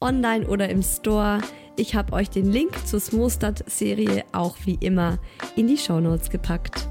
online 0.00 0.46
oder 0.48 0.68
im 0.68 0.82
Store. 0.82 1.40
Ich 1.76 1.94
habe 1.94 2.12
euch 2.14 2.30
den 2.30 2.50
Link 2.50 2.86
zur 2.86 3.00
Smostad-Serie 3.00 4.24
auch 4.32 4.56
wie 4.64 4.76
immer 4.80 5.18
in 5.56 5.68
die 5.68 5.76
Shownotes 5.76 6.30
gepackt. 6.30 6.88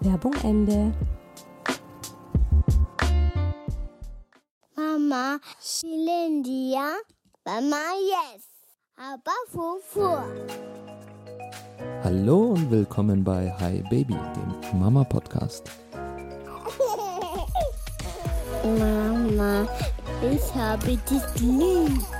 Werbung 0.00 0.34
Ende. 0.42 0.92
Mama, 4.74 5.38
Shilindia, 5.60 6.90
Mama, 7.44 7.76
yes. 8.00 8.44
Aber 8.96 9.32
Fufu. 9.48 10.16
Hallo 12.02 12.52
und 12.52 12.70
willkommen 12.70 13.22
bei 13.22 13.52
Hi 13.60 13.82
Baby, 13.90 14.14
dem 14.14 14.80
Mama 14.80 15.04
Podcast. 15.04 15.70
Mama, 18.78 19.68
ich 20.22 20.54
habe 20.54 20.96
dich 20.96 21.40
lieb. 21.40 22.15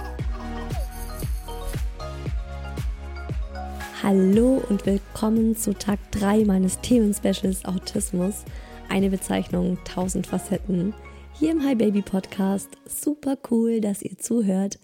Hallo 4.02 4.62
und 4.68 4.84
willkommen 4.84 5.56
zu 5.56 5.72
Tag 5.72 5.98
3 6.12 6.44
meines 6.44 6.82
Themenspecials 6.82 7.64
Autismus. 7.64 8.44
Eine 8.90 9.08
Bezeichnung, 9.08 9.78
tausend 9.86 10.26
Facetten. 10.26 10.92
Hier 11.32 11.52
im 11.52 11.64
Hi 11.64 11.74
Baby 11.74 12.02
Podcast. 12.02 12.68
Super 12.84 13.38
cool, 13.50 13.80
dass 13.80 14.02
ihr 14.02 14.18
zuhört. 14.18 14.78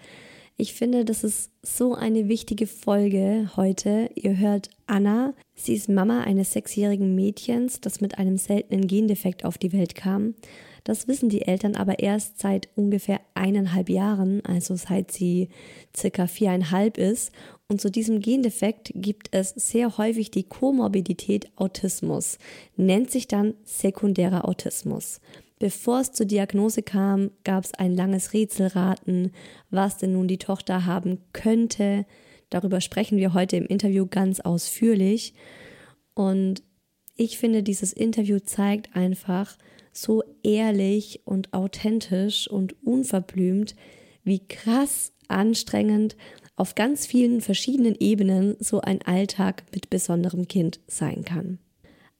Ich 0.57 0.73
finde, 0.73 1.05
das 1.05 1.25
ist 1.25 1.51
so 1.63 1.95
eine 1.95 2.29
wichtige 2.29 2.67
Folge 2.67 3.51
heute. 3.55 4.09
Ihr 4.15 4.39
hört 4.39 4.71
Anna. 4.87 5.35
Sie 5.55 5.75
ist 5.75 5.91
Mama 5.91 6.23
eines 6.23 6.53
sechsjährigen 6.53 7.15
Mädchens, 7.15 7.83
das 7.83 8.01
mit 8.01 8.17
einem 8.17 8.39
seltenen 8.39 8.87
Gendefekt 8.87 9.45
auf 9.45 9.59
die 9.59 9.75
Welt 9.75 9.95
kam. 9.95 10.35
Das 10.85 11.07
wissen 11.07 11.29
die 11.29 11.43
Eltern 11.43 11.77
aber 11.77 12.01
erst 12.01 12.41
seit 12.41 12.69
ungefähr 12.75 13.21
eineinhalb 13.35 13.89
Jahren, 13.89 14.45
also 14.45 14.75
seit 14.75 15.13
sie 15.13 15.49
circa 15.97 16.27
viereinhalb 16.27 16.99
ist. 16.99 17.33
Und 17.69 17.81
zu 17.81 17.91
diesem 17.91 18.21
Gendefekt 18.21 18.93
gibt 18.95 19.29
es 19.31 19.51
sehr 19.51 19.97
häufig 19.97 20.31
die 20.31 20.43
Komorbidität 20.43 21.51
Autismus, 21.57 22.39
nennt 22.77 23.11
sich 23.11 23.29
dann 23.29 23.55
sekundärer 23.65 24.47
Autismus. 24.49 25.21
Bevor 25.59 26.01
es 26.01 26.11
zur 26.11 26.27
Diagnose 26.27 26.83
kam, 26.83 27.31
gab 27.45 27.65
es 27.65 27.73
ein 27.75 27.95
langes 27.95 28.33
Rätselraten, 28.33 29.31
was 29.71 29.97
denn 29.97 30.13
nun 30.13 30.27
die 30.27 30.39
Tochter 30.39 30.87
haben 30.87 31.21
könnte. 31.33 32.05
Darüber 32.51 32.81
sprechen 32.81 33.17
wir 33.17 33.33
heute 33.33 33.57
im 33.57 33.67
Interview 33.67 34.07
ganz 34.07 34.41
ausführlich. 34.41 35.35
Und 36.15 36.65
ich 37.17 37.39
finde, 37.39 37.63
dieses 37.63 37.93
Interview 37.93 38.41
zeigt 38.41 38.97
einfach, 38.97 39.57
so 39.93 40.23
ehrlich 40.43 41.21
und 41.25 41.53
authentisch 41.53 42.49
und 42.49 42.75
unverblümt, 42.85 43.75
wie 44.25 44.41
krass 44.41 45.13
anstrengend 45.29 46.17
auf 46.57 46.75
ganz 46.75 47.07
vielen 47.07 47.41
verschiedenen 47.41 47.97
Ebenen 47.99 48.57
so 48.61 48.81
ein 48.81 49.03
Alltag 49.03 49.65
mit 49.73 49.91
besonderem 49.91 50.49
Kind 50.49 50.81
sein 50.87 51.25
kann. 51.25 51.59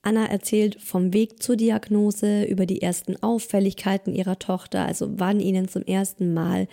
Anna 0.03 0.27
erzählt 0.27 0.81
vom 0.81 1.13
Weg 1.13 1.43
zur 1.43 1.57
Diagnose, 1.57 2.45
über 2.45 2.67
die 2.67 2.83
ersten 2.83 3.23
Auffälligkeiten 3.23 4.15
ihrer 4.15 4.39
Tochter, 4.39 4.85
also 4.85 5.09
wann 5.19 5.39
ihnen 5.39 5.69
zum 5.69 5.83
ersten 5.83 6.35
Mal 6.35 6.67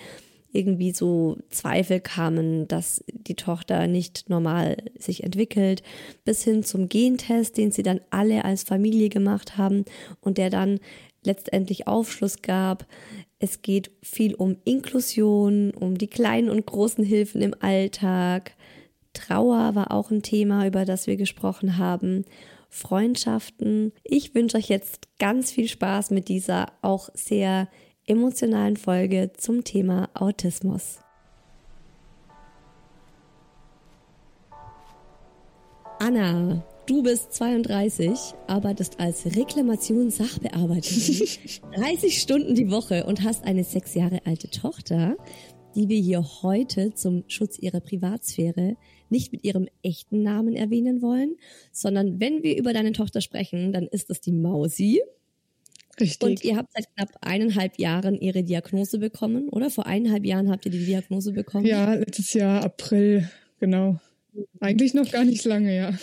irgendwie 0.51 0.91
so 0.91 1.37
Zweifel 1.49 1.99
kamen, 1.99 2.67
dass 2.67 3.03
die 3.07 3.35
Tochter 3.35 3.87
nicht 3.87 4.29
normal 4.29 4.77
sich 4.97 5.23
entwickelt, 5.23 5.83
bis 6.25 6.43
hin 6.43 6.63
zum 6.63 6.89
Gentest, 6.89 7.57
den 7.57 7.71
sie 7.71 7.83
dann 7.83 8.01
alle 8.09 8.45
als 8.45 8.63
Familie 8.63 9.09
gemacht 9.09 9.57
haben 9.57 9.85
und 10.21 10.37
der 10.37 10.49
dann 10.49 10.79
letztendlich 11.23 11.87
Aufschluss 11.87 12.41
gab. 12.41 12.87
Es 13.39 13.61
geht 13.61 13.91
viel 14.01 14.35
um 14.35 14.57
Inklusion, 14.65 15.71
um 15.71 15.97
die 15.97 16.07
kleinen 16.07 16.49
und 16.49 16.65
großen 16.65 17.03
Hilfen 17.03 17.41
im 17.41 17.53
Alltag. 17.59 18.53
Trauer 19.13 19.75
war 19.75 19.91
auch 19.91 20.11
ein 20.11 20.23
Thema, 20.23 20.65
über 20.65 20.85
das 20.85 21.07
wir 21.07 21.17
gesprochen 21.17 21.77
haben. 21.77 22.25
Freundschaften. 22.69 23.93
Ich 24.03 24.35
wünsche 24.35 24.57
euch 24.57 24.69
jetzt 24.69 25.07
ganz 25.17 25.51
viel 25.51 25.67
Spaß 25.67 26.11
mit 26.11 26.27
dieser 26.27 26.67
auch 26.81 27.09
sehr 27.13 27.67
emotionalen 28.09 28.75
Folge 28.75 29.31
zum 29.37 29.63
Thema 29.63 30.09
Autismus. 30.13 30.99
Anna, 35.99 36.65
du 36.87 37.03
bist 37.03 37.33
32, 37.33 38.33
arbeitest 38.47 38.99
als 38.99 39.25
Reklamationssachbearbeiterin 39.25 41.27
30 41.75 42.19
Stunden 42.19 42.55
die 42.55 42.71
Woche 42.71 43.05
und 43.05 43.23
hast 43.23 43.43
eine 43.43 43.63
sechs 43.63 43.93
Jahre 43.93 44.21
alte 44.25 44.49
Tochter, 44.49 45.15
die 45.75 45.87
wir 45.87 45.99
hier 45.99 46.25
heute 46.41 46.93
zum 46.93 47.23
Schutz 47.27 47.59
ihrer 47.59 47.79
Privatsphäre 47.79 48.75
nicht 49.09 49.31
mit 49.31 49.43
ihrem 49.43 49.67
echten 49.83 50.23
Namen 50.23 50.55
erwähnen 50.55 51.01
wollen, 51.01 51.35
sondern 51.71 52.19
wenn 52.19 52.43
wir 52.43 52.57
über 52.57 52.73
deine 52.73 52.93
Tochter 52.93 53.21
sprechen, 53.21 53.71
dann 53.71 53.87
ist 53.87 54.09
das 54.09 54.21
die 54.21 54.31
Mausi. 54.31 55.01
Richtig. 55.99 56.27
Und 56.27 56.43
ihr 56.43 56.55
habt 56.55 56.71
seit 56.73 56.93
knapp 56.95 57.09
eineinhalb 57.21 57.79
Jahren 57.79 58.15
ihre 58.19 58.43
Diagnose 58.43 58.99
bekommen, 58.99 59.49
oder? 59.49 59.69
Vor 59.69 59.85
eineinhalb 59.85 60.25
Jahren 60.25 60.49
habt 60.49 60.65
ihr 60.65 60.71
die 60.71 60.85
Diagnose 60.85 61.33
bekommen? 61.33 61.65
Ja, 61.65 61.93
letztes 61.93 62.33
Jahr 62.33 62.63
April, 62.63 63.29
genau. 63.59 63.99
Eigentlich 64.59 64.93
noch 64.93 65.11
gar 65.11 65.25
nicht 65.25 65.43
lange, 65.45 65.75
ja. 65.75 65.93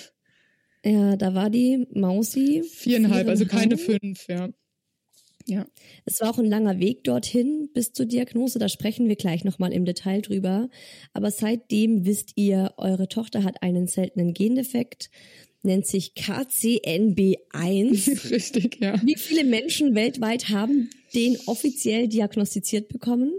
Ja, 0.84 1.16
da 1.16 1.34
war 1.34 1.50
die 1.50 1.87
Mausi. 1.93 2.62
Viereinhalb, 2.62 3.28
also 3.28 3.46
keine 3.46 3.76
fünf, 3.76 4.28
ja. 4.28 4.50
Ja. 5.48 5.64
Es 6.04 6.20
war 6.20 6.31
auch 6.31 6.38
ein 6.38 6.46
langer 6.46 6.81
Weg 6.81 7.04
dorthin 7.04 7.70
bis 7.72 7.93
zur 7.93 8.06
Diagnose, 8.06 8.58
da 8.58 8.69
sprechen 8.69 9.08
wir 9.08 9.14
gleich 9.14 9.44
nochmal 9.44 9.72
im 9.72 9.84
Detail 9.84 10.20
drüber. 10.20 10.69
Aber 11.12 11.31
seitdem 11.31 12.04
wisst 12.04 12.32
ihr, 12.34 12.75
eure 12.76 13.08
Tochter 13.08 13.44
hat 13.44 13.62
einen 13.62 13.87
seltenen 13.87 14.34
Gendefekt 14.34 15.08
nennt 15.66 15.86
sich 15.86 16.12
KCNB1. 16.16 17.36
Richtig, 18.30 18.78
ja. 18.80 19.00
Wie 19.04 19.16
viele 19.16 19.44
Menschen 19.44 19.94
weltweit 19.94 20.48
haben 20.48 20.88
den 21.14 21.36
offiziell 21.46 22.08
diagnostiziert 22.08 22.88
bekommen? 22.88 23.32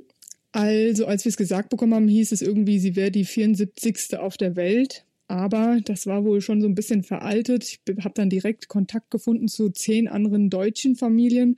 Also, 0.52 1.06
als 1.06 1.26
wir 1.26 1.30
es 1.30 1.38
gesagt 1.38 1.70
bekommen 1.70 1.94
haben, 1.94 2.08
hieß 2.08 2.32
es 2.32 2.42
irgendwie, 2.42 2.80
sie 2.80 2.96
wäre 2.96 3.12
die 3.12 3.26
74. 3.26 4.18
auf 4.18 4.38
der 4.38 4.56
Welt. 4.56 5.06
aber 5.28 5.80
das 5.84 6.08
war 6.08 6.24
wohl 6.24 6.42
schon 6.42 6.62
so 6.62 6.68
ein 6.68 6.76
bisschen 6.76 7.04
veraltet. 7.04 7.64
Ich 7.66 7.80
habe 8.04 8.14
dann 8.14 8.30
direkt 8.30 8.70
Kontakt 8.70 9.12
gefunden 9.12 9.48
zu 9.48 9.70
zehn 9.70 10.08
anderen 10.08 10.50
deutschen 10.50 10.96
Familien 10.96 11.58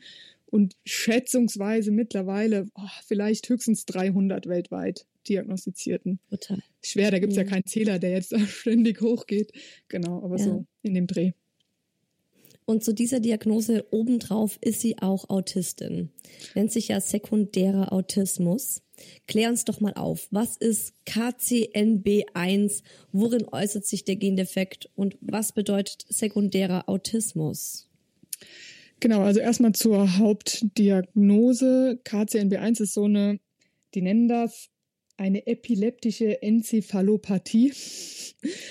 und 0.52 0.76
schätzungsweise 0.86 1.92
mittlerweile 1.92 2.68
oh, 2.76 2.82
vielleicht 3.06 3.50
höchstens 3.50 3.86
300 3.86 4.48
weltweit 4.48 5.06
diagnostizierten. 5.28 6.20
Total. 6.30 6.60
Schwer, 6.84 7.12
da 7.12 7.20
gibt's 7.20 7.36
ja. 7.36 7.44
Ja. 7.44 7.50
keinen 7.50 7.66
Zähler, 7.66 8.00
der 8.00 8.12
jetzt 8.12 8.34
ständig 8.50 9.02
hochgeht. 9.02 9.52
Genau, 9.88 10.24
aber 10.24 10.38
Ja. 10.38 10.44
so 10.44 10.66
in 10.84 10.94
dem 10.94 11.08
Dreh. 11.08 11.32
Und 12.66 12.84
zu 12.84 12.94
dieser 12.94 13.20
Diagnose 13.20 13.88
obendrauf 13.90 14.60
ist 14.62 14.82
sie 14.82 15.00
auch 15.00 15.28
Autistin. 15.30 16.12
Nennt 16.54 16.72
sich 16.72 16.90
ja 16.90 17.02
sekundärer 17.02 17.92
Autismus. 17.92 18.84
Klär 19.28 19.50
uns 19.50 19.66
doch 19.66 19.80
mal 19.80 19.96
auf. 19.96 20.28
Was 20.30 20.56
ist 20.56 20.94
KCNB1? 21.08 22.84
Worin 23.12 23.48
äußert 23.52 23.88
sich 23.88 24.04
der 24.06 24.18
Gendefekt? 24.18 24.88
Und 24.96 25.18
was 25.20 25.52
bedeutet 25.52 26.06
sekundärer 26.10 26.88
Autismus? 26.88 27.89
Genau, 29.00 29.22
also 29.22 29.40
erstmal 29.40 29.74
zur 29.74 30.18
Hauptdiagnose. 30.18 32.02
KCNB1 32.04 32.82
ist 32.82 32.94
so 32.94 33.06
eine, 33.06 33.40
die 33.94 34.02
nennen 34.02 34.28
das 34.28 34.70
eine 35.18 35.48
epileptische 35.48 36.42
Enzephalopathie. 36.42 37.74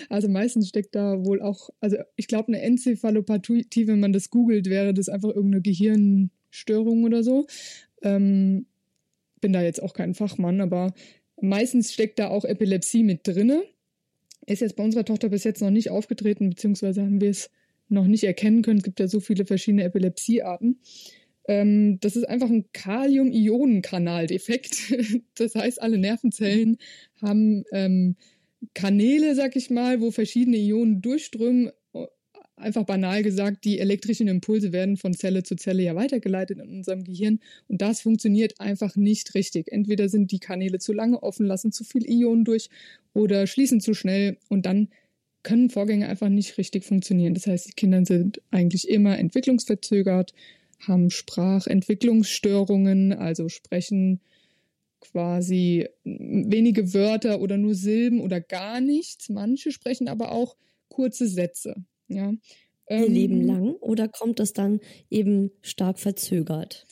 Also 0.08 0.30
meistens 0.30 0.70
steckt 0.70 0.94
da 0.94 1.26
wohl 1.26 1.42
auch, 1.42 1.68
also 1.80 1.98
ich 2.16 2.26
glaube, 2.26 2.48
eine 2.48 2.62
Enzephalopathie, 2.62 3.86
wenn 3.86 4.00
man 4.00 4.14
das 4.14 4.30
googelt, 4.30 4.70
wäre 4.70 4.94
das 4.94 5.10
einfach 5.10 5.28
irgendeine 5.28 5.60
Gehirnstörung 5.60 7.04
oder 7.04 7.22
so. 7.22 7.46
Ähm, 8.00 8.64
bin 9.42 9.52
da 9.52 9.60
jetzt 9.60 9.82
auch 9.82 9.92
kein 9.92 10.14
Fachmann, 10.14 10.62
aber 10.62 10.94
meistens 11.38 11.92
steckt 11.92 12.18
da 12.18 12.28
auch 12.28 12.46
Epilepsie 12.46 13.02
mit 13.02 13.28
drinne. 13.28 13.62
Ist 14.46 14.62
jetzt 14.62 14.76
bei 14.76 14.84
unserer 14.84 15.04
Tochter 15.04 15.28
bis 15.28 15.44
jetzt 15.44 15.60
noch 15.60 15.68
nicht 15.68 15.90
aufgetreten, 15.90 16.48
beziehungsweise 16.48 17.02
haben 17.02 17.20
wir 17.20 17.28
es 17.28 17.50
noch 17.88 18.06
nicht 18.06 18.24
erkennen 18.24 18.62
können. 18.62 18.78
Es 18.78 18.84
gibt 18.84 19.00
ja 19.00 19.08
so 19.08 19.20
viele 19.20 19.46
verschiedene 19.46 19.84
Epilepsiearten. 19.84 20.78
Ähm, 21.48 21.98
das 22.00 22.14
ist 22.14 22.28
einfach 22.28 22.50
ein 22.50 22.66
Kalium-Ionen-Kanaldefekt. 22.72 24.94
Das 25.34 25.54
heißt, 25.54 25.80
alle 25.80 25.98
Nervenzellen 25.98 26.78
haben 27.22 27.64
ähm, 27.72 28.16
Kanäle, 28.74 29.34
sag 29.34 29.56
ich 29.56 29.70
mal, 29.70 30.00
wo 30.00 30.10
verschiedene 30.10 30.58
Ionen 30.58 31.00
durchströmen. 31.00 31.70
Einfach 32.56 32.84
banal 32.84 33.22
gesagt, 33.22 33.64
die 33.64 33.78
elektrischen 33.78 34.26
Impulse 34.26 34.72
werden 34.72 34.96
von 34.96 35.14
Zelle 35.14 35.44
zu 35.44 35.54
Zelle 35.54 35.84
ja 35.84 35.94
weitergeleitet 35.94 36.58
in 36.58 36.68
unserem 36.68 37.04
Gehirn. 37.04 37.38
Und 37.68 37.82
das 37.82 38.00
funktioniert 38.00 38.60
einfach 38.60 38.96
nicht 38.96 39.36
richtig. 39.36 39.70
Entweder 39.70 40.08
sind 40.08 40.32
die 40.32 40.40
Kanäle 40.40 40.80
zu 40.80 40.92
lange 40.92 41.22
offen, 41.22 41.46
lassen 41.46 41.70
zu 41.70 41.84
viel 41.84 42.04
Ionen 42.10 42.44
durch 42.44 42.68
oder 43.14 43.46
schließen 43.46 43.80
zu 43.80 43.94
schnell 43.94 44.38
und 44.48 44.66
dann 44.66 44.88
können 45.42 45.70
Vorgänge 45.70 46.08
einfach 46.08 46.28
nicht 46.28 46.58
richtig 46.58 46.84
funktionieren. 46.84 47.34
Das 47.34 47.46
heißt, 47.46 47.68
die 47.68 47.72
Kinder 47.72 48.04
sind 48.04 48.40
eigentlich 48.50 48.88
immer 48.88 49.18
entwicklungsverzögert, 49.18 50.34
haben 50.86 51.10
Sprachentwicklungsstörungen, 51.10 53.12
also 53.12 53.48
sprechen 53.48 54.20
quasi 55.00 55.88
wenige 56.04 56.92
Wörter 56.94 57.40
oder 57.40 57.56
nur 57.56 57.74
Silben 57.74 58.20
oder 58.20 58.40
gar 58.40 58.80
nichts. 58.80 59.28
Manche 59.28 59.72
sprechen 59.72 60.08
aber 60.08 60.32
auch 60.32 60.56
kurze 60.88 61.28
Sätze. 61.28 61.74
Ja. 62.08 62.32
Ihr 62.90 63.06
Ähm, 63.06 63.12
Leben 63.12 63.40
lang? 63.42 63.74
Oder 63.74 64.08
kommt 64.08 64.38
das 64.40 64.52
dann 64.54 64.80
eben 65.10 65.50
stark 65.62 65.98
verzögert? 65.98 66.86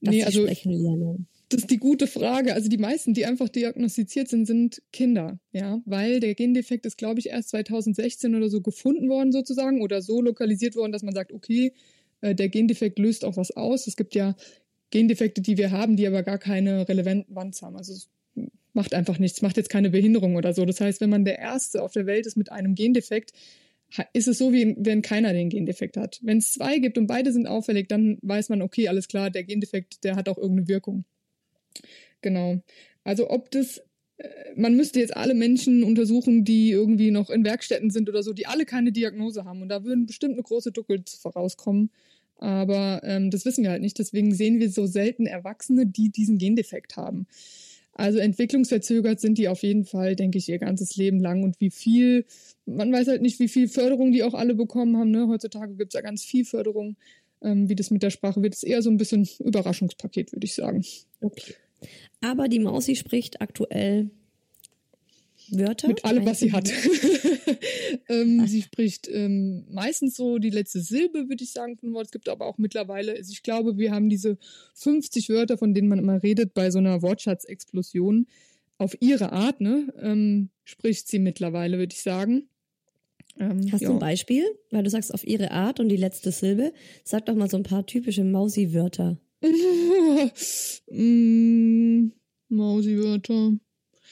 Dass 0.00 0.14
Nee, 0.14 0.24
also- 0.24 0.42
sprechen 0.42 0.72
lernen. 0.72 1.28
Das 1.48 1.60
ist 1.60 1.70
die 1.70 1.78
gute 1.78 2.08
Frage. 2.08 2.54
Also 2.54 2.68
die 2.68 2.78
meisten, 2.78 3.14
die 3.14 3.24
einfach 3.24 3.48
diagnostiziert 3.48 4.28
sind, 4.28 4.46
sind 4.46 4.82
Kinder, 4.92 5.38
ja, 5.52 5.80
weil 5.84 6.18
der 6.18 6.34
Gendefekt 6.34 6.86
ist, 6.86 6.98
glaube 6.98 7.20
ich, 7.20 7.28
erst 7.28 7.50
2016 7.50 8.34
oder 8.34 8.48
so 8.48 8.60
gefunden 8.60 9.08
worden 9.08 9.30
sozusagen 9.30 9.80
oder 9.80 10.02
so 10.02 10.20
lokalisiert 10.20 10.74
worden, 10.74 10.92
dass 10.92 11.04
man 11.04 11.14
sagt, 11.14 11.32
okay, 11.32 11.72
äh, 12.20 12.34
der 12.34 12.48
Gendefekt 12.48 12.98
löst 12.98 13.24
auch 13.24 13.36
was 13.36 13.52
aus. 13.52 13.86
Es 13.86 13.96
gibt 13.96 14.14
ja 14.16 14.34
Gendefekte, 14.90 15.40
die 15.40 15.56
wir 15.56 15.70
haben, 15.70 15.96
die 15.96 16.06
aber 16.06 16.22
gar 16.24 16.38
keine 16.38 16.88
Relevanz 16.88 17.62
haben. 17.62 17.76
Also 17.76 17.92
es 17.92 18.08
macht 18.72 18.94
einfach 18.94 19.18
nichts, 19.18 19.40
macht 19.42 19.56
jetzt 19.56 19.70
keine 19.70 19.90
Behinderung 19.90 20.36
oder 20.36 20.52
so. 20.52 20.64
Das 20.64 20.80
heißt, 20.80 21.00
wenn 21.00 21.10
man 21.10 21.24
der 21.24 21.38
Erste 21.38 21.82
auf 21.82 21.92
der 21.92 22.06
Welt 22.06 22.26
ist 22.26 22.36
mit 22.36 22.50
einem 22.50 22.74
Gendefekt, 22.74 23.32
ist 24.12 24.26
es 24.26 24.38
so, 24.38 24.52
wie 24.52 24.74
wenn 24.78 25.00
keiner 25.02 25.32
den 25.32 25.48
Gendefekt 25.48 25.96
hat. 25.96 26.18
Wenn 26.22 26.38
es 26.38 26.52
zwei 26.52 26.78
gibt 26.78 26.98
und 26.98 27.06
beide 27.06 27.32
sind 27.32 27.46
auffällig, 27.46 27.88
dann 27.88 28.18
weiß 28.22 28.48
man, 28.48 28.62
okay, 28.62 28.88
alles 28.88 29.06
klar, 29.06 29.30
der 29.30 29.44
Gendefekt, 29.44 30.02
der 30.04 30.16
hat 30.16 30.28
auch 30.28 30.38
irgendeine 30.38 30.68
Wirkung. 30.68 31.04
Genau. 32.22 32.60
Also 33.04 33.30
ob 33.30 33.50
das, 33.50 33.78
äh, 34.18 34.28
man 34.56 34.76
müsste 34.76 35.00
jetzt 35.00 35.16
alle 35.16 35.34
Menschen 35.34 35.84
untersuchen, 35.84 36.44
die 36.44 36.70
irgendwie 36.70 37.10
noch 37.10 37.30
in 37.30 37.44
Werkstätten 37.44 37.90
sind 37.90 38.08
oder 38.08 38.22
so, 38.22 38.32
die 38.32 38.46
alle 38.46 38.64
keine 38.64 38.92
Diagnose 38.92 39.44
haben. 39.44 39.62
Und 39.62 39.68
da 39.68 39.84
würden 39.84 40.06
bestimmt 40.06 40.34
eine 40.34 40.42
große 40.42 40.72
Duckel 40.72 41.02
vorauskommen. 41.20 41.90
Aber 42.38 43.00
ähm, 43.04 43.30
das 43.30 43.44
wissen 43.44 43.64
wir 43.64 43.70
halt 43.70 43.82
nicht. 43.82 43.98
Deswegen 43.98 44.34
sehen 44.34 44.58
wir 44.60 44.70
so 44.70 44.86
selten 44.86 45.26
Erwachsene, 45.26 45.86
die 45.86 46.10
diesen 46.10 46.38
Gendefekt 46.38 46.96
haben. 46.96 47.26
Also 47.98 48.18
entwicklungsverzögert 48.18 49.20
sind 49.20 49.38
die 49.38 49.48
auf 49.48 49.62
jeden 49.62 49.86
Fall, 49.86 50.16
denke 50.16 50.36
ich, 50.36 50.48
ihr 50.50 50.58
ganzes 50.58 50.96
Leben 50.96 51.18
lang. 51.18 51.42
Und 51.42 51.58
wie 51.60 51.70
viel, 51.70 52.26
man 52.66 52.92
weiß 52.92 53.08
halt 53.08 53.22
nicht, 53.22 53.38
wie 53.38 53.48
viel 53.48 53.68
Förderung 53.68 54.12
die 54.12 54.22
auch 54.22 54.34
alle 54.34 54.54
bekommen 54.54 54.98
haben. 54.98 55.10
Ne? 55.10 55.28
Heutzutage 55.28 55.74
gibt 55.74 55.94
es 55.94 55.98
ja 55.98 56.02
ganz 56.02 56.22
viel 56.22 56.44
Förderung. 56.44 56.96
Ähm, 57.42 57.68
wie 57.68 57.74
das 57.74 57.90
mit 57.90 58.02
der 58.02 58.10
Sprache 58.10 58.42
wird, 58.42 58.54
ist 58.54 58.64
eher 58.64 58.82
so 58.82 58.90
ein 58.90 58.98
bisschen 58.98 59.28
Überraschungspaket, 59.38 60.32
würde 60.32 60.44
ich 60.44 60.54
sagen. 60.54 60.84
Okay. 61.20 61.54
Aber 62.20 62.48
die 62.48 62.58
Mausi 62.58 62.96
spricht 62.96 63.40
aktuell 63.40 64.10
Wörter. 65.50 65.88
Mit 65.88 66.04
allem, 66.04 66.26
was 66.26 66.40
sie 66.40 66.52
hat. 66.52 66.68
ähm, 68.08 68.46
sie 68.46 68.62
spricht 68.62 69.08
ähm, 69.08 69.64
meistens 69.70 70.16
so 70.16 70.38
die 70.38 70.50
letzte 70.50 70.80
Silbe, 70.80 71.28
würde 71.28 71.44
ich 71.44 71.52
sagen, 71.52 71.76
von 71.76 71.92
Wort. 71.94 72.06
Es 72.06 72.12
gibt 72.12 72.28
aber 72.28 72.46
auch 72.46 72.58
mittlerweile, 72.58 73.12
also 73.12 73.30
ich 73.32 73.42
glaube, 73.42 73.78
wir 73.78 73.92
haben 73.92 74.08
diese 74.08 74.38
50 74.74 75.28
Wörter, 75.28 75.58
von 75.58 75.74
denen 75.74 75.88
man 75.88 75.98
immer 75.98 76.22
redet, 76.22 76.54
bei 76.54 76.70
so 76.70 76.78
einer 76.78 77.02
Wortschatzexplosion. 77.02 78.26
Auf 78.78 78.96
ihre 79.00 79.32
Art, 79.32 79.60
ne, 79.60 79.92
ähm, 80.02 80.50
spricht 80.64 81.08
sie 81.08 81.18
mittlerweile, 81.18 81.78
würde 81.78 81.94
ich 81.94 82.02
sagen. 82.02 82.48
Ähm, 83.38 83.70
Hast 83.72 83.82
ja. 83.82 83.88
du 83.88 83.94
ein 83.94 84.00
Beispiel? 84.00 84.44
Weil 84.70 84.82
du 84.82 84.90
sagst 84.90 85.14
auf 85.14 85.24
ihre 85.24 85.50
Art 85.50 85.80
und 85.80 85.88
die 85.88 85.96
letzte 85.96 86.30
Silbe. 86.32 86.72
Sag 87.04 87.26
doch 87.26 87.34
mal 87.34 87.48
so 87.48 87.56
ein 87.56 87.62
paar 87.62 87.86
typische 87.86 88.24
Mausi-Wörter. 88.24 89.18
mm, 90.90 92.12
Mausi-Wörter. 92.48 93.52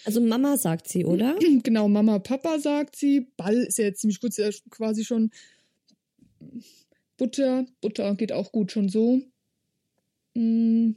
Also 0.04 0.20
Mama 0.20 0.56
sagt 0.58 0.88
sie, 0.88 1.04
oder? 1.04 1.36
Genau, 1.62 1.88
Mama, 1.88 2.18
Papa 2.18 2.58
sagt 2.58 2.96
sie. 2.96 3.28
Ball 3.36 3.56
ist 3.56 3.78
ja 3.78 3.84
jetzt 3.86 4.00
ziemlich 4.00 4.20
gut, 4.20 4.30
ist 4.30 4.38
ja 4.38 4.50
quasi 4.70 5.04
schon 5.04 5.30
Butter. 7.16 7.66
Butter 7.80 8.14
geht 8.14 8.32
auch 8.32 8.52
gut 8.52 8.72
schon 8.72 8.88
so. 8.88 9.20
Mm, 10.34 10.92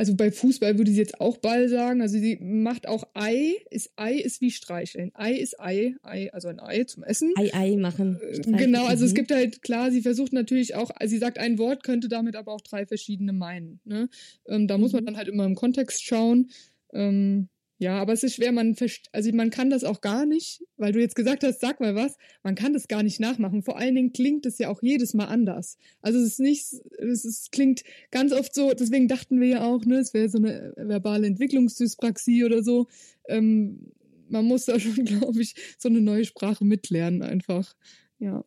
Also 0.00 0.16
bei 0.16 0.30
Fußball 0.32 0.78
würde 0.78 0.90
sie 0.92 0.96
jetzt 0.96 1.20
auch 1.20 1.36
Ball 1.36 1.68
sagen. 1.68 2.00
Also 2.00 2.18
sie 2.18 2.38
macht 2.40 2.88
auch 2.88 3.04
Ei. 3.12 3.56
Ist 3.70 3.92
Ei 3.96 4.14
ist 4.14 4.40
wie 4.40 4.50
streicheln. 4.50 5.10
Ei 5.12 5.34
ist 5.34 5.60
Ei, 5.60 5.94
Ei, 6.02 6.32
also 6.32 6.48
ein 6.48 6.58
Ei 6.58 6.84
zum 6.84 7.02
Essen. 7.02 7.34
Ei, 7.36 7.50
Ei 7.52 7.76
machen. 7.76 8.16
Äh, 8.18 8.36
Streichen. 8.36 8.56
Genau, 8.56 8.86
also 8.86 9.04
es 9.04 9.10
Mhm. 9.10 9.16
gibt 9.16 9.30
halt, 9.30 9.60
klar, 9.60 9.90
sie 9.90 10.00
versucht 10.00 10.32
natürlich 10.32 10.74
auch, 10.74 10.90
also 10.96 11.10
sie 11.10 11.18
sagt 11.18 11.36
ein 11.38 11.58
Wort, 11.58 11.82
könnte 11.82 12.08
damit 12.08 12.34
aber 12.34 12.54
auch 12.54 12.62
drei 12.62 12.86
verschiedene 12.86 13.34
meinen. 13.34 13.80
Ne? 13.84 14.08
Ähm, 14.48 14.66
da 14.68 14.78
muss 14.78 14.94
man 14.94 15.02
Mhm. 15.02 15.06
dann 15.08 15.16
halt 15.18 15.28
immer 15.28 15.44
im 15.44 15.54
Kontext 15.54 16.02
schauen. 16.02 16.48
Ähm, 16.94 17.50
ja, 17.80 17.98
aber 17.98 18.12
es 18.12 18.22
ist 18.22 18.34
schwer, 18.34 18.52
man 18.52 18.76
also 19.12 19.32
man 19.32 19.48
kann 19.48 19.70
das 19.70 19.84
auch 19.84 20.02
gar 20.02 20.26
nicht, 20.26 20.62
weil 20.76 20.92
du 20.92 21.00
jetzt 21.00 21.14
gesagt 21.14 21.42
hast, 21.44 21.62
sag 21.62 21.80
mal 21.80 21.94
was, 21.94 22.18
man 22.42 22.54
kann 22.54 22.74
das 22.74 22.88
gar 22.88 23.02
nicht 23.02 23.20
nachmachen. 23.20 23.62
Vor 23.62 23.78
allen 23.78 23.94
Dingen 23.94 24.12
klingt 24.12 24.44
es 24.44 24.58
ja 24.58 24.68
auch 24.68 24.82
jedes 24.82 25.14
Mal 25.14 25.24
anders. 25.24 25.78
Also 26.02 26.18
es 26.18 26.32
ist 26.32 26.40
nicht, 26.40 26.60
es 26.98 27.24
ist, 27.24 27.52
klingt 27.52 27.82
ganz 28.10 28.34
oft 28.34 28.54
so, 28.54 28.74
deswegen 28.74 29.08
dachten 29.08 29.40
wir 29.40 29.48
ja 29.48 29.64
auch, 29.64 29.82
ne, 29.86 29.96
es 29.96 30.12
wäre 30.12 30.28
so 30.28 30.36
eine 30.36 30.74
verbale 30.76 31.26
Entwicklungsdyspraxie 31.26 32.44
oder 32.44 32.62
so. 32.62 32.86
Ähm, 33.28 33.92
man 34.28 34.44
muss 34.44 34.66
da 34.66 34.78
schon, 34.80 35.02
glaube 35.06 35.40
ich, 35.40 35.54
so 35.78 35.88
eine 35.88 36.02
neue 36.02 36.26
Sprache 36.26 36.66
mitlernen 36.66 37.22
einfach. 37.22 37.74
Ja. 38.18 38.44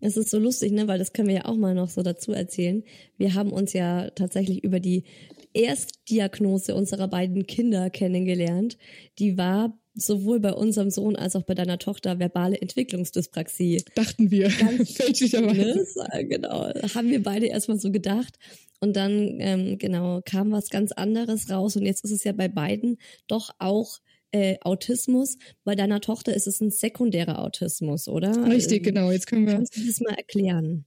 Es 0.00 0.16
ist 0.16 0.30
so 0.30 0.40
lustig, 0.40 0.72
ne, 0.72 0.88
weil 0.88 0.98
das 0.98 1.12
können 1.12 1.28
wir 1.28 1.36
ja 1.36 1.44
auch 1.44 1.56
mal 1.56 1.76
noch 1.76 1.88
so 1.88 2.02
dazu 2.02 2.32
erzählen. 2.32 2.82
Wir 3.16 3.34
haben 3.34 3.52
uns 3.52 3.74
ja 3.74 4.10
tatsächlich 4.10 4.64
über 4.64 4.80
die 4.80 5.04
Erstdiagnose 5.54 6.74
unserer 6.74 7.08
beiden 7.08 7.46
Kinder 7.46 7.90
kennengelernt. 7.90 8.78
Die 9.18 9.36
war 9.36 9.78
sowohl 9.94 10.40
bei 10.40 10.52
unserem 10.52 10.90
Sohn 10.90 11.16
als 11.16 11.36
auch 11.36 11.42
bei 11.42 11.54
deiner 11.54 11.78
Tochter 11.78 12.18
verbale 12.18 12.60
Entwicklungsdyspraxie. 12.60 13.84
Dachten 13.94 14.30
wir. 14.30 14.48
Ganz 14.48 14.92
Fälschlicherweise. 14.96 16.06
Ne? 16.12 16.26
Genau, 16.26 16.72
haben 16.94 17.10
wir 17.10 17.22
beide 17.22 17.46
erstmal 17.46 17.78
so 17.78 17.90
gedacht. 17.90 18.38
Und 18.80 18.96
dann, 18.96 19.36
ähm, 19.38 19.78
genau, 19.78 20.20
kam 20.24 20.50
was 20.50 20.70
ganz 20.70 20.92
anderes 20.92 21.50
raus. 21.50 21.76
Und 21.76 21.86
jetzt 21.86 22.04
ist 22.04 22.10
es 22.10 22.24
ja 22.24 22.32
bei 22.32 22.48
beiden 22.48 22.98
doch 23.28 23.50
auch 23.58 23.98
äh, 24.32 24.56
Autismus. 24.62 25.38
Bei 25.64 25.74
deiner 25.74 26.00
Tochter 26.00 26.34
ist 26.34 26.46
es 26.46 26.60
ein 26.60 26.70
sekundärer 26.70 27.38
Autismus, 27.40 28.08
oder? 28.08 28.48
Richtig, 28.48 28.78
Ähm, 28.78 28.94
genau. 28.94 29.10
Jetzt 29.10 29.26
können 29.26 29.46
wir. 29.46 29.54
Kannst 29.54 29.76
du 29.76 29.86
das 29.86 30.00
mal 30.00 30.14
erklären? 30.14 30.84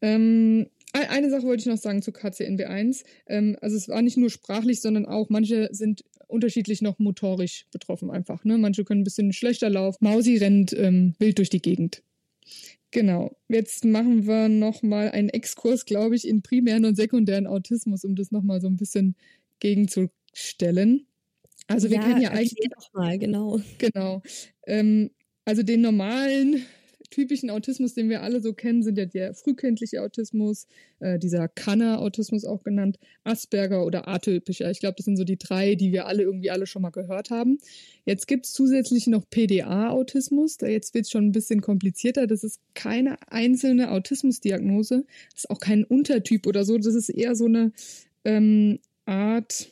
Ähm, 0.00 0.68
Eine 0.92 1.30
Sache 1.30 1.42
wollte 1.42 1.60
ich 1.60 1.66
noch 1.66 1.76
sagen 1.76 2.02
zu 2.02 2.10
KCNB1. 2.12 3.04
Ähm, 3.26 3.56
also 3.60 3.76
es 3.76 3.88
war 3.88 4.02
nicht 4.02 4.16
nur 4.16 4.30
sprachlich, 4.30 4.80
sondern 4.80 5.06
auch 5.06 5.28
manche 5.28 5.68
sind 5.70 6.04
unterschiedlich 6.26 6.82
noch 6.82 6.98
motorisch 6.98 7.66
betroffen 7.70 8.10
einfach. 8.10 8.44
Ne? 8.44 8.58
Manche 8.58 8.84
können 8.84 9.02
ein 9.02 9.04
bisschen 9.04 9.32
schlechter 9.32 9.70
laufen. 9.70 9.98
Mausi 10.00 10.36
rennt 10.36 10.72
ähm, 10.72 11.14
wild 11.18 11.38
durch 11.38 11.50
die 11.50 11.62
Gegend. 11.62 12.02
Genau. 12.90 13.36
Jetzt 13.48 13.84
machen 13.84 14.26
wir 14.26 14.48
nochmal 14.48 15.10
einen 15.10 15.28
Exkurs, 15.28 15.84
glaube 15.84 16.16
ich, 16.16 16.26
in 16.26 16.42
primären 16.42 16.86
und 16.86 16.94
sekundären 16.94 17.46
Autismus, 17.46 18.04
um 18.04 18.14
das 18.14 18.30
nochmal 18.30 18.60
so 18.60 18.66
ein 18.66 18.76
bisschen 18.76 19.14
gegenzustellen. 19.60 21.06
Also 21.66 21.90
wir 21.90 21.96
ja, 21.96 22.02
kennen 22.02 22.22
ja 22.22 22.30
eigentlich. 22.30 22.70
Doch 22.74 22.92
mal, 22.94 23.18
genau. 23.18 23.60
Genau. 23.78 24.22
Ähm, 24.66 25.10
also 25.44 25.62
den 25.62 25.82
normalen 25.82 26.64
typischen 27.10 27.50
Autismus, 27.50 27.94
den 27.94 28.08
wir 28.08 28.22
alle 28.22 28.40
so 28.40 28.52
kennen, 28.52 28.82
sind 28.82 28.98
ja 28.98 29.06
der 29.06 29.34
frühkindliche 29.34 30.02
Autismus, 30.02 30.66
äh, 31.00 31.18
dieser 31.18 31.48
Kanner-Autismus 31.48 32.44
auch 32.44 32.62
genannt, 32.62 32.98
Asperger 33.24 33.84
oder 33.84 34.08
atypischer. 34.08 34.70
Ich 34.70 34.80
glaube, 34.80 34.96
das 34.96 35.04
sind 35.04 35.16
so 35.16 35.24
die 35.24 35.38
drei, 35.38 35.74
die 35.74 35.92
wir 35.92 36.06
alle 36.06 36.22
irgendwie 36.22 36.50
alle 36.50 36.66
schon 36.66 36.82
mal 36.82 36.90
gehört 36.90 37.30
haben. 37.30 37.58
Jetzt 38.04 38.26
gibt 38.26 38.46
es 38.46 38.52
zusätzlich 38.52 39.06
noch 39.06 39.28
PDA-Autismus. 39.28 40.58
Da 40.58 40.66
jetzt 40.66 40.94
wird 40.94 41.04
es 41.04 41.10
schon 41.10 41.26
ein 41.26 41.32
bisschen 41.32 41.60
komplizierter. 41.60 42.26
Das 42.26 42.44
ist 42.44 42.60
keine 42.74 43.16
einzelne 43.30 43.90
Autismusdiagnose. 43.90 45.04
Das 45.32 45.44
ist 45.44 45.50
auch 45.50 45.60
kein 45.60 45.84
Untertyp 45.84 46.46
oder 46.46 46.64
so. 46.64 46.78
Das 46.78 46.94
ist 46.94 47.08
eher 47.08 47.34
so 47.34 47.46
eine 47.46 47.72
ähm, 48.24 48.78
Art 49.06 49.70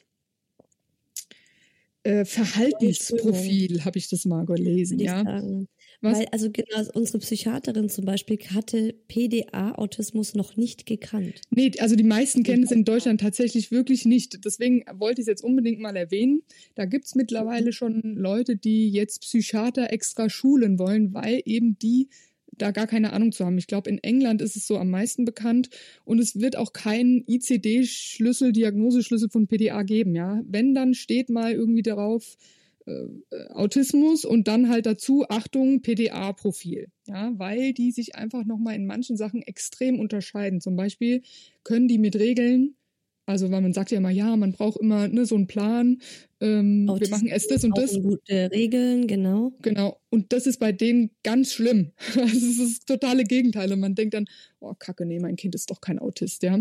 äh, 2.07 2.25
Verhaltensprofil, 2.25 3.85
habe 3.85 3.99
ich 3.99 4.09
das 4.09 4.25
mal 4.25 4.47
gelesen, 4.47 5.01
ja. 5.01 5.25
Sagen. 5.25 5.69
Was? 6.01 6.19
Weil, 6.19 6.27
also 6.33 6.51
genau, 6.51 6.83
unsere 6.95 7.19
Psychiaterin 7.19 7.89
zum 7.89 8.05
Beispiel 8.05 8.39
hatte 8.55 8.95
PDA-Autismus 9.09 10.35
noch 10.35 10.57
nicht 10.57 10.87
gekannt. 10.87 11.41
Nee, 11.51 11.73
also 11.79 11.97
die 11.97 12.05
meisten 12.05 12.43
kennen 12.43 12.65
es 12.65 12.71
in 12.71 12.85
Deutschland 12.85 13.21
tatsächlich 13.21 13.71
wirklich 13.71 14.05
nicht. 14.05 14.45
Deswegen 14.45 14.85
wollte 14.95 15.21
ich 15.21 15.25
es 15.25 15.29
jetzt 15.29 15.45
unbedingt 15.45 15.81
mal 15.81 15.97
erwähnen. 15.97 16.43
Da 16.75 16.85
gibt 16.85 17.07
es 17.07 17.15
mittlerweile 17.15 17.73
schon 17.73 18.03
Leute, 18.17 18.57
die 18.57 18.91
jetzt 18.91 19.23
Psychiater 19.23 19.93
extra 19.93 20.29
schulen 20.29 20.79
wollen, 20.79 21.15
weil 21.15 21.43
eben 21.45 21.79
die 21.79 22.09
da 22.59 22.71
gar 22.71 22.87
keine 22.87 23.13
Ahnung 23.13 23.33
zu 23.33 23.45
haben. 23.45 23.59
Ich 23.59 23.67
glaube, 23.67 23.91
in 23.91 23.99
England 23.99 24.41
ist 24.41 24.57
es 24.57 24.67
so 24.67 24.79
am 24.79 24.91
meisten 24.91 25.25
bekannt 25.25 25.69
und 26.05 26.19
es 26.19 26.41
wird 26.41 26.57
auch 26.57 26.73
keinen 26.73 27.25
ICD-Schlüssel, 27.27 28.53
Diagnoseschlüssel 28.53 29.29
von 29.29 29.47
PDA 29.47 29.83
geben, 29.83 30.15
ja. 30.15 30.41
Wenn, 30.47 30.75
dann 30.75 30.95
steht 30.95 31.29
mal 31.29 31.53
irgendwie 31.53 31.83
darauf, 31.83 32.37
äh, 32.87 33.49
Autismus 33.51 34.25
und 34.25 34.49
dann 34.49 34.69
halt 34.69 34.87
dazu 34.87 35.25
Achtung 35.29 35.83
PDA-Profil, 35.83 36.89
ja, 37.07 37.33
weil 37.37 37.73
die 37.73 37.91
sich 37.91 38.15
einfach 38.15 38.45
nochmal 38.45 38.77
in 38.77 38.87
manchen 38.87 39.17
Sachen 39.17 39.43
extrem 39.43 39.99
unterscheiden. 39.99 40.61
Zum 40.61 40.77
Beispiel 40.77 41.23
können 41.65 41.89
die 41.89 41.99
mit 41.99 42.17
Regeln, 42.17 42.77
also 43.27 43.51
weil 43.51 43.61
man 43.61 43.73
sagt 43.73 43.91
ja 43.91 43.99
immer, 43.99 44.11
ja, 44.11 44.37
man 44.37 44.53
braucht 44.53 44.79
immer 44.81 45.09
ne, 45.09 45.27
so 45.27 45.35
einen 45.35 45.49
Plan, 45.49 45.99
ähm, 46.41 46.87
wir 46.87 47.09
machen 47.09 47.27
erst 47.27 47.51
das 47.51 47.65
und 47.65 47.77
das. 47.77 48.01
Gute 48.01 48.51
Regeln, 48.53 49.09
genau. 49.09 49.53
Genau. 49.63 49.99
Und 50.11 50.33
das 50.33 50.47
ist 50.47 50.61
bei 50.61 50.71
denen 50.71 51.11
ganz 51.25 51.53
schlimm. 51.53 51.93
Also 52.15 52.37
es 52.37 52.59
ist 52.59 52.61
das 52.61 52.85
totale 52.85 53.25
Gegenteil. 53.25 53.73
Und 53.73 53.81
man 53.81 53.97
denkt 53.97 54.15
dann, 54.15 54.27
oh 54.61 54.75
Kacke, 54.79 55.07
nee, 55.07 55.19
mein 55.19 55.35
Kind 55.37 55.57
ist 55.57 55.71
doch 55.71 55.81
kein 55.81 55.99
Autist, 55.99 56.45
ja. 56.45 56.61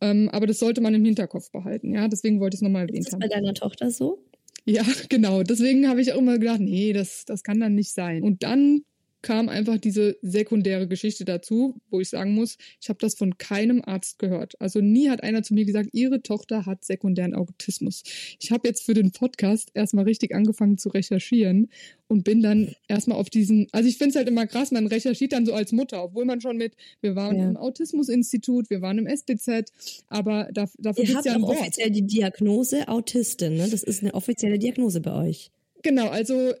Ähm, 0.00 0.28
aber 0.30 0.46
das 0.46 0.60
sollte 0.60 0.80
man 0.80 0.94
im 0.94 1.04
Hinterkopf 1.04 1.50
behalten, 1.50 1.92
ja. 1.92 2.06
Deswegen 2.06 2.38
wollte 2.38 2.54
ich 2.54 2.58
es 2.58 2.62
nochmal 2.62 2.82
erwähnt 2.82 3.06
haben. 3.12 3.20
Ist 3.20 3.30
das 3.30 3.30
bei 3.30 3.42
deiner 3.42 3.54
Tochter 3.54 3.90
so? 3.90 4.22
Ja, 4.66 4.82
genau. 5.08 5.42
Deswegen 5.42 5.88
habe 5.88 6.00
ich 6.00 6.12
auch 6.12 6.18
immer 6.18 6.38
gedacht, 6.38 6.60
nee, 6.60 6.92
das, 6.92 7.24
das 7.24 7.42
kann 7.42 7.60
dann 7.60 7.74
nicht 7.74 7.92
sein. 7.92 8.22
Und 8.22 8.42
dann 8.42 8.80
kam 9.24 9.48
einfach 9.48 9.78
diese 9.78 10.18
sekundäre 10.20 10.86
Geschichte 10.86 11.24
dazu, 11.24 11.80
wo 11.90 11.98
ich 11.98 12.10
sagen 12.10 12.34
muss, 12.34 12.58
ich 12.78 12.90
habe 12.90 12.98
das 13.00 13.14
von 13.14 13.38
keinem 13.38 13.80
Arzt 13.82 14.18
gehört. 14.18 14.60
Also 14.60 14.82
nie 14.82 15.08
hat 15.08 15.22
einer 15.22 15.42
zu 15.42 15.54
mir 15.54 15.64
gesagt, 15.64 15.88
ihre 15.92 16.22
Tochter 16.22 16.66
hat 16.66 16.84
sekundären 16.84 17.34
Autismus. 17.34 18.02
Ich 18.38 18.52
habe 18.52 18.68
jetzt 18.68 18.84
für 18.84 18.92
den 18.92 19.12
Podcast 19.12 19.70
erstmal 19.72 20.04
richtig 20.04 20.34
angefangen 20.34 20.76
zu 20.76 20.90
recherchieren 20.90 21.70
und 22.06 22.22
bin 22.24 22.42
dann 22.42 22.76
erstmal 22.86 23.16
auf 23.16 23.30
diesen, 23.30 23.66
also 23.72 23.88
ich 23.88 23.96
finde 23.96 24.10
es 24.10 24.16
halt 24.16 24.28
immer 24.28 24.46
krass, 24.46 24.70
man 24.72 24.86
recherchiert 24.86 25.32
dann 25.32 25.46
so 25.46 25.54
als 25.54 25.72
Mutter, 25.72 26.04
obwohl 26.04 26.26
man 26.26 26.42
schon 26.42 26.58
mit, 26.58 26.74
wir 27.00 27.16
waren 27.16 27.38
ja. 27.38 27.48
im 27.48 27.56
Autismusinstitut, 27.56 28.68
wir 28.68 28.82
waren 28.82 28.98
im 28.98 29.06
SBZ, 29.06 29.72
aber 30.08 30.50
da, 30.52 30.68
dafür 30.78 31.04
gibt 31.04 31.18
es 31.18 31.24
ja 31.24 31.40
Wort. 31.40 31.58
offiziell 31.58 31.90
die 31.90 32.06
Diagnose 32.06 32.88
Autistin, 32.88 33.56
ne? 33.56 33.68
Das 33.70 33.82
ist 33.82 34.02
eine 34.02 34.12
offizielle 34.12 34.58
Diagnose 34.58 35.00
bei 35.00 35.14
euch. 35.14 35.50
Genau, 35.82 36.08
also 36.08 36.52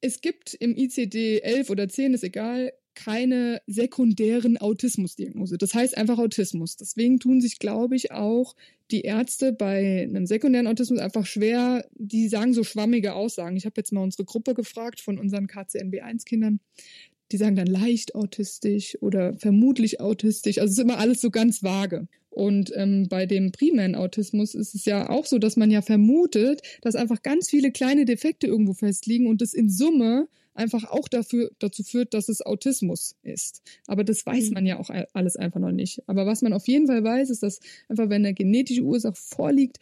es 0.00 0.20
gibt 0.20 0.54
im 0.54 0.76
ICD 0.76 1.40
11 1.40 1.70
oder 1.70 1.88
10, 1.88 2.14
ist 2.14 2.24
egal, 2.24 2.72
keine 2.94 3.62
sekundären 3.66 4.58
Autismusdiagnose. 4.58 5.58
Das 5.58 5.74
heißt 5.74 5.96
einfach 5.96 6.18
Autismus. 6.18 6.76
Deswegen 6.76 7.18
tun 7.18 7.40
sich, 7.40 7.58
glaube 7.58 7.96
ich, 7.96 8.12
auch 8.12 8.56
die 8.90 9.02
Ärzte 9.02 9.52
bei 9.52 10.02
einem 10.02 10.26
sekundären 10.26 10.66
Autismus 10.66 10.98
einfach 10.98 11.24
schwer, 11.24 11.86
die 11.94 12.28
sagen 12.28 12.52
so 12.52 12.64
schwammige 12.64 13.14
Aussagen. 13.14 13.56
Ich 13.56 13.64
habe 13.64 13.74
jetzt 13.76 13.92
mal 13.92 14.02
unsere 14.02 14.24
Gruppe 14.24 14.54
gefragt 14.54 15.00
von 15.00 15.18
unseren 15.18 15.46
KCNB1-Kindern. 15.46 16.60
Die 17.32 17.36
sagen 17.36 17.54
dann 17.54 17.68
leicht 17.68 18.16
autistisch 18.16 18.98
oder 19.00 19.34
vermutlich 19.38 20.00
autistisch. 20.00 20.58
Also 20.58 20.72
es 20.72 20.78
ist 20.78 20.84
immer 20.84 20.98
alles 20.98 21.20
so 21.20 21.30
ganz 21.30 21.62
vage. 21.62 22.08
Und 22.30 22.72
ähm, 22.76 23.08
bei 23.08 23.26
dem 23.26 23.52
primären 23.52 23.94
Autismus 23.94 24.54
ist 24.54 24.74
es 24.74 24.84
ja 24.84 25.10
auch 25.10 25.26
so, 25.26 25.38
dass 25.38 25.56
man 25.56 25.70
ja 25.70 25.82
vermutet, 25.82 26.62
dass 26.80 26.94
einfach 26.94 27.22
ganz 27.22 27.50
viele 27.50 27.72
kleine 27.72 28.04
Defekte 28.04 28.46
irgendwo 28.46 28.72
festliegen 28.72 29.26
und 29.26 29.42
das 29.42 29.52
in 29.52 29.68
Summe 29.68 30.28
einfach 30.54 30.84
auch 30.84 31.08
dafür, 31.08 31.50
dazu 31.58 31.82
führt, 31.82 32.14
dass 32.14 32.28
es 32.28 32.42
Autismus 32.42 33.16
ist. 33.22 33.62
Aber 33.86 34.04
das 34.04 34.24
weiß 34.24 34.48
mhm. 34.48 34.54
man 34.54 34.66
ja 34.66 34.78
auch 34.78 34.90
alles 35.12 35.36
einfach 35.36 35.60
noch 35.60 35.72
nicht. 35.72 36.02
Aber 36.06 36.26
was 36.26 36.42
man 36.42 36.52
auf 36.52 36.66
jeden 36.68 36.86
Fall 36.86 37.02
weiß, 37.02 37.30
ist, 37.30 37.42
dass 37.42 37.60
einfach, 37.88 38.10
wenn 38.10 38.24
eine 38.24 38.34
genetische 38.34 38.82
Ursache 38.82 39.14
vorliegt, 39.16 39.78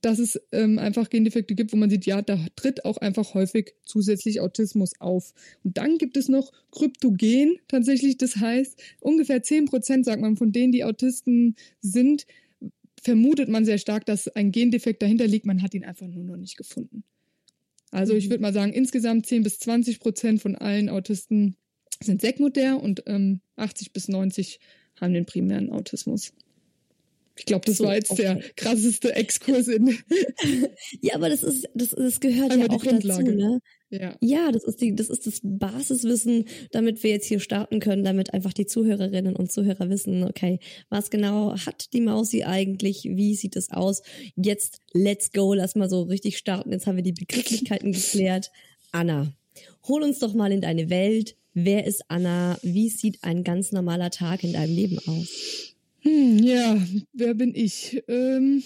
dass 0.00 0.18
es 0.18 0.40
ähm, 0.52 0.78
einfach 0.78 1.10
Gendefekte 1.10 1.54
gibt, 1.54 1.72
wo 1.72 1.76
man 1.76 1.90
sieht, 1.90 2.06
ja, 2.06 2.22
da 2.22 2.38
tritt 2.54 2.84
auch 2.84 2.98
einfach 2.98 3.34
häufig 3.34 3.74
zusätzlich 3.84 4.40
Autismus 4.40 4.92
auf. 5.00 5.34
Und 5.64 5.76
dann 5.76 5.98
gibt 5.98 6.16
es 6.16 6.28
noch 6.28 6.52
Kryptogen 6.70 7.58
tatsächlich. 7.66 8.16
Das 8.16 8.36
heißt, 8.36 8.80
ungefähr 9.00 9.42
10 9.42 9.66
Prozent, 9.66 10.04
sagt 10.04 10.20
man, 10.20 10.36
von 10.36 10.52
denen, 10.52 10.72
die 10.72 10.84
Autisten 10.84 11.56
sind, 11.80 12.26
vermutet 13.02 13.48
man 13.48 13.64
sehr 13.64 13.78
stark, 13.78 14.06
dass 14.06 14.28
ein 14.28 14.52
Gendefekt 14.52 15.02
dahinter 15.02 15.26
liegt. 15.26 15.46
Man 15.46 15.62
hat 15.62 15.74
ihn 15.74 15.84
einfach 15.84 16.06
nur 16.06 16.24
noch 16.24 16.36
nicht 16.36 16.56
gefunden. 16.56 17.02
Also 17.90 18.14
ich 18.14 18.26
mhm. 18.26 18.30
würde 18.30 18.42
mal 18.42 18.52
sagen, 18.52 18.72
insgesamt 18.72 19.26
10 19.26 19.42
bis 19.42 19.58
20 19.58 20.00
Prozent 20.00 20.42
von 20.42 20.54
allen 20.54 20.88
Autisten 20.88 21.56
sind 22.00 22.20
sekundär 22.20 22.80
und 22.80 23.02
ähm, 23.06 23.40
80 23.56 23.92
bis 23.92 24.08
90 24.08 24.60
haben 25.00 25.14
den 25.14 25.26
primären 25.26 25.70
Autismus. 25.70 26.32
Ich 27.38 27.46
glaube, 27.46 27.66
das 27.66 27.76
so, 27.76 27.84
war 27.84 27.94
jetzt 27.94 28.10
okay. 28.10 28.22
der 28.22 28.40
krasseste 28.56 29.14
Exkurs 29.14 29.68
in. 29.68 29.86
ja, 31.00 31.14
aber 31.14 31.28
das 31.28 31.42
ist, 31.42 31.68
das, 31.74 31.90
das 31.90 32.20
gehört 32.20 32.50
Einmal 32.50 32.68
ja 32.68 32.74
auch 32.74 32.84
dazu, 32.84 33.22
ne? 33.22 33.60
Ja. 33.90 34.16
ja, 34.20 34.52
das 34.52 34.64
ist 34.64 34.82
die, 34.82 34.94
das 34.94 35.08
ist 35.08 35.26
das 35.26 35.40
Basiswissen, 35.42 36.44
damit 36.72 37.02
wir 37.02 37.10
jetzt 37.10 37.26
hier 37.26 37.40
starten 37.40 37.80
können, 37.80 38.04
damit 38.04 38.34
einfach 38.34 38.52
die 38.52 38.66
Zuhörerinnen 38.66 39.34
und 39.34 39.50
Zuhörer 39.50 39.88
wissen, 39.88 40.24
okay, 40.24 40.58
was 40.90 41.08
genau 41.08 41.56
hat 41.56 41.94
die 41.94 42.02
Mausi 42.02 42.44
eigentlich? 42.44 43.04
Wie 43.04 43.34
sieht 43.34 43.56
es 43.56 43.70
aus? 43.70 44.02
Jetzt 44.36 44.82
let's 44.92 45.32
go, 45.32 45.54
lass 45.54 45.74
mal 45.74 45.88
so 45.88 46.02
richtig 46.02 46.36
starten. 46.36 46.70
Jetzt 46.70 46.86
haben 46.86 46.96
wir 46.96 47.02
die 47.02 47.12
Begrifflichkeiten 47.12 47.92
geklärt. 47.92 48.50
Anna, 48.92 49.32
hol 49.86 50.02
uns 50.02 50.18
doch 50.18 50.34
mal 50.34 50.52
in 50.52 50.60
deine 50.60 50.90
Welt. 50.90 51.36
Wer 51.54 51.86
ist 51.86 52.04
Anna? 52.08 52.58
Wie 52.62 52.90
sieht 52.90 53.24
ein 53.24 53.42
ganz 53.42 53.72
normaler 53.72 54.10
Tag 54.10 54.44
in 54.44 54.52
deinem 54.52 54.74
Leben 54.74 54.98
aus? 55.06 55.76
Hm, 56.02 56.38
ja, 56.38 56.76
wer 57.12 57.34
bin 57.34 57.54
ich? 57.54 58.02
Ähm, 58.08 58.62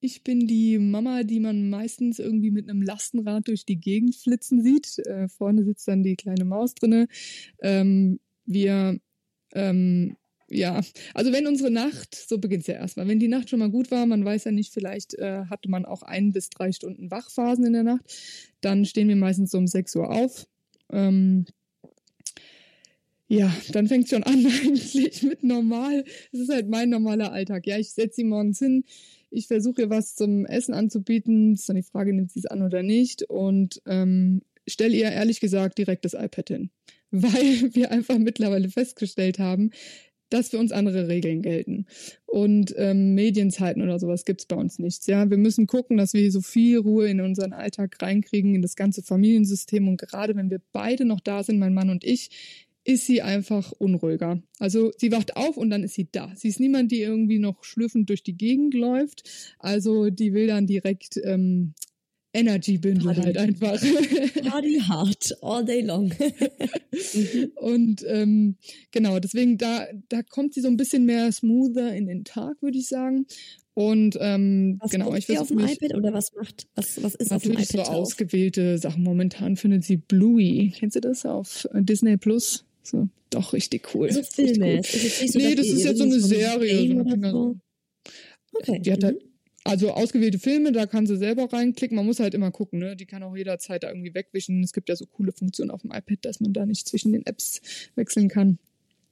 ich 0.00 0.22
bin 0.24 0.46
die 0.46 0.78
Mama, 0.78 1.22
die 1.22 1.40
man 1.40 1.70
meistens 1.70 2.18
irgendwie 2.18 2.50
mit 2.50 2.68
einem 2.68 2.82
Lastenrad 2.82 3.48
durch 3.48 3.64
die 3.64 3.78
Gegend 3.80 4.16
flitzen 4.16 4.62
sieht. 4.62 4.98
Äh, 5.06 5.28
vorne 5.28 5.64
sitzt 5.64 5.86
dann 5.88 6.02
die 6.02 6.16
kleine 6.16 6.44
Maus 6.44 6.74
drinne. 6.74 7.08
Ähm, 7.60 8.20
wir, 8.46 8.98
ähm, 9.54 10.16
ja, 10.48 10.80
also 11.14 11.32
wenn 11.32 11.46
unsere 11.46 11.70
Nacht, 11.70 12.14
so 12.14 12.38
beginnt 12.38 12.62
es 12.62 12.68
ja 12.68 12.74
erstmal, 12.74 13.08
wenn 13.08 13.20
die 13.20 13.28
Nacht 13.28 13.50
schon 13.50 13.58
mal 13.60 13.70
gut 13.70 13.90
war, 13.90 14.06
man 14.06 14.24
weiß 14.24 14.44
ja 14.44 14.52
nicht, 14.52 14.72
vielleicht 14.72 15.14
äh, 15.14 15.44
hatte 15.50 15.70
man 15.70 15.84
auch 15.84 16.02
ein 16.02 16.32
bis 16.32 16.50
drei 16.50 16.72
Stunden 16.72 17.10
Wachphasen 17.10 17.66
in 17.66 17.72
der 17.74 17.84
Nacht, 17.84 18.04
dann 18.60 18.84
stehen 18.84 19.08
wir 19.08 19.16
meistens 19.16 19.50
so 19.52 19.58
um 19.58 19.66
6 19.66 19.96
Uhr 19.96 20.10
auf. 20.10 20.46
Ähm, 20.92 21.46
ja, 23.28 23.52
dann 23.72 23.88
fängt 23.88 24.08
schon 24.08 24.22
an 24.22 24.46
eigentlich 24.64 25.22
mit 25.22 25.42
normal. 25.42 26.04
Es 26.32 26.40
ist 26.40 26.50
halt 26.50 26.68
mein 26.68 26.90
normaler 26.90 27.32
Alltag. 27.32 27.66
Ja, 27.66 27.78
ich 27.78 27.90
setze 27.90 28.16
sie 28.16 28.24
morgens 28.24 28.58
hin, 28.58 28.84
ich 29.30 29.48
versuche 29.48 29.82
ihr 29.82 29.90
was 29.90 30.14
zum 30.14 30.46
Essen 30.46 30.74
anzubieten. 30.74 31.52
Das 31.52 31.60
ist 31.60 31.68
dann 31.68 31.76
die 31.76 31.82
Frage, 31.82 32.12
nimmt 32.12 32.32
sie 32.32 32.40
es 32.40 32.46
an 32.46 32.62
oder 32.62 32.82
nicht? 32.82 33.24
Und 33.24 33.82
ähm, 33.86 34.42
stelle 34.68 34.96
ihr 34.96 35.10
ehrlich 35.10 35.40
gesagt 35.40 35.78
direkt 35.78 36.04
das 36.04 36.14
iPad 36.14 36.48
hin. 36.48 36.70
Weil 37.10 37.74
wir 37.74 37.92
einfach 37.92 38.18
mittlerweile 38.18 38.68
festgestellt 38.68 39.38
haben, 39.38 39.70
dass 40.28 40.48
für 40.48 40.58
uns 40.58 40.72
andere 40.72 41.08
Regeln 41.08 41.40
gelten. 41.40 41.86
Und 42.26 42.74
ähm, 42.76 43.14
Medienzeiten 43.14 43.82
oder 43.82 43.98
sowas 44.00 44.24
gibt's 44.24 44.46
bei 44.46 44.56
uns 44.56 44.78
nichts. 44.78 45.06
Ja, 45.06 45.30
wir 45.30 45.36
müssen 45.36 45.66
gucken, 45.66 45.96
dass 45.96 46.14
wir 46.14 46.30
so 46.32 46.40
viel 46.40 46.78
Ruhe 46.78 47.08
in 47.08 47.20
unseren 47.20 47.52
Alltag 47.52 47.96
reinkriegen, 48.02 48.54
in 48.54 48.62
das 48.62 48.74
ganze 48.74 49.02
Familiensystem. 49.02 49.86
Und 49.86 49.98
gerade 49.98 50.34
wenn 50.34 50.50
wir 50.50 50.60
beide 50.72 51.04
noch 51.04 51.20
da 51.20 51.44
sind, 51.44 51.58
mein 51.58 51.74
Mann 51.74 51.90
und 51.90 52.02
ich, 52.04 52.65
ist 52.86 53.06
sie 53.06 53.20
einfach 53.20 53.72
unruhiger. 53.72 54.40
Also 54.60 54.92
sie 54.96 55.10
wacht 55.10 55.36
auf 55.36 55.56
und 55.56 55.70
dann 55.70 55.82
ist 55.82 55.94
sie 55.94 56.08
da. 56.10 56.32
Sie 56.36 56.48
ist 56.48 56.60
niemand, 56.60 56.92
die 56.92 57.00
irgendwie 57.00 57.40
noch 57.40 57.64
schlüffend 57.64 58.08
durch 58.08 58.22
die 58.22 58.36
Gegend 58.36 58.74
läuft. 58.74 59.54
Also 59.58 60.08
die 60.10 60.32
will 60.32 60.46
dann 60.46 60.68
direkt 60.68 61.20
ähm, 61.24 61.74
Energy-Bündel 62.32 63.06
Party. 63.06 63.22
halt 63.22 63.38
einfach. 63.38 63.80
Party 64.50 64.78
hard, 64.78 65.36
all 65.42 65.64
day 65.64 65.80
long. 65.80 66.12
und 67.56 68.04
ähm, 68.06 68.56
genau, 68.92 69.18
deswegen 69.18 69.58
da, 69.58 69.86
da 70.08 70.22
kommt 70.22 70.54
sie 70.54 70.60
so 70.60 70.68
ein 70.68 70.76
bisschen 70.76 71.06
mehr 71.06 71.32
smoother 71.32 71.92
in 71.92 72.06
den 72.06 72.22
Tag, 72.24 72.62
würde 72.62 72.78
ich 72.78 72.86
sagen. 72.86 73.26
Und 73.74 74.16
ähm, 74.20 74.78
Was 74.80 74.92
genau, 74.92 75.12
ich 75.14 75.26
sie 75.26 75.38
auf 75.38 75.48
dem 75.48 75.58
iPad 75.58 75.94
oder 75.94 76.12
was 76.12 76.32
macht, 76.34 76.68
was, 76.76 77.02
was 77.02 77.16
ist 77.16 77.32
auf 77.32 77.42
dem 77.42 77.52
natürlich 77.52 77.74
iPad 77.74 77.86
so 77.86 77.92
drauf? 77.92 78.02
ausgewählte 78.02 78.78
Sachen. 78.78 79.02
Momentan 79.02 79.56
findet 79.56 79.82
sie 79.82 79.96
Bluey. 79.96 80.72
Kennst 80.76 80.94
du 80.94 81.00
das 81.00 81.26
auf 81.26 81.68
Disney 81.74 82.16
Plus? 82.16 82.64
So, 82.86 83.08
doch 83.30 83.52
richtig 83.52 83.94
cool. 83.94 84.08
Also 84.08 84.22
Filme. 84.22 84.66
cool. 84.66 84.78
Ist 84.78 85.32
so, 85.32 85.38
Nee, 85.38 85.54
das 85.54 85.66
ist 85.66 85.84
jetzt 85.84 85.98
so 85.98 86.04
eine 86.04 86.20
Serie, 86.20 86.86
so 86.86 87.12
eine. 87.12 87.60
Okay. 88.52 88.80
Die 88.80 88.92
hat 88.92 89.00
mhm. 89.00 89.06
halt, 89.06 89.22
also 89.64 89.90
ausgewählte 89.90 90.38
Filme, 90.38 90.70
da 90.70 90.86
kann 90.86 91.06
sie 91.06 91.16
selber 91.16 91.52
reinklicken. 91.52 91.96
Man 91.96 92.06
muss 92.06 92.20
halt 92.20 92.34
immer 92.34 92.52
gucken, 92.52 92.78
ne? 92.78 92.94
Die 92.94 93.06
kann 93.06 93.24
auch 93.24 93.36
jederzeit 93.36 93.82
da 93.82 93.88
irgendwie 93.88 94.14
wegwischen. 94.14 94.62
Es 94.62 94.72
gibt 94.72 94.88
ja 94.88 94.94
so 94.94 95.06
coole 95.06 95.32
Funktionen 95.32 95.72
auf 95.72 95.82
dem 95.82 95.90
iPad, 95.90 96.24
dass 96.24 96.40
man 96.40 96.52
da 96.52 96.64
nicht 96.64 96.86
zwischen 96.86 97.12
den 97.12 97.26
Apps 97.26 97.60
wechseln 97.96 98.28
kann. 98.28 98.58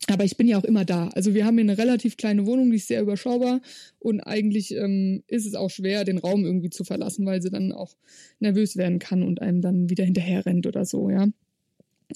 Aber 0.06 0.24
ich 0.24 0.36
bin 0.36 0.46
ja 0.46 0.58
auch 0.58 0.64
immer 0.64 0.84
da. 0.84 1.08
Also 1.08 1.34
wir 1.34 1.46
haben 1.46 1.56
hier 1.56 1.64
eine 1.64 1.78
relativ 1.78 2.16
kleine 2.16 2.46
Wohnung, 2.46 2.70
die 2.70 2.76
ist 2.76 2.88
sehr 2.88 3.00
überschaubar 3.00 3.60
und 3.98 4.20
eigentlich 4.20 4.74
ähm, 4.74 5.22
ist 5.26 5.46
es 5.46 5.54
auch 5.54 5.70
schwer, 5.70 6.04
den 6.04 6.18
Raum 6.18 6.44
irgendwie 6.44 6.70
zu 6.70 6.84
verlassen, 6.84 7.24
weil 7.24 7.40
sie 7.40 7.50
dann 7.50 7.72
auch 7.72 7.96
nervös 8.38 8.76
werden 8.76 8.98
kann 8.98 9.22
und 9.22 9.40
einem 9.40 9.62
dann 9.62 9.88
wieder 9.88 10.04
hinterher 10.04 10.44
rennt 10.44 10.66
oder 10.66 10.84
so, 10.84 11.08
ja. 11.10 11.28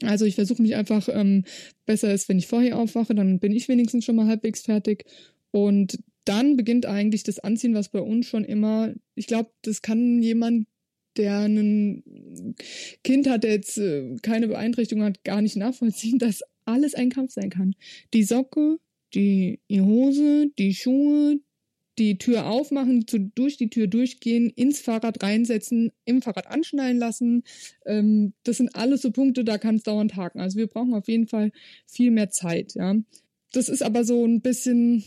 Also 0.03 0.25
ich 0.25 0.35
versuche 0.35 0.63
mich 0.63 0.77
einfach, 0.77 1.09
ähm, 1.11 1.45
besser 1.87 2.13
ist, 2.13 2.29
wenn 2.29 2.39
ich 2.39 2.47
vorher 2.47 2.79
aufwache, 2.79 3.15
dann 3.15 3.39
bin 3.41 3.53
ich 3.53 3.69
wenigstens 3.69 4.05
schon 4.05 4.17
mal 4.17 4.27
halbwegs 4.27 4.63
fertig. 4.63 5.05
Und 5.51 5.99
dann 6.25 6.57
beginnt 6.57 6.87
eigentlich 6.87 7.23
das 7.23 7.39
Anziehen, 7.39 7.75
was 7.75 7.89
bei 7.89 8.01
uns 8.01 8.27
schon 8.27 8.45
immer, 8.45 8.93
ich 9.15 9.27
glaube, 9.27 9.51
das 9.63 9.83
kann 9.83 10.23
jemand, 10.23 10.67
der 11.17 11.41
ein 11.41 12.05
Kind 13.03 13.29
hat, 13.29 13.45
der 13.45 13.53
jetzt 13.53 13.79
äh, 13.79 14.17
keine 14.23 14.49
Beeinträchtigung 14.49 15.05
hat, 15.05 15.25
gar 15.25 15.43
nicht 15.43 15.57
nachvollziehen, 15.57 16.19
dass 16.19 16.43
alles 16.65 16.95
ein 16.95 17.11
Kampf 17.11 17.33
sein 17.33 17.51
kann. 17.51 17.75
Die 18.13 18.25
Socke, 18.25 18.79
die, 19.15 19.61
die 19.71 19.81
Hose, 19.81 20.51
die 20.59 20.75
Schuhe, 20.75 21.41
die 21.99 22.19
Tür 22.19 22.47
aufmachen, 22.47 23.07
zu, 23.07 23.19
durch 23.19 23.57
die 23.57 23.71
Tür 23.71 23.87
durchgehen, 23.87 24.51
ins 24.51 24.81
Fahrrad 24.81 25.23
reinsetzen, 25.23 25.93
im 26.05 26.23
Fahrrad 26.23 26.47
anschnallen 26.47 26.99
lassen. 26.99 27.43
Ähm, 27.87 28.33
das 28.45 28.59
sind 28.59 28.75
alles 28.75 29.03
so 29.03 29.11
Punkte, 29.11 29.45
da 29.45 29.59
kann 29.59 29.77
es 29.77 29.83
dauernd 29.83 30.17
haken. 30.17 30.41
Also 30.41 30.59
wir 30.59 30.67
brauchen 30.69 30.95
auf 30.95 31.09
jeden 31.09 31.27
Fall 31.27 31.51
viel 31.87 32.11
mehr 32.11 32.31
Zeit, 32.31 32.75
ja. 32.75 32.95
Das 33.53 33.69
ist 33.69 33.83
aber 33.83 34.05
so 34.05 34.25
ein 34.27 34.43
bisschen 34.43 35.05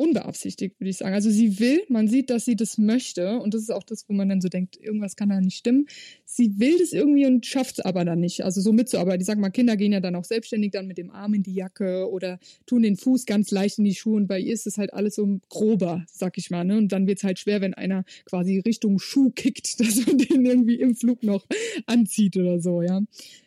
unbeabsichtigt, 0.00 0.80
würde 0.80 0.88
ich 0.88 0.96
sagen. 0.96 1.14
Also 1.14 1.30
sie 1.30 1.60
will, 1.60 1.82
man 1.90 2.08
sieht, 2.08 2.30
dass 2.30 2.46
sie 2.46 2.56
das 2.56 2.78
möchte 2.78 3.38
und 3.38 3.52
das 3.52 3.60
ist 3.60 3.70
auch 3.70 3.82
das, 3.82 4.08
wo 4.08 4.14
man 4.14 4.30
dann 4.30 4.40
so 4.40 4.48
denkt, 4.48 4.78
irgendwas 4.80 5.14
kann 5.14 5.28
da 5.28 5.38
nicht 5.40 5.58
stimmen. 5.58 5.86
Sie 6.24 6.58
will 6.58 6.78
das 6.78 6.92
irgendwie 6.92 7.26
und 7.26 7.44
schafft 7.44 7.78
es 7.78 7.84
aber 7.84 8.06
dann 8.06 8.18
nicht. 8.18 8.42
Also 8.42 8.62
so 8.62 8.72
mitzuarbeiten. 8.72 9.20
Ich 9.20 9.26
sag 9.26 9.38
mal, 9.38 9.50
Kinder 9.50 9.76
gehen 9.76 9.92
ja 9.92 10.00
dann 10.00 10.14
auch 10.14 10.24
selbstständig 10.24 10.70
dann 10.70 10.86
mit 10.86 10.96
dem 10.96 11.10
Arm 11.10 11.34
in 11.34 11.42
die 11.42 11.52
Jacke 11.52 12.10
oder 12.10 12.38
tun 12.64 12.82
den 12.82 12.96
Fuß 12.96 13.26
ganz 13.26 13.50
leicht 13.50 13.78
in 13.78 13.84
die 13.84 13.94
Schuhe 13.94 14.16
und 14.16 14.26
bei 14.26 14.40
ihr 14.40 14.54
ist 14.54 14.66
es 14.66 14.78
halt 14.78 14.94
alles 14.94 15.16
so 15.16 15.38
grober, 15.50 16.06
sag 16.10 16.38
ich 16.38 16.50
mal. 16.50 16.64
Ne? 16.64 16.78
Und 16.78 16.92
dann 16.92 17.06
wird 17.06 17.18
es 17.18 17.24
halt 17.24 17.38
schwer, 17.38 17.60
wenn 17.60 17.74
einer 17.74 18.04
quasi 18.24 18.58
Richtung 18.60 18.98
Schuh 18.98 19.30
kickt, 19.30 19.80
dass 19.80 20.06
man 20.06 20.16
den 20.16 20.46
irgendwie 20.46 20.76
im 20.76 20.96
Flug 20.96 21.22
noch 21.22 21.44
anzieht 21.84 22.38
oder 22.38 22.58
so, 22.58 22.80
ja. 22.80 23.00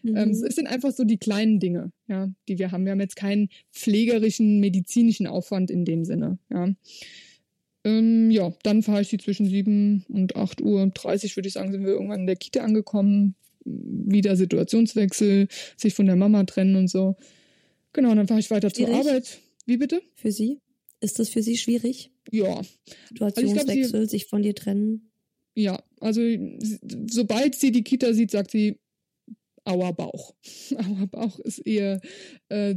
Mhm. 0.03 0.15
Ähm, 0.15 0.29
es 0.29 0.55
sind 0.55 0.67
einfach 0.67 0.91
so 0.91 1.03
die 1.03 1.17
kleinen 1.17 1.59
Dinge, 1.59 1.91
ja, 2.07 2.29
die 2.47 2.59
wir 2.59 2.71
haben. 2.71 2.85
Wir 2.85 2.91
haben 2.91 2.99
jetzt 3.01 3.15
keinen 3.15 3.49
pflegerischen, 3.71 4.59
medizinischen 4.59 5.27
Aufwand 5.27 5.71
in 5.71 5.85
dem 5.85 6.05
Sinne, 6.05 6.37
ja. 6.51 6.69
Ähm, 7.85 8.31
ja, 8.31 8.53
dann 8.63 8.81
fahre 8.81 9.01
ich 9.01 9.09
sie 9.09 9.17
zwischen 9.17 9.45
7 9.45 10.05
und 10.07 10.35
8 10.37 10.61
Uhr 10.61 10.87
30, 10.93 11.35
würde 11.35 11.47
ich 11.47 11.53
sagen, 11.53 11.71
sind 11.71 11.83
wir 11.85 11.91
irgendwann 11.93 12.21
in 12.21 12.27
der 12.27 12.37
Kita 12.37 12.61
angekommen. 12.61 13.35
Wieder 13.65 14.35
Situationswechsel, 14.35 15.47
sich 15.77 15.93
von 15.93 16.05
der 16.05 16.15
Mama 16.15 16.43
trennen 16.45 16.75
und 16.75 16.89
so. 16.89 17.15
Genau, 17.93 18.13
dann 18.15 18.27
fahre 18.27 18.39
ich 18.39 18.49
weiter 18.51 18.71
zur 18.73 18.87
Schwierig? 18.87 19.05
Arbeit. 19.07 19.39
Wie 19.65 19.77
bitte? 19.77 20.01
Für 20.15 20.31
sie? 20.31 20.59
Ist 21.01 21.19
das 21.19 21.29
für 21.29 21.41
sie 21.43 21.57
schwierig? 21.57 22.11
Ja, 22.31 22.61
Situationswechsel, 23.09 24.09
sich 24.09 24.25
von 24.27 24.41
dir 24.43 24.55
trennen? 24.55 25.09
ja. 25.55 25.81
Also, 25.99 26.19
sie- 26.21 26.79
sobald 27.09 27.55
sie 27.55 27.71
die 27.71 27.83
Kita 27.83 28.13
sieht, 28.13 28.31
sagt 28.31 28.51
sie, 28.51 28.77
Aua 29.65 29.91
Bauch. 29.91 30.33
Aua 30.75 31.05
Bauch 31.11 31.39
ist 31.39 31.59
eher, 31.59 32.01
äh, 32.49 32.75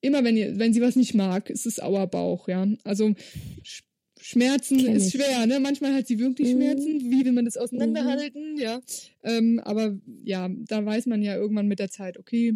immer 0.00 0.24
wenn, 0.24 0.36
ihr, 0.36 0.58
wenn 0.58 0.72
sie 0.72 0.80
was 0.80 0.96
nicht 0.96 1.14
mag, 1.14 1.50
ist 1.50 1.66
es 1.66 1.80
Aua 1.80 2.06
Bauch, 2.06 2.48
ja. 2.48 2.66
Also 2.84 3.14
Sch 3.62 3.82
Schmerzen 4.20 4.80
ist 4.80 5.12
schwer, 5.12 5.46
ne? 5.46 5.60
Manchmal 5.60 5.94
hat 5.94 6.08
sie 6.08 6.18
wirklich 6.18 6.48
Mhm. 6.48 6.56
Schmerzen. 6.60 7.00
Wie 7.10 7.24
will 7.24 7.30
man 7.30 7.44
das 7.44 7.56
auseinanderhalten, 7.56 8.56
ja. 8.58 8.80
Ähm, 9.22 9.60
aber 9.64 9.96
ja, 10.24 10.50
da 10.66 10.84
weiß 10.84 11.06
man 11.06 11.22
ja 11.22 11.36
irgendwann 11.36 11.68
mit 11.68 11.78
der 11.78 11.88
Zeit, 11.88 12.18
okay, 12.18 12.54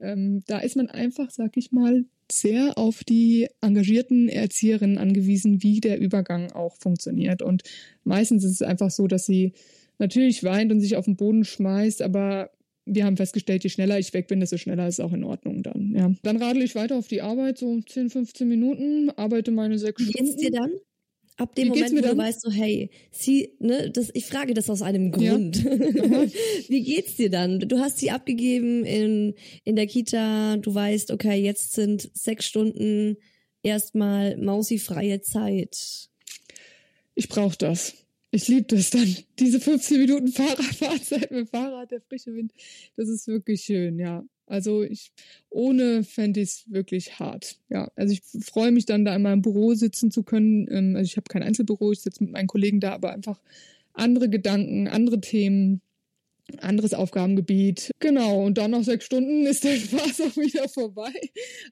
ähm, 0.00 0.42
da 0.48 0.58
ist 0.58 0.74
man 0.74 0.88
einfach, 0.90 1.30
sag 1.30 1.56
ich 1.56 1.70
mal, 1.70 2.04
sehr 2.30 2.76
auf 2.76 3.04
die 3.04 3.48
engagierten 3.60 4.28
Erzieherinnen 4.28 4.98
angewiesen, 4.98 5.62
wie 5.62 5.80
der 5.80 6.00
Übergang 6.00 6.50
auch 6.52 6.76
funktioniert. 6.76 7.42
Und 7.42 7.62
meistens 8.04 8.44
ist 8.44 8.52
es 8.52 8.62
einfach 8.62 8.90
so, 8.90 9.06
dass 9.06 9.24
sie 9.24 9.52
natürlich 9.98 10.44
weint 10.44 10.72
und 10.72 10.80
sich 10.80 10.96
auf 10.96 11.04
den 11.06 11.16
Boden 11.16 11.44
schmeißt, 11.44 12.02
aber 12.02 12.50
wir 12.94 13.04
haben 13.04 13.16
festgestellt, 13.16 13.62
je 13.64 13.70
schneller 13.70 13.98
ich 13.98 14.12
weg 14.14 14.26
bin, 14.28 14.40
desto 14.40 14.56
schneller 14.56 14.88
ist 14.88 14.98
es 14.98 15.04
auch 15.04 15.12
in 15.12 15.24
Ordnung 15.24 15.62
dann. 15.62 15.94
Ja. 15.96 16.10
Dann 16.22 16.36
radel 16.42 16.62
ich 16.62 16.74
weiter 16.74 16.96
auf 16.96 17.08
die 17.08 17.22
Arbeit, 17.22 17.58
so 17.58 17.80
10, 17.80 18.10
15 18.10 18.48
Minuten, 18.48 19.10
arbeite 19.10 19.50
meine 19.50 19.78
sechs 19.78 20.00
Wie 20.00 20.06
geht's 20.06 20.32
Stunden. 20.32 20.38
dir 20.38 20.50
dann? 20.50 20.70
Ab 21.36 21.54
dem 21.54 21.68
Moment, 21.68 21.92
wo 21.92 22.00
du 22.00 22.16
weißt, 22.16 22.40
so, 22.40 22.50
hey, 22.50 22.90
sie, 23.12 23.52
ne, 23.60 23.90
das, 23.92 24.10
ich 24.12 24.26
frage 24.26 24.54
das 24.54 24.68
aus 24.68 24.82
einem 24.82 25.12
Ja. 25.20 25.32
Grund. 25.34 25.64
Wie 26.68 26.82
geht's 26.82 27.14
dir 27.14 27.30
dann? 27.30 27.60
Du 27.60 27.78
hast 27.78 27.98
sie 27.98 28.10
abgegeben 28.10 28.84
in, 28.84 29.34
in 29.62 29.76
der 29.76 29.86
Kita, 29.86 30.56
du 30.56 30.74
weißt, 30.74 31.12
okay, 31.12 31.36
jetzt 31.40 31.74
sind 31.74 32.10
sechs 32.12 32.44
Stunden 32.46 33.18
erstmal 33.62 34.36
mausifreie 34.36 35.20
Zeit. 35.20 36.08
Ich 37.14 37.28
brauche 37.28 37.56
das. 37.56 37.94
Ich 38.30 38.48
liebe 38.48 38.76
das 38.76 38.90
dann. 38.90 39.16
Diese 39.38 39.58
15 39.60 40.00
Minuten 40.00 40.28
Fahrradfahrzeit 40.28 41.30
mit 41.30 41.48
Fahrrad, 41.48 41.90
der 41.90 42.00
frische 42.00 42.34
Wind, 42.34 42.52
das 42.96 43.08
ist 43.08 43.26
wirklich 43.26 43.62
schön, 43.62 43.98
ja. 43.98 44.24
Also 44.46 44.82
ich, 44.82 45.12
ohne 45.50 46.04
fände 46.04 46.40
ich 46.40 46.48
es 46.48 46.64
wirklich 46.70 47.18
hart. 47.18 47.58
Ja, 47.68 47.90
also 47.96 48.14
ich 48.14 48.22
freue 48.44 48.72
mich 48.72 48.86
dann 48.86 49.04
da 49.04 49.14
in 49.14 49.22
meinem 49.22 49.42
Büro 49.42 49.74
sitzen 49.74 50.10
zu 50.10 50.22
können. 50.22 50.66
Ähm, 50.70 50.96
Also 50.96 51.06
ich 51.06 51.16
habe 51.16 51.28
kein 51.28 51.42
Einzelbüro, 51.42 51.92
ich 51.92 52.00
sitze 52.00 52.24
mit 52.24 52.32
meinen 52.32 52.46
Kollegen 52.46 52.80
da, 52.80 52.92
aber 52.92 53.12
einfach 53.12 53.40
andere 53.92 54.28
Gedanken, 54.30 54.88
andere 54.88 55.20
Themen, 55.20 55.80
anderes 56.60 56.94
Aufgabengebiet. 56.94 57.90
Genau, 58.00 58.44
und 58.44 58.58
dann 58.58 58.70
nach 58.70 58.82
sechs 58.82 59.04
Stunden 59.04 59.46
ist 59.46 59.64
der 59.64 59.76
Spaß 59.76 60.20
auch 60.22 60.36
wieder 60.36 60.68
vorbei. 60.68 61.12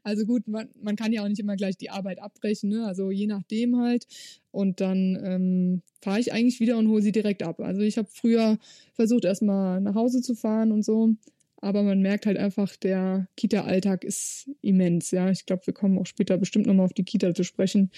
Also 0.02 0.26
gut, 0.26 0.46
man, 0.48 0.68
man 0.80 0.96
kann 0.96 1.12
ja 1.12 1.22
auch 1.22 1.28
nicht 1.28 1.40
immer 1.40 1.56
gleich 1.56 1.76
die 1.76 1.90
Arbeit 1.90 2.20
abbrechen, 2.20 2.70
ne? 2.70 2.86
also 2.86 3.10
je 3.10 3.26
nachdem 3.26 3.78
halt. 3.78 4.06
Und 4.50 4.80
dann 4.80 5.18
ähm, 5.22 5.82
fahre 6.00 6.20
ich 6.20 6.32
eigentlich 6.32 6.60
wieder 6.60 6.78
und 6.78 6.88
hole 6.88 7.02
sie 7.02 7.12
direkt 7.12 7.42
ab. 7.42 7.60
Also 7.60 7.82
ich 7.82 7.98
habe 7.98 8.08
früher 8.10 8.58
versucht, 8.94 9.24
erstmal 9.24 9.80
nach 9.80 9.94
Hause 9.94 10.22
zu 10.22 10.34
fahren 10.34 10.72
und 10.72 10.84
so. 10.84 11.14
Aber 11.60 11.82
man 11.82 12.00
merkt 12.00 12.26
halt 12.26 12.36
einfach, 12.36 12.76
der 12.76 13.28
Kita-Alltag 13.36 14.04
ist 14.04 14.50
immens. 14.60 15.10
Ja, 15.10 15.30
ich 15.30 15.46
glaube, 15.46 15.66
wir 15.66 15.74
kommen 15.74 15.98
auch 15.98 16.06
später 16.06 16.36
bestimmt 16.36 16.66
nochmal 16.66 16.86
auf 16.86 16.92
die 16.92 17.04
Kita 17.04 17.34
zu 17.34 17.44
sprechen, 17.44 17.90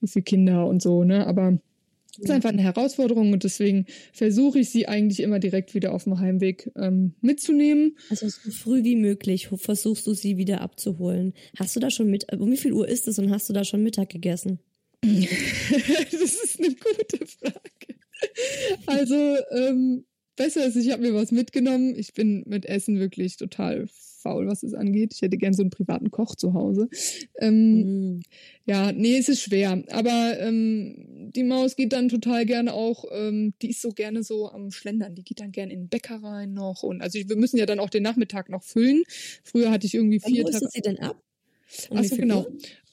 wie 0.00 0.08
viele 0.08 0.22
Kinder 0.22 0.66
und 0.66 0.82
so. 0.82 1.02
Ne, 1.02 1.26
aber 1.26 1.58
es 2.12 2.24
ist 2.24 2.30
einfach 2.30 2.50
eine 2.50 2.62
Herausforderung 2.62 3.32
und 3.32 3.44
deswegen 3.44 3.86
versuche 4.12 4.60
ich 4.60 4.70
sie 4.70 4.88
eigentlich 4.88 5.20
immer 5.20 5.38
direkt 5.38 5.74
wieder 5.74 5.94
auf 5.94 6.04
dem 6.04 6.18
Heimweg 6.18 6.70
ähm, 6.76 7.14
mitzunehmen. 7.20 7.96
Also 8.10 8.28
so 8.28 8.50
früh 8.50 8.84
wie 8.84 8.96
möglich 8.96 9.48
versuchst 9.54 10.06
du 10.06 10.14
sie 10.14 10.36
wieder 10.36 10.60
abzuholen. 10.60 11.34
Hast 11.58 11.76
du 11.76 11.80
da 11.80 11.90
schon 11.90 12.10
mit, 12.10 12.32
um 12.32 12.50
wie 12.50 12.56
viel 12.56 12.72
Uhr 12.72 12.88
ist 12.88 13.08
es 13.08 13.18
und 13.18 13.30
hast 13.30 13.48
du 13.48 13.52
da 13.52 13.64
schon 13.64 13.82
Mittag 13.82 14.10
gegessen? 14.10 14.58
das 15.02 16.22
ist 16.22 16.58
eine 16.58 16.74
gute 16.74 17.26
Frage. 17.26 18.00
Also, 18.86 19.36
ähm, 19.52 20.04
besser 20.36 20.66
ist, 20.66 20.76
ich 20.76 20.90
habe 20.90 21.02
mir 21.02 21.14
was 21.14 21.32
mitgenommen. 21.32 21.94
Ich 21.96 22.12
bin 22.12 22.44
mit 22.46 22.66
Essen 22.66 22.98
wirklich 22.98 23.36
total 23.36 23.88
faul, 24.20 24.46
was 24.46 24.62
es 24.62 24.74
angeht. 24.74 25.12
Ich 25.14 25.22
hätte 25.22 25.36
gern 25.36 25.52
so 25.52 25.62
einen 25.62 25.70
privaten 25.70 26.10
Koch 26.10 26.34
zu 26.36 26.54
Hause. 26.54 26.88
Ähm, 27.38 28.16
Mm. 28.18 28.20
Ja, 28.66 28.92
nee, 28.92 29.16
es 29.16 29.28
ist 29.28 29.40
schwer. 29.42 29.82
Aber 29.90 30.38
ähm, 30.38 31.30
die 31.34 31.42
Maus 31.42 31.74
geht 31.76 31.92
dann 31.92 32.08
total 32.08 32.46
gerne 32.46 32.72
auch, 32.72 33.04
ähm, 33.12 33.52
die 33.62 33.70
ist 33.70 33.82
so 33.82 33.90
gerne 33.90 34.22
so 34.22 34.50
am 34.50 34.70
Schlendern. 34.70 35.14
Die 35.14 35.24
geht 35.24 35.40
dann 35.40 35.50
gerne 35.52 35.72
in 35.72 35.80
den 35.82 35.88
Bäcker 35.88 36.22
rein 36.22 36.52
noch. 36.52 36.82
Und 36.82 37.02
also 37.02 37.18
wir 37.18 37.36
müssen 37.36 37.56
ja 37.56 37.66
dann 37.66 37.80
auch 37.80 37.90
den 37.90 38.02
Nachmittag 38.02 38.48
noch 38.48 38.62
füllen. 38.62 39.02
Früher 39.42 39.70
hatte 39.70 39.86
ich 39.86 39.94
irgendwie 39.94 40.20
vier 40.20 40.44
Tage. 40.44 40.60
du 40.60 40.68
sie 40.70 40.80
denn 40.82 40.98
ab? 41.00 41.20
Um 41.88 41.96
Ach 41.98 42.02
wie 42.02 42.08
so, 42.08 42.14
viel 42.16 42.22
genau. 42.22 42.46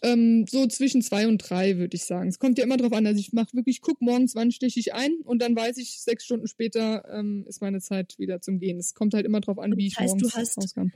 Ähm, 0.04 0.46
so 0.48 0.68
zwischen 0.68 1.02
zwei 1.02 1.28
und 1.28 1.40
drei, 1.40 1.78
würde 1.78 1.96
ich 1.96 2.06
sagen. 2.06 2.30
Es 2.30 2.38
kommt 2.38 2.58
ja 2.60 2.64
immer 2.64 2.78
drauf 2.78 2.94
an. 2.94 3.06
Also 3.08 3.20
ich 3.20 3.34
mache 3.34 3.56
wirklich, 3.56 3.82
guck 3.82 4.02
morgens, 4.02 4.36
wann 4.36 4.52
steche 4.52 4.80
ich 4.80 4.94
ein 4.94 5.16
und 5.24 5.42
dann 5.42 5.56
weiß 5.56 5.78
ich, 5.78 6.00
sechs 6.02 6.26
Stunden 6.26 6.48
später 6.48 7.04
ähm, 7.12 7.44
ist 7.48 7.62
meine 7.62 7.82
Zeit 7.82 8.18
wieder 8.20 8.40
zum 8.42 8.60
Gehen. 8.60 8.78
Es 8.78 8.94
kommt 8.94 9.14
halt 9.16 9.26
immer 9.26 9.42
drauf 9.42 9.58
an, 9.58 9.76
wie 9.78 9.88
ich 9.88 9.98
heißt, 9.98 10.14
du 10.14 10.26
morgens 10.26 10.36
hast- 10.36 10.58
rauskam. 10.58 10.88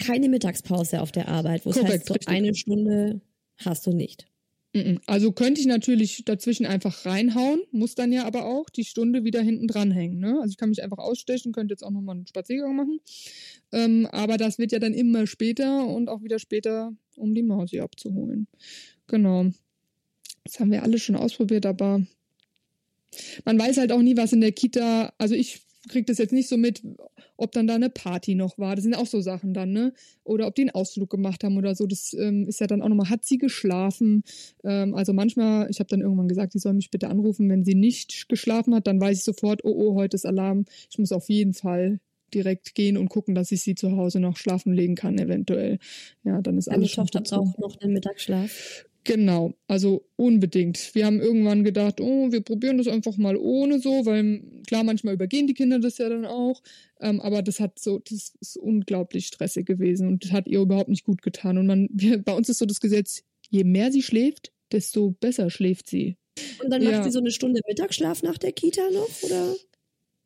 Keine 0.00 0.28
Mittagspause 0.28 1.00
auf 1.00 1.12
der 1.12 1.28
Arbeit, 1.28 1.64
wo 1.64 1.70
es 1.70 1.82
heißt, 1.82 2.06
so 2.06 2.14
eine 2.26 2.54
Stunde 2.54 3.20
hast 3.58 3.86
du 3.86 3.92
nicht. 3.92 4.26
Also 5.06 5.32
könnte 5.32 5.60
ich 5.60 5.66
natürlich 5.66 6.24
dazwischen 6.24 6.64
einfach 6.64 7.04
reinhauen, 7.04 7.60
muss 7.72 7.96
dann 7.96 8.12
ja 8.12 8.24
aber 8.24 8.44
auch 8.44 8.70
die 8.70 8.84
Stunde 8.84 9.24
wieder 9.24 9.40
hinten 9.42 9.66
dranhängen. 9.66 10.20
Ne? 10.20 10.38
Also 10.40 10.52
ich 10.52 10.58
kann 10.58 10.68
mich 10.68 10.82
einfach 10.84 10.98
ausstechen, 10.98 11.50
könnte 11.52 11.72
jetzt 11.72 11.82
auch 11.82 11.90
nochmal 11.90 12.14
einen 12.14 12.28
Spaziergang 12.28 12.76
machen. 12.76 13.00
Ähm, 13.72 14.06
aber 14.12 14.36
das 14.36 14.58
wird 14.58 14.70
ja 14.70 14.78
dann 14.78 14.94
immer 14.94 15.26
später 15.26 15.88
und 15.88 16.08
auch 16.08 16.22
wieder 16.22 16.38
später, 16.38 16.92
um 17.16 17.34
die 17.34 17.42
Mausi 17.42 17.80
abzuholen. 17.80 18.46
Genau. 19.08 19.46
Das 20.44 20.60
haben 20.60 20.70
wir 20.70 20.84
alle 20.84 21.00
schon 21.00 21.16
ausprobiert, 21.16 21.66
aber 21.66 22.06
man 23.44 23.58
weiß 23.58 23.76
halt 23.76 23.90
auch 23.90 24.02
nie, 24.02 24.16
was 24.16 24.32
in 24.32 24.40
der 24.40 24.52
Kita, 24.52 25.12
also 25.18 25.34
ich 25.34 25.62
kriege 25.90 26.06
das 26.06 26.18
jetzt 26.18 26.32
nicht 26.32 26.48
so 26.48 26.56
mit, 26.56 26.82
ob 27.36 27.52
dann 27.52 27.66
da 27.66 27.74
eine 27.74 27.90
Party 27.90 28.34
noch 28.34 28.56
war. 28.58 28.76
Das 28.76 28.84
sind 28.84 28.94
auch 28.94 29.06
so 29.06 29.20
Sachen 29.20 29.52
dann, 29.52 29.72
ne? 29.72 29.92
Oder 30.24 30.46
ob 30.46 30.54
die 30.54 30.62
einen 30.62 30.70
Ausflug 30.70 31.10
gemacht 31.10 31.44
haben 31.44 31.58
oder 31.58 31.74
so. 31.74 31.86
Das 31.86 32.14
ähm, 32.14 32.46
ist 32.48 32.60
ja 32.60 32.66
dann 32.66 32.80
auch 32.80 32.88
nochmal, 32.88 33.10
hat 33.10 33.24
sie 33.24 33.38
geschlafen? 33.38 34.22
Ähm, 34.64 34.94
also 34.94 35.12
manchmal, 35.12 35.68
ich 35.70 35.80
habe 35.80 35.88
dann 35.88 36.00
irgendwann 36.00 36.28
gesagt, 36.28 36.52
sie 36.52 36.58
soll 36.58 36.72
mich 36.72 36.90
bitte 36.90 37.08
anrufen, 37.08 37.48
wenn 37.50 37.64
sie 37.64 37.74
nicht 37.74 38.28
geschlafen 38.28 38.74
hat, 38.74 38.86
dann 38.86 39.00
weiß 39.00 39.18
ich 39.18 39.24
sofort, 39.24 39.64
oh 39.64 39.74
oh, 39.76 39.94
heute 39.94 40.14
ist 40.14 40.26
Alarm. 40.26 40.64
Ich 40.90 40.98
muss 40.98 41.12
auf 41.12 41.28
jeden 41.28 41.54
Fall 41.54 42.00
direkt 42.32 42.74
gehen 42.74 42.96
und 42.96 43.08
gucken, 43.08 43.34
dass 43.34 43.50
ich 43.50 43.62
sie 43.62 43.74
zu 43.74 43.96
Hause 43.96 44.20
noch 44.20 44.36
schlafen 44.36 44.72
legen 44.72 44.94
kann, 44.94 45.18
eventuell. 45.18 45.78
Ja, 46.22 46.40
dann 46.40 46.58
ist 46.58 46.68
Deine 46.68 46.78
alles 46.78 46.90
schon 46.90 47.06
Tochter 47.06 47.38
braucht 47.38 47.58
noch 47.58 47.76
den 47.76 47.92
Mittagsschlaf. 47.92 48.86
Genau, 49.10 49.54
also 49.66 50.06
unbedingt. 50.14 50.94
Wir 50.94 51.04
haben 51.04 51.20
irgendwann 51.20 51.64
gedacht, 51.64 52.00
oh, 52.00 52.30
wir 52.30 52.42
probieren 52.42 52.78
das 52.78 52.86
einfach 52.86 53.16
mal 53.16 53.36
ohne 53.36 53.80
so, 53.80 54.06
weil 54.06 54.40
klar, 54.68 54.84
manchmal 54.84 55.14
übergehen 55.14 55.48
die 55.48 55.54
Kinder 55.54 55.80
das 55.80 55.98
ja 55.98 56.08
dann 56.08 56.24
auch, 56.24 56.62
ähm, 57.00 57.20
aber 57.20 57.42
das 57.42 57.58
hat 57.58 57.80
so, 57.80 57.98
das 57.98 58.34
ist 58.40 58.56
unglaublich 58.56 59.26
stressig 59.26 59.66
gewesen 59.66 60.06
und 60.06 60.24
das 60.24 60.30
hat 60.30 60.46
ihr 60.46 60.60
überhaupt 60.60 60.90
nicht 60.90 61.02
gut 61.02 61.22
getan. 61.22 61.58
Und 61.58 61.66
man, 61.66 61.88
wir, 61.92 62.22
bei 62.22 62.32
uns 62.32 62.48
ist 62.50 62.58
so 62.58 62.66
das 62.66 62.78
Gesetz, 62.80 63.24
je 63.48 63.64
mehr 63.64 63.90
sie 63.90 64.02
schläft, 64.02 64.52
desto 64.70 65.10
besser 65.10 65.50
schläft 65.50 65.90
sie. 65.90 66.16
Und 66.62 66.70
dann 66.70 66.80
Ja. 66.80 66.92
macht 66.92 67.02
sie 67.02 67.10
so 67.10 67.18
eine 67.18 67.32
Stunde 67.32 67.62
Mittagsschlaf 67.66 68.22
nach 68.22 68.38
der 68.38 68.52
Kita 68.52 68.82
noch, 68.92 69.08
oder? 69.24 69.56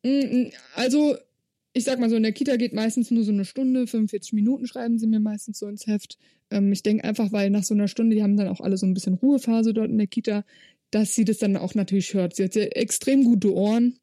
Mm, 0.03 0.51
Also, 0.75 1.17
ich 1.75 1.83
sag 1.83 1.99
mal 1.99 2.09
so, 2.09 2.15
in 2.15 2.23
der 2.23 2.31
Kita 2.31 2.55
geht 2.55 2.73
meistens 2.73 3.11
nur 3.11 3.25
so 3.25 3.33
eine 3.33 3.43
Stunde, 3.43 3.85
45 3.85 4.31
Minuten 4.31 4.65
schreiben 4.65 4.97
sie 4.97 5.07
mir 5.07 5.19
meistens 5.19 5.59
so 5.59 5.67
ins 5.67 5.87
Heft. 5.87 6.17
Ähm, 6.49 6.71
ich 6.71 6.83
denke 6.83 7.03
einfach, 7.03 7.33
weil 7.33 7.49
nach 7.49 7.65
so 7.65 7.73
einer 7.73 7.89
Stunde, 7.89 8.15
die 8.15 8.23
haben 8.23 8.37
dann 8.37 8.47
auch 8.47 8.61
alle 8.61 8.77
so 8.77 8.85
ein 8.85 8.93
bisschen 8.93 9.15
Ruhephase 9.15 9.73
dort 9.73 9.89
in 9.89 9.97
der 9.97 10.07
Kita, 10.07 10.45
dass 10.91 11.15
sie 11.15 11.25
das 11.25 11.37
dann 11.39 11.57
auch 11.57 11.75
natürlich 11.75 12.13
hört. 12.13 12.33
Sie 12.33 12.45
hat 12.45 12.55
ja 12.55 12.63
extrem 12.63 13.25
gute 13.25 13.53
Ohren. 13.53 13.99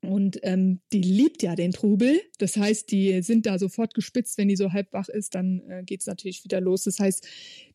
Und 0.00 0.40
ähm, 0.42 0.80
die 0.92 1.02
liebt 1.02 1.42
ja 1.42 1.54
den 1.54 1.70
Trubel. 1.72 2.20
Das 2.38 2.56
heißt, 2.56 2.90
die 2.90 3.22
sind 3.22 3.44
da 3.44 3.58
sofort 3.58 3.94
gespitzt, 3.94 4.36
wenn 4.38 4.48
die 4.48 4.56
so 4.56 4.72
halb 4.72 4.92
wach 4.92 5.08
ist, 5.08 5.34
dann 5.34 5.60
äh, 5.68 5.82
geht's 5.84 6.06
natürlich 6.06 6.42
wieder 6.44 6.60
los. 6.62 6.84
Das 6.84 6.98
heißt, 6.98 7.28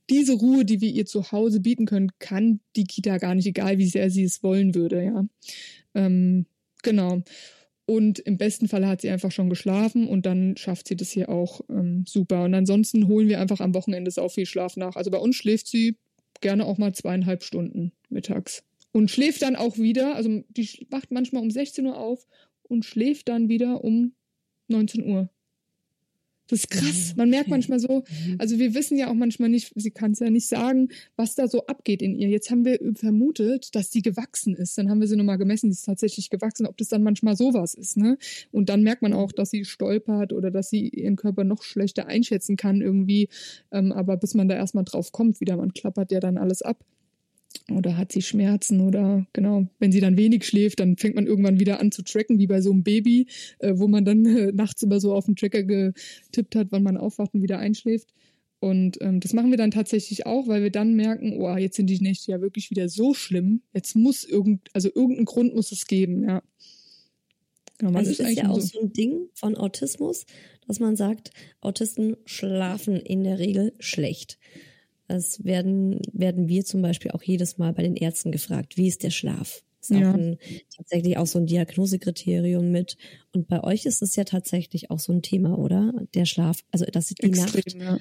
diese 0.10 0.34
Ruhe, 0.34 0.66
die 0.66 0.82
wir 0.82 0.90
ihr 0.90 1.06
zu 1.06 1.32
Hause 1.32 1.60
bieten 1.60 1.86
können, 1.86 2.12
kann 2.20 2.60
die 2.76 2.86
Kita 2.86 3.18
gar 3.20 3.36
nicht, 3.36 3.46
egal 3.46 3.78
wie 3.78 3.88
sehr 3.88 4.10
sie 4.10 4.24
es 4.24 4.42
wollen 4.44 4.74
würde, 4.76 5.04
ja. 5.04 5.26
Ähm, 5.94 6.48
genau. 6.82 7.22
Und 7.90 8.20
im 8.20 8.38
besten 8.38 8.68
Fall 8.68 8.86
hat 8.86 9.00
sie 9.00 9.10
einfach 9.10 9.32
schon 9.32 9.50
geschlafen 9.50 10.10
und 10.10 10.26
dann 10.26 10.58
schafft 10.58 10.90
sie 10.90 10.98
das 10.98 11.10
hier 11.10 11.30
auch 11.30 11.62
ähm, 11.70 12.04
super. 12.06 12.44
Und 12.44 12.54
ansonsten 12.54 13.08
holen 13.08 13.30
wir 13.30 13.40
einfach 13.40 13.62
am 13.62 13.74
Wochenende 13.74 14.12
sau 14.12 14.28
viel 14.28 14.46
Schlaf 14.46 14.76
nach. 14.76 14.98
Also 14.98 15.10
bei 15.10 15.18
uns 15.18 15.38
schläft 15.38 15.68
sie 15.68 15.96
gerne 16.42 16.66
auch 16.66 16.78
mal 16.78 16.94
zweieinhalb 16.94 17.44
Stunden 17.44 17.94
mittags. 18.10 18.66
Und 18.92 19.10
schläft 19.10 19.42
dann 19.42 19.56
auch 19.56 19.78
wieder, 19.78 20.16
also 20.16 20.44
die 20.50 20.86
wacht 20.90 21.12
manchmal 21.12 21.42
um 21.42 21.50
16 21.50 21.86
Uhr 21.86 21.98
auf 21.98 22.28
und 22.64 22.84
schläft 22.84 23.30
dann 23.30 23.48
wieder 23.48 23.82
um 23.86 24.14
19 24.68 25.06
Uhr. 25.06 25.30
Das 26.48 26.60
ist 26.60 26.70
krass. 26.70 27.14
Man 27.16 27.30
merkt 27.30 27.50
manchmal 27.50 27.80
so, 27.80 28.04
also 28.38 28.58
wir 28.58 28.74
wissen 28.74 28.98
ja 28.98 29.10
auch 29.10 29.14
manchmal 29.14 29.50
nicht, 29.50 29.72
sie 29.76 29.92
kann 29.92 30.12
es 30.12 30.20
ja 30.20 30.30
nicht 30.30 30.48
sagen, 30.48 30.90
was 31.16 31.36
da 31.36 31.48
so 31.48 31.66
abgeht 31.66 32.02
in 32.02 32.16
ihr. 32.16 32.30
Jetzt 32.30 32.50
haben 32.50 32.64
wir 32.64 32.80
vermutet, 32.96 33.76
dass 33.76 33.90
die 33.90 34.02
gewachsen 34.02 34.56
ist. 34.56 34.78
Dann 34.78 34.90
haben 34.90 35.02
wir 35.02 35.08
sie 35.08 35.18
nochmal 35.18 35.38
gemessen, 35.38 35.68
die 35.68 35.74
ist 35.74 35.86
tatsächlich 35.86 36.30
gewachsen, 36.30 36.66
ob 36.66 36.78
das 36.78 36.88
dann 36.88 37.04
manchmal 37.04 37.36
sowas 37.36 37.74
ist, 37.74 37.98
ne? 37.98 38.18
Und 38.52 38.70
dann 38.70 38.82
merkt 38.82 39.02
man 39.02 39.14
auch, 39.14 39.32
dass 39.32 39.50
sie 39.52 39.66
stolpert 39.66 40.32
oder 40.32 40.52
dass 40.52 40.70
sie 40.70 40.88
ihren 40.90 41.18
Körper 41.18 41.44
noch 41.44 41.64
schlechter 41.64 42.08
einschätzen 42.08 42.56
kann 42.56 42.82
irgendwie. 42.82 43.30
Ähm, 43.72 43.92
aber 43.92 44.18
bis 44.18 44.34
man 44.34 44.48
da 44.48 44.56
erstmal 44.56 44.86
drauf 44.86 45.12
kommt, 45.12 45.42
wieder, 45.42 45.58
man 45.58 45.74
klappert 45.74 46.12
ja 46.12 46.20
dann 46.20 46.38
alles 46.38 46.62
ab. 46.62 46.84
Oder 47.72 47.98
hat 47.98 48.12
sie 48.12 48.22
Schmerzen 48.22 48.82
oder 48.82 49.26
genau, 49.34 49.68
wenn 49.80 49.92
sie 49.92 50.00
dann 50.00 50.18
wenig 50.18 50.46
schläft, 50.46 50.80
dann 50.80 50.98
fängt 50.98 51.16
man 51.16 51.28
irgendwann 51.28 51.60
wieder 51.60 51.80
an 51.80 51.92
zu 51.92 52.04
tracken, 52.04 52.40
wie 52.40 52.48
bei 52.48 52.62
so 52.62 52.72
einem 52.72 52.84
Baby, 52.84 53.28
äh, 53.60 53.74
wo 53.76 53.88
man 53.88 54.06
dann 54.06 54.26
äh, 54.38 54.52
nachts 54.52 54.84
immer 54.84 55.00
so 55.00 55.14
auf 55.14 55.26
den 55.26 55.36
Tracker 55.36 55.64
getippt 55.64 56.56
hat, 56.56 56.68
wann 56.72 56.84
man 56.84 56.98
aufwacht 56.98 57.34
und 57.34 57.42
wieder 57.42 57.60
einschläft. 57.60 58.14
Und 58.60 59.00
ähm, 59.02 59.20
das 59.20 59.34
machen 59.34 59.52
wir 59.52 59.58
dann 59.58 59.72
tatsächlich 59.72 60.26
auch, 60.26 60.48
weil 60.48 60.64
wir 60.64 60.72
dann 60.72 60.96
merken, 60.96 61.40
oh, 61.40 61.56
jetzt 61.56 61.76
sind 61.76 61.88
die 61.88 62.02
Nächte 62.02 62.32
ja 62.32 62.42
wirklich 62.42 62.72
wieder 62.72 62.90
so 62.90 63.14
schlimm. 63.14 63.62
Jetzt 63.74 63.96
muss 63.96 64.24
irgend, 64.24 64.68
also 64.74 64.90
irgendeinen 64.94 65.26
Grund 65.26 65.54
muss 65.54 65.72
es 65.72 65.86
geben, 65.86 66.24
ja. 66.24 66.42
Man 67.80 67.96
Also 67.96 68.10
es 68.10 68.20
ist 68.20 68.26
eigentlich 68.26 68.38
ja 68.38 68.50
auch 68.50 68.60
so 68.60 68.80
ein 68.80 68.92
Ding 68.92 69.30
von 69.36 69.56
Autismus, 69.56 70.26
dass 70.68 70.80
man 70.80 70.96
sagt, 70.96 71.30
Autisten 71.62 72.18
schlafen 72.26 72.96
in 72.96 73.24
der 73.24 73.38
Regel 73.38 73.74
schlecht. 73.78 74.40
Das 75.08 75.44
werden, 75.44 76.02
werden 76.12 76.48
wir 76.50 76.66
zum 76.66 76.82
Beispiel 76.82 77.12
auch 77.12 77.24
jedes 77.24 77.58
Mal 77.58 77.74
bei 77.74 77.84
den 77.84 77.96
Ärzten 77.96 78.32
gefragt, 78.32 78.78
wie 78.78 78.88
ist 78.88 79.04
der 79.04 79.10
Schlaf? 79.10 79.64
Ist 79.80 79.92
Ja. 79.92 80.10
auch 80.12 80.16
ein, 80.16 80.38
tatsächlich 80.76 81.18
auch 81.18 81.28
so 81.28 81.40
ein 81.40 81.46
Diagnosekriterium 81.46 82.72
mit. 82.72 82.98
Und 83.34 83.48
bei 83.48 83.64
euch 83.64 83.86
ist 83.86 84.02
es 84.02 84.16
ja 84.16 84.26
tatsächlich 84.26 84.92
auch 84.92 85.00
so 85.00 85.14
ein 85.14 85.22
Thema, 85.22 85.58
oder? 85.58 85.94
Der 86.14 86.26
Schlaf, 86.26 86.64
also 86.72 86.86
dass 86.86 87.08
die 87.08 87.30
Nacht 87.30 87.56
extrem, 87.56 87.82
ja. 87.82 88.00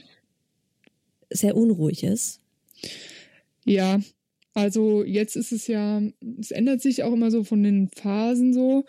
sehr 1.31 1.57
unruhig 1.57 2.03
ist. 2.03 2.40
Ja, 3.64 4.01
also 4.55 5.05
jetzt 5.05 5.37
ist 5.37 5.53
es 5.53 5.66
ja, 5.66 6.01
es 6.40 6.51
ändert 6.51 6.81
sich 6.81 7.03
auch 7.03 7.12
immer 7.12 7.31
so 7.31 7.45
von 7.45 7.62
den 7.62 7.88
Phasen 7.88 8.53
so. 8.55 8.85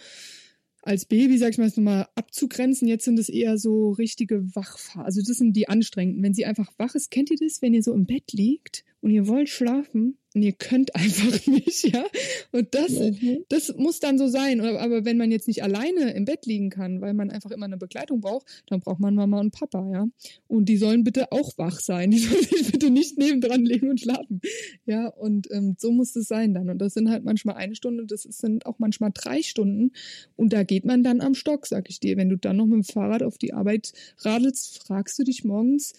Als 0.88 1.04
Baby, 1.04 1.38
sag 1.38 1.50
ich 1.50 1.58
mal, 1.58 1.66
ist 1.66 1.76
nochmal 1.76 2.08
abzugrenzen. 2.16 2.88
Jetzt 2.88 3.04
sind 3.04 3.20
es 3.20 3.28
eher 3.28 3.58
so 3.58 3.90
richtige 3.90 4.56
Wachphasen. 4.56 5.02
Also 5.02 5.22
das 5.22 5.36
sind 5.36 5.52
die 5.52 5.68
anstrengenden. 5.68 6.24
Wenn 6.24 6.34
sie 6.34 6.46
einfach 6.46 6.72
wach 6.78 6.96
ist, 6.96 7.12
kennt 7.12 7.30
ihr 7.30 7.36
das, 7.38 7.62
wenn 7.62 7.74
ihr 7.74 7.84
so 7.84 7.94
im 7.94 8.06
Bett 8.06 8.32
liegt 8.32 8.86
und 9.02 9.10
ihr 9.10 9.28
wollt 9.28 9.50
schlafen 9.50 10.18
und 10.38 10.44
ihr 10.44 10.52
könnt 10.54 10.96
einfach 10.96 11.48
nicht, 11.48 11.92
ja? 11.92 12.06
Und 12.52 12.76
das, 12.76 12.92
Mhm. 12.92 13.44
das 13.50 13.74
muss 13.76 14.00
dann 14.00 14.20
so 14.20 14.28
sein. 14.28 14.62
Aber 14.62 15.04
wenn 15.04 15.18
man 15.18 15.32
jetzt 15.32 15.48
nicht 15.48 15.64
alleine 15.64 16.12
im 16.14 16.26
Bett 16.26 16.46
liegen 16.46 16.70
kann, 16.70 17.02
weil 17.02 17.16
man 17.16 17.32
einfach 17.32 17.50
immer 17.50 17.66
eine 17.66 17.78
Begleitung 17.78 18.22
braucht, 18.22 18.46
dann 18.68 18.80
braucht 18.82 19.00
man 19.00 19.16
Mama 19.16 19.40
und 19.40 19.50
Papa, 19.52 19.90
ja. 19.92 20.08
Und 20.48 20.70
die 20.70 20.78
sollen 20.78 21.04
bitte 21.04 21.32
auch 21.32 21.58
wach 21.58 21.80
sein. 21.80 22.12
Die 22.18 22.20
sollen 22.20 22.44
sich 22.44 22.72
bitte 22.72 22.92
nicht 22.92 23.18
nebendran 23.18 23.66
legen 23.66 23.90
und 23.90 24.00
schlafen. 24.00 24.42
Ja, 24.86 25.08
und 25.08 25.50
ähm, 25.50 25.76
so 25.80 25.92
muss 25.92 26.16
es 26.16 26.28
sein 26.28 26.54
dann. 26.54 26.70
Und 26.70 26.78
das 26.78 26.94
sind 26.94 27.10
halt 27.10 27.24
manchmal 27.24 27.56
eine 27.56 27.74
Stunde, 27.74 28.06
das 28.06 28.22
sind 28.22 28.68
auch 28.68 28.78
manchmal 28.78 29.10
drei 29.12 29.42
Stunden. 29.42 29.92
Und 30.36 30.54
da 30.54 30.62
geht 30.62 30.86
man 30.86 31.02
dann 31.02 31.20
am 31.20 31.34
Stock, 31.34 31.66
sag 31.66 31.90
ich 31.90 32.00
dir. 32.00 32.16
Wenn 32.16 32.30
du 32.30 32.38
dann 32.38 32.58
noch 32.58 32.68
mit 32.68 32.76
dem 32.76 32.84
Fahrrad 32.84 33.24
auf 33.24 33.40
die 33.40 33.54
Arbeit 33.56 33.92
radelst, 34.20 34.84
fragst 34.86 35.18
du 35.18 35.24
dich 35.24 35.44
morgens, 35.44 35.94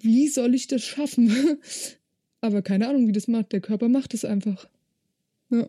wie 0.00 0.28
soll 0.28 0.54
ich 0.56 0.66
das 0.66 0.82
schaffen? 0.82 1.30
Aber 2.40 2.62
keine 2.62 2.88
Ahnung, 2.88 3.06
wie 3.06 3.12
das 3.12 3.28
macht. 3.28 3.52
Der 3.52 3.60
Körper 3.60 3.88
macht 3.88 4.14
es 4.14 4.24
einfach. 4.24 4.68
Ja. 5.50 5.68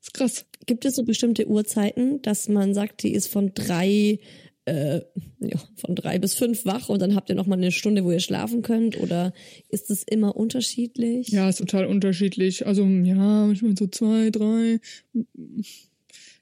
Ist 0.00 0.14
krass. 0.14 0.46
Gibt 0.66 0.84
es 0.84 0.96
so 0.96 1.04
bestimmte 1.04 1.48
Uhrzeiten, 1.48 2.20
dass 2.22 2.48
man 2.48 2.74
sagt, 2.74 3.02
die 3.02 3.14
ist 3.14 3.28
von 3.28 3.52
drei, 3.54 4.18
äh, 4.66 5.00
ja, 5.40 5.58
von 5.76 5.94
drei 5.94 6.18
bis 6.18 6.34
fünf 6.34 6.64
wach 6.64 6.88
und 6.88 7.00
dann 7.00 7.14
habt 7.14 7.28
ihr 7.30 7.34
noch 7.34 7.46
mal 7.46 7.56
eine 7.56 7.72
Stunde, 7.72 8.04
wo 8.04 8.10
ihr 8.10 8.20
schlafen 8.20 8.62
könnt? 8.62 9.00
Oder 9.00 9.32
ist 9.68 9.90
es 9.90 10.02
immer 10.02 10.36
unterschiedlich? 10.36 11.28
Ja, 11.28 11.48
ist 11.48 11.58
total 11.58 11.86
unterschiedlich. 11.86 12.66
Also, 12.66 12.84
ja, 12.84 13.46
manchmal 13.46 13.76
so 13.78 13.86
zwei, 13.86 14.30
drei. 14.30 14.80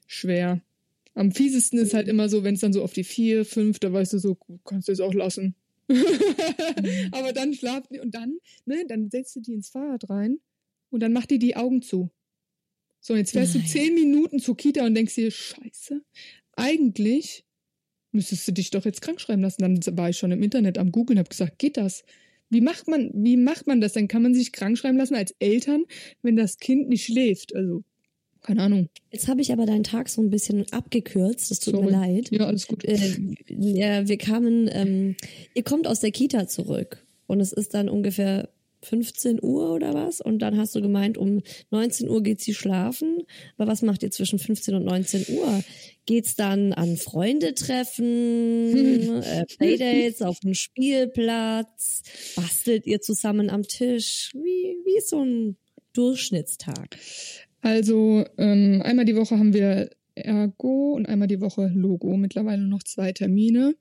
Schwer. 0.07 0.61
Am 1.15 1.31
fiesesten 1.31 1.79
ist 1.79 1.93
halt 1.93 2.07
immer 2.07 2.27
so, 2.27 2.43
wenn 2.43 2.55
es 2.55 2.61
dann 2.61 2.73
so 2.73 2.83
auf 2.83 2.93
die 2.93 3.03
vier, 3.03 3.45
fünf, 3.45 3.79
da 3.79 3.93
weißt 3.93 4.13
du 4.13 4.17
so, 4.17 4.37
kannst 4.65 4.87
du 4.87 4.91
es 4.91 4.99
auch 4.99 5.13
lassen. 5.13 5.55
Aber 7.11 7.33
dann 7.33 7.53
schlafen 7.53 7.87
die 7.91 7.99
und 7.99 8.15
dann, 8.15 8.37
ne, 8.65 8.85
dann 8.87 9.09
setzt 9.09 9.35
du 9.35 9.41
die 9.41 9.53
ins 9.53 9.69
Fahrrad 9.69 10.09
rein 10.09 10.39
und 10.89 11.01
dann 11.01 11.13
macht 11.13 11.31
die 11.31 11.39
die 11.39 11.55
Augen 11.55 11.81
zu. 11.81 12.09
So, 12.99 13.15
jetzt 13.15 13.31
fährst 13.31 13.55
Nein. 13.55 13.63
du 13.63 13.69
zehn 13.69 13.93
Minuten 13.93 14.39
zur 14.39 14.55
Kita 14.55 14.85
und 14.85 14.95
denkst 14.95 15.15
dir, 15.15 15.29
scheiße, 15.29 16.01
eigentlich 16.55 17.43
müsstest 18.13 18.47
du 18.47 18.53
dich 18.53 18.69
doch 18.69 18.85
jetzt 18.85 19.01
krank 19.01 19.19
schreiben 19.19 19.41
lassen. 19.41 19.61
Dann 19.61 19.97
war 19.97 20.09
ich 20.09 20.17
schon 20.17 20.31
im 20.31 20.41
Internet 20.41 20.77
am 20.77 20.91
Googeln 20.91 21.17
und 21.17 21.25
habe 21.25 21.29
gesagt, 21.29 21.59
geht 21.59 21.77
das? 21.77 22.05
Wie 22.49 22.61
macht 22.61 22.87
man, 22.87 23.11
wie 23.13 23.35
macht 23.35 23.67
man 23.67 23.81
das? 23.81 23.93
Dann 23.93 24.07
kann 24.07 24.21
man 24.21 24.33
sich 24.33 24.53
krank 24.53 24.77
schreiben 24.77 24.97
lassen 24.97 25.15
als 25.15 25.35
Eltern, 25.39 25.85
wenn 26.21 26.35
das 26.35 26.57
Kind 26.59 26.87
nicht 26.87 27.05
schläft. 27.05 27.55
Also, 27.55 27.83
keine 28.43 28.61
Ahnung. 28.61 28.89
Jetzt 29.09 29.27
habe 29.27 29.41
ich 29.41 29.51
aber 29.51 29.65
deinen 29.65 29.83
Tag 29.83 30.09
so 30.09 30.21
ein 30.21 30.29
bisschen 30.29 30.65
abgekürzt. 30.71 31.49
Das 31.49 31.59
tut 31.59 31.75
Sorry. 31.75 31.85
mir 31.85 31.91
leid. 31.91 32.29
Ja, 32.29 32.45
alles 32.45 32.67
gut. 32.67 32.83
Äh, 32.83 33.17
ja, 33.47 34.07
wir 34.07 34.17
kamen, 34.17 34.69
ähm, 34.71 35.15
ihr 35.53 35.63
kommt 35.63 35.87
aus 35.87 36.01
der 36.01 36.11
Kita 36.11 36.47
zurück 36.47 37.05
und 37.27 37.39
es 37.39 37.53
ist 37.53 37.73
dann 37.73 37.89
ungefähr 37.89 38.49
15 38.83 39.39
Uhr 39.41 39.73
oder 39.73 39.93
was? 39.93 40.21
Und 40.21 40.39
dann 40.39 40.57
hast 40.57 40.75
du 40.75 40.81
gemeint, 40.81 41.17
um 41.17 41.41
19 41.71 42.09
Uhr 42.09 42.21
geht 42.21 42.41
sie 42.41 42.53
schlafen. 42.53 43.23
Aber 43.57 43.71
was 43.71 43.81
macht 43.81 44.03
ihr 44.03 44.11
zwischen 44.11 44.39
15 44.39 44.75
und 44.75 44.85
19 44.85 45.37
Uhr? 45.37 45.63
Geht's 46.05 46.35
dann 46.35 46.73
an 46.73 46.97
Freunde 46.97 47.53
treffen, 47.53 49.23
äh, 49.23 49.45
Playdates 49.57 50.21
auf 50.21 50.39
dem 50.41 50.53
Spielplatz? 50.53 52.03
Bastelt 52.35 52.85
ihr 52.85 53.01
zusammen 53.01 53.49
am 53.49 53.63
Tisch? 53.63 54.31
Wie, 54.33 54.77
wie 54.85 54.97
ist 54.97 55.09
so 55.09 55.23
ein 55.23 55.57
Durchschnittstag? 55.93 56.97
Also 57.63 58.23
ähm, 58.37 58.81
einmal 58.83 59.05
die 59.05 59.15
Woche 59.15 59.39
haben 59.39 59.53
wir 59.53 59.89
Ergo 60.15 60.93
und 60.93 61.07
einmal 61.07 61.27
die 61.27 61.41
Woche 61.41 61.71
Logo. 61.73 62.15
Mittlerweile 62.15 62.61
noch 62.61 62.83
zwei 62.83 63.11
Termine 63.11 63.73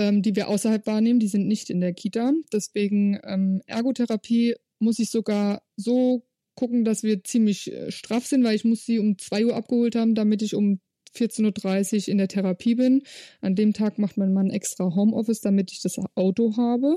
ähm, 0.00 0.22
die 0.22 0.34
wir 0.34 0.48
außerhalb 0.48 0.86
wahrnehmen, 0.86 1.20
die 1.20 1.28
sind 1.28 1.46
nicht 1.46 1.68
in 1.68 1.80
der 1.80 1.92
Kita. 1.92 2.32
Deswegen 2.52 3.20
ähm, 3.22 3.60
Ergotherapie 3.66 4.54
muss 4.78 4.98
ich 4.98 5.10
sogar 5.10 5.62
so 5.76 6.26
gucken, 6.54 6.84
dass 6.84 7.02
wir 7.02 7.22
ziemlich 7.22 7.70
äh, 7.70 7.90
straff 7.90 8.26
sind, 8.26 8.42
weil 8.42 8.56
ich 8.56 8.64
muss 8.64 8.84
sie 8.84 8.98
um 8.98 9.18
2 9.18 9.46
Uhr 9.46 9.56
abgeholt 9.56 9.94
haben, 9.96 10.14
damit 10.14 10.40
ich 10.40 10.54
um 10.54 10.80
14.30 11.14 12.02
Uhr 12.02 12.08
in 12.08 12.18
der 12.18 12.28
Therapie 12.28 12.76
bin. 12.76 13.02
An 13.42 13.54
dem 13.54 13.74
Tag 13.74 13.98
macht 13.98 14.16
mein 14.16 14.32
Mann 14.32 14.48
extra 14.48 14.94
Homeoffice, 14.94 15.40
damit 15.40 15.70
ich 15.70 15.82
das 15.82 15.96
Auto 16.14 16.56
habe. 16.56 16.96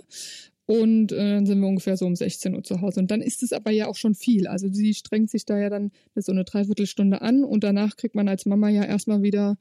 Und 0.66 1.12
äh, 1.12 1.18
dann 1.18 1.46
sind 1.46 1.60
wir 1.60 1.68
ungefähr 1.68 1.98
so 1.98 2.06
um 2.06 2.16
16 2.16 2.56
Uhr 2.56 2.64
zu 2.64 2.82
Hause. 2.82 3.02
Und 3.02 3.12
dann 3.12 3.22
ist 3.22 3.44
es 3.44 3.52
aber 3.52 3.72
ja 3.72 3.88
auch 3.88 3.96
schon 3.96 4.16
viel. 4.16 4.48
Also 4.48 4.72
sie 4.72 4.94
strengt 4.94 5.30
sich 5.30 5.46
da 5.46 5.58
ja 5.58 5.70
dann 5.70 5.92
so 6.16 6.32
eine 6.32 6.46
Dreiviertelstunde 6.46 7.22
an 7.22 7.44
und 7.44 7.64
danach 7.64 7.98
kriegt 7.98 8.16
man 8.16 8.30
als 8.30 8.46
Mama 8.46 8.70
ja 8.70 8.84
erstmal 8.84 9.22
wieder 9.22 9.58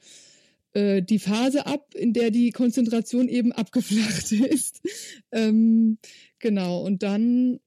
äh, 0.74 1.02
die 1.02 1.18
Phase 1.18 1.66
ab, 1.66 1.94
in 1.94 2.12
der 2.12 2.30
die 2.30 2.50
Konzentration 2.50 3.28
eben 3.28 3.52
abgeflacht 3.52 4.32
ist. 4.50 4.80
ähm, 5.32 5.98
genau, 6.38 6.82
und 6.82 7.02
dann 7.02 7.60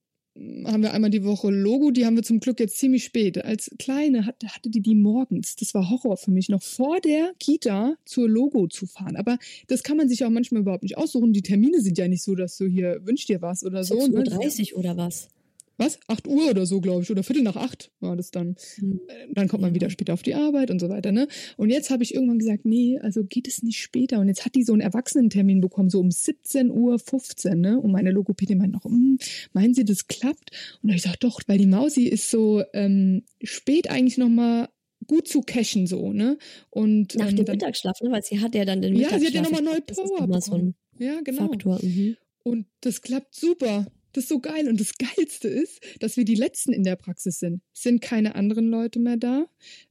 haben 0.64 0.82
wir 0.82 0.92
einmal 0.92 1.10
die 1.10 1.24
Woche 1.24 1.50
Logo, 1.50 1.90
die 1.90 2.04
haben 2.04 2.16
wir 2.16 2.22
zum 2.22 2.40
Glück 2.40 2.60
jetzt 2.60 2.78
ziemlich 2.78 3.04
spät. 3.04 3.42
Als 3.44 3.70
Kleine 3.78 4.26
hatte, 4.26 4.48
hatte 4.48 4.70
die 4.70 4.80
die 4.80 4.94
morgens. 4.94 5.56
Das 5.56 5.74
war 5.74 5.88
Horror 5.90 6.16
für 6.16 6.30
mich, 6.30 6.48
noch 6.48 6.62
vor 6.62 7.00
der 7.00 7.32
Kita 7.38 7.96
zur 8.04 8.28
Logo 8.28 8.66
zu 8.68 8.86
fahren. 8.86 9.16
Aber 9.16 9.38
das 9.68 9.82
kann 9.82 9.96
man 9.96 10.08
sich 10.08 10.24
auch 10.24 10.30
manchmal 10.30 10.62
überhaupt 10.62 10.82
nicht 10.82 10.98
aussuchen. 10.98 11.32
Die 11.32 11.42
Termine 11.42 11.80
sind 11.80 11.98
ja 11.98 12.08
nicht 12.08 12.22
so, 12.22 12.34
dass 12.34 12.56
du 12.56 12.66
hier 12.66 13.00
wünschst 13.04 13.28
dir 13.28 13.40
was 13.42 13.64
oder 13.64 13.84
so. 13.84 13.98
6.30 13.98 14.74
Uhr 14.74 14.82
ne? 14.82 14.90
oder 14.90 14.96
was? 14.96 15.28
Was? 15.78 15.98
8 16.06 16.26
Uhr 16.26 16.50
oder 16.50 16.66
so, 16.66 16.80
glaube 16.80 17.02
ich, 17.02 17.10
oder 17.10 17.22
Viertel 17.22 17.42
nach 17.42 17.56
acht 17.56 17.90
war 18.00 18.16
das 18.16 18.30
dann. 18.30 18.56
Mhm. 18.78 19.00
Dann 19.32 19.48
kommt 19.48 19.62
man 19.62 19.74
wieder 19.74 19.90
später 19.90 20.14
auf 20.14 20.22
die 20.22 20.34
Arbeit 20.34 20.70
und 20.70 20.80
so 20.80 20.88
weiter, 20.88 21.12
ne? 21.12 21.28
Und 21.56 21.70
jetzt 21.70 21.90
habe 21.90 22.02
ich 22.02 22.14
irgendwann 22.14 22.38
gesagt, 22.38 22.64
nee, 22.64 22.98
also 23.00 23.24
geht 23.24 23.48
es 23.48 23.62
nicht 23.62 23.80
später. 23.80 24.18
Und 24.20 24.28
jetzt 24.28 24.44
hat 24.44 24.54
die 24.54 24.64
so 24.64 24.72
einen 24.72 24.80
Erwachsenentermin 24.80 25.60
bekommen, 25.60 25.90
so 25.90 26.00
um 26.00 26.08
17.15 26.08 26.70
Uhr, 26.70 27.54
ne? 27.54 27.80
Und 27.80 27.92
meine 27.92 28.10
Logopädin 28.10 28.58
meint 28.58 28.72
noch, 28.72 28.84
hm, 28.84 29.18
meinen 29.52 29.74
Sie, 29.74 29.84
das 29.84 30.06
klappt? 30.06 30.50
Und 30.82 30.90
ich 30.90 31.02
sage, 31.02 31.18
doch, 31.20 31.40
weil 31.46 31.58
die 31.58 31.66
Mausi 31.66 32.04
ist 32.04 32.30
so 32.30 32.62
ähm, 32.72 33.24
spät 33.42 33.90
eigentlich 33.90 34.18
nochmal 34.18 34.68
gut 35.06 35.28
zu 35.28 35.42
cashen, 35.42 35.86
so, 35.86 36.12
ne? 36.12 36.38
Und, 36.70 37.14
Nach 37.16 37.28
ähm, 37.28 37.36
dem 37.36 37.44
dann, 37.44 37.56
Mittagsschlaf, 37.56 38.00
ne? 38.00 38.10
Weil 38.10 38.22
sie 38.22 38.40
hat 38.40 38.54
ja 38.54 38.64
dann 38.64 38.82
den 38.82 38.94
Mittagsschlaf. 38.94 39.12
Ja, 39.12 39.18
sie 39.18 39.26
hat 39.26 39.34
ja 39.34 39.42
nochmal 39.42 39.62
neue 39.62 39.82
Power 39.82 40.26
bekommen. 40.26 40.74
So 40.98 41.04
ja, 41.04 41.20
genau. 41.22 41.48
Faktor. 41.48 41.78
Mhm. 41.82 42.16
Und 42.42 42.66
das 42.80 43.02
klappt 43.02 43.34
super. 43.34 43.86
Das 44.16 44.24
ist 44.24 44.28
so 44.30 44.40
geil. 44.40 44.66
Und 44.66 44.80
das 44.80 44.94
Geilste 44.96 45.46
ist, 45.46 45.78
dass 46.00 46.16
wir 46.16 46.24
die 46.24 46.36
Letzten 46.36 46.72
in 46.72 46.84
der 46.84 46.96
Praxis 46.96 47.38
sind. 47.38 47.60
Es 47.74 47.82
sind 47.82 48.00
keine 48.00 48.34
anderen 48.34 48.68
Leute 48.68 48.98
mehr 48.98 49.18
da. 49.18 49.44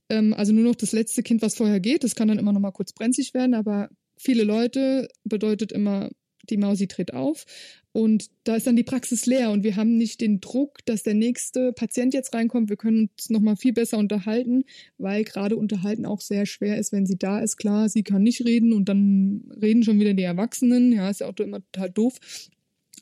Ähm, 0.09 0.33
also 0.33 0.51
nur 0.51 0.63
noch 0.63 0.75
das 0.75 0.93
letzte 0.93 1.21
Kind, 1.21 1.43
was 1.43 1.55
vorher 1.55 1.79
geht. 1.79 2.03
Das 2.03 2.15
kann 2.15 2.27
dann 2.27 2.39
immer 2.39 2.51
noch 2.51 2.59
mal 2.59 2.71
kurz 2.71 2.91
brenzlig 2.91 3.35
werden, 3.35 3.53
aber 3.53 3.89
viele 4.17 4.43
Leute 4.43 5.09
bedeutet 5.25 5.71
immer, 5.71 6.09
die 6.49 6.57
Mausi 6.57 6.87
tritt 6.87 7.13
auf. 7.13 7.45
Und 7.91 8.31
da 8.45 8.55
ist 8.55 8.65
dann 8.65 8.75
die 8.75 8.83
Praxis 8.83 9.27
leer 9.27 9.51
und 9.51 9.63
wir 9.63 9.75
haben 9.75 9.95
nicht 9.95 10.21
den 10.21 10.41
Druck, 10.41 10.79
dass 10.85 11.03
der 11.03 11.13
nächste 11.13 11.71
Patient 11.71 12.15
jetzt 12.15 12.33
reinkommt. 12.33 12.69
Wir 12.69 12.77
können 12.77 13.09
uns 13.15 13.29
nochmal 13.29 13.55
viel 13.55 13.73
besser 13.73 13.99
unterhalten, 13.99 14.63
weil 14.97 15.23
gerade 15.23 15.55
unterhalten 15.55 16.07
auch 16.07 16.21
sehr 16.21 16.47
schwer 16.47 16.79
ist, 16.79 16.91
wenn 16.91 17.05
sie 17.05 17.17
da 17.17 17.39
ist. 17.39 17.57
Klar, 17.57 17.89
sie 17.89 18.01
kann 18.01 18.23
nicht 18.23 18.43
reden 18.43 18.73
und 18.73 18.89
dann 18.89 19.51
reden 19.61 19.83
schon 19.83 19.99
wieder 19.99 20.15
die 20.15 20.23
Erwachsenen. 20.23 20.91
Ja, 20.91 21.11
ist 21.11 21.21
ja 21.21 21.27
auch 21.27 21.37
immer 21.37 21.59
total 21.71 21.91
doof. 21.91 22.17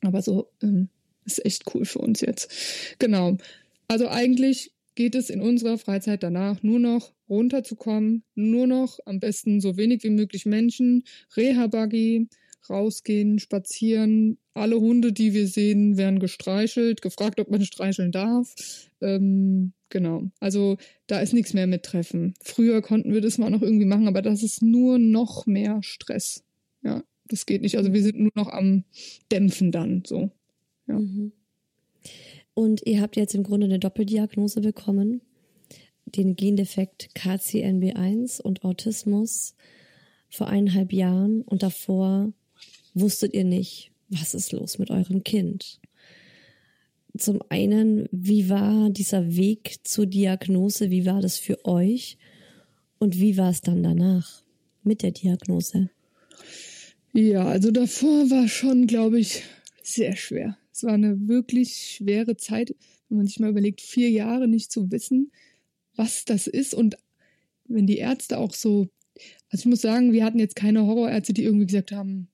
Aber 0.02 0.22
so 0.22 0.52
ähm, 0.62 0.90
ist 1.26 1.46
echt 1.46 1.64
cool 1.74 1.86
für 1.86 2.00
uns 2.00 2.22
jetzt. 2.22 2.52
Genau. 3.00 3.38
Also 3.88 4.08
eigentlich 4.08 4.72
geht 4.96 5.16
es 5.16 5.30
in 5.30 5.42
unserer 5.42 5.78
Freizeit 5.78 6.24
danach 6.24 6.62
nur 6.64 6.80
noch 6.80 7.14
runterzukommen, 7.30 8.24
nur 8.36 8.68
noch 8.68 9.00
am 9.06 9.20
besten 9.20 9.60
so 9.60 9.78
wenig 9.78 10.04
wie 10.04 10.10
möglich 10.10 10.46
Menschen, 10.46 11.04
Reha-Buggy, 11.36 12.28
rausgehen, 12.70 13.40
spazieren. 13.40 14.38
Alle 14.54 14.80
Hunde, 14.80 15.14
die 15.14 15.34
wir 15.34 15.48
sehen, 15.48 15.98
werden 15.98 16.20
gestreichelt, 16.20 17.02
gefragt, 17.02 17.40
ob 17.40 17.50
man 17.50 17.66
streicheln 17.66 18.12
darf. 18.12 18.54
Ähm, 19.02 19.74
genau. 19.90 20.30
Also 20.40 20.78
da 21.08 21.20
ist 21.20 21.34
nichts 21.34 21.54
mehr 21.54 21.68
mit 21.68 21.84
Treffen. 21.84 22.36
Früher 22.42 22.82
konnten 22.82 23.14
wir 23.14 23.22
das 23.22 23.38
mal 23.38 23.50
noch 23.50 23.62
irgendwie 23.62 23.86
machen, 23.86 24.08
aber 24.08 24.22
das 24.22 24.44
ist 24.44 24.62
nur 24.62 25.00
noch 25.00 25.46
mehr 25.46 25.82
Stress. 25.82 26.44
Ja, 26.84 27.04
das 27.26 27.46
geht 27.46 27.62
nicht. 27.62 27.78
Also 27.78 27.94
wir 27.94 28.04
sind 28.04 28.20
nur 28.20 28.32
noch 28.36 28.50
am 28.50 28.84
Dämpfen 29.32 29.72
dann 29.72 30.04
so. 30.06 30.32
Ja. 30.88 31.00
Mhm. 31.00 31.32
Und 32.54 32.86
ihr 32.86 33.02
habt 33.02 33.16
jetzt 33.16 33.34
im 33.34 33.44
Grunde 33.44 33.66
eine 33.66 33.80
Doppeldiagnose 33.80 34.62
bekommen, 34.62 35.22
den 36.06 36.36
Gendefekt 36.36 37.10
KCNB1 37.16 38.42
und 38.42 38.64
Autismus 38.64 39.56
vor 40.30 40.48
eineinhalb 40.48 40.94
Jahren 40.94 41.42
und 41.42 41.64
davor 41.64 42.32
wusstet 42.94 43.34
ihr 43.34 43.44
nicht, 43.44 43.92
was 44.10 44.34
ist 44.34 44.52
los 44.52 44.78
mit 44.78 44.92
eurem 44.92 45.24
Kind. 45.24 45.80
Zum 47.18 47.42
einen, 47.50 48.08
wie 48.12 48.50
war 48.50 48.90
dieser 48.90 49.36
Weg 49.36 49.78
zur 49.84 50.06
Diagnose, 50.06 50.90
wie 50.90 51.06
war 51.06 51.22
das 51.22 51.38
für 51.38 51.64
euch 51.66 52.18
und 52.98 53.20
wie 53.20 53.38
war 53.38 53.52
es 53.52 53.62
dann 53.62 53.84
danach 53.84 54.44
mit 54.84 55.04
der 55.04 55.12
Diagnose? 55.12 55.90
Ja, 57.14 57.46
also 57.46 57.70
davor 57.70 58.30
war 58.32 58.48
schon, 58.48 58.88
glaube 58.88 59.20
ich, 59.20 59.44
sehr 59.84 60.16
schwer. 60.16 60.58
Es 60.74 60.84
war 60.84 60.94
eine 60.94 61.28
wirklich 61.28 61.96
schwere 61.96 62.36
Zeit, 62.36 62.76
wenn 63.08 63.18
man 63.18 63.28
sich 63.28 63.40
mal 63.40 63.52
überlegt, 63.52 63.80
vier 63.80 64.10
Jahre 64.10 64.48
nicht 64.48 64.72
zu 64.72 64.92
wissen, 64.92 65.32
was 65.96 66.26
das 66.26 66.48
ist. 66.48 66.74
Und 66.74 66.98
wenn 67.66 67.86
die 67.86 67.98
Ärzte 67.98 68.40
auch 68.40 68.54
so, 68.54 68.90
also 69.50 69.62
ich 69.62 69.66
muss 69.68 69.82
sagen, 69.82 70.14
wir 70.14 70.26
hatten 70.26 70.40
jetzt 70.40 70.56
keine 70.56 70.86
Horrorärzte, 70.86 71.34
die 71.34 71.44
irgendwie 71.44 71.68
gesagt 71.68 71.92
haben, 71.92 72.28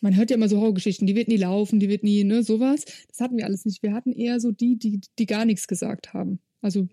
man 0.00 0.16
hört 0.16 0.30
ja 0.30 0.36
immer 0.36 0.48
so 0.48 0.58
Horrorgeschichten, 0.58 1.06
die 1.06 1.14
wird 1.14 1.28
nie 1.28 1.36
laufen, 1.36 1.78
die 1.78 1.88
wird 1.88 2.02
nie, 2.02 2.24
ne, 2.24 2.42
sowas. 2.42 2.86
Das 3.08 3.20
hatten 3.20 3.36
wir 3.36 3.44
alles 3.44 3.66
nicht. 3.66 3.82
Wir 3.82 3.92
hatten 3.92 4.12
eher 4.12 4.40
so 4.40 4.52
die, 4.52 4.76
die, 4.76 5.00
die 5.18 5.26
gar 5.26 5.44
nichts 5.44 5.68
gesagt 5.68 6.14
haben. 6.14 6.40
Also 6.62 6.88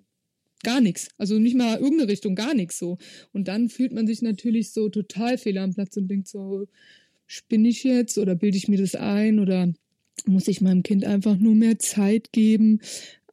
gar 0.64 0.82
nichts. 0.82 1.10
Also 1.18 1.40
nicht 1.40 1.56
mal 1.56 1.80
irgendeine 1.80 2.12
Richtung, 2.12 2.36
gar 2.36 2.54
nichts 2.54 2.78
so. 2.78 2.98
Und 3.32 3.48
dann 3.48 3.70
fühlt 3.70 3.94
man 3.94 4.06
sich 4.06 4.22
natürlich 4.22 4.72
so 4.72 4.90
total 4.90 5.38
fehl 5.38 5.58
am 5.58 5.74
Platz 5.74 5.96
und 5.98 6.10
denkt 6.10 6.28
so, 6.28 6.68
spinne 7.26 7.70
ich 7.70 7.84
jetzt 7.84 8.18
oder 8.18 8.36
bilde 8.36 8.58
ich 8.58 8.68
mir 8.68 8.78
das 8.78 8.96
ein 8.96 9.40
oder 9.40 9.74
muss 10.26 10.48
ich 10.48 10.62
meinem 10.62 10.84
Kind 10.84 11.06
einfach 11.06 11.38
nur 11.38 11.56
mehr 11.56 11.80
Zeit 11.80 12.32
geben. 12.32 12.80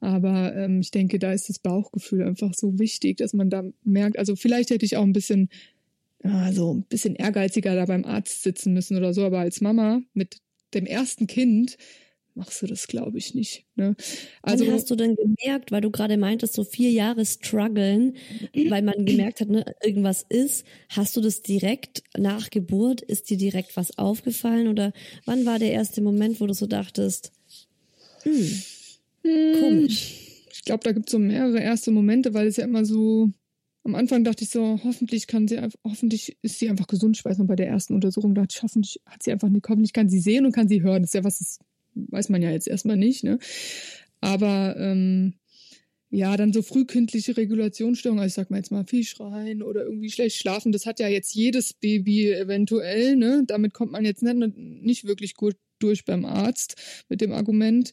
Aber 0.00 0.54
ähm, 0.56 0.80
ich 0.80 0.90
denke, 0.90 1.18
da 1.18 1.32
ist 1.32 1.48
das 1.48 1.58
Bauchgefühl 1.58 2.22
einfach 2.22 2.54
so 2.54 2.78
wichtig, 2.78 3.18
dass 3.18 3.34
man 3.34 3.50
da 3.50 3.64
merkt, 3.84 4.18
also 4.18 4.34
vielleicht 4.34 4.70
hätte 4.70 4.86
ich 4.86 4.96
auch 4.96 5.02
ein 5.02 5.12
bisschen, 5.12 5.50
also 6.22 6.74
ein 6.74 6.84
bisschen 6.84 7.16
ehrgeiziger 7.16 7.74
da 7.74 7.84
beim 7.84 8.04
Arzt 8.04 8.42
sitzen 8.42 8.72
müssen 8.72 8.96
oder 8.96 9.12
so, 9.12 9.24
aber 9.24 9.40
als 9.40 9.60
Mama 9.60 10.00
mit 10.14 10.38
dem 10.72 10.86
ersten 10.86 11.26
Kind 11.26 11.76
machst 12.34 12.62
du 12.62 12.66
das, 12.66 12.86
glaube 12.86 13.18
ich, 13.18 13.34
nicht. 13.34 13.66
Ne? 13.76 13.96
Also 14.42 14.66
Wann 14.66 14.74
hast 14.74 14.90
du 14.90 14.96
denn 14.96 15.16
gemerkt, 15.16 15.72
weil 15.72 15.80
du 15.80 15.90
gerade 15.90 16.16
meintest, 16.16 16.54
so 16.54 16.64
vier 16.64 16.90
Jahre 16.90 17.24
strugglen, 17.26 18.16
weil 18.68 18.82
man 18.82 19.04
gemerkt 19.04 19.40
hat, 19.40 19.48
ne, 19.48 19.64
irgendwas 19.82 20.24
ist. 20.28 20.64
Hast 20.88 21.16
du 21.16 21.20
das 21.20 21.42
direkt 21.42 22.02
nach 22.16 22.50
Geburt? 22.50 23.00
Ist 23.00 23.30
dir 23.30 23.36
direkt 23.36 23.76
was 23.76 23.98
aufgefallen? 23.98 24.68
Oder 24.68 24.92
wann 25.24 25.46
war 25.46 25.58
der 25.58 25.72
erste 25.72 26.00
Moment, 26.00 26.40
wo 26.40 26.46
du 26.46 26.54
so 26.54 26.66
dachtest, 26.66 27.32
hm, 28.22 28.62
komisch? 29.22 30.16
Ich 30.52 30.64
glaube, 30.64 30.84
da 30.84 30.92
gibt 30.92 31.08
es 31.08 31.12
so 31.12 31.18
mehrere 31.18 31.60
erste 31.60 31.90
Momente, 31.90 32.34
weil 32.34 32.46
es 32.46 32.56
ja 32.56 32.64
immer 32.64 32.84
so 32.84 33.30
am 33.84 33.94
Anfang 33.94 34.24
dachte 34.24 34.44
ich 34.44 34.50
so, 34.50 34.78
hoffentlich 34.84 35.26
kann 35.26 35.48
sie, 35.48 35.58
hoffentlich 35.84 36.36
ist 36.42 36.58
sie 36.58 36.68
einfach 36.68 36.86
gesund. 36.86 37.16
Ich 37.16 37.24
weiß 37.24 37.38
noch, 37.38 37.46
bei 37.46 37.56
der 37.56 37.68
ersten 37.68 37.94
Untersuchung 37.94 38.34
dachte 38.34 38.54
ich, 38.56 38.62
hoffentlich 38.62 39.00
hat 39.06 39.22
sie 39.22 39.32
einfach 39.32 39.48
eine, 39.48 39.60
hoffentlich 39.66 39.92
kann 39.92 40.08
sie 40.08 40.20
sehen 40.20 40.44
und 40.44 40.52
kann 40.52 40.68
sie 40.68 40.82
hören. 40.82 41.02
Das 41.02 41.10
ist 41.10 41.14
ja 41.14 41.24
was, 41.24 41.38
das 41.38 41.58
weiß 41.94 42.28
man 42.28 42.42
ja 42.42 42.50
jetzt 42.50 42.68
erstmal 42.68 42.96
nicht, 42.96 43.24
ne? 43.24 43.38
Aber 44.20 44.76
ähm, 44.78 45.34
ja, 46.10 46.36
dann 46.36 46.52
so 46.52 46.62
frühkindliche 46.62 47.36
Regulationsstörungen, 47.36 48.20
also 48.22 48.30
ich 48.30 48.34
sag 48.34 48.50
mal 48.50 48.56
jetzt 48.56 48.72
mal 48.72 48.84
viel 48.84 49.04
schreien 49.04 49.62
oder 49.62 49.84
irgendwie 49.84 50.10
schlecht 50.10 50.36
schlafen, 50.36 50.72
das 50.72 50.84
hat 50.84 50.98
ja 50.98 51.08
jetzt 51.08 51.34
jedes 51.34 51.72
Baby 51.72 52.32
eventuell, 52.32 53.16
ne? 53.16 53.44
Damit 53.46 53.74
kommt 53.74 53.92
man 53.92 54.04
jetzt 54.04 54.22
nicht, 54.22 54.56
nicht 54.56 55.04
wirklich 55.04 55.34
gut 55.34 55.56
durch 55.78 56.04
beim 56.04 56.24
Arzt 56.24 56.76
mit 57.08 57.20
dem 57.20 57.32
Argument. 57.32 57.92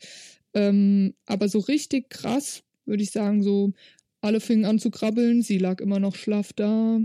Ähm, 0.54 1.14
aber 1.26 1.48
so 1.48 1.60
richtig 1.60 2.10
krass, 2.10 2.64
würde 2.86 3.04
ich 3.04 3.12
sagen, 3.12 3.44
so 3.44 3.74
alle 4.22 4.40
fingen 4.40 4.66
an 4.66 4.80
zu 4.80 4.90
krabbeln, 4.90 5.44
sie 5.44 5.60
lag 5.60 5.80
immer 5.80 6.00
noch 6.00 6.16
schlaff 6.16 6.54
da, 6.54 7.00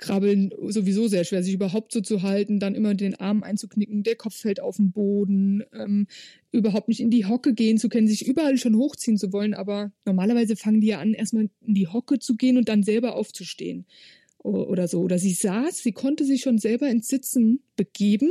Krabbeln 0.00 0.50
sowieso 0.68 1.06
sehr 1.08 1.24
schwer, 1.24 1.42
sich 1.42 1.54
überhaupt 1.54 1.92
so 1.92 2.00
zu 2.00 2.22
halten, 2.22 2.58
dann 2.58 2.74
immer 2.74 2.94
den 2.94 3.14
Arm 3.14 3.42
einzuknicken, 3.42 4.02
der 4.02 4.16
Kopf 4.16 4.34
fällt 4.34 4.58
auf 4.58 4.76
den 4.76 4.92
Boden, 4.92 5.62
ähm, 5.72 6.06
überhaupt 6.50 6.88
nicht 6.88 7.00
in 7.00 7.10
die 7.10 7.26
Hocke 7.26 7.54
gehen 7.54 7.78
zu 7.78 7.88
können, 7.88 8.08
sich 8.08 8.26
überall 8.26 8.56
schon 8.58 8.76
hochziehen 8.76 9.18
zu 9.18 9.32
wollen, 9.32 9.54
aber 9.54 9.92
normalerweise 10.06 10.56
fangen 10.56 10.80
die 10.80 10.88
ja 10.88 10.98
an, 10.98 11.14
erstmal 11.14 11.50
in 11.66 11.74
die 11.74 11.86
Hocke 11.86 12.18
zu 12.18 12.36
gehen 12.36 12.56
und 12.56 12.68
dann 12.68 12.82
selber 12.82 13.14
aufzustehen 13.14 13.84
oder 14.38 14.88
so. 14.88 15.00
Oder 15.00 15.18
sie 15.18 15.34
saß, 15.34 15.78
sie 15.78 15.92
konnte 15.92 16.24
sich 16.24 16.40
schon 16.40 16.58
selber 16.58 16.88
ins 16.88 17.08
Sitzen 17.08 17.60
begeben 17.76 18.30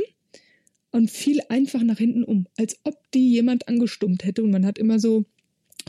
und 0.90 1.10
fiel 1.10 1.40
einfach 1.48 1.82
nach 1.82 1.98
hinten 1.98 2.24
um, 2.24 2.46
als 2.56 2.76
ob 2.82 2.96
die 3.14 3.30
jemand 3.30 3.68
angestummt 3.68 4.24
hätte 4.24 4.42
und 4.42 4.50
man 4.50 4.66
hat 4.66 4.78
immer 4.78 4.98
so 4.98 5.24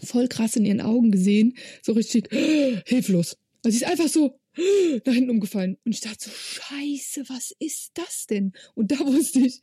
voll 0.04 0.28
krass 0.28 0.56
in 0.56 0.66
ihren 0.66 0.82
Augen 0.82 1.12
gesehen, 1.12 1.56
so 1.82 1.94
richtig 1.94 2.30
hilflos. 2.86 3.38
Also 3.64 3.78
sie 3.78 3.84
ist 3.84 3.90
einfach 3.92 4.08
so 4.08 4.40
nach 5.06 5.14
hinten 5.14 5.32
umgefallen. 5.32 5.78
Und 5.86 5.94
ich 5.94 6.02
dachte 6.02 6.26
so, 6.26 6.32
scheiße, 6.32 7.30
was 7.30 7.54
ist 7.60 7.92
das 7.96 8.28
denn? 8.28 8.54
Und 8.76 8.92
da 8.92 9.00
wusste 9.06 9.40
ich, 9.40 9.62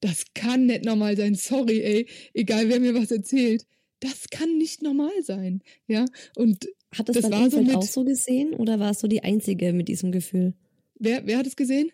das 0.00 0.24
kann 0.34 0.66
nicht 0.66 0.84
normal 0.84 1.16
sein. 1.16 1.34
Sorry, 1.34 1.80
ey. 1.80 2.06
Egal, 2.34 2.68
wer 2.68 2.80
mir 2.80 2.94
was 2.94 3.10
erzählt. 3.10 3.66
Das 4.00 4.28
kann 4.30 4.58
nicht 4.58 4.82
normal 4.82 5.22
sein. 5.22 5.62
Ja, 5.86 6.04
und 6.36 6.68
hat 6.94 7.08
das, 7.08 7.16
das 7.16 7.30
dein 7.30 7.50
so 7.50 7.58
Umfeld 7.58 7.76
auch 7.76 7.82
so 7.82 8.04
gesehen 8.04 8.52
oder 8.52 8.78
warst 8.78 9.02
du 9.02 9.08
die 9.08 9.22
Einzige 9.22 9.72
mit 9.72 9.88
diesem 9.88 10.12
Gefühl? 10.12 10.54
wer, 10.98 11.26
wer 11.26 11.38
hat 11.38 11.46
es 11.46 11.56
gesehen? 11.56 11.90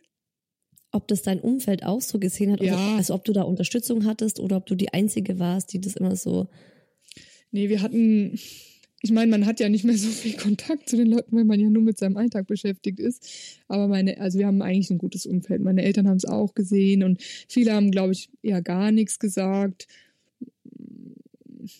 Ob 0.92 1.06
das 1.08 1.22
dein 1.22 1.40
Umfeld 1.40 1.84
auch 1.84 2.00
so 2.00 2.18
gesehen 2.18 2.52
hat, 2.52 2.60
Ja. 2.62 2.74
also, 2.76 2.96
also 2.96 3.14
ob 3.14 3.24
du 3.24 3.32
da 3.32 3.42
Unterstützung 3.42 4.04
hattest 4.06 4.40
oder 4.40 4.56
ob 4.56 4.66
du 4.66 4.74
die 4.74 4.92
Einzige 4.92 5.38
warst, 5.38 5.72
die 5.72 5.80
das 5.80 5.94
immer 5.96 6.16
so. 6.16 6.48
Nee, 7.52 7.68
wir 7.68 7.82
hatten, 7.82 8.38
ich 9.02 9.12
meine, 9.12 9.30
man 9.30 9.46
hat 9.46 9.60
ja 9.60 9.68
nicht 9.68 9.84
mehr 9.84 9.96
so 9.96 10.08
viel 10.08 10.36
Kontakt 10.36 10.88
zu 10.88 10.96
den 10.96 11.06
Leuten, 11.06 11.34
weil 11.34 11.44
man 11.44 11.58
ja 11.58 11.70
nur 11.70 11.82
mit 11.82 11.98
seinem 11.98 12.16
Alltag 12.16 12.46
beschäftigt 12.46 13.00
ist. 13.00 13.26
Aber 13.66 13.88
meine, 13.88 14.20
also 14.20 14.38
wir 14.38 14.46
haben 14.46 14.60
eigentlich 14.60 14.90
ein 14.90 14.98
gutes 14.98 15.24
Umfeld. 15.24 15.62
Meine 15.62 15.82
Eltern 15.82 16.06
haben 16.06 16.18
es 16.18 16.26
auch 16.26 16.54
gesehen 16.54 17.02
und 17.02 17.22
viele 17.48 17.72
haben, 17.72 17.90
glaube 17.90 18.12
ich, 18.12 18.30
eher 18.42 18.60
gar 18.60 18.92
nichts 18.92 19.18
gesagt. 19.18 19.86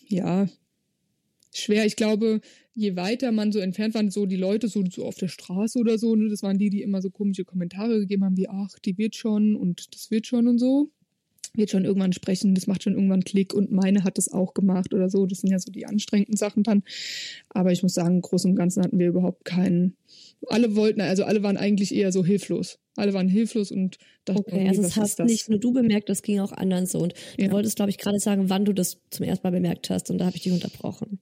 Ja, 0.07 0.47
schwer. 1.53 1.85
Ich 1.85 1.95
glaube, 1.95 2.41
je 2.73 2.95
weiter 2.95 3.31
man 3.31 3.51
so 3.51 3.59
entfernt 3.59 3.93
war, 3.93 4.09
so 4.09 4.25
die 4.25 4.35
Leute 4.37 4.67
so, 4.67 4.83
so 4.89 5.05
auf 5.05 5.15
der 5.15 5.27
Straße 5.27 5.77
oder 5.77 5.97
so, 5.99 6.15
ne, 6.15 6.29
das 6.29 6.41
waren 6.41 6.57
die, 6.57 6.69
die 6.69 6.81
immer 6.81 7.01
so 7.01 7.11
komische 7.11 7.45
Kommentare 7.45 7.99
gegeben 7.99 8.23
haben, 8.25 8.37
wie, 8.37 8.49
ach, 8.49 8.79
die 8.79 8.97
wird 8.97 9.15
schon 9.15 9.55
und 9.55 9.93
das 9.93 10.09
wird 10.09 10.25
schon 10.25 10.47
und 10.47 10.57
so. 10.57 10.89
Wird 11.53 11.69
schon 11.69 11.83
irgendwann 11.83 12.13
sprechen, 12.13 12.55
das 12.55 12.67
macht 12.67 12.83
schon 12.83 12.93
irgendwann 12.93 13.23
Klick 13.25 13.53
und 13.53 13.71
meine 13.71 14.05
hat 14.05 14.17
das 14.17 14.31
auch 14.31 14.53
gemacht 14.53 14.93
oder 14.93 15.09
so. 15.09 15.25
Das 15.25 15.39
sind 15.39 15.51
ja 15.51 15.59
so 15.59 15.69
die 15.71 15.85
anstrengenden 15.85 16.37
Sachen 16.37 16.63
dann. 16.63 16.83
Aber 17.49 17.73
ich 17.73 17.83
muss 17.83 17.93
sagen, 17.93 18.15
im 18.15 18.21
Großen 18.21 18.49
und 18.49 18.55
Ganzen 18.55 18.81
hatten 18.83 18.99
wir 18.99 19.07
überhaupt 19.09 19.43
keinen. 19.43 19.97
Alle 20.47 20.75
wollten, 20.75 21.01
also 21.01 21.25
alle 21.25 21.43
waren 21.43 21.57
eigentlich 21.57 21.93
eher 21.93 22.11
so 22.13 22.23
hilflos. 22.23 22.79
Alle 22.95 23.13
waren 23.13 23.27
hilflos 23.27 23.71
und 23.71 23.97
dachten, 24.23 24.39
Okay, 24.39 24.67
also 24.67 24.81
ist 24.81 24.95
hast 24.95 25.19
das? 25.19 25.27
nicht 25.29 25.49
nur 25.49 25.59
du 25.59 25.73
bemerkt, 25.73 26.07
das 26.07 26.21
ging 26.21 26.39
auch 26.39 26.53
anderen 26.53 26.85
so. 26.85 26.99
Und 26.99 27.13
du 27.37 27.43
Ja. 27.45 27.51
wolltest, 27.51 27.75
glaube 27.75 27.91
ich, 27.91 27.97
gerade 27.97 28.19
sagen, 28.19 28.49
wann 28.49 28.63
du 28.63 28.71
das 28.73 28.99
zum 29.09 29.25
ersten 29.25 29.45
Mal 29.45 29.51
bemerkt 29.51 29.89
hast. 29.89 30.09
Und 30.09 30.19
da 30.19 30.25
habe 30.25 30.37
ich 30.37 30.43
dich 30.43 30.53
unterbrochen. 30.53 31.19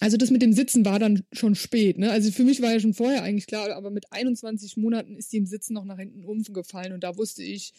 Also 0.00 0.16
das 0.16 0.30
mit 0.30 0.40
dem 0.42 0.54
Sitzen 0.54 0.84
war 0.86 0.98
dann 0.98 1.22
schon 1.32 1.54
spät. 1.54 1.98
Ne? 1.98 2.10
Also 2.10 2.30
für 2.32 2.44
mich 2.44 2.62
war 2.62 2.72
ja 2.72 2.80
schon 2.80 2.94
vorher 2.94 3.22
eigentlich 3.22 3.46
klar, 3.46 3.70
aber 3.76 3.90
mit 3.90 4.06
21 4.10 4.78
Monaten 4.78 5.16
ist 5.16 5.32
die 5.32 5.36
im 5.36 5.46
Sitzen 5.46 5.74
noch 5.74 5.84
nach 5.84 5.98
hinten 5.98 6.24
umgefallen 6.24 6.92
und 6.94 7.04
da 7.04 7.16
wusste 7.18 7.42
ich, 7.42 7.72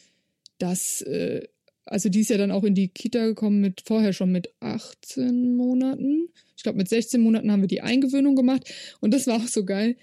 dass, 0.59 1.01
äh, 1.01 1.47
also 1.85 2.09
die 2.09 2.21
ist 2.21 2.29
ja 2.29 2.37
dann 2.37 2.51
auch 2.51 2.63
in 2.63 2.75
die 2.75 2.87
Kita 2.87 3.25
gekommen 3.25 3.61
mit 3.61 3.81
vorher 3.85 4.13
schon 4.13 4.31
mit 4.31 4.49
18 4.59 5.55
Monaten. 5.55 6.29
Ich 6.57 6.63
glaube 6.63 6.77
mit 6.77 6.89
16 6.89 7.21
Monaten 7.21 7.51
haben 7.51 7.61
wir 7.61 7.67
die 7.67 7.81
Eingewöhnung 7.81 8.35
gemacht 8.35 8.63
und 9.01 9.13
das 9.13 9.27
war 9.27 9.37
auch 9.37 9.47
so 9.47 9.65
geil. 9.65 9.95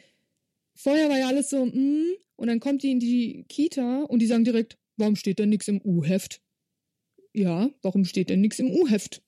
Vorher 0.75 1.09
war 1.09 1.19
ja 1.19 1.29
alles 1.29 1.51
so, 1.51 1.67
mm, 1.67 2.05
und 2.37 2.47
dann 2.47 2.61
kommt 2.61 2.83
die 2.83 2.91
in 2.93 3.01
die 3.01 3.45
Kita 3.49 4.03
und 4.05 4.21
die 4.21 4.27
sagen 4.27 4.45
direkt, 4.45 4.79
warum 4.97 5.17
steht 5.17 5.39
denn 5.39 5.49
nichts 5.51 5.69
im 5.69 5.81
U-Heft? 5.85 6.41
Ja, 7.35 7.71
warum 7.83 8.05
steht 8.05 8.31
denn 8.31 8.41
nichts 8.41 8.59
im 8.59 8.71
U-Heft? 8.71 9.23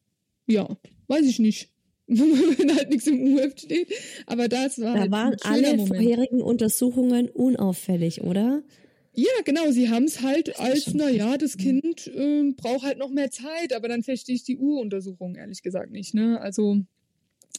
Ja, 0.47 0.77
weiß 1.09 1.25
ich 1.27 1.39
nicht. 1.39 1.71
Wenn 2.07 2.75
halt 2.77 2.91
nichts 2.91 3.07
im 3.07 3.21
U-Heft 3.21 3.63
steht. 3.63 3.89
Aber 4.27 4.47
das 4.49 4.79
war 4.81 4.95
Da 4.95 5.01
halt 5.01 5.11
waren 5.11 5.37
alle 5.43 5.71
Moment. 5.77 5.89
vorherigen 5.89 6.43
Untersuchungen 6.43 7.31
unauffällig, 7.31 8.21
oder? 8.23 8.63
Ja, 9.17 9.31
genau, 9.45 9.71
sie 9.71 9.91
haben 9.91 10.05
es 10.05 10.23
halt 10.23 10.59
als, 10.59 10.85
schon 10.85 10.97
na 10.97 11.09
ja, 11.09 11.29
krass. 11.29 11.39
das 11.39 11.57
Kind 11.57 12.11
ähm, 12.15 12.57
braucht 12.57 12.83
halt 12.83 12.99
noch 12.99 13.11
mehr 13.11 13.31
Zeit, 13.31 13.73
aber 13.73 13.89
dann 13.89 14.03
verstehe 14.03 14.35
ich 14.35 14.43
die 14.43 14.57
Uruntersuchung 14.57 15.37
ehrlich 15.37 15.63
gesagt 15.63 15.91
nicht, 15.93 16.15
ne? 16.15 16.41
Also, 16.41 16.79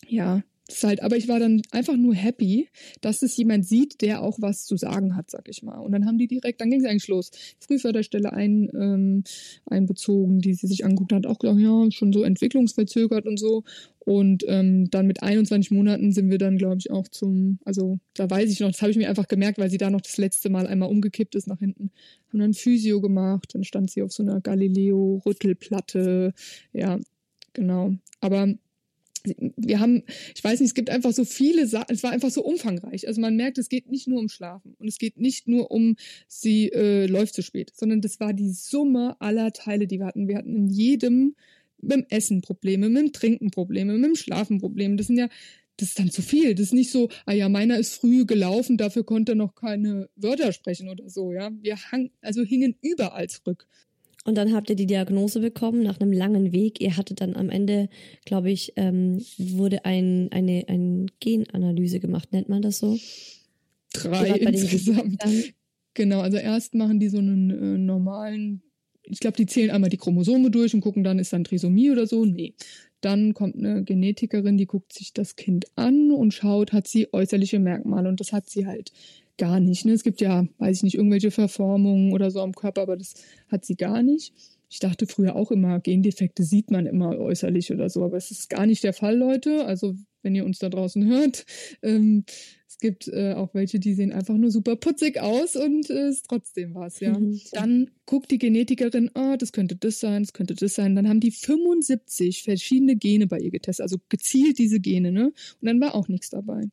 ja, 0.07 0.43
das 0.67 0.84
halt, 0.84 1.04
aber 1.04 1.15
ich 1.15 1.28
war 1.28 1.39
dann 1.39 1.62
einfach 1.71 1.95
nur 1.95 2.15
happy, 2.15 2.69
dass 3.01 3.21
es 3.21 3.38
jemand 3.38 3.67
sieht, 3.67 4.01
der 4.01 4.23
auch 4.23 4.38
was 4.41 4.65
zu 4.65 4.78
sagen 4.78 5.15
hat, 5.15 5.30
sag 5.30 5.47
ich 5.47 5.62
mal. 5.62 5.78
Und 5.78 5.91
dann 5.91 6.06
haben 6.08 6.17
die 6.17 6.28
direkt, 6.28 6.60
dann 6.60 6.71
ging 6.71 6.80
es 6.80 6.86
eigentlich 6.88 7.08
los. 7.08 7.30
Frühförderstelle 7.60 8.34
ein, 8.34 8.69
ähm, 8.73 9.23
einbezogen, 9.67 10.39
die 10.39 10.56
sie 10.56 10.65
sich 10.65 10.84
angeguckt 10.84 11.13
hat, 11.13 11.28
auch 11.28 11.38
gesagt, 11.38 11.60
ja, 11.60 11.91
schon 11.91 12.12
so 12.12 12.23
entwicklungsverzögert 12.23 13.28
und 13.28 13.38
so. 13.38 13.63
Und 13.99 14.43
ähm, 14.47 14.89
dann 14.89 15.08
mit 15.08 15.21
21 15.21 15.71
Monaten 15.71 16.12
sind 16.12 16.30
wir 16.30 16.38
dann, 16.39 16.58
glaube 16.58 16.78
ich, 16.80 16.89
auch 16.91 17.08
zum, 17.08 17.60
also 17.63 17.99
da 18.15 18.30
weiß 18.30 18.51
ich 18.51 18.60
noch, 18.60 18.71
das 18.71 18.82
habe 18.82 18.91
ich 18.91 18.97
mir 18.97 19.10
einfach 19.10 19.28
gemerkt, 19.28 19.60
weil 19.60 19.69
sie 19.69 19.78
da 19.78 19.89
noch 19.89 20.01
das 20.01 20.17
letzte 20.17 20.49
Mal 20.49 20.67
einmal 20.67 20.89
umgekippt 20.89 21.36
ist 21.36 21.47
nach 21.47 21.60
hinten. 21.60 21.91
Haben 22.30 22.39
dann 22.39 22.54
Physio 22.54 23.01
gemacht, 23.01 23.54
dann 23.54 23.63
stand 23.63 23.91
sie 23.91 24.01
auf 24.01 24.12
so 24.12 24.23
einer 24.23 24.41
Galileo-Rüttelplatte. 24.41 26.34
Ja, 26.73 26.99
genau. 27.54 27.93
Aber 28.19 28.56
wir 29.57 29.79
haben, 29.79 30.03
ich 30.35 30.43
weiß 30.43 30.59
nicht, 30.59 30.69
es 30.69 30.73
gibt 30.73 30.89
einfach 30.89 31.11
so 31.11 31.25
viele 31.25 31.67
Sachen, 31.67 31.93
es 31.93 32.03
war 32.03 32.11
einfach 32.11 32.29
so 32.29 32.43
umfangreich. 32.43 33.07
Also 33.07 33.21
man 33.21 33.35
merkt, 33.35 33.57
es 33.57 33.69
geht 33.69 33.89
nicht 33.89 34.07
nur 34.07 34.19
um 34.19 34.29
Schlafen 34.29 34.75
und 34.77 34.88
es 34.88 34.97
geht 34.97 35.17
nicht 35.17 35.47
nur 35.47 35.71
um, 35.71 35.95
sie 36.27 36.71
äh, 36.71 37.05
läuft 37.07 37.33
zu 37.33 37.41
spät, 37.41 37.71
sondern 37.75 38.01
das 38.01 38.19
war 38.19 38.33
die 38.33 38.51
Summe 38.51 39.15
aller 39.19 39.51
Teile, 39.53 39.88
die 39.88 39.99
wir 39.99 40.05
hatten. 40.05 40.27
Wir 40.27 40.38
hatten 40.38 40.55
in 40.55 40.67
jedem 40.67 41.35
mit 41.81 41.91
dem 41.91 42.05
Essen 42.09 42.41
Probleme, 42.41 42.89
mit 42.89 43.01
dem 43.01 43.13
Trinken 43.13 43.51
Probleme, 43.51 43.93
mit 43.93 44.05
dem 44.05 44.15
Schlafen 44.15 44.59
Probleme. 44.59 44.95
Das 44.95 45.07
sind 45.07 45.17
ja, 45.17 45.29
das 45.77 45.89
ist 45.89 45.99
dann 45.99 46.11
zu 46.11 46.21
viel. 46.21 46.55
Das 46.55 46.67
ist 46.67 46.73
nicht 46.73 46.91
so, 46.91 47.09
ah 47.25 47.33
ja, 47.33 47.49
meiner 47.49 47.77
ist 47.77 47.95
früh 47.95 48.25
gelaufen, 48.25 48.77
dafür 48.77 49.03
konnte 49.03 49.33
er 49.33 49.35
noch 49.35 49.55
keine 49.55 50.09
Wörter 50.15 50.51
sprechen 50.51 50.89
oder 50.89 51.09
so, 51.09 51.31
ja. 51.33 51.51
Wir 51.61 51.77
hang, 51.91 52.11
also 52.21 52.43
hingen 52.43 52.75
überall 52.81 53.27
zurück. 53.29 53.67
Und 54.25 54.35
dann 54.35 54.53
habt 54.53 54.71
ihr 54.71 54.75
die 54.75 54.88
Diagnose 54.88 55.39
bekommen 55.39 55.83
nach 55.83 55.99
einem 55.99 56.11
langen 56.11 56.51
Weg. 56.51 56.81
Ihr 56.81 56.97
hattet 56.97 57.21
dann 57.21 57.35
am 57.35 57.49
Ende, 57.49 57.89
glaube 58.25 58.51
ich, 58.51 58.73
ähm, 58.75 59.23
wurde 59.38 59.85
ein, 59.85 60.29
eine, 60.31 60.65
eine 60.67 61.05
Genanalyse 61.19 61.99
gemacht, 61.99 62.33
nennt 62.33 62.49
man 62.49 62.63
das 62.63 62.79
so? 62.79 62.97
Drei 63.93 64.29
insgesamt. 64.31 65.23
Genau, 65.93 66.19
also 66.19 66.38
erst 66.38 66.73
machen 66.73 66.99
die 66.99 67.07
so 67.07 67.19
einen 67.19 67.49
äh, 67.51 67.77
normalen, 67.77 68.61
ich 69.03 69.19
glaube, 69.19 69.38
die 69.38 69.45
zählen 69.45 69.71
einmal 69.71 69.89
die 69.89 69.97
Chromosome 69.97 70.51
durch 70.51 70.73
und 70.73 70.81
gucken 70.81 71.03
dann, 71.03 71.19
ist 71.19 71.31
dann 71.31 71.43
Trisomie 71.43 71.91
oder 71.91 72.07
so. 72.07 72.25
Nee. 72.25 72.53
Dann 73.01 73.33
kommt 73.33 73.55
eine 73.55 73.83
Genetikerin, 73.83 74.57
die 74.57 74.65
guckt 74.65 74.91
sich 74.91 75.13
das 75.13 75.35
Kind 75.35 75.67
an 75.75 76.11
und 76.11 76.33
schaut, 76.33 76.73
hat 76.73 76.88
sie 76.88 77.13
äußerliche 77.13 77.59
Merkmale 77.59 78.09
und 78.09 78.19
das 78.19 78.33
hat 78.33 78.49
sie 78.49 78.65
halt 78.65 78.91
gar 79.37 79.59
nicht. 79.59 79.85
Ne? 79.85 79.93
Es 79.93 80.03
gibt 80.03 80.21
ja, 80.21 80.45
weiß 80.57 80.77
ich 80.77 80.83
nicht, 80.83 80.95
irgendwelche 80.95 81.31
Verformungen 81.31 82.13
oder 82.13 82.31
so 82.31 82.41
am 82.41 82.53
Körper, 82.53 82.81
aber 82.81 82.97
das 82.97 83.13
hat 83.49 83.65
sie 83.65 83.75
gar 83.75 84.03
nicht. 84.03 84.33
Ich 84.69 84.79
dachte 84.79 85.07
früher 85.07 85.35
auch 85.35 85.51
immer, 85.51 85.79
Gendefekte 85.79 86.43
sieht 86.43 86.71
man 86.71 86.85
immer 86.85 87.17
äußerlich 87.17 87.71
oder 87.71 87.89
so, 87.89 88.03
aber 88.03 88.17
es 88.17 88.31
ist 88.31 88.49
gar 88.49 88.65
nicht 88.65 88.83
der 88.83 88.93
Fall, 88.93 89.15
Leute. 89.15 89.65
Also 89.65 89.95
wenn 90.25 90.35
ihr 90.35 90.45
uns 90.45 90.59
da 90.59 90.69
draußen 90.69 91.05
hört, 91.05 91.45
ähm, 91.81 92.25
es 92.75 92.79
gibt 92.79 93.07
äh, 93.07 93.33
auch 93.33 93.53
welche, 93.53 93.79
die 93.79 93.93
sehen 93.93 94.11
einfach 94.11 94.35
nur 94.35 94.51
super 94.51 94.75
putzig 94.75 95.21
aus 95.21 95.55
und 95.55 95.89
äh, 95.89 96.09
ist 96.09 96.25
trotzdem 96.27 96.75
was, 96.75 96.99
ja. 96.99 97.17
Mhm. 97.17 97.39
Dann 97.53 97.91
guckt 98.05 98.31
die 98.31 98.38
Genetikerin, 98.38 99.11
ah, 99.13 99.38
das 99.38 99.53
könnte 99.53 99.77
das 99.77 100.01
sein, 100.01 100.23
das 100.23 100.33
könnte 100.33 100.55
das 100.55 100.73
sein. 100.73 100.93
Dann 100.93 101.07
haben 101.07 101.21
die 101.21 101.31
75 101.31 102.43
verschiedene 102.43 102.97
Gene 102.97 103.27
bei 103.27 103.39
ihr 103.39 103.51
getestet, 103.51 103.83
also 103.83 103.95
gezielt 104.09 104.57
diese 104.57 104.81
Gene, 104.81 105.13
ne? 105.13 105.27
Und 105.27 105.67
dann 105.67 105.79
war 105.79 105.95
auch 105.95 106.09
nichts 106.09 106.31
dabei. 106.31 106.63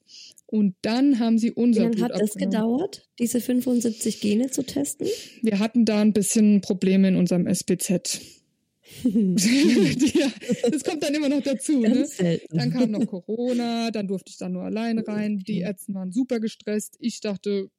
Und 0.46 0.74
dann 0.82 1.20
haben 1.20 1.38
sie 1.38 1.50
Wie 1.50 1.62
unser 1.62 1.82
lange 1.82 1.94
Blut 1.94 2.12
hat 2.12 2.20
das 2.20 2.34
gedauert, 2.34 3.08
diese 3.20 3.40
75 3.40 4.20
Gene 4.20 4.50
zu 4.50 4.64
testen? 4.64 5.06
Wir 5.40 5.60
hatten 5.60 5.84
da 5.84 6.00
ein 6.00 6.12
bisschen 6.12 6.62
Probleme 6.62 7.08
in 7.08 7.16
unserem 7.16 7.46
SPZ. 7.46 8.20
das 10.70 10.84
kommt 10.84 11.02
dann 11.02 11.14
immer 11.14 11.28
noch 11.28 11.42
dazu, 11.42 11.80
ne? 11.80 12.06
Dann 12.50 12.70
kam 12.70 12.90
noch 12.90 13.06
Corona, 13.06 13.90
dann 13.92 14.08
durfte 14.08 14.30
ich 14.30 14.38
da 14.38 14.48
nur 14.48 14.62
alleine 14.62 15.06
rein. 15.06 15.38
Die 15.38 15.60
Ärzte 15.60 15.94
waren 15.94 16.12
super 16.12 16.40
gestresst. 16.40 16.96
Ich 17.00 17.20
dachte, 17.20 17.70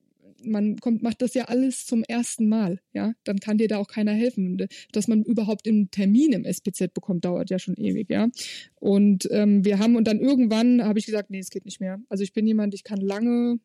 man 0.43 0.77
kommt, 0.77 1.03
macht 1.03 1.21
das 1.21 1.33
ja 1.33 1.45
alles 1.45 1.85
zum 1.85 2.03
ersten 2.03 2.47
Mal, 2.47 2.79
ja. 2.93 3.13
Dann 3.23 3.39
kann 3.39 3.57
dir 3.57 3.67
da 3.67 3.77
auch 3.77 3.87
keiner 3.87 4.13
helfen. 4.13 4.67
Dass 4.91 5.07
man 5.07 5.23
überhaupt 5.23 5.67
einen 5.67 5.91
Termin 5.91 6.33
im 6.33 6.45
SPZ 6.45 6.93
bekommt, 6.93 7.25
dauert 7.25 7.49
ja 7.49 7.59
schon 7.59 7.75
ewig, 7.75 8.09
ja. 8.09 8.29
Und 8.75 9.27
ähm, 9.31 9.65
wir 9.65 9.79
haben 9.79 9.95
und 9.95 10.07
dann 10.07 10.19
irgendwann 10.19 10.83
habe 10.83 10.99
ich 10.99 11.05
gesagt, 11.05 11.29
nee, 11.29 11.39
es 11.39 11.49
geht 11.49 11.65
nicht 11.65 11.79
mehr. 11.79 11.99
Also 12.09 12.23
ich 12.23 12.33
bin 12.33 12.47
jemand, 12.47 12.73
ich 12.73 12.83
kann 12.83 12.99
lange 12.99 13.59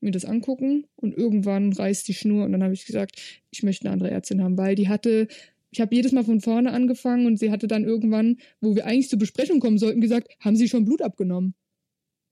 mir 0.00 0.12
das 0.12 0.24
angucken 0.24 0.86
und 0.96 1.16
irgendwann 1.16 1.72
reißt 1.72 2.06
die 2.06 2.14
Schnur 2.14 2.44
und 2.44 2.52
dann 2.52 2.62
habe 2.62 2.74
ich 2.74 2.84
gesagt, 2.84 3.42
ich 3.50 3.62
möchte 3.62 3.86
eine 3.86 3.94
andere 3.94 4.10
Ärztin 4.10 4.42
haben, 4.42 4.58
weil 4.58 4.74
die 4.74 4.88
hatte 4.88 5.28
ich 5.74 5.80
habe 5.80 5.94
jedes 5.94 6.12
Mal 6.12 6.24
von 6.24 6.40
vorne 6.40 6.72
angefangen 6.72 7.26
und 7.26 7.38
sie 7.38 7.50
hatte 7.50 7.66
dann 7.66 7.84
irgendwann, 7.84 8.36
wo 8.60 8.76
wir 8.76 8.86
eigentlich 8.86 9.08
zur 9.08 9.18
Besprechung 9.18 9.58
kommen 9.58 9.78
sollten, 9.78 10.00
gesagt, 10.00 10.28
haben 10.40 10.56
Sie 10.56 10.68
schon 10.68 10.84
Blut 10.84 11.02
abgenommen? 11.02 11.54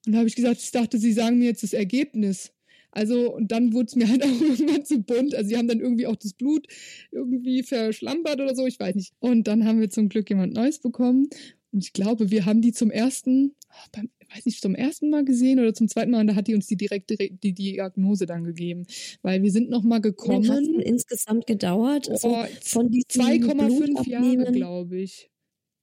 Und 0.07 0.12
da 0.12 0.18
habe 0.18 0.28
ich 0.28 0.36
gesagt, 0.36 0.61
ich 0.62 0.70
dachte, 0.70 0.99
Sie 0.99 1.12
sagen 1.12 1.38
mir 1.38 1.47
jetzt 1.47 1.64
das 1.64 1.72
Ergebnis. 1.72 2.53
Also, 2.93 3.34
und 3.34 3.51
dann 3.51 3.72
wurde 3.72 3.86
es 3.86 3.97
mir 3.97 4.09
halt 4.09 4.22
auch 4.22 4.40
irgendwann 4.40 4.84
zu 4.84 5.03
bunt. 5.03 5.34
Also, 5.34 5.49
sie 5.49 5.57
haben 5.57 5.66
dann 5.66 5.80
irgendwie 5.80 6.07
auch 6.07 6.16
das 6.16 6.34
Blut 6.34 6.66
irgendwie 7.11 7.64
verschlampert 7.64 8.40
oder 8.40 8.55
so, 8.55 8.66
ich 8.66 8.78
weiß 8.78 8.95
nicht. 8.95 9.12
Und 9.18 9.49
dann 9.49 9.64
haben 9.66 9.80
wir 9.80 9.90
zum 9.90 10.09
Glück 10.09 10.30
jemand 10.30 10.55
Neues 10.55 10.78
bekommen. 10.78 11.28
Und 11.73 11.85
ich 11.85 11.93
glaube, 11.93 12.31
wir 12.31 12.45
haben 12.45 12.61
die 12.61 12.73
zum 12.73 12.91
ersten, 12.91 13.55
beim, 13.93 14.11
weiß 14.35 14.45
nicht, 14.45 14.61
zum 14.61 14.75
ersten 14.75 15.09
Mal 15.09 15.25
gesehen 15.25 15.59
oder 15.59 15.73
zum 15.73 15.89
zweiten 15.89 16.11
Mal 16.11 16.20
und 16.20 16.27
da 16.27 16.35
hat 16.35 16.47
die 16.47 16.55
uns 16.55 16.66
die 16.66 16.77
direkte 16.77 17.16
die 17.16 17.55
Diagnose 17.55 18.27
dann 18.27 18.45
gegeben. 18.45 18.87
Weil 19.23 19.43
wir 19.43 19.51
sind 19.51 19.70
nochmal 19.70 20.01
gekommen. 20.01 20.49
Hat 20.51 20.62
insgesamt 20.85 21.47
gedauert? 21.47 22.11
Also 22.11 22.29
oh, 22.29 22.45
von 22.61 22.89
2,5 22.89 24.09
Jahre, 24.09 24.53
glaube 24.53 25.01
ich. 25.01 25.31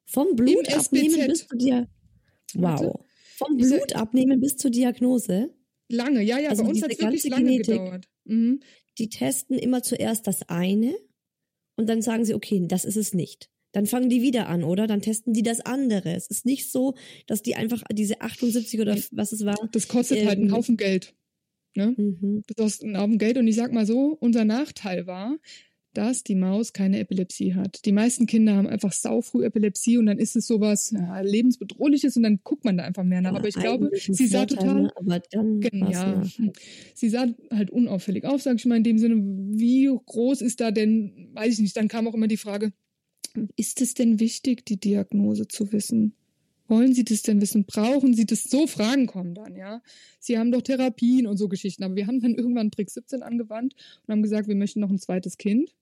Vom 0.05 0.35
Blut 0.35 0.71
abnehmen 0.73 1.27
bis 1.27 1.47
zu 1.47 1.57
dir. 1.57 1.87
Wow. 2.53 2.99
Vom 3.37 3.57
Blut 3.57 3.95
abnehmen 3.95 4.39
bis 4.39 4.57
zur 4.57 4.71
Diagnose. 4.71 5.53
Lange, 5.87 6.21
ja, 6.21 6.37
ja, 6.37 6.49
also 6.49 6.63
bei 6.63 6.69
uns 6.69 6.83
hat 6.83 6.91
es 6.91 6.99
wirklich 6.99 7.27
lange 7.29 7.45
Genetik, 7.45 7.73
gedauert. 7.73 8.09
Mhm. 8.25 8.59
Die 8.99 9.09
testen 9.09 9.57
immer 9.57 9.81
zuerst 9.81 10.27
das 10.27 10.47
eine 10.49 10.95
und 11.77 11.89
dann 11.89 12.01
sagen 12.01 12.25
sie, 12.25 12.35
okay, 12.35 12.63
das 12.67 12.85
ist 12.85 12.97
es 12.97 13.13
nicht. 13.13 13.49
Dann 13.71 13.85
fangen 13.85 14.09
die 14.09 14.21
wieder 14.21 14.47
an, 14.47 14.63
oder? 14.63 14.87
Dann 14.87 15.01
testen 15.01 15.33
die 15.33 15.43
das 15.43 15.61
andere. 15.61 16.13
Es 16.15 16.27
ist 16.27 16.45
nicht 16.45 16.71
so, 16.71 16.95
dass 17.27 17.43
die 17.43 17.55
einfach 17.55 17.83
diese 17.91 18.21
78 18.21 18.79
oder 18.79 18.97
was 19.11 19.31
es 19.31 19.45
war. 19.45 19.55
Das 19.71 19.87
kostet 19.87 20.19
ähm, 20.19 20.27
halt 20.27 20.39
einen 20.39 20.49
ähm, 20.49 20.55
Haufen 20.55 20.77
Geld. 20.77 21.13
Ne? 21.75 21.93
Mhm. 21.95 22.43
Das 22.47 22.57
kostet 22.57 22.85
einen 22.87 22.97
Haufen 22.97 23.17
Geld. 23.17 23.37
Und 23.37 23.47
ich 23.47 23.55
sag 23.55 23.71
mal 23.71 23.85
so, 23.85 24.17
unser 24.19 24.43
Nachteil 24.43 25.05
war, 25.05 25.37
dass 25.93 26.23
die 26.23 26.35
Maus 26.35 26.73
keine 26.73 26.99
Epilepsie 26.99 27.55
hat. 27.55 27.85
Die 27.85 27.91
meisten 27.91 28.25
Kinder 28.25 28.55
haben 28.55 28.67
einfach 28.67 28.91
saufrüh 28.91 29.43
Epilepsie 29.43 29.97
und 29.97 30.05
dann 30.05 30.19
ist 30.19 30.35
es 30.35 30.45
sowas 30.45 30.91
ja, 30.91 31.19
lebensbedrohliches 31.21 32.15
und 32.15 32.23
dann 32.23 32.39
guckt 32.43 32.63
man 32.63 32.77
da 32.77 32.83
einfach 32.83 33.03
mehr 33.03 33.21
nach. 33.21 33.31
Ja, 33.31 33.37
aber 33.37 33.47
ich 33.47 33.55
glaube, 33.55 33.89
sie 33.93 34.27
sah 34.27 34.45
total, 34.45 34.83
ne? 34.83 34.91
aber 34.95 35.19
dann 35.31 35.61
ja, 35.89 36.23
sie 36.93 37.09
sah 37.09 37.27
halt 37.51 37.71
unauffällig 37.71 38.25
auf, 38.25 38.41
sage 38.41 38.57
ich 38.57 38.65
mal 38.65 38.77
in 38.77 38.83
dem 38.83 38.99
Sinne. 38.99 39.15
Wie 39.15 39.89
groß 40.05 40.41
ist 40.41 40.61
da 40.61 40.71
denn, 40.71 41.29
weiß 41.33 41.53
ich 41.53 41.59
nicht. 41.59 41.75
Dann 41.75 41.87
kam 41.87 42.07
auch 42.07 42.13
immer 42.13 42.27
die 42.27 42.37
Frage, 42.37 42.71
ist 43.55 43.81
es 43.81 43.93
denn 43.93 44.19
wichtig, 44.19 44.65
die 44.65 44.79
Diagnose 44.79 45.47
zu 45.47 45.71
wissen? 45.71 46.13
Wollen 46.67 46.93
Sie 46.93 47.03
das 47.03 47.23
denn 47.23 47.41
wissen? 47.41 47.65
Brauchen 47.65 48.13
Sie 48.13 48.25
das? 48.25 48.43
So 48.43 48.67
Fragen 48.67 49.07
kommen 49.07 49.33
dann, 49.33 49.55
ja. 49.55 49.81
Sie 50.19 50.37
haben 50.37 50.51
doch 50.51 50.61
Therapien 50.61 51.25
und 51.25 51.37
so 51.37 51.49
Geschichten. 51.49 51.83
Aber 51.83 51.95
wir 51.95 52.05
haben 52.05 52.21
dann 52.21 52.35
irgendwann 52.35 52.69
Trick 52.69 52.91
17 52.91 53.23
angewandt 53.23 53.73
und 54.05 54.11
haben 54.11 54.21
gesagt, 54.21 54.47
wir 54.47 54.55
möchten 54.55 54.79
noch 54.79 54.91
ein 54.91 54.99
zweites 54.99 55.37
Kind. 55.37 55.73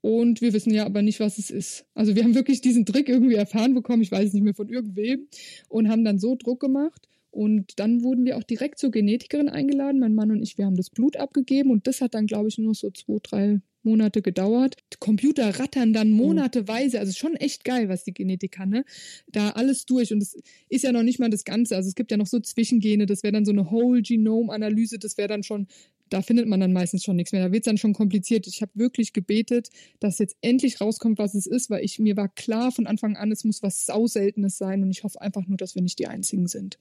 Und 0.00 0.40
wir 0.40 0.52
wissen 0.52 0.72
ja 0.72 0.86
aber 0.86 1.02
nicht, 1.02 1.20
was 1.20 1.38
es 1.38 1.50
ist. 1.50 1.86
Also 1.94 2.14
wir 2.14 2.22
haben 2.22 2.34
wirklich 2.34 2.60
diesen 2.60 2.86
Trick 2.86 3.08
irgendwie 3.08 3.34
erfahren 3.34 3.74
bekommen, 3.74 4.02
ich 4.02 4.10
weiß 4.10 4.28
es 4.28 4.34
nicht 4.34 4.42
mehr 4.42 4.54
von 4.54 4.68
irgendwem, 4.68 5.28
und 5.68 5.88
haben 5.88 6.04
dann 6.04 6.18
so 6.18 6.36
Druck 6.36 6.60
gemacht. 6.60 7.08
Und 7.30 7.78
dann 7.80 8.02
wurden 8.02 8.24
wir 8.24 8.36
auch 8.36 8.42
direkt 8.42 8.78
zur 8.78 8.90
Genetikerin 8.90 9.48
eingeladen. 9.48 9.98
Mein 10.00 10.14
Mann 10.14 10.30
und 10.30 10.42
ich, 10.42 10.58
wir 10.58 10.66
haben 10.66 10.76
das 10.76 10.90
Blut 10.90 11.16
abgegeben 11.16 11.70
und 11.70 11.86
das 11.86 12.00
hat 12.00 12.14
dann, 12.14 12.26
glaube 12.26 12.48
ich, 12.48 12.58
nur 12.58 12.74
so 12.74 12.90
zwei, 12.90 13.18
drei 13.22 13.60
Monate 13.84 14.22
gedauert. 14.22 14.76
Die 14.92 14.98
Computer 14.98 15.58
rattern 15.58 15.92
dann 15.92 16.10
mhm. 16.10 16.16
monateweise. 16.16 17.00
Also 17.00 17.12
schon 17.12 17.34
echt 17.34 17.64
geil, 17.64 17.88
was 17.88 18.04
die 18.04 18.14
Genetik 18.14 18.52
kann, 18.52 18.70
ne? 18.70 18.84
Da 19.30 19.50
alles 19.50 19.86
durch. 19.86 20.12
Und 20.12 20.22
es 20.22 20.36
ist 20.68 20.84
ja 20.84 20.92
noch 20.92 21.02
nicht 21.02 21.18
mal 21.18 21.30
das 21.30 21.44
Ganze. 21.44 21.76
Also 21.76 21.88
es 21.88 21.94
gibt 21.94 22.10
ja 22.10 22.16
noch 22.16 22.26
so 22.26 22.40
Zwischengene. 22.40 23.06
Das 23.06 23.22
wäre 23.22 23.32
dann 23.32 23.44
so 23.44 23.52
eine 23.52 23.70
Whole 23.70 24.02
Genome 24.02 24.52
Analyse. 24.52 24.98
Das 24.98 25.18
wäre 25.18 25.28
dann 25.28 25.42
schon, 25.42 25.66
da 26.08 26.22
findet 26.22 26.46
man 26.46 26.60
dann 26.60 26.72
meistens 26.72 27.04
schon 27.04 27.16
nichts 27.16 27.32
mehr. 27.32 27.44
Da 27.44 27.52
wird 27.52 27.62
es 27.62 27.66
dann 27.66 27.78
schon 27.78 27.94
kompliziert. 27.94 28.46
Ich 28.46 28.62
habe 28.62 28.72
wirklich 28.74 29.12
gebetet, 29.12 29.70
dass 30.00 30.18
jetzt 30.18 30.36
endlich 30.40 30.80
rauskommt, 30.80 31.18
was 31.18 31.34
es 31.34 31.46
ist, 31.46 31.70
weil 31.70 31.84
ich 31.84 31.98
mir 31.98 32.16
war 32.16 32.28
klar 32.28 32.72
von 32.72 32.86
Anfang 32.86 33.16
an, 33.16 33.32
es 33.32 33.44
muss 33.44 33.62
was 33.62 33.86
Sauseltenes 33.86 34.58
sein. 34.58 34.82
Und 34.82 34.90
ich 34.90 35.04
hoffe 35.04 35.20
einfach 35.20 35.46
nur, 35.46 35.56
dass 35.56 35.74
wir 35.74 35.82
nicht 35.82 35.98
die 35.98 36.06
Einzigen 36.06 36.48
sind. 36.48 36.78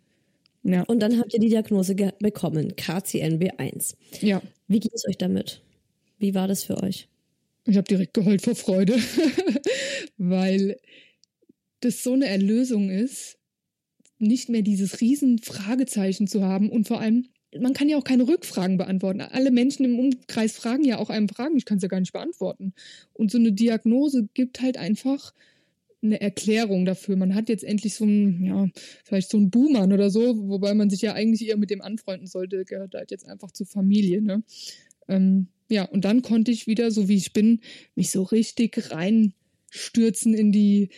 Ja. 0.63 0.83
Und 0.83 0.99
dann 0.99 1.17
habt 1.17 1.33
ihr 1.33 1.39
die 1.39 1.49
Diagnose 1.49 1.95
bekommen, 1.95 2.73
KCNB1. 2.73 3.95
Ja. 4.21 4.41
Wie 4.67 4.79
geht 4.79 4.93
es 4.93 5.07
euch 5.07 5.17
damit? 5.17 5.61
Wie 6.21 6.35
war 6.35 6.47
das 6.47 6.63
für 6.63 6.81
euch? 6.83 7.09
Ich 7.65 7.77
habe 7.77 7.87
direkt 7.87 8.13
geheult 8.13 8.43
vor 8.43 8.55
Freude, 8.55 8.93
weil 10.17 10.77
das 11.79 12.03
so 12.03 12.13
eine 12.13 12.27
Erlösung 12.27 12.91
ist, 12.91 13.39
nicht 14.19 14.47
mehr 14.47 14.61
dieses 14.61 15.01
riesen 15.01 15.39
Fragezeichen 15.39 16.27
zu 16.27 16.43
haben 16.43 16.69
und 16.69 16.87
vor 16.87 17.01
allem, 17.01 17.25
man 17.59 17.73
kann 17.73 17.89
ja 17.89 17.97
auch 17.97 18.03
keine 18.03 18.27
Rückfragen 18.27 18.77
beantworten. 18.77 19.21
Alle 19.21 19.49
Menschen 19.49 19.83
im 19.83 19.97
Umkreis 19.97 20.55
fragen 20.55 20.83
ja 20.85 20.99
auch 20.99 21.09
einem 21.09 21.27
Fragen, 21.27 21.57
ich 21.57 21.65
kann 21.65 21.77
es 21.77 21.83
ja 21.83 21.89
gar 21.89 21.99
nicht 21.99 22.13
beantworten. 22.13 22.73
Und 23.13 23.31
so 23.31 23.39
eine 23.39 23.51
Diagnose 23.51 24.29
gibt 24.35 24.61
halt 24.61 24.77
einfach 24.77 25.33
eine 26.03 26.21
Erklärung 26.21 26.85
dafür. 26.85 27.15
Man 27.15 27.33
hat 27.33 27.49
jetzt 27.49 27.63
endlich 27.63 27.95
so 27.95 28.05
ein, 28.05 28.45
ja, 28.45 28.67
vielleicht 29.03 29.31
so 29.31 29.37
ein 29.37 29.49
Buhmann 29.49 29.91
oder 29.91 30.11
so, 30.11 30.49
wobei 30.49 30.75
man 30.75 30.91
sich 30.91 31.01
ja 31.01 31.13
eigentlich 31.13 31.47
eher 31.47 31.57
mit 31.57 31.71
dem 31.71 31.81
anfreunden 31.81 32.27
sollte, 32.27 32.63
gehört 32.63 32.93
halt 32.93 33.09
jetzt 33.09 33.27
einfach 33.27 33.49
zur 33.49 33.65
Familie, 33.65 34.21
ne? 34.21 34.43
Ähm, 35.07 35.47
ja, 35.71 35.85
und 35.85 36.05
dann 36.05 36.21
konnte 36.21 36.51
ich 36.51 36.67
wieder, 36.67 36.91
so 36.91 37.07
wie 37.07 37.15
ich 37.15 37.31
bin, 37.33 37.61
mich 37.95 38.11
so 38.11 38.23
richtig 38.23 38.91
reinstürzen 38.91 40.33
in 40.33 40.51
die, 40.51 40.89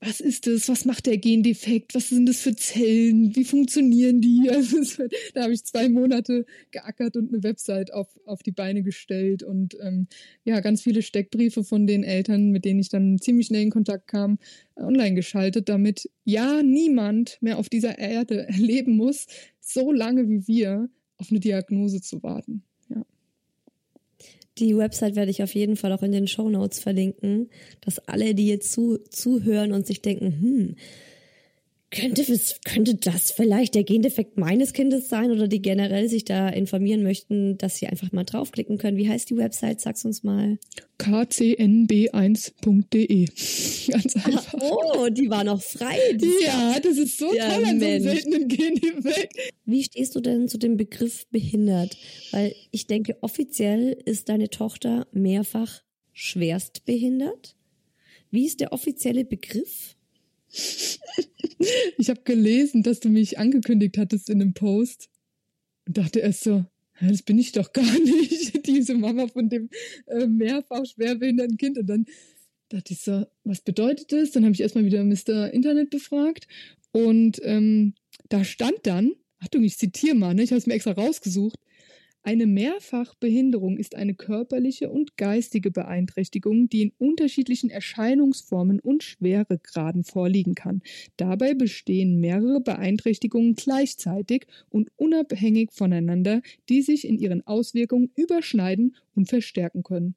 was 0.00 0.20
ist 0.20 0.46
das, 0.46 0.68
was 0.68 0.84
macht 0.84 1.06
der 1.06 1.16
Gendefekt, 1.16 1.94
was 1.94 2.10
sind 2.10 2.26
das 2.26 2.40
für 2.40 2.54
Zellen, 2.54 3.34
wie 3.34 3.44
funktionieren 3.44 4.20
die? 4.20 4.50
Also, 4.58 5.04
da 5.34 5.44
habe 5.44 5.54
ich 5.54 5.64
zwei 5.64 5.88
Monate 5.88 6.44
geackert 6.70 7.16
und 7.16 7.32
eine 7.32 7.42
Website 7.42 7.92
auf, 7.92 8.08
auf 8.26 8.42
die 8.42 8.52
Beine 8.52 8.82
gestellt 8.82 9.42
und 9.42 9.76
ähm, 9.80 10.06
ja, 10.44 10.60
ganz 10.60 10.82
viele 10.82 11.02
Steckbriefe 11.02 11.64
von 11.64 11.86
den 11.86 12.04
Eltern, 12.04 12.50
mit 12.50 12.64
denen 12.66 12.80
ich 12.80 12.90
dann 12.90 13.18
ziemlich 13.18 13.46
schnell 13.46 13.62
in 13.62 13.70
Kontakt 13.70 14.08
kam, 14.08 14.38
online 14.76 15.14
geschaltet, 15.14 15.68
damit 15.70 16.10
ja 16.24 16.62
niemand 16.62 17.38
mehr 17.40 17.58
auf 17.58 17.70
dieser 17.70 17.98
Erde 17.98 18.46
erleben 18.48 18.94
muss, 18.96 19.26
so 19.60 19.90
lange 19.90 20.28
wie 20.28 20.46
wir 20.46 20.90
auf 21.16 21.30
eine 21.30 21.40
Diagnose 21.40 22.02
zu 22.02 22.22
warten. 22.22 22.67
Die 24.58 24.76
Website 24.76 25.14
werde 25.14 25.30
ich 25.30 25.42
auf 25.42 25.54
jeden 25.54 25.76
Fall 25.76 25.92
auch 25.92 26.02
in 26.02 26.12
den 26.12 26.26
Show 26.26 26.48
Notes 26.48 26.80
verlinken, 26.80 27.48
dass 27.80 27.98
alle, 28.08 28.34
die 28.34 28.48
jetzt 28.48 28.72
zu, 28.72 28.98
zuhören 29.10 29.72
und 29.72 29.86
sich 29.86 30.02
denken, 30.02 30.32
hm, 30.40 30.76
könnte, 31.90 32.22
könnte 32.64 32.94
das 32.96 33.32
vielleicht 33.32 33.74
der 33.74 33.84
Gendefekt 33.84 34.36
meines 34.36 34.74
Kindes 34.74 35.08
sein 35.08 35.30
oder 35.30 35.48
die 35.48 35.62
generell 35.62 36.08
sich 36.08 36.24
da 36.24 36.48
informieren 36.48 37.02
möchten, 37.02 37.56
dass 37.56 37.76
sie 37.76 37.86
einfach 37.86 38.12
mal 38.12 38.24
draufklicken 38.24 38.76
können. 38.76 38.98
Wie 38.98 39.08
heißt 39.08 39.30
die 39.30 39.36
Website? 39.36 39.80
Sag's 39.80 40.04
uns 40.04 40.22
mal. 40.22 40.58
kcnb1.de. 40.98 43.24
Ganz 43.90 44.16
einfach. 44.16 44.54
oh, 44.60 45.08
die 45.08 45.30
war 45.30 45.44
noch 45.44 45.62
frei. 45.62 45.96
Ja, 46.44 46.78
das 46.80 46.98
ist 46.98 47.18
so 47.18 47.34
ja, 47.34 47.48
toll 47.48 47.64
an 47.64 47.80
so 47.80 47.86
einem 47.86 48.02
seltenen 48.02 48.48
Gendefekt. 48.48 49.34
Wie 49.64 49.82
stehst 49.82 50.14
du 50.14 50.20
denn 50.20 50.48
zu 50.48 50.58
dem 50.58 50.76
Begriff 50.76 51.26
behindert? 51.30 51.96
Weil 52.32 52.54
ich 52.70 52.86
denke, 52.86 53.16
offiziell 53.22 53.96
ist 54.04 54.28
deine 54.28 54.50
Tochter 54.50 55.06
mehrfach 55.12 55.80
schwerst 56.12 56.84
behindert. 56.84 57.56
Wie 58.30 58.44
ist 58.44 58.60
der 58.60 58.72
offizielle 58.72 59.24
Begriff? 59.24 59.96
ich 61.98 62.10
habe 62.10 62.22
gelesen, 62.24 62.82
dass 62.82 63.00
du 63.00 63.08
mich 63.08 63.38
angekündigt 63.38 63.98
hattest 63.98 64.30
in 64.30 64.40
einem 64.40 64.54
Post 64.54 65.08
und 65.86 65.98
dachte 65.98 66.20
erst 66.20 66.44
so, 66.44 66.64
das 67.00 67.22
bin 67.22 67.38
ich 67.38 67.52
doch 67.52 67.72
gar 67.72 67.98
nicht, 67.98 68.66
diese 68.66 68.94
Mama 68.94 69.28
von 69.28 69.48
dem 69.48 69.68
äh, 70.06 70.26
mehrfach 70.26 70.84
schwerbehinderten 70.84 71.56
Kind. 71.56 71.78
Und 71.78 71.86
dann 71.86 72.06
dachte 72.68 72.92
ich 72.92 73.00
so, 73.00 73.26
was 73.44 73.60
bedeutet 73.60 74.12
das? 74.12 74.32
Dann 74.32 74.44
habe 74.44 74.54
ich 74.54 74.60
erstmal 74.60 74.84
wieder 74.84 75.04
Mr. 75.04 75.52
Internet 75.52 75.90
befragt 75.90 76.46
und 76.92 77.40
ähm, 77.42 77.94
da 78.28 78.44
stand 78.44 78.78
dann, 78.82 79.12
Achtung, 79.38 79.62
ich 79.62 79.78
zitiere 79.78 80.14
mal, 80.14 80.34
ne, 80.34 80.42
ich 80.42 80.50
habe 80.50 80.58
es 80.58 80.66
mir 80.66 80.74
extra 80.74 80.92
rausgesucht, 80.92 81.58
eine 82.28 82.46
Mehrfachbehinderung 82.46 83.78
ist 83.78 83.94
eine 83.94 84.12
körperliche 84.12 84.90
und 84.90 85.16
geistige 85.16 85.70
Beeinträchtigung, 85.70 86.68
die 86.68 86.82
in 86.82 86.92
unterschiedlichen 86.98 87.70
Erscheinungsformen 87.70 88.80
und 88.80 89.02
Schweregraden 89.02 90.04
vorliegen 90.04 90.54
kann. 90.54 90.82
Dabei 91.16 91.54
bestehen 91.54 92.20
mehrere 92.20 92.60
Beeinträchtigungen 92.60 93.54
gleichzeitig 93.54 94.46
und 94.68 94.90
unabhängig 94.96 95.70
voneinander, 95.72 96.42
die 96.68 96.82
sich 96.82 97.08
in 97.08 97.18
ihren 97.18 97.46
Auswirkungen 97.46 98.10
überschneiden 98.14 98.94
und 99.14 99.30
verstärken 99.30 99.82
können. 99.82 100.14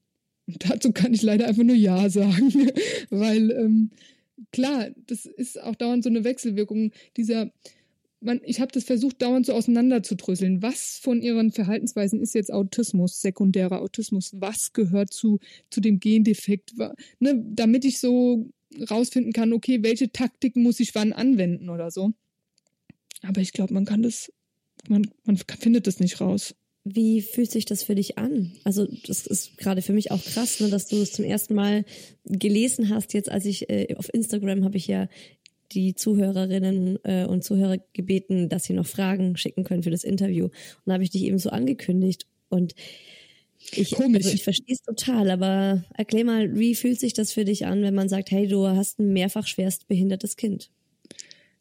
Und 0.47 0.70
dazu 0.70 0.91
kann 0.91 1.14
ich 1.14 1.22
leider 1.22 1.47
einfach 1.47 1.64
nur 1.64 1.78
Ja 1.78 2.09
sagen, 2.09 2.51
weil 3.09 3.51
ähm, 3.51 3.91
klar, 4.51 4.89
das 5.07 5.26
ist 5.26 5.62
auch 5.64 5.76
dauernd 5.76 6.03
so 6.03 6.09
eine 6.09 6.26
Wechselwirkung 6.26 6.91
dieser 7.16 7.53
man, 8.22 8.39
ich 8.43 8.61
habe 8.61 8.72
das 8.72 8.84
versucht, 8.84 9.22
dauernd 9.22 9.45
so 9.45 9.53
auseinanderzudröseln. 9.53 10.61
Was 10.61 10.99
von 11.01 11.22
ihren 11.22 11.51
Verhaltensweisen 11.51 12.22
ist 12.22 12.36
jetzt 12.36 12.53
Autismus, 12.53 13.22
sekundärer 13.22 13.82
Autismus? 13.82 14.32
Was 14.39 14.74
gehört 14.74 15.11
zu, 15.11 15.39
zu 15.69 15.82
dem 15.82 15.99
Gendefekt? 15.99 16.74
Ne, 17.19 17.43
damit 17.53 17.84
ich 17.84 17.99
so 17.99 18.49
rausfinden 18.89 19.34
kann, 19.34 19.53
okay, 19.53 19.84
welche 19.84 20.11
Taktiken 20.11 20.63
muss 20.63 20.80
ich 20.80 20.95
wann 20.95 21.13
anwenden 21.13 21.69
oder 21.69 21.91
so. 21.91 22.13
Aber 23.24 23.41
ich 23.41 23.53
glaube, 23.53 23.74
man 23.74 23.86
kann 23.86 24.03
das, 24.03 24.32
man, 24.88 25.11
man 25.26 25.38
findet 25.38 25.88
das 25.88 25.99
nicht 25.99 26.22
raus. 26.22 26.55
Wie 26.84 27.22
fühlt 27.22 27.51
sich 27.51 27.65
das 27.65 27.84
für 27.84 27.93
dich 27.93 28.17
an? 28.17 28.53
Also 28.63 28.88
das 29.05 29.28
ist 29.28 29.57
gerade 29.57 29.84
für 29.84 29.93
mich 29.93 30.09
auch 30.09 30.24
krass, 30.24 30.59
ne, 30.59 30.69
dass 30.69 30.88
du 30.88 30.97
es 30.97 31.11
zum 31.11 31.26
ersten 31.26 31.53
Mal 31.53 31.86
gelesen 32.26 32.89
hast. 32.89 33.13
Jetzt, 33.13 33.30
als 33.30 33.45
ich 33.45 33.69
äh, 33.69 33.95
auf 33.95 34.11
Instagram 34.13 34.63
habe 34.63 34.78
ich 34.78 34.88
ja 34.88 35.07
die 35.74 35.95
Zuhörerinnen 35.95 36.99
äh, 37.03 37.26
und 37.26 37.43
Zuhörer 37.43 37.78
gebeten, 37.93 38.49
dass 38.49 38.65
sie 38.65 38.74
noch 38.74 38.86
Fragen 38.86 39.38
schicken 39.38 39.63
können 39.63 39.84
für 39.84 39.91
das 39.91 40.03
Interview. 40.03 40.45
Und 40.45 40.53
da 40.86 40.93
habe 40.93 41.03
ich 41.03 41.09
dich 41.09 41.24
eben 41.24 41.39
so 41.39 41.49
angekündigt. 41.49 42.28
Und 42.49 42.76
ich, 43.72 43.91
Komisch. 43.91 44.26
Also 44.26 44.36
ich 44.36 44.43
verstehe 44.43 44.74
es 44.74 44.82
total, 44.82 45.30
aber 45.30 45.84
erklär 45.95 46.26
mal, 46.26 46.57
wie 46.57 46.76
fühlt 46.76 46.99
sich 46.99 47.13
das 47.13 47.32
für 47.32 47.45
dich 47.45 47.65
an, 47.65 47.84
wenn 47.84 47.93
man 47.93 48.09
sagt, 48.09 48.32
hey, 48.32 48.47
du 48.47 48.67
hast 48.67 48.99
ein 48.99 49.13
mehrfach 49.13 49.47
schwerst 49.47 49.88
behindertes 49.88 50.36
Kind? 50.36 50.72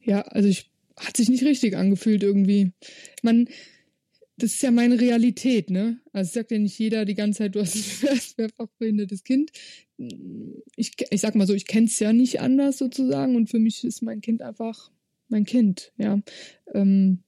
Ja, 0.03 0.23
also 0.23 0.49
ich 0.49 0.71
hat 0.97 1.17
sich 1.17 1.29
nicht 1.29 1.45
richtig 1.45 1.77
angefühlt 1.77 2.23
irgendwie. 2.23 2.73
Man, 3.23 3.49
das 4.43 4.55
ist 4.55 4.63
ja 4.63 4.71
meine 4.71 5.01
Realität, 5.01 5.71
ne? 5.71 6.01
Also 6.13 6.33
sagt 6.33 6.51
ja 6.51 6.59
nicht 6.59 6.79
jeder 6.79 7.05
die 7.05 7.15
ganze 7.15 7.39
Zeit, 7.39 7.55
du 7.55 7.61
hast 7.61 8.05
ein 8.05 8.21
mehrfach 8.37 8.69
behindertes 8.79 9.25
Kind. 9.25 9.51
Ich, 10.77 10.93
ich 11.11 11.21
sag 11.21 11.35
mal 11.35 11.47
so, 11.47 11.55
ich 11.55 11.67
kenne 11.67 11.87
es 11.87 11.99
ja 11.99 12.13
nicht 12.13 12.41
anders 12.41 12.79
sozusagen 12.79 13.37
und 13.37 13.51
für 13.51 13.59
mich 13.59 13.85
ist 13.85 14.03
mein 14.03 14.21
Kind 14.21 14.43
einfach 14.43 14.91
mein 15.29 15.45
Kind, 15.45 15.93
ja. 15.97 16.21
Ähm, 16.75 17.21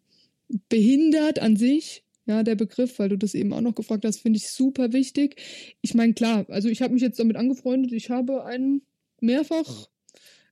behindert 0.69 1.39
an 1.39 1.57
sich, 1.57 2.05
ja, 2.27 2.43
der 2.43 2.57
Begriff, 2.57 2.99
weil 2.99 3.09
du 3.09 3.19
das 3.19 3.35
eben 3.35 3.53
auch 3.53 3.61
noch 3.61 3.75
gefragt 3.75 4.05
hast, 4.05 4.21
finde 4.21 4.37
ich 4.39 4.49
super 4.49 4.93
wichtig. 4.93 5.37
Ich 5.81 5.95
meine, 5.95 6.15
klar, 6.15 6.47
also 6.49 6.69
ich 6.69 6.83
habe 6.83 6.95
mich 6.95 7.03
jetzt 7.03 7.19
damit 7.19 7.37
angefreundet, 7.37 7.93
ich 7.93 8.11
habe 8.11 8.45
ein 8.45 8.83
mehrfach 9.21 9.89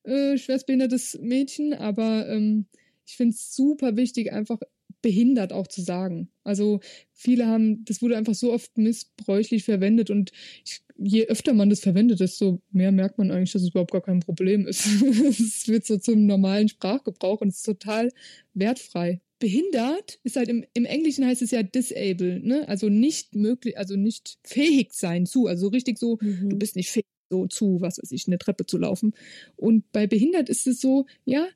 äh, 0.04 0.38
schwerstbehindertes 0.38 1.18
Mädchen, 1.20 1.74
aber 1.74 2.28
ähm, 2.28 2.66
ich 3.06 3.16
finde 3.16 3.34
es 3.34 3.54
super 3.54 3.96
wichtig, 3.96 4.32
einfach 4.32 4.60
behindert 5.02 5.52
auch 5.52 5.66
zu 5.66 5.82
sagen. 5.82 6.30
Also 6.44 6.80
viele 7.12 7.46
haben, 7.46 7.84
das 7.84 8.02
wurde 8.02 8.16
einfach 8.16 8.34
so 8.34 8.52
oft 8.52 8.76
missbräuchlich 8.78 9.64
verwendet 9.64 10.10
und 10.10 10.32
ich, 10.64 10.80
je 10.96 11.26
öfter 11.26 11.54
man 11.54 11.70
das 11.70 11.80
verwendet, 11.80 12.20
desto 12.20 12.60
mehr 12.70 12.92
merkt 12.92 13.18
man 13.18 13.30
eigentlich, 13.30 13.52
dass 13.52 13.62
es 13.62 13.70
überhaupt 13.70 13.92
gar 13.92 14.02
kein 14.02 14.20
Problem 14.20 14.66
ist. 14.66 14.86
es 15.30 15.68
wird 15.68 15.86
so 15.86 15.96
zum 15.98 16.26
normalen 16.26 16.68
Sprachgebrauch 16.68 17.40
und 17.40 17.48
es 17.48 17.56
ist 17.56 17.66
total 17.66 18.10
wertfrei. 18.54 19.20
Behindert 19.38 20.18
ist 20.22 20.36
halt 20.36 20.48
im, 20.48 20.66
im 20.74 20.84
Englischen 20.84 21.24
heißt 21.24 21.40
es 21.40 21.50
ja 21.50 21.62
disable, 21.62 22.40
ne? 22.40 22.68
Also 22.68 22.90
nicht 22.90 23.34
möglich, 23.34 23.78
also 23.78 23.96
nicht 23.96 24.38
fähig 24.44 24.92
sein 24.92 25.24
zu, 25.24 25.46
also 25.46 25.68
richtig 25.68 25.98
so, 25.98 26.18
Mhm. 26.20 26.50
du 26.50 26.56
bist 26.58 26.76
nicht 26.76 26.90
fähig 26.90 27.06
so 27.30 27.46
zu, 27.46 27.80
was 27.80 27.98
weiß 28.02 28.10
ich, 28.12 28.26
eine 28.26 28.38
Treppe 28.38 28.66
zu 28.66 28.76
laufen. 28.76 29.14
Und 29.56 29.90
bei 29.92 30.06
behindert 30.06 30.48
ist 30.50 30.66
es 30.66 30.80
so, 30.80 31.06
ja, 31.24 31.46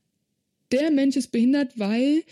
der 0.72 0.90
Mensch 0.90 1.16
ist 1.16 1.30
behindert, 1.32 1.78
weil 1.78 2.22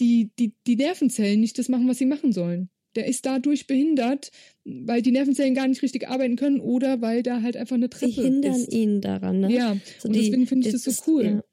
die, 0.00 0.30
die, 0.38 0.52
die, 0.66 0.76
Nervenzellen 0.76 1.40
nicht 1.40 1.58
das 1.58 1.68
machen, 1.68 1.86
was 1.88 1.98
sie 1.98 2.06
machen 2.06 2.32
sollen. 2.32 2.68
Der 2.96 3.06
ist 3.06 3.24
dadurch 3.24 3.66
behindert, 3.68 4.30
weil 4.64 5.00
die 5.02 5.12
Nervenzellen 5.12 5.54
gar 5.54 5.68
nicht 5.68 5.82
richtig 5.82 6.08
arbeiten 6.08 6.34
können 6.36 6.60
oder 6.60 7.00
weil 7.00 7.22
da 7.22 7.42
halt 7.42 7.56
einfach 7.56 7.76
eine 7.76 7.86
Sie 7.92 7.98
Treppe 8.06 8.22
hindern 8.22 8.60
ist. 8.62 8.72
ihn 8.72 9.00
daran, 9.00 9.40
ne? 9.40 9.52
Ja, 9.52 9.76
So 9.98 10.08
und 10.08 10.14
die- 10.16 10.20
deswegen 10.22 10.46
finde 10.48 10.66
ich 10.66 10.72
das 10.72 10.82
so 10.82 11.12
cool. 11.12 11.24
ja. 11.24 11.44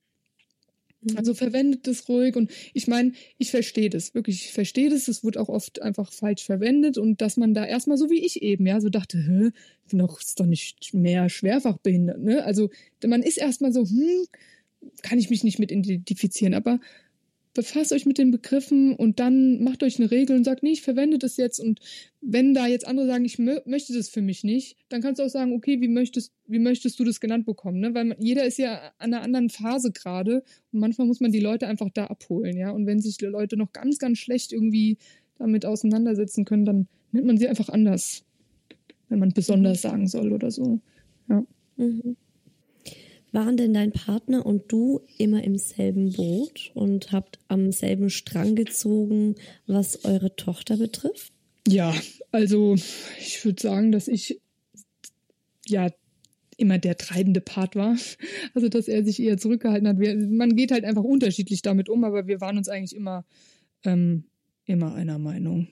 Mhm. 1.02 1.16
Also 1.16 1.36
verwendet 1.36 1.86
das 1.86 2.10
ruhig 2.10 2.36
und 2.36 2.52
ich 2.74 2.88
meine, 2.88 3.12
ich 3.38 3.52
verstehe 3.52 3.90
das, 3.92 4.16
wirklich, 4.16 4.46
ich 4.46 4.52
verstehe 4.54 4.90
das, 4.90 5.08
es 5.08 5.24
wird 5.24 5.38
auch 5.38 5.48
oft 5.48 5.80
einfach 5.82 6.12
falsch 6.12 6.44
verwendet 6.44 6.98
und 6.98 7.22
dass 7.22 7.38
man 7.38 7.54
da 7.54 7.66
erstmal 7.66 7.98
so 7.98 8.10
wie 8.10 8.26
ich 8.26 8.42
eben, 8.42 8.66
ja, 8.66 8.82
so 8.82 8.90
dachte, 8.90 9.20
hä, 9.20 9.52
ich 9.86 9.92
bin 9.92 10.00
doch, 10.00 10.20
ist 10.20 10.40
doch 10.40 10.48
nicht 10.48 10.94
mehr 10.96 11.30
schwerfach 11.30 11.78
behindert, 11.78 12.20
ne? 12.20 12.44
Also 12.44 12.70
man 13.06 13.22
ist 13.22 13.38
erstmal 13.38 13.72
so, 13.72 13.86
hm, 13.88 14.26
kann 15.04 15.20
ich 15.20 15.30
mich 15.30 15.44
nicht 15.44 15.60
mit 15.60 15.72
identifizieren, 15.72 16.56
aber 16.56 16.80
befasst 17.58 17.92
euch 17.92 18.06
mit 18.06 18.20
den 18.20 18.30
Begriffen 18.30 18.96
und 18.96 19.20
dann 19.20 19.64
macht 19.64 19.82
euch 19.82 20.00
eine 20.00 20.12
Regel 20.12 20.38
und 20.38 20.44
sagt, 20.44 20.62
nee, 20.62 20.74
ich 20.74 20.84
verwende 20.84 21.18
das 21.18 21.38
jetzt 21.38 21.60
und 21.60 21.80
wenn 22.22 22.54
da 22.54 22.68
jetzt 22.68 22.88
andere 22.88 23.08
sagen, 23.08 23.26
ich 23.26 23.40
mö 23.40 23.60
möchte 23.66 23.94
das 23.94 24.10
für 24.10 24.22
mich 24.22 24.44
nicht, 24.44 24.78
dann 24.90 25.02
kannst 25.02 25.20
du 25.20 25.24
auch 25.24 25.30
sagen, 25.30 25.54
okay, 25.54 25.82
wie 25.82 25.88
möchtest, 25.88 26.32
wie 26.46 26.60
möchtest 26.60 27.00
du 27.00 27.04
das 27.04 27.20
genannt 27.20 27.48
bekommen, 27.48 27.80
ne? 27.80 27.96
Weil 27.96 28.06
man, 28.06 28.18
jeder 28.22 28.46
ist 28.46 28.60
ja 28.60 28.92
an 29.00 29.12
einer 29.12 29.24
anderen 29.24 29.50
Phase 29.50 29.92
gerade 29.92 30.44
und 30.72 30.80
manchmal 30.80 31.08
muss 31.08 31.20
man 31.20 31.32
die 31.32 31.40
Leute 31.40 31.68
einfach 31.68 31.90
da 31.92 32.06
abholen, 32.06 32.56
ja. 32.58 32.70
Und 32.70 32.86
wenn 32.86 33.02
sich 33.02 33.18
die 33.18 33.26
Leute 33.26 33.58
noch 33.58 33.74
ganz, 33.74 33.98
ganz 33.98 34.20
schlecht 34.20 34.54
irgendwie 34.54 34.98
damit 35.40 35.66
auseinandersetzen 35.66 36.46
können, 36.46 36.66
dann 36.66 36.88
nennt 37.12 37.26
man 37.26 37.38
sie 37.38 37.48
einfach 37.48 37.70
anders, 37.70 38.24
wenn 39.10 39.18
man 39.18 39.32
besonders 39.34 39.82
sagen 39.82 40.08
soll 40.08 40.32
oder 40.32 40.52
so. 40.52 40.80
Mhm. 41.78 42.18
Waren 43.32 43.58
denn 43.58 43.74
dein 43.74 43.92
Partner 43.92 44.46
und 44.46 44.72
du 44.72 45.02
immer 45.18 45.44
im 45.44 45.58
selben 45.58 46.14
Boot 46.14 46.72
und 46.74 47.12
habt 47.12 47.40
am 47.48 47.72
selben 47.72 48.10
Strang 48.10 48.56
gezogen, 48.56 49.36
was 49.66 50.06
eure 50.06 50.36
Tochter 50.36 50.78
betrifft? 50.78 51.34
Ja, 51.68 51.94
also 52.32 52.76
ich 53.20 53.44
würde 53.44 53.62
sagen, 53.62 53.92
dass 53.92 54.08
ich 54.08 54.40
ja 55.68 55.90
immer 56.56 56.78
der 56.78 56.98
treibende 56.98 57.42
Part 57.42 57.76
war. 57.76 57.96
Also 58.54 58.70
dass 58.70 58.88
er 58.88 59.04
sich 59.04 59.22
eher 59.22 59.38
zurückgehalten 59.38 59.88
hat. 59.88 60.00
Wir, 60.00 60.16
man 60.16 60.56
geht 60.56 60.72
halt 60.72 60.84
einfach 60.84 61.04
unterschiedlich 61.04 61.62
damit 61.62 61.90
um, 61.90 62.04
aber 62.04 62.28
wir 62.28 62.42
waren 62.42 62.58
uns 62.58 62.70
eigentlich 62.70 62.96
immer, 62.96 63.26
ähm, 63.84 64.24
immer 64.66 64.96
einer 64.96 65.20
Meinung. 65.20 65.68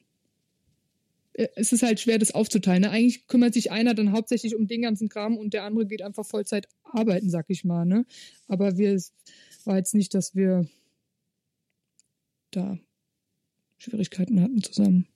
Äh, 1.36 1.48
Es 1.56 1.72
ist 1.72 1.84
halt 1.84 2.00
schwer, 2.00 2.18
das 2.18 2.34
aufzuteilen. 2.34 2.82
Ne? 2.82 2.90
Eigentlich 2.92 3.28
kümmert 3.28 3.54
sich 3.54 3.72
einer 3.72 3.94
dann 3.94 4.12
hauptsächlich 4.12 4.56
um 4.56 4.68
den 4.68 4.82
ganzen 4.82 5.10
Kram 5.10 5.38
und 5.38 5.54
der 5.54 5.64
andere 5.64 5.86
geht 5.86 6.02
einfach 6.02 6.26
Vollzeit 6.26 6.68
arbeiten, 6.84 7.30
sag 7.30 7.46
ich 7.50 7.64
mal. 7.64 7.86
Ne? 7.86 8.06
Aber 8.48 8.78
wir 8.78 9.00
war 9.66 9.78
jetzt 9.78 9.96
nicht, 9.96 10.14
dass 10.14 10.36
wir 10.36 10.68
da 12.52 12.78
Schwierigkeiten 13.78 14.42
hatten 14.42 14.64
zusammen. 14.64 15.08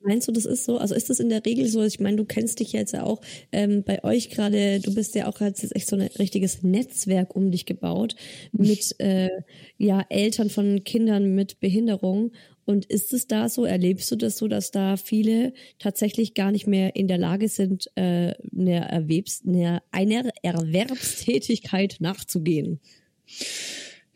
Meinst 0.00 0.28
du, 0.28 0.32
das 0.32 0.44
ist 0.44 0.64
so? 0.64 0.78
Also 0.78 0.94
ist 0.94 1.10
das 1.10 1.18
in 1.18 1.28
der 1.28 1.44
Regel 1.44 1.66
so? 1.66 1.82
Ich 1.82 1.98
meine, 1.98 2.16
du 2.16 2.24
kennst 2.24 2.60
dich 2.60 2.72
jetzt 2.72 2.92
ja 2.92 3.02
auch 3.02 3.20
ähm, 3.50 3.82
bei 3.84 4.04
euch 4.04 4.30
gerade, 4.30 4.78
du 4.78 4.94
bist 4.94 5.14
ja 5.16 5.26
auch 5.26 5.40
hast 5.40 5.62
jetzt 5.62 5.74
echt 5.74 5.88
so 5.88 5.96
ein 5.96 6.02
richtiges 6.02 6.62
Netzwerk 6.62 7.34
um 7.34 7.50
dich 7.50 7.66
gebaut 7.66 8.14
mit 8.52 8.94
äh, 9.00 9.28
ja, 9.76 10.04
Eltern 10.08 10.50
von 10.50 10.84
Kindern 10.84 11.34
mit 11.34 11.58
Behinderung. 11.58 12.30
Und 12.68 12.84
ist 12.84 13.14
es 13.14 13.26
da 13.26 13.48
so, 13.48 13.64
erlebst 13.64 14.10
du 14.10 14.16
das 14.16 14.36
so, 14.36 14.46
dass 14.46 14.70
da 14.70 14.98
viele 14.98 15.54
tatsächlich 15.78 16.34
gar 16.34 16.52
nicht 16.52 16.66
mehr 16.66 16.96
in 16.96 17.08
der 17.08 17.16
Lage 17.16 17.48
sind, 17.48 17.86
äh, 17.94 18.34
einer, 18.54 18.90
Erwerbs-, 18.90 19.42
einer, 19.46 19.82
einer 19.90 20.30
Erwerbstätigkeit 20.42 21.96
nachzugehen? 22.00 22.78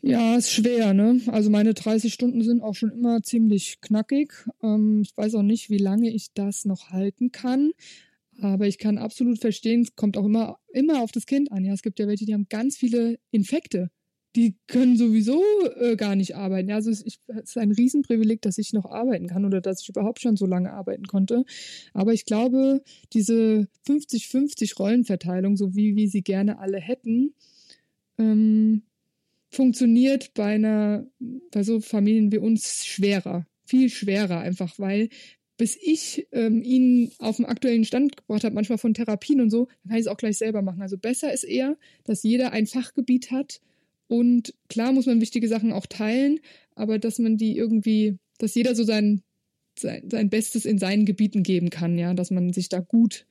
Ja, 0.03 0.35
ist 0.35 0.51
schwer, 0.51 0.93
ne? 0.93 1.19
Also 1.25 1.49
meine 1.49 1.73
30 1.73 2.13
Stunden 2.13 2.43
sind 2.43 2.61
auch 2.61 2.75
schon 2.75 2.91
immer 2.91 3.23
ziemlich 3.23 3.81
knackig. 3.81 4.31
Ähm, 4.61 5.01
ich 5.03 5.17
weiß 5.17 5.33
auch 5.33 5.41
nicht, 5.41 5.71
wie 5.71 5.79
lange 5.79 6.11
ich 6.11 6.31
das 6.35 6.65
noch 6.65 6.91
halten 6.91 7.31
kann. 7.31 7.71
Aber 8.39 8.67
ich 8.67 8.77
kann 8.77 8.99
absolut 8.99 9.39
verstehen, 9.39 9.81
es 9.81 9.95
kommt 9.95 10.15
auch 10.15 10.25
immer, 10.25 10.59
immer 10.71 11.01
auf 11.01 11.11
das 11.11 11.25
Kind 11.25 11.51
an. 11.51 11.65
Ja, 11.65 11.73
es 11.73 11.81
gibt 11.81 11.97
ja 11.97 12.07
welche, 12.07 12.27
die 12.27 12.35
haben 12.35 12.45
ganz 12.49 12.77
viele 12.77 13.17
Infekte. 13.31 13.89
Die 14.35 14.55
können 14.67 14.97
sowieso 14.97 15.43
äh, 15.79 15.95
gar 15.95 16.15
nicht 16.15 16.35
arbeiten. 16.35 16.71
Also 16.71 16.89
es 16.89 17.05
ich- 17.05 17.19
es 17.27 17.49
ist 17.51 17.57
ein 17.57 17.71
Riesenprivileg, 17.71 18.41
dass 18.41 18.57
ich 18.57 18.73
noch 18.73 18.85
arbeiten 18.85 19.27
kann 19.27 19.45
oder 19.45 19.61
dass 19.61 19.81
ich 19.81 19.89
überhaupt 19.89 20.21
schon 20.21 20.37
so 20.37 20.47
lange 20.47 20.73
arbeiten 20.73 21.05
konnte. 21.05 21.45
Aber 21.93 22.13
ich 22.13 22.25
glaube, 22.25 22.81
diese 23.13 23.67
50-50 23.85 24.77
Rollenverteilung, 24.79 25.55
so 25.55 25.75
wie 25.75 25.95
wir 25.95 26.09
sie 26.09 26.23
gerne 26.23 26.57
alle 26.59 26.79
hätten, 26.79 27.33
ähm, 28.17 28.83
funktioniert 29.49 30.33
bei 30.33 30.55
einer, 30.55 31.05
bei 31.51 31.63
so 31.63 31.79
Familien 31.79 32.31
wie 32.31 32.39
uns 32.39 32.85
schwerer. 32.85 33.45
Viel 33.65 33.89
schwerer 33.89 34.39
einfach, 34.39 34.79
weil 34.79 35.09
bis 35.57 35.77
ich 35.79 36.27
ähm, 36.31 36.63
ihn 36.63 37.11
auf 37.19 37.35
dem 37.37 37.45
aktuellen 37.45 37.85
Stand 37.85 38.17
gebracht 38.17 38.43
habe, 38.43 38.55
manchmal 38.55 38.79
von 38.79 38.95
Therapien 38.95 39.39
und 39.39 39.51
so, 39.51 39.67
dann 39.83 39.89
kann 39.89 39.97
ich 39.99 40.05
es 40.05 40.07
auch 40.07 40.17
gleich 40.17 40.37
selber 40.39 40.63
machen. 40.63 40.81
Also 40.81 40.97
besser 40.97 41.31
ist 41.31 41.43
eher, 41.43 41.77
dass 42.05 42.23
jeder 42.23 42.51
ein 42.51 42.65
Fachgebiet 42.65 43.29
hat 43.31 43.61
und 44.07 44.53
klar 44.69 44.91
muss 44.91 45.05
man 45.05 45.21
wichtige 45.21 45.47
Sachen 45.47 45.71
auch 45.71 45.85
teilen, 45.85 46.39
aber 46.75 46.99
dass 46.99 47.19
man 47.19 47.37
die 47.37 47.57
irgendwie, 47.57 48.17
dass 48.37 48.55
jeder 48.55 48.75
so 48.75 48.83
sein, 48.83 49.21
sein, 49.77 50.09
sein 50.09 50.29
Bestes 50.29 50.65
in 50.65 50.77
seinen 50.77 51.05
Gebieten 51.05 51.43
geben 51.43 51.69
kann, 51.69 51.97
ja, 51.97 52.13
dass 52.13 52.31
man 52.31 52.53
sich 52.53 52.69
da 52.69 52.79
gut 52.79 53.25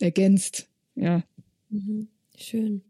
ergänzt, 0.00 0.68
ja. 0.94 1.24
Mhm. 1.70 2.08
Schön. 2.36 2.82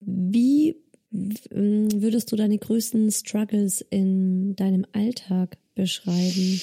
Wie 0.00 0.76
würdest 1.10 2.32
du 2.32 2.36
deine 2.36 2.58
größten 2.58 3.10
Struggles 3.10 3.84
in 3.90 4.56
deinem 4.56 4.86
Alltag 4.92 5.58
beschreiben? 5.74 6.60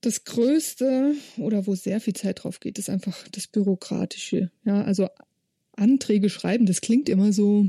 Das 0.00 0.24
Größte 0.24 1.14
oder 1.38 1.66
wo 1.66 1.74
sehr 1.74 2.00
viel 2.00 2.14
Zeit 2.14 2.42
drauf 2.42 2.60
geht, 2.60 2.78
ist 2.78 2.90
einfach 2.90 3.28
das 3.28 3.46
Bürokratische. 3.46 4.50
Ja, 4.64 4.82
also 4.82 5.08
Anträge 5.72 6.30
schreiben, 6.30 6.66
das 6.66 6.80
klingt 6.80 7.08
immer 7.08 7.32
so, 7.32 7.66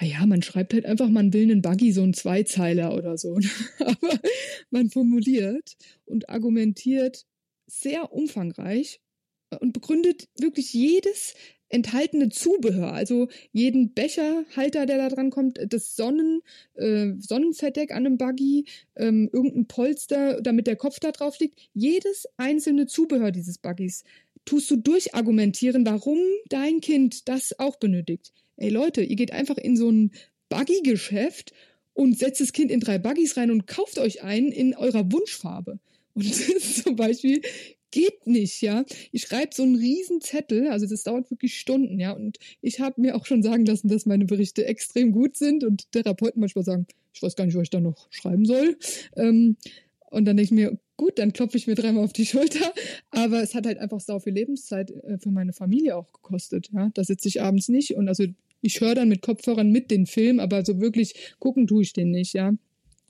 ja, 0.00 0.06
ja, 0.06 0.26
man 0.26 0.42
schreibt 0.42 0.74
halt 0.74 0.86
einfach, 0.86 1.08
man 1.08 1.32
will 1.32 1.42
einen 1.42 1.62
Buggy, 1.62 1.92
so 1.92 2.02
einen 2.02 2.14
Zweizeiler 2.14 2.94
oder 2.94 3.16
so. 3.16 3.38
Aber 3.78 4.20
man 4.70 4.90
formuliert 4.90 5.76
und 6.04 6.28
argumentiert 6.28 7.24
sehr 7.66 8.12
umfangreich 8.12 9.00
und 9.60 9.72
begründet 9.72 10.28
wirklich 10.38 10.72
jedes 10.72 11.34
enthaltene 11.68 12.28
Zubehör, 12.28 12.92
also 12.92 13.28
jeden 13.52 13.92
Becherhalter, 13.92 14.86
der 14.86 14.98
da 14.98 15.08
dran 15.08 15.30
kommt, 15.30 15.58
das 15.68 15.96
Sonnen, 15.96 16.42
äh, 16.74 17.12
Sonnenverdeck 17.18 17.90
an 17.90 18.06
einem 18.06 18.18
Buggy, 18.18 18.66
ähm, 18.94 19.28
irgendein 19.32 19.66
Polster, 19.66 20.40
damit 20.40 20.68
der 20.68 20.76
Kopf 20.76 21.00
da 21.00 21.10
drauf 21.10 21.38
liegt. 21.40 21.58
Jedes 21.74 22.26
einzelne 22.36 22.86
Zubehör 22.86 23.32
dieses 23.32 23.58
Buggys 23.58 24.04
tust 24.46 24.70
du 24.70 24.76
durchargumentieren, 24.76 25.84
warum 25.84 26.18
dein 26.48 26.80
Kind 26.80 27.28
das 27.28 27.58
auch 27.58 27.76
benötigt. 27.76 28.32
Ey 28.56 28.70
Leute, 28.70 29.02
ihr 29.02 29.16
geht 29.16 29.32
einfach 29.32 29.58
in 29.58 29.76
so 29.76 29.90
ein 29.90 30.12
Buggy-Geschäft 30.48 31.52
und 31.92 32.18
setzt 32.18 32.40
das 32.40 32.52
Kind 32.52 32.70
in 32.70 32.80
drei 32.80 32.98
Buggies 32.98 33.36
rein 33.36 33.50
und 33.50 33.66
kauft 33.66 33.98
euch 33.98 34.22
einen 34.22 34.52
in 34.52 34.74
eurer 34.74 35.12
Wunschfarbe. 35.12 35.78
Und 36.14 36.34
zum 36.84 36.96
Beispiel 36.96 37.42
geht 37.90 38.26
nicht, 38.26 38.60
ja. 38.62 38.84
Ich 39.12 39.22
schreibe 39.22 39.54
so 39.54 39.62
einen 39.62 39.76
riesen 39.76 40.20
Zettel, 40.20 40.68
also 40.68 40.86
das 40.86 41.02
dauert 41.02 41.30
wirklich 41.30 41.58
Stunden, 41.58 41.98
ja. 41.98 42.12
Und 42.12 42.38
ich 42.60 42.80
habe 42.80 43.00
mir 43.00 43.16
auch 43.16 43.26
schon 43.26 43.42
sagen 43.42 43.66
lassen, 43.66 43.88
dass 43.88 44.06
meine 44.06 44.26
Berichte 44.26 44.66
extrem 44.66 45.12
gut 45.12 45.36
sind 45.36 45.64
und 45.64 45.90
Therapeuten 45.92 46.40
manchmal 46.40 46.64
sagen, 46.64 46.86
ich 47.12 47.22
weiß 47.22 47.36
gar 47.36 47.46
nicht, 47.46 47.54
was 47.54 47.64
ich 47.64 47.70
da 47.70 47.80
noch 47.80 48.08
schreiben 48.10 48.44
soll. 48.44 48.76
Ähm, 49.16 49.56
und 50.10 50.24
dann 50.26 50.36
denke 50.36 50.42
ich 50.42 50.50
mir, 50.50 50.78
gut, 50.96 51.18
dann 51.18 51.32
klopfe 51.32 51.56
ich 51.56 51.66
mir 51.66 51.74
dreimal 51.74 52.04
auf 52.04 52.12
die 52.12 52.26
Schulter. 52.26 52.72
Aber 53.10 53.42
es 53.42 53.54
hat 53.54 53.66
halt 53.66 53.78
einfach 53.78 54.00
sau 54.00 54.18
viel 54.18 54.32
Lebenszeit 54.32 54.90
äh, 54.90 55.18
für 55.18 55.30
meine 55.30 55.52
Familie 55.52 55.96
auch 55.96 56.12
gekostet. 56.12 56.70
Ja, 56.72 56.90
da 56.94 57.04
sitze 57.04 57.28
ich 57.28 57.42
abends 57.42 57.68
nicht 57.68 57.94
und 57.96 58.08
also 58.08 58.24
ich 58.62 58.80
höre 58.80 58.94
dann 58.94 59.08
mit 59.08 59.22
Kopfhörern 59.22 59.70
mit 59.70 59.90
den 59.90 60.06
Film, 60.06 60.40
aber 60.40 60.64
so 60.64 60.80
wirklich 60.80 61.34
gucken 61.38 61.66
tue 61.66 61.82
ich 61.82 61.92
den 61.92 62.10
nicht. 62.10 62.32
Ja, 62.32 62.52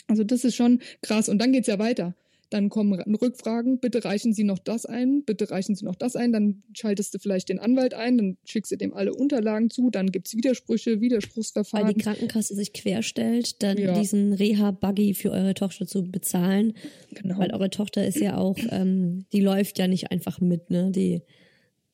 also 0.07 0.24
das 0.24 0.45
ist 0.45 0.55
schon 0.55 0.80
krass. 1.03 1.28
Und 1.28 1.39
dann 1.39 1.53
geht's 1.53 1.68
ja 1.68 1.78
weiter. 1.78 2.14
Dann 2.51 2.69
kommen 2.69 2.93
Rückfragen, 3.17 3.81
bitte 3.81 4.05
reichen 4.05 4.33
Sie 4.33 4.45
noch 4.45 4.59
das 4.59 4.87
ein, 4.87 5.25
bitte 5.25 5.51
reichen 5.51 5.75
Sie 5.75 5.85
noch 5.85 5.97
das 5.97 6.15
ein, 6.15 6.33
dann 6.33 6.63
schaltest 6.75 7.13
du 7.15 7.19
vielleicht 7.19 7.49
den 7.49 7.59
Anwalt 7.59 7.95
ein, 7.95 8.19
dann 8.19 8.37
schickst 8.45 8.71
du 8.71 8.77
dem 8.77 8.95
alle 8.95 9.15
Unterlagen 9.15 9.69
zu, 9.69 9.91
dann 9.91 10.13
gibt 10.13 10.29
es 10.29 10.37
Widersprüche, 10.37 11.01
Widerspruchsverfahren. 11.01 11.89
Weil 11.89 11.95
die 11.95 12.01
Krankenkasse 12.01 12.55
sich 12.55 12.73
querstellt, 12.73 13.63
dann 13.63 13.79
ja. 13.79 13.99
diesen 13.99 14.33
Reha-Buggy 14.33 15.15
für 15.15 15.33
eure 15.33 15.55
Tochter 15.55 15.87
zu 15.87 16.05
bezahlen. 16.05 16.75
Genau. 17.13 17.39
Weil 17.39 17.53
eure 17.53 17.71
Tochter 17.71 18.07
ist 18.07 18.21
ja 18.21 18.37
auch, 18.37 18.59
ähm, 18.71 19.27
die 19.33 19.41
läuft 19.41 19.79
ja 19.79 19.89
nicht 19.89 20.13
einfach 20.13 20.41
mit, 20.41 20.71
ne? 20.71 20.93
Die 20.93 21.23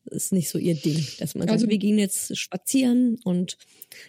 ist 0.07 0.33
nicht 0.33 0.49
so 0.49 0.59
ihr 0.59 0.75
Ding, 0.75 1.05
dass 1.19 1.35
man 1.35 1.49
also, 1.49 1.63
sagt, 1.63 1.71
wir 1.71 1.79
gehen 1.79 1.99
jetzt 1.99 2.37
spazieren 2.37 3.19
und 3.25 3.57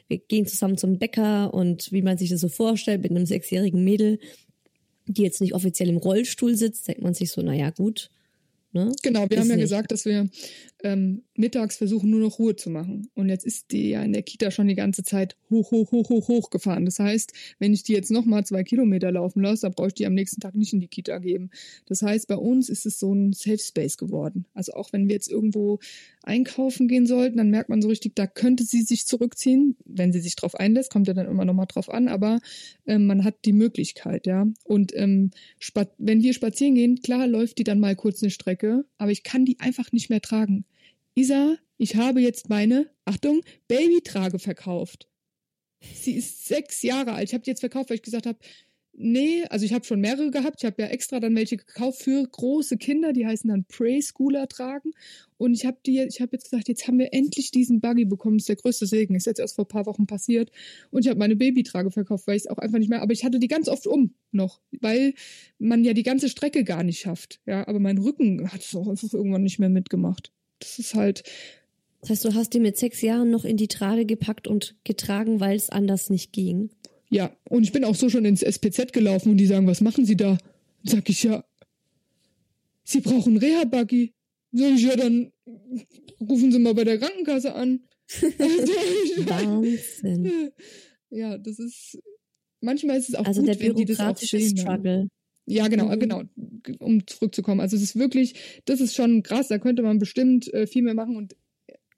wir 0.07 0.17
gehen 0.17 0.45
zusammen 0.45 0.77
zum 0.77 0.97
Bäcker 0.97 1.53
und 1.53 1.91
wie 1.91 2.01
man 2.01 2.17
sich 2.17 2.29
das 2.29 2.41
so 2.41 2.49
vorstellt 2.49 3.03
mit 3.03 3.11
einem 3.11 3.25
sechsjährigen 3.25 3.83
Mädel, 3.83 4.19
die 5.05 5.23
jetzt 5.23 5.41
nicht 5.41 5.53
offiziell 5.53 5.89
im 5.89 5.97
Rollstuhl 5.97 6.55
sitzt, 6.55 6.87
denkt 6.87 7.01
man 7.01 7.13
sich 7.13 7.31
so, 7.31 7.41
naja, 7.41 7.69
gut. 7.69 8.09
Ne? 8.71 8.91
Genau, 9.03 9.29
wir 9.29 9.31
ist 9.31 9.39
haben 9.41 9.49
ja 9.49 9.55
nicht. 9.55 9.63
gesagt, 9.63 9.91
dass 9.91 10.05
wir 10.05 10.29
ähm, 10.83 11.23
mittags 11.35 11.77
versuchen 11.77 12.09
nur 12.09 12.19
noch 12.19 12.39
Ruhe 12.39 12.55
zu 12.55 12.69
machen. 12.69 13.09
Und 13.15 13.29
jetzt 13.29 13.45
ist 13.45 13.71
die 13.71 13.89
ja 13.89 14.03
in 14.03 14.13
der 14.13 14.21
Kita 14.21 14.51
schon 14.51 14.67
die 14.67 14.75
ganze 14.75 15.03
Zeit 15.03 15.37
hoch, 15.49 15.71
hoch, 15.71 15.91
hoch, 15.91 16.09
hoch, 16.09 16.27
hoch 16.27 16.49
gefahren. 16.49 16.85
Das 16.85 16.99
heißt, 16.99 17.33
wenn 17.59 17.73
ich 17.73 17.83
die 17.83 17.93
jetzt 17.93 18.11
nochmal 18.11 18.45
zwei 18.45 18.63
Kilometer 18.63 19.11
laufen 19.11 19.41
lasse, 19.41 19.63
dann 19.63 19.71
brauche 19.71 19.87
ich 19.87 19.93
die 19.93 20.05
am 20.05 20.13
nächsten 20.13 20.41
Tag 20.41 20.55
nicht 20.55 20.73
in 20.73 20.81
die 20.81 20.89
Kita 20.89 21.19
geben. 21.19 21.49
Das 21.85 22.01
heißt, 22.01 22.27
bei 22.27 22.35
uns 22.35 22.69
ist 22.69 22.85
es 22.85 22.99
so 22.99 23.13
ein 23.13 23.31
Safe 23.33 23.57
Space 23.57 23.97
geworden. 23.97 24.45
Also 24.53 24.73
auch 24.73 24.91
wenn 24.91 25.07
wir 25.07 25.15
jetzt 25.15 25.31
irgendwo 25.31 25.79
einkaufen 26.21 26.87
gehen 26.87 27.07
sollten, 27.07 27.37
dann 27.37 27.49
merkt 27.49 27.69
man 27.69 27.81
so 27.81 27.87
richtig, 27.87 28.15
da 28.15 28.27
könnte 28.27 28.63
sie 28.63 28.81
sich 28.81 29.07
zurückziehen, 29.07 29.77
wenn 29.85 30.11
sie 30.11 30.19
sich 30.19 30.35
drauf 30.35 30.55
einlässt, 30.55 30.91
kommt 30.91 31.07
ja 31.07 31.13
dann 31.13 31.27
immer 31.27 31.45
nochmal 31.45 31.67
drauf 31.67 31.89
an, 31.89 32.07
aber 32.07 32.39
ähm, 32.85 33.05
man 33.05 33.23
hat 33.23 33.45
die 33.45 33.53
Möglichkeit, 33.53 34.27
ja. 34.27 34.47
Und 34.63 34.95
ähm, 34.95 35.31
wenn 35.97 36.21
wir 36.21 36.33
spazieren 36.33 36.75
gehen, 36.75 37.01
klar 37.01 37.27
läuft 37.27 37.57
die 37.57 37.63
dann 37.63 37.79
mal 37.79 37.95
kurz 37.95 38.21
eine 38.21 38.31
Strecke, 38.31 38.85
aber 38.97 39.11
ich 39.11 39.23
kann 39.23 39.45
die 39.45 39.59
einfach 39.59 39.91
nicht 39.91 40.09
mehr 40.09 40.21
tragen. 40.21 40.65
Isa, 41.15 41.57
ich 41.77 41.95
habe 41.95 42.21
jetzt 42.21 42.49
meine, 42.49 42.89
Achtung, 43.05 43.41
Babytrage 43.67 44.39
verkauft. 44.39 45.07
Sie 45.81 46.13
ist 46.13 46.45
sechs 46.45 46.81
Jahre 46.81 47.13
alt. 47.13 47.29
Ich 47.29 47.33
habe 47.33 47.43
die 47.43 47.49
jetzt 47.49 47.59
verkauft, 47.59 47.89
weil 47.89 47.97
ich 47.97 48.03
gesagt 48.03 48.25
habe, 48.25 48.39
nee, 48.93 49.43
also 49.49 49.65
ich 49.65 49.73
habe 49.73 49.85
schon 49.85 49.99
mehrere 49.99 50.31
gehabt. 50.31 50.57
Ich 50.59 50.65
habe 50.65 50.81
ja 50.81 50.87
extra 50.87 51.19
dann 51.19 51.35
welche 51.35 51.57
gekauft 51.57 52.03
für 52.03 52.25
große 52.27 52.77
Kinder, 52.77 53.11
die 53.13 53.25
heißen 53.25 53.49
dann 53.49 53.65
Preschooler 53.65 54.47
tragen. 54.47 54.91
Und 55.37 55.53
ich 55.53 55.65
habe 55.65 55.77
die, 55.85 55.99
ich 56.01 56.21
habe 56.21 56.31
jetzt 56.33 56.45
gesagt, 56.45 56.67
jetzt 56.69 56.87
haben 56.87 56.99
wir 56.99 57.13
endlich 57.13 57.51
diesen 57.51 57.81
Buggy 57.81 58.05
bekommen. 58.05 58.37
Das 58.37 58.43
ist 58.43 58.49
der 58.49 58.55
größte 58.55 58.85
Segen. 58.85 59.15
Ist 59.15 59.25
jetzt 59.25 59.39
erst 59.39 59.55
vor 59.55 59.65
ein 59.65 59.69
paar 59.69 59.85
Wochen 59.85 60.07
passiert. 60.07 60.51
Und 60.91 61.05
ich 61.05 61.09
habe 61.09 61.19
meine 61.19 61.35
Babytrage 61.35 61.91
verkauft, 61.91 62.27
weil 62.27 62.37
ich 62.37 62.43
es 62.43 62.47
auch 62.47 62.57
einfach 62.59 62.79
nicht 62.79 62.89
mehr. 62.89 63.01
Aber 63.01 63.13
ich 63.13 63.25
hatte 63.25 63.39
die 63.39 63.47
ganz 63.47 63.67
oft 63.67 63.87
um 63.87 64.13
noch, 64.31 64.61
weil 64.79 65.13
man 65.59 65.83
ja 65.83 65.93
die 65.93 66.03
ganze 66.03 66.29
Strecke 66.29 66.63
gar 66.63 66.83
nicht 66.83 67.01
schafft. 67.01 67.41
Ja, 67.45 67.67
aber 67.67 67.79
mein 67.79 67.97
Rücken 67.97 68.51
hat 68.51 68.61
es 68.61 68.75
auch 68.75 68.87
einfach 68.87 69.13
irgendwann 69.13 69.43
nicht 69.43 69.59
mehr 69.59 69.69
mitgemacht. 69.69 70.32
Das 70.63 70.79
ist 70.79 70.95
halt. 70.95 71.23
Das 72.01 72.09
heißt, 72.09 72.25
du 72.25 72.33
hast 72.33 72.53
die 72.53 72.59
mit 72.59 72.77
sechs 72.77 73.01
Jahren 73.01 73.29
noch 73.31 73.45
in 73.45 73.57
die 73.57 73.67
Trage 73.67 74.05
gepackt 74.05 74.47
und 74.47 74.75
getragen, 74.83 75.39
weil 75.39 75.55
es 75.55 75.69
anders 75.69 76.09
nicht 76.09 76.33
ging. 76.33 76.69
Ja, 77.09 77.31
und 77.49 77.63
ich 77.63 77.71
bin 77.71 77.85
auch 77.85 77.95
so 77.95 78.09
schon 78.09 78.25
ins 78.25 78.41
SPZ 78.41 78.91
gelaufen 78.91 79.29
und 79.29 79.37
die 79.37 79.45
sagen, 79.45 79.67
was 79.67 79.81
machen 79.81 80.05
Sie 80.05 80.17
da? 80.17 80.37
Dann 80.83 80.95
sag 80.95 81.09
ich 81.09 81.23
ja, 81.23 81.45
Sie 82.83 82.99
brauchen 82.99 83.37
Reha-Buggy. 83.37 84.13
Sag 84.51 84.71
ich 84.73 84.83
ja, 84.83 84.95
dann 84.95 85.31
rufen 86.19 86.51
Sie 86.51 86.59
mal 86.59 86.73
bei 86.73 86.83
der 86.83 86.97
Krankenkasse 86.99 87.55
an. 87.55 87.81
Wahnsinn. 89.27 90.51
Ja, 91.15 91.37
das 91.37 91.59
ist, 91.59 91.99
manchmal 92.59 92.97
ist 92.97 93.09
es 93.09 93.13
auch 93.13 93.23
also 93.23 93.41
gut, 93.41 93.49
der 93.49 93.59
wenn 93.59 93.75
die 93.75 93.85
das 93.85 93.99
auch 93.99 94.17
sehen. 94.17 94.57
Struggle. 94.57 95.09
Ja, 95.45 95.67
genau, 95.67 95.87
mhm. 95.87 95.99
genau, 95.99 96.21
um 96.79 97.05
zurückzukommen. 97.05 97.59
Also 97.59 97.75
es 97.75 97.83
ist 97.83 97.95
wirklich, 97.97 98.35
das 98.65 98.79
ist 98.79 98.95
schon 98.95 99.23
krass, 99.23 99.49
da 99.49 99.57
könnte 99.57 99.83
man 99.83 99.99
bestimmt 99.99 100.53
äh, 100.53 100.67
viel 100.67 100.83
mehr 100.83 100.93
machen 100.93 101.17
und 101.17 101.35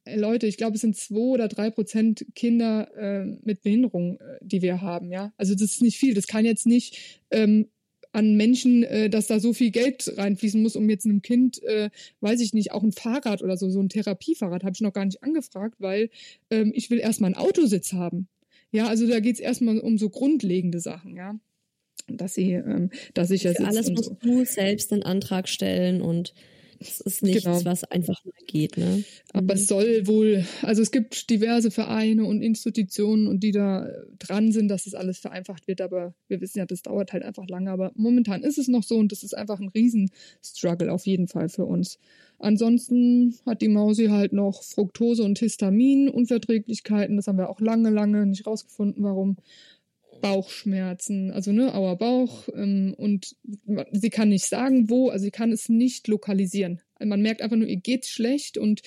äh, 0.06 0.18
Leute, 0.18 0.48
ich 0.48 0.58
glaube, 0.58 0.76
es 0.76 0.82
sind 0.82 0.96
zwei 0.96 1.34
oder 1.34 1.48
drei 1.48 1.70
Prozent 1.70 2.26
Kinder 2.34 2.89
äh, 2.96 3.26
mit 3.43 3.62
Behinderung, 3.62 4.20
äh, 4.20 4.38
die 4.41 4.62
wir 4.62 4.82
haben, 4.82 5.12
ja. 5.12 5.32
Also 5.38 5.54
das 5.54 5.64
ist 5.64 5.82
nicht 5.82 5.98
viel. 5.98 6.16
Das 6.16 6.28
kann 6.28 6.46
jetzt 6.46 6.66
nicht 6.66 7.22
ähm, 7.30 7.68
an 8.14 8.36
Menschen, 8.36 8.84
äh, 8.84 9.10
dass 9.12 9.28
da 9.28 9.39
so 9.39 9.54
viel 9.54 9.70
Geld 9.70 10.12
reinfließen 10.18 10.62
muss, 10.62 10.76
um 10.76 10.89
jetzt 10.89 11.06
einem 11.06 11.22
Kind, 11.22 11.62
äh, 11.64 11.91
weiß 12.22 12.41
ich 12.41 12.54
nicht, 12.54 12.72
auch 12.72 12.82
ein 12.82 12.93
Fahrrad 12.93 13.43
oder 13.43 13.58
so, 13.58 13.70
so 13.70 13.80
ein 13.80 13.89
Therapiefahrrad 13.89 14.64
habe 14.64 14.74
ich 14.74 14.82
noch 14.82 14.93
gar 14.93 15.06
nicht 15.06 15.22
angefragt, 15.22 15.76
weil 15.80 16.10
ähm, 16.50 16.72
ich 16.74 16.89
will 16.89 17.00
erstmal 17.00 17.34
einen 17.34 17.46
Autositz 17.46 17.93
haben. 17.93 18.28
Ja, 18.72 18.88
also 18.88 19.08
da 19.08 19.20
geht 19.20 19.36
es 19.36 19.39
erstmal 19.39 19.80
um 19.80 19.98
so 20.00 20.10
grundlegende 20.10 20.80
Sachen, 20.80 21.16
ja 21.16 21.39
dass 22.08 22.34
sie 22.34 22.53
ähm, 22.53 22.89
da 23.14 23.26
sicher 23.26 23.53
Für 23.53 23.66
alles 23.66 23.89
musst 23.89 24.06
so. 24.06 24.18
du 24.22 24.45
selbst 24.45 24.91
den 24.91 25.03
Antrag 25.03 25.47
stellen 25.49 26.01
und 26.01 26.34
es 26.80 27.01
ist 27.01 27.24
nichts, 27.24 27.43
genau. 27.43 27.64
was 27.66 27.84
einfach 27.86 28.24
mal 28.26 28.34
geht. 28.47 28.78
Ne? 28.78 29.03
Aber 29.34 29.53
mhm. 29.53 29.60
es 29.60 29.68
soll 29.68 30.08
wohl, 30.08 30.45
also 30.62 30.82
es 30.82 30.91
gibt 30.91 31.30
diverse 31.30 31.72
Vereine 31.72 32.26
und 32.26 32.41
Institutionen 32.41 33.28
und 33.28 33.41
die 33.41 33.51
da 33.51 33.88
dran 34.20 34.51
sind, 34.51 34.68
dass 34.68 34.84
das 34.86 34.93
alles 34.93 35.20
vereinfacht 35.20 35.68
wird, 35.68 35.82
aber 35.82 36.14
wir 36.28 36.41
wissen 36.41 36.60
ja, 36.60 36.66
das 36.66 36.82
dauert 36.82 37.14
halt 37.14 37.24
einfach 37.24 37.47
lange. 37.47 37.72
Aber 37.72 37.91
momentan 37.95 38.43
ist 38.43 38.58
es 38.58 38.68
noch 38.68 38.84
so 38.84 38.97
und 38.97 39.12
das 39.12 39.24
ist 39.24 39.36
einfach 39.36 39.60
ein 39.60 39.70
Riesenstruggle 39.70 40.91
auf 40.91 41.06
jeden 41.06 41.28
Fall 41.28 41.49
für 41.49 41.66
uns. 41.66 41.97
Ansonsten 42.39 43.36
hat 43.45 43.62
die 43.62 43.70
Mausi 43.70 44.08
halt 44.08 44.34
noch 44.34 44.62
Fructose 44.64 45.24
und 45.24 45.39
Histamin 45.39 46.10
Unverträglichkeiten. 46.10 47.16
Das 47.16 47.28
haben 47.28 47.38
wir 47.38 47.49
auch 47.49 47.62
lange, 47.62 47.89
lange 47.89 48.26
nicht 48.26 48.45
rausgefunden, 48.45 49.03
warum. 49.03 49.38
Bauchschmerzen, 50.22 51.32
also 51.32 51.51
ne, 51.51 51.74
auer 51.74 51.97
Bauch 51.97 52.47
ähm, 52.53 52.93
und 52.97 53.36
sie 53.91 54.09
kann 54.09 54.30
nicht 54.30 54.45
sagen, 54.45 54.89
wo, 54.89 55.09
also 55.09 55.24
sie 55.24 55.32
kann 55.32 55.51
es 55.51 55.70
nicht 55.70 56.07
lokalisieren. 56.07 56.82
Man 57.03 57.22
merkt 57.22 57.41
einfach 57.41 57.57
nur, 57.57 57.68
ihr 57.68 57.78
geht's 57.78 58.09
schlecht 58.09 58.57
und 58.57 58.82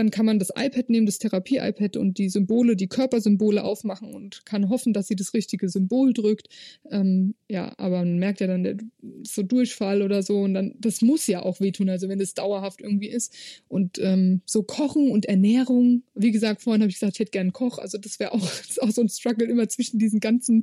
dann 0.00 0.10
kann 0.10 0.24
man 0.24 0.38
das 0.38 0.48
iPad 0.56 0.88
nehmen, 0.88 1.04
das 1.04 1.18
Therapie-iPad 1.18 1.98
und 1.98 2.16
die 2.16 2.30
Symbole, 2.30 2.74
die 2.74 2.88
Körpersymbole 2.88 3.62
aufmachen 3.62 4.14
und 4.14 4.46
kann 4.46 4.70
hoffen, 4.70 4.94
dass 4.94 5.08
sie 5.08 5.14
das 5.14 5.34
richtige 5.34 5.68
Symbol 5.68 6.14
drückt. 6.14 6.48
Ähm, 6.90 7.34
ja, 7.48 7.74
aber 7.76 7.98
man 7.98 8.18
merkt 8.18 8.40
ja 8.40 8.46
dann 8.46 8.62
der, 8.62 8.76
so 9.24 9.42
Durchfall 9.42 10.00
oder 10.00 10.22
so 10.22 10.40
und 10.40 10.54
dann, 10.54 10.74
das 10.78 11.02
muss 11.02 11.26
ja 11.26 11.42
auch 11.42 11.60
wehtun, 11.60 11.90
also 11.90 12.08
wenn 12.08 12.18
das 12.18 12.32
dauerhaft 12.32 12.80
irgendwie 12.80 13.08
ist. 13.08 13.36
Und 13.68 13.98
ähm, 13.98 14.40
so 14.46 14.62
Kochen 14.62 15.10
und 15.10 15.26
Ernährung, 15.26 16.02
wie 16.14 16.30
gesagt, 16.30 16.62
vorhin 16.62 16.80
habe 16.80 16.90
ich 16.90 16.96
gesagt, 16.96 17.16
ich 17.16 17.20
hätte 17.20 17.32
gern 17.32 17.52
Koch, 17.52 17.78
also 17.78 17.98
das 17.98 18.18
wäre 18.18 18.32
auch, 18.32 18.40
auch 18.80 18.90
so 18.90 19.02
ein 19.02 19.08
Struggle 19.10 19.48
immer 19.48 19.68
zwischen 19.68 19.98
diesen 19.98 20.20
ganzen 20.20 20.62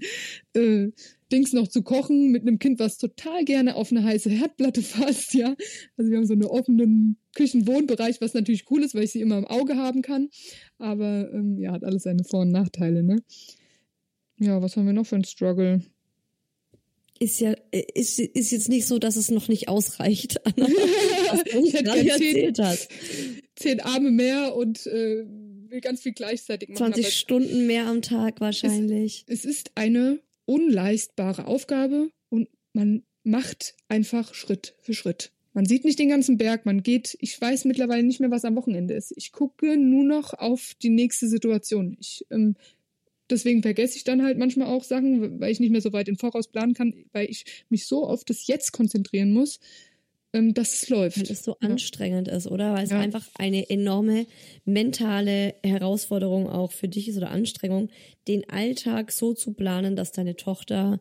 äh, 0.53 0.87
Dings 1.31 1.53
noch 1.53 1.67
zu 1.67 1.81
kochen 1.81 2.31
mit 2.31 2.43
einem 2.43 2.59
Kind, 2.59 2.79
was 2.79 2.97
total 2.97 3.43
gerne 3.43 3.75
auf 3.75 3.91
eine 3.91 4.03
heiße 4.03 4.29
Herdplatte 4.29 4.81
fasst, 4.83 5.33
ja. 5.33 5.55
Also 5.97 6.11
wir 6.11 6.17
haben 6.17 6.25
so 6.25 6.33
einen 6.33 6.45
offenen 6.45 7.17
Küchenwohnbereich, 7.35 8.21
was 8.21 8.33
natürlich 8.33 8.69
cool 8.71 8.83
ist, 8.83 8.95
weil 8.95 9.03
ich 9.03 9.11
sie 9.11 9.21
immer 9.21 9.37
im 9.37 9.45
Auge 9.45 9.75
haben 9.75 10.01
kann. 10.01 10.29
Aber 10.77 11.29
ähm, 11.33 11.57
ja, 11.59 11.71
hat 11.71 11.83
alles 11.83 12.03
seine 12.03 12.23
Vor- 12.23 12.41
und 12.41 12.51
Nachteile, 12.51 13.03
ne? 13.03 13.21
Ja, 14.39 14.61
was 14.61 14.77
haben 14.77 14.85
wir 14.85 14.93
noch 14.93 15.05
für 15.05 15.15
einen 15.15 15.25
Struggle? 15.25 15.81
Ist 17.19 17.39
ja, 17.39 17.55
ist, 17.71 18.19
ist 18.19 18.51
jetzt 18.51 18.69
nicht 18.69 18.85
so, 18.85 18.99
dass 18.99 19.15
es 19.15 19.31
noch 19.31 19.47
nicht 19.47 19.67
ausreicht, 19.69 20.39
Anna, 20.45 20.67
was 21.31 21.43
du 21.43 21.65
ich 21.65 21.73
gerade 21.73 22.07
erzählt 22.07 22.59
hast. 22.59 22.89
Zehn 23.55 23.79
Arme 23.79 24.11
mehr 24.11 24.55
und 24.55 24.85
äh, 24.85 25.25
will 25.69 25.81
ganz 25.81 26.01
viel 26.01 26.13
gleichzeitig 26.13 26.69
machen. 26.69 26.93
20 26.93 27.13
Stunden 27.13 27.65
mehr 27.65 27.87
am 27.87 28.01
Tag 28.03 28.39
wahrscheinlich. 28.39 29.25
Es, 29.27 29.39
es 29.39 29.45
ist 29.45 29.71
eine 29.75 30.19
unleistbare 30.47 31.45
Aufgabe 31.45 32.09
und 32.29 32.49
man 32.73 33.03
macht 33.23 33.75
einfach 33.89 34.33
Schritt 34.33 34.75
für 34.81 34.93
Schritt. 34.93 35.31
Man 35.53 35.65
sieht 35.65 35.85
nicht 35.85 35.99
den 35.99 36.09
ganzen 36.09 36.37
Berg, 36.37 36.65
man 36.65 36.83
geht, 36.83 37.17
ich 37.19 37.39
weiß 37.39 37.65
mittlerweile 37.65 38.03
nicht 38.03 38.19
mehr, 38.19 38.31
was 38.31 38.45
am 38.45 38.55
Wochenende 38.55 38.93
ist. 38.93 39.11
Ich 39.15 39.31
gucke 39.31 39.75
nur 39.75 40.03
noch 40.03 40.33
auf 40.33 40.75
die 40.81 40.89
nächste 40.89 41.27
Situation. 41.27 41.97
Ich, 41.99 42.25
ähm, 42.29 42.55
deswegen 43.29 43.61
vergesse 43.63 43.97
ich 43.97 44.03
dann 44.03 44.23
halt 44.23 44.37
manchmal 44.37 44.67
auch 44.67 44.83
Sachen, 44.83 45.39
weil 45.39 45.51
ich 45.51 45.59
nicht 45.59 45.71
mehr 45.71 45.81
so 45.81 45.93
weit 45.93 46.07
im 46.07 46.17
Voraus 46.17 46.47
planen 46.47 46.73
kann, 46.73 46.93
weil 47.11 47.29
ich 47.29 47.65
mich 47.69 47.87
so 47.87 48.05
auf 48.05 48.23
das 48.23 48.47
Jetzt 48.47 48.71
konzentrieren 48.71 49.31
muss, 49.31 49.59
ähm, 50.37 50.53
dass 50.53 50.73
es 50.83 50.89
läuft. 50.89 51.17
Weil 51.17 51.31
es 51.31 51.43
so 51.43 51.57
Ja. 51.61 51.69
anstrengend 51.69 52.27
ist, 52.27 52.47
oder? 52.47 52.73
Weil 52.73 52.83
es 52.85 52.91
Ja. 52.91 52.99
einfach 52.99 53.27
eine 53.37 53.69
enorme 53.69 54.25
mentale 54.65 55.55
Herausforderung 55.63 56.47
auch 56.47 56.71
für 56.71 56.87
dich 56.87 57.07
ist 57.09 57.17
oder 57.17 57.31
Anstrengung, 57.31 57.89
den 58.27 58.49
Alltag 58.49 59.11
so 59.11 59.33
zu 59.33 59.53
planen, 59.53 59.95
dass 59.95 60.11
deine 60.11 60.35
Tochter, 60.35 60.99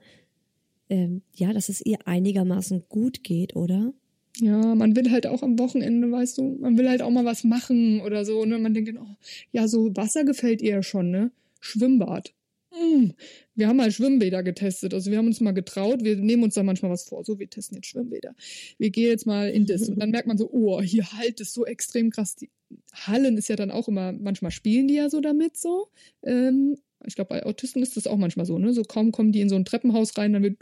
ähm, 0.89 1.23
ja, 1.35 1.53
dass 1.53 1.69
es 1.69 1.85
ihr 1.85 1.99
einigermaßen 2.07 2.85
gut 2.89 3.25
geht, 3.25 3.57
oder? 3.57 3.93
Ja, 4.39 4.75
man 4.75 4.95
will 4.95 5.11
halt 5.11 5.27
auch 5.27 5.43
am 5.43 5.59
Wochenende, 5.59 6.11
weißt 6.13 6.37
du, 6.39 6.59
man 6.61 6.77
will 6.77 6.89
halt 6.89 7.01
auch 7.01 7.11
mal 7.11 7.25
was 7.25 7.43
machen 7.43 8.01
oder 8.03 8.25
so, 8.25 8.45
ne? 8.45 8.59
Man 8.59 8.75
denkt 8.75 8.95
oh, 9.01 9.17
ja, 9.53 9.67
so 9.67 9.97
Wasser 9.97 10.25
gefällt 10.25 10.61
ihr 10.61 10.71
ja 10.73 10.83
schon, 10.83 11.11
ne? 11.11 11.31
Schwimmbad. 11.61 12.35
Mm. 12.79 13.11
Wir 13.55 13.69
haben 13.69 13.77
mal 13.77 13.91
Schwimmbäder 13.91 14.43
getestet. 14.43 14.93
Also 14.95 15.11
wir 15.11 15.19
haben 15.19 15.27
uns 15.27 15.41
mal 15.41 15.53
getraut, 15.53 16.05
wir 16.05 16.17
nehmen 16.17 16.43
uns 16.43 16.55
da 16.55 16.63
manchmal 16.63 16.91
was 16.91 17.05
vor. 17.05 17.25
So, 17.25 17.39
wir 17.39 17.49
testen 17.49 17.77
jetzt 17.77 17.87
Schwimmbäder. 17.89 18.35
Wir 18.79 18.91
gehen 18.91 19.09
jetzt 19.09 19.27
mal 19.27 19.49
in 19.49 19.67
das. 19.67 19.89
Und 19.89 19.99
dann 19.99 20.11
merkt 20.11 20.29
man 20.29 20.39
so, 20.39 20.51
oh, 20.53 20.81
hier 20.83 21.11
halt 21.13 21.41
es 21.41 21.53
so 21.55 21.65
extrem 21.65 22.11
krass. 22.11 22.37
Die 22.37 22.51
Hallen 22.93 23.39
ist 23.39 23.49
ja 23.49 23.57
dann 23.57 23.71
auch 23.71 23.89
immer, 23.89 24.13
manchmal 24.13 24.51
spielen 24.51 24.89
die 24.89 24.95
ja 24.95 25.09
so 25.09 25.21
damit 25.21 25.57
so. 25.57 25.89
Ähm, 26.23 26.77
ich 27.07 27.15
glaube, 27.15 27.29
bei 27.29 27.45
Autisten 27.47 27.83
ist 27.83 27.97
das 27.97 28.07
auch 28.07 28.17
manchmal 28.17 28.47
so, 28.47 28.59
ne? 28.59 28.73
So 28.73 28.83
kaum 28.83 29.13
kommen 29.13 29.31
die 29.31 29.41
in 29.41 29.49
so 29.49 29.55
ein 29.55 29.65
Treppenhaus 29.65 30.17
rein, 30.19 30.33
dann 30.33 30.43
wird 30.43 30.59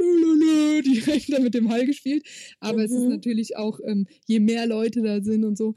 direkt 0.84 1.32
dann 1.32 1.42
mit 1.42 1.54
dem 1.54 1.70
Hall 1.70 1.86
gespielt. 1.86 2.24
Aber 2.60 2.84
es 2.84 2.90
ist 2.90 3.04
Mhm. 3.04 3.08
natürlich 3.10 3.56
auch, 3.56 3.80
ähm, 3.86 4.06
je 4.26 4.40
mehr 4.40 4.66
Leute 4.66 5.00
da 5.02 5.20
sind 5.22 5.44
und 5.44 5.56
so. 5.56 5.74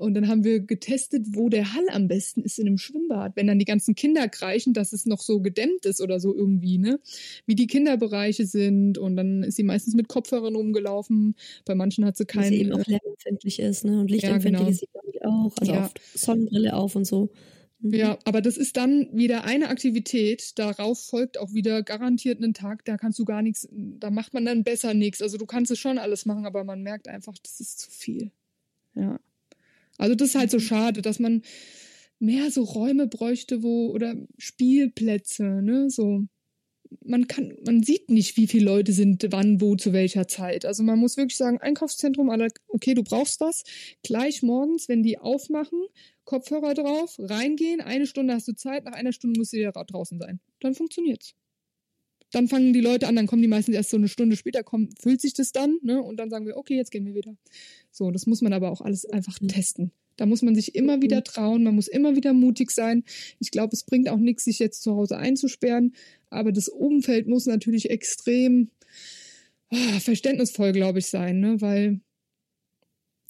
Und 0.00 0.14
dann 0.14 0.28
haben 0.28 0.44
wir 0.44 0.60
getestet, 0.60 1.26
wo 1.34 1.48
der 1.48 1.74
Hall 1.74 1.84
am 1.90 2.08
besten 2.08 2.42
ist 2.42 2.58
in 2.58 2.66
einem 2.66 2.78
Schwimmbad. 2.78 3.36
Wenn 3.36 3.46
dann 3.46 3.58
die 3.58 3.64
ganzen 3.64 3.94
Kinder 3.94 4.28
kreischen, 4.28 4.72
dass 4.72 4.92
es 4.92 5.06
noch 5.06 5.20
so 5.20 5.40
gedämmt 5.40 5.84
ist 5.84 6.00
oder 6.00 6.18
so 6.20 6.34
irgendwie, 6.34 6.78
ne? 6.78 7.00
Wie 7.46 7.54
die 7.54 7.66
Kinderbereiche 7.66 8.46
sind. 8.46 8.98
Und 8.98 9.16
dann 9.16 9.42
ist 9.42 9.56
sie 9.56 9.62
meistens 9.62 9.94
mit 9.94 10.08
Kopfhörern 10.08 10.56
rumgelaufen. 10.56 11.34
Bei 11.64 11.74
manchen 11.74 12.04
hat 12.04 12.16
sie 12.16 12.24
Weil 12.24 12.42
keinen. 12.42 12.52
sie 12.52 12.60
eben 12.60 12.72
auch 12.72 12.80
äh, 12.86 12.92
lärmempfindlich 12.92 13.58
ist, 13.60 13.84
ne? 13.84 14.00
Und 14.00 14.08
Ja, 14.10 14.14
lichtempfindlich 14.14 14.58
genau. 14.58 14.70
ist 14.70 14.80
sie, 14.80 14.88
glaube 14.92 15.10
ich, 15.12 15.24
auch. 15.24 15.52
Also 15.58 15.72
Ja. 15.72 15.84
oft 15.84 16.00
Sonnenbrille 16.14 16.74
auf 16.74 16.96
und 16.96 17.04
so. 17.06 17.30
Mhm. 17.80 17.94
Ja, 17.94 18.18
aber 18.24 18.40
das 18.40 18.56
ist 18.56 18.76
dann 18.76 19.08
wieder 19.12 19.44
eine 19.44 19.68
Aktivität. 19.68 20.58
Darauf 20.58 21.00
folgt 21.00 21.38
auch 21.38 21.52
wieder 21.52 21.82
garantiert 21.82 22.42
einen 22.42 22.54
Tag, 22.54 22.84
da 22.84 22.96
kannst 22.96 23.18
du 23.18 23.24
gar 23.24 23.42
nichts, 23.42 23.68
da 23.70 24.10
macht 24.10 24.34
man 24.34 24.44
dann 24.44 24.64
besser 24.64 24.94
nichts. 24.94 25.22
Also 25.22 25.38
du 25.38 25.46
kannst 25.46 25.70
es 25.70 25.78
schon 25.78 25.98
alles 25.98 26.26
machen, 26.26 26.46
aber 26.46 26.64
man 26.64 26.82
merkt 26.82 27.08
einfach, 27.08 27.34
das 27.42 27.60
ist 27.60 27.78
zu 27.80 27.90
viel. 27.90 28.30
Ja. 28.94 29.18
Also 30.00 30.14
das 30.14 30.30
ist 30.30 30.34
halt 30.34 30.50
so 30.50 30.58
schade, 30.60 31.02
dass 31.02 31.18
man 31.18 31.42
mehr 32.18 32.50
so 32.50 32.62
Räume 32.62 33.06
bräuchte, 33.06 33.62
wo, 33.62 33.88
oder 33.88 34.14
Spielplätze, 34.38 35.44
ne, 35.44 35.90
so. 35.90 36.22
Man 37.04 37.28
kann, 37.28 37.56
man 37.64 37.84
sieht 37.84 38.10
nicht, 38.10 38.36
wie 38.36 38.48
viele 38.48 38.64
Leute 38.64 38.92
sind 38.92 39.24
wann, 39.30 39.60
wo, 39.60 39.76
zu 39.76 39.92
welcher 39.92 40.26
Zeit. 40.26 40.64
Also 40.64 40.82
man 40.82 40.98
muss 40.98 41.16
wirklich 41.16 41.36
sagen, 41.36 41.58
Einkaufszentrum, 41.58 42.30
okay, 42.66 42.94
du 42.94 43.04
brauchst 43.04 43.40
was. 43.40 43.62
Gleich 44.02 44.42
morgens, 44.42 44.88
wenn 44.88 45.04
die 45.04 45.18
aufmachen, 45.18 45.78
Kopfhörer 46.24 46.74
drauf, 46.74 47.14
reingehen, 47.18 47.80
eine 47.80 48.06
Stunde 48.06 48.34
hast 48.34 48.48
du 48.48 48.54
Zeit, 48.56 48.84
nach 48.84 48.94
einer 48.94 49.12
Stunde 49.12 49.38
musst 49.38 49.52
du 49.52 49.58
wieder 49.58 49.70
ra- 49.70 49.84
draußen 49.84 50.18
sein. 50.18 50.40
Dann 50.60 50.74
funktioniert's. 50.74 51.34
Dann 52.32 52.48
fangen 52.48 52.72
die 52.72 52.80
Leute 52.80 53.08
an, 53.08 53.16
dann 53.16 53.26
kommen 53.26 53.42
die 53.42 53.48
meistens 53.48 53.74
erst 53.74 53.90
so 53.90 53.96
eine 53.96 54.08
Stunde 54.08 54.36
später, 54.36 54.62
kommt, 54.62 55.00
füllt 55.02 55.20
sich 55.20 55.34
das 55.34 55.52
dann, 55.52 55.78
ne? 55.82 56.00
Und 56.02 56.16
dann 56.18 56.30
sagen 56.30 56.46
wir, 56.46 56.56
okay, 56.56 56.76
jetzt 56.76 56.90
gehen 56.90 57.06
wir 57.06 57.14
wieder. 57.14 57.34
So, 57.90 58.10
das 58.10 58.26
muss 58.26 58.40
man 58.42 58.52
aber 58.52 58.70
auch 58.70 58.80
alles 58.80 59.04
einfach 59.06 59.40
Mhm. 59.40 59.48
testen. 59.48 59.92
Da 60.16 60.26
muss 60.26 60.42
man 60.42 60.54
sich 60.54 60.74
immer 60.74 61.00
wieder 61.02 61.24
trauen, 61.24 61.62
man 61.64 61.74
muss 61.74 61.88
immer 61.88 62.14
wieder 62.14 62.32
mutig 62.34 62.70
sein. 62.72 63.04
Ich 63.40 63.50
glaube, 63.50 63.74
es 63.74 63.84
bringt 63.84 64.08
auch 64.10 64.18
nichts, 64.18 64.44
sich 64.44 64.58
jetzt 64.58 64.82
zu 64.82 64.94
Hause 64.94 65.16
einzusperren, 65.18 65.94
aber 66.28 66.52
das 66.52 66.68
Umfeld 66.68 67.26
muss 67.26 67.46
natürlich 67.46 67.90
extrem 67.90 68.70
ah, 69.70 70.00
verständnisvoll, 70.00 70.72
glaube 70.72 70.98
ich, 71.00 71.06
sein, 71.06 71.40
ne? 71.40 71.60
Weil 71.60 72.00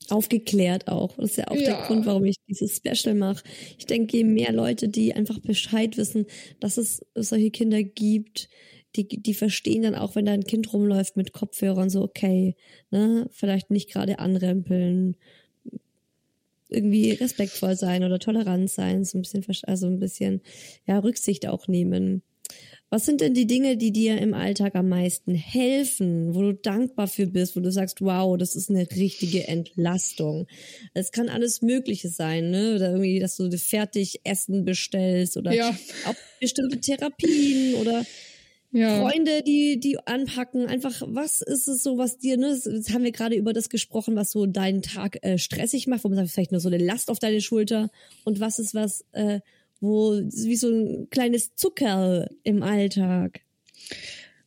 Aufgeklärt 0.09 0.89
auch. 0.89 1.17
Das 1.17 1.33
ist 1.33 1.37
ja 1.37 1.49
auch 1.49 1.55
der 1.57 1.79
Ja. 1.79 1.87
Grund, 1.87 2.05
warum 2.07 2.25
ich 2.25 2.37
dieses 2.49 2.77
Special 2.77 3.15
mache. 3.15 3.45
Ich 3.79 3.87
denke, 3.87 4.17
je 4.17 4.25
mehr 4.25 4.53
Leute, 4.53 4.89
die 4.89 5.15
einfach 5.15 5.39
Bescheid 5.39 5.97
wissen, 5.99 6.27
dass 6.59 6.79
es 6.79 7.05
solche 7.15 7.51
Kinder 7.51 7.83
gibt, 7.83 8.49
die, 8.97 9.07
die 9.07 9.35
verstehen 9.35 9.83
dann 9.83 9.95
auch, 9.95 10.15
wenn 10.15 10.27
da 10.27 10.33
ein 10.33 10.45
Kind 10.45 10.73
rumläuft 10.73 11.17
mit 11.17 11.33
Kopfhörern, 11.33 11.91
so, 11.91 12.03
okay, 12.03 12.57
ne, 12.91 13.29
vielleicht 13.31 13.71
nicht 13.71 13.91
gerade 13.91 14.19
anrempeln, 14.19 15.17
irgendwie 16.69 17.13
respektvoll 17.13 17.77
sein 17.77 18.05
oder 18.05 18.19
tolerant 18.19 18.71
sein, 18.71 19.05
so 19.05 19.19
ein 19.19 19.23
bisschen, 19.23 19.45
also 19.65 19.87
ein 19.87 19.99
bisschen, 19.99 20.41
ja, 20.87 20.99
Rücksicht 20.99 21.47
auch 21.49 21.69
nehmen. 21.69 22.23
Was 22.93 23.07
sind 23.07 23.21
denn 23.21 23.35
die 23.35 23.47
Dinge, 23.47 23.77
die 23.77 23.93
dir 23.93 24.19
im 24.19 24.35
Alltag 24.35 24.75
am 24.75 24.89
meisten 24.89 25.33
helfen, 25.33 26.35
wo 26.35 26.43
du 26.43 26.55
dankbar 26.55 27.07
für 27.07 27.29
bist, 27.29 27.55
wo 27.55 27.61
du 27.61 27.71
sagst, 27.71 28.01
wow, 28.01 28.37
das 28.37 28.57
ist 28.57 28.69
eine 28.69 28.89
richtige 28.91 29.47
Entlastung? 29.47 30.49
Es 30.93 31.13
kann 31.13 31.29
alles 31.29 31.63
Mögliche 31.63 32.09
sein, 32.09 32.51
ne? 32.51 32.75
Oder 32.75 32.91
irgendwie, 32.91 33.21
dass 33.21 33.37
du 33.37 33.49
fertig 33.57 34.21
Essen 34.25 34.65
bestellst 34.65 35.37
oder 35.37 35.55
Ja. 35.55 35.77
auch 36.05 36.15
bestimmte 36.41 36.81
Therapien 36.81 37.77
oder 37.77 38.05
ja, 38.73 39.01
Freunde, 39.01 39.43
die, 39.43 39.81
die 39.81 39.99
anpacken. 40.07 40.67
Einfach, 40.67 41.03
was 41.07 41.41
ist 41.41 41.67
es 41.67 41.83
so, 41.83 41.99
was 41.99 42.19
dir, 42.19 42.37
ne? 42.37 42.59
Jetzt 42.65 42.93
haben 42.93 43.03
wir 43.03 43.13
gerade 43.13 43.35
über 43.35 43.53
das 43.53 43.69
gesprochen, 43.69 44.15
was 44.15 44.31
so 44.31 44.47
deinen 44.47 44.83
Tag 44.83 45.19
äh, 45.23 45.39
stressig 45.39 45.87
macht, 45.89 46.05
wo 46.05 46.09
man 46.09 46.17
sagt, 46.19 46.31
vielleicht 46.31 46.53
nur 46.53 46.61
so 46.61 46.69
eine 46.69 46.79
Last 46.79 47.11
auf 47.11 47.19
deine 47.19 47.41
Schulter. 47.41 47.91
Und 48.25 48.39
was 48.39 48.59
ist 48.59 48.75
was, 48.75 49.05
äh, 49.13 49.41
wo, 49.81 50.13
wie 50.13 50.57
so 50.57 50.69
ein 50.69 51.11
kleines 51.11 51.55
Zucker 51.57 52.29
im 52.45 52.63
Alltag. 52.63 53.41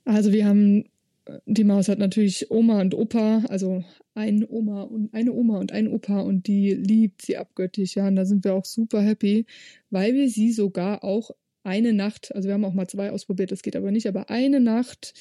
Also 0.05 0.31
wir 0.31 0.45
haben, 0.45 0.85
die 1.45 1.63
Maus 1.63 1.89
hat 1.89 1.99
natürlich 1.99 2.49
Oma 2.49 2.81
und 2.81 2.93
Opa, 2.93 3.43
also 3.49 3.83
ein 4.15 4.45
Oma 4.47 4.83
und 4.83 5.13
eine 5.13 5.33
Oma 5.33 5.59
und 5.59 5.71
ein 5.71 5.87
Opa 5.87 6.21
und 6.21 6.47
die 6.47 6.73
liebt 6.73 7.23
sie 7.23 7.37
abgöttisch, 7.37 7.95
ja, 7.95 8.07
und 8.07 8.15
da 8.15 8.25
sind 8.25 8.43
wir 8.43 8.53
auch 8.53 8.65
super 8.65 9.01
happy, 9.01 9.45
weil 9.89 10.13
wir 10.13 10.29
sie 10.29 10.51
sogar 10.51 11.03
auch 11.03 11.31
eine 11.63 11.93
Nacht, 11.93 12.33
also 12.35 12.47
wir 12.47 12.53
haben 12.53 12.65
auch 12.65 12.73
mal 12.73 12.87
zwei 12.87 13.11
ausprobiert, 13.11 13.51
das 13.51 13.61
geht 13.61 13.75
aber 13.75 13.91
nicht, 13.91 14.07
aber 14.07 14.29
eine 14.29 14.59
Nacht 14.59 15.13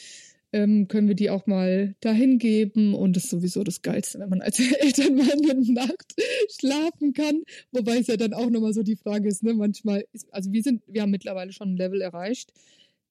ähm, 0.52 0.88
können 0.88 1.08
wir 1.08 1.14
die 1.14 1.30
auch 1.30 1.46
mal 1.46 1.94
dahin 2.00 2.38
geben 2.38 2.94
und 2.94 3.16
das 3.16 3.24
ist 3.24 3.30
sowieso 3.30 3.64
das 3.64 3.82
Geilste, 3.82 4.18
wenn 4.18 4.28
man 4.28 4.42
als 4.42 4.58
Eltern 4.80 5.16
mal 5.16 5.30
eine 5.30 5.72
Nacht 5.72 6.14
schlafen 6.58 7.12
kann, 7.12 7.42
wobei 7.70 7.98
es 7.98 8.06
ja 8.06 8.16
dann 8.16 8.34
auch 8.34 8.50
nochmal 8.50 8.74
so 8.74 8.82
die 8.82 8.96
Frage 8.96 9.28
ist, 9.28 9.42
ne, 9.42 9.54
manchmal, 9.54 10.04
ist, 10.12 10.32
also 10.32 10.52
wir 10.52 10.62
sind, 10.62 10.82
wir 10.86 11.02
haben 11.02 11.10
mittlerweile 11.10 11.52
schon 11.52 11.74
ein 11.74 11.76
Level 11.76 12.00
erreicht, 12.00 12.52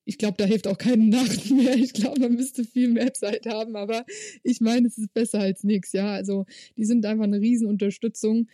ich 0.03 0.17
glaube, 0.17 0.36
da 0.38 0.45
hilft 0.45 0.67
auch 0.67 0.77
keine 0.77 1.05
Nacht 1.05 1.51
mehr. 1.51 1.75
Ich 1.75 1.93
glaube, 1.93 2.19
man 2.21 2.34
müsste 2.34 2.63
viel 2.63 2.89
mehr 2.89 3.13
Zeit 3.13 3.45
haben. 3.45 3.75
Aber 3.75 4.05
ich 4.43 4.59
meine, 4.59 4.88
es 4.88 4.97
ist 4.97 5.13
besser 5.13 5.39
als 5.39 5.63
nichts. 5.63 5.93
Ja, 5.93 6.13
also 6.13 6.45
die 6.75 6.86
sind 6.86 7.05
einfach 7.05 7.25
eine 7.25 7.39
Riesenunterstützung. 7.39 8.47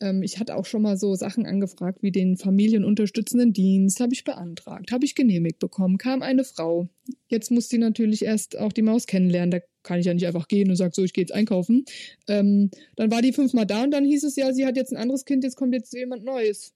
Ähm, 0.00 0.22
ich 0.22 0.38
hatte 0.38 0.56
auch 0.56 0.66
schon 0.66 0.82
mal 0.82 0.96
so 0.96 1.14
Sachen 1.14 1.46
angefragt 1.46 2.02
wie 2.02 2.12
den 2.12 2.36
familienunterstützenden 2.36 3.52
Dienst. 3.52 4.00
Habe 4.00 4.14
ich 4.14 4.24
beantragt, 4.24 4.92
habe 4.92 5.04
ich 5.04 5.14
genehmigt 5.14 5.58
bekommen. 5.58 5.98
Kam 5.98 6.22
eine 6.22 6.44
Frau. 6.44 6.88
Jetzt 7.28 7.50
muss 7.50 7.68
die 7.68 7.78
natürlich 7.78 8.24
erst 8.24 8.58
auch 8.58 8.72
die 8.72 8.82
Maus 8.82 9.06
kennenlernen. 9.06 9.50
Da 9.50 9.60
kann 9.82 10.00
ich 10.00 10.06
ja 10.06 10.14
nicht 10.14 10.26
einfach 10.26 10.48
gehen 10.48 10.70
und 10.70 10.76
sagen, 10.76 10.92
so, 10.94 11.02
ich 11.04 11.12
gehe 11.12 11.22
jetzt 11.22 11.34
einkaufen. 11.34 11.84
Ähm, 12.28 12.70
dann 12.96 13.10
war 13.10 13.22
die 13.22 13.32
fünfmal 13.32 13.66
da 13.66 13.84
und 13.84 13.90
dann 13.90 14.04
hieß 14.04 14.24
es 14.24 14.36
ja, 14.36 14.52
sie 14.52 14.66
hat 14.66 14.76
jetzt 14.76 14.92
ein 14.92 14.98
anderes 14.98 15.24
Kind, 15.24 15.44
jetzt 15.44 15.56
kommt 15.56 15.74
jetzt 15.74 15.92
jemand 15.94 16.24
Neues. 16.24 16.74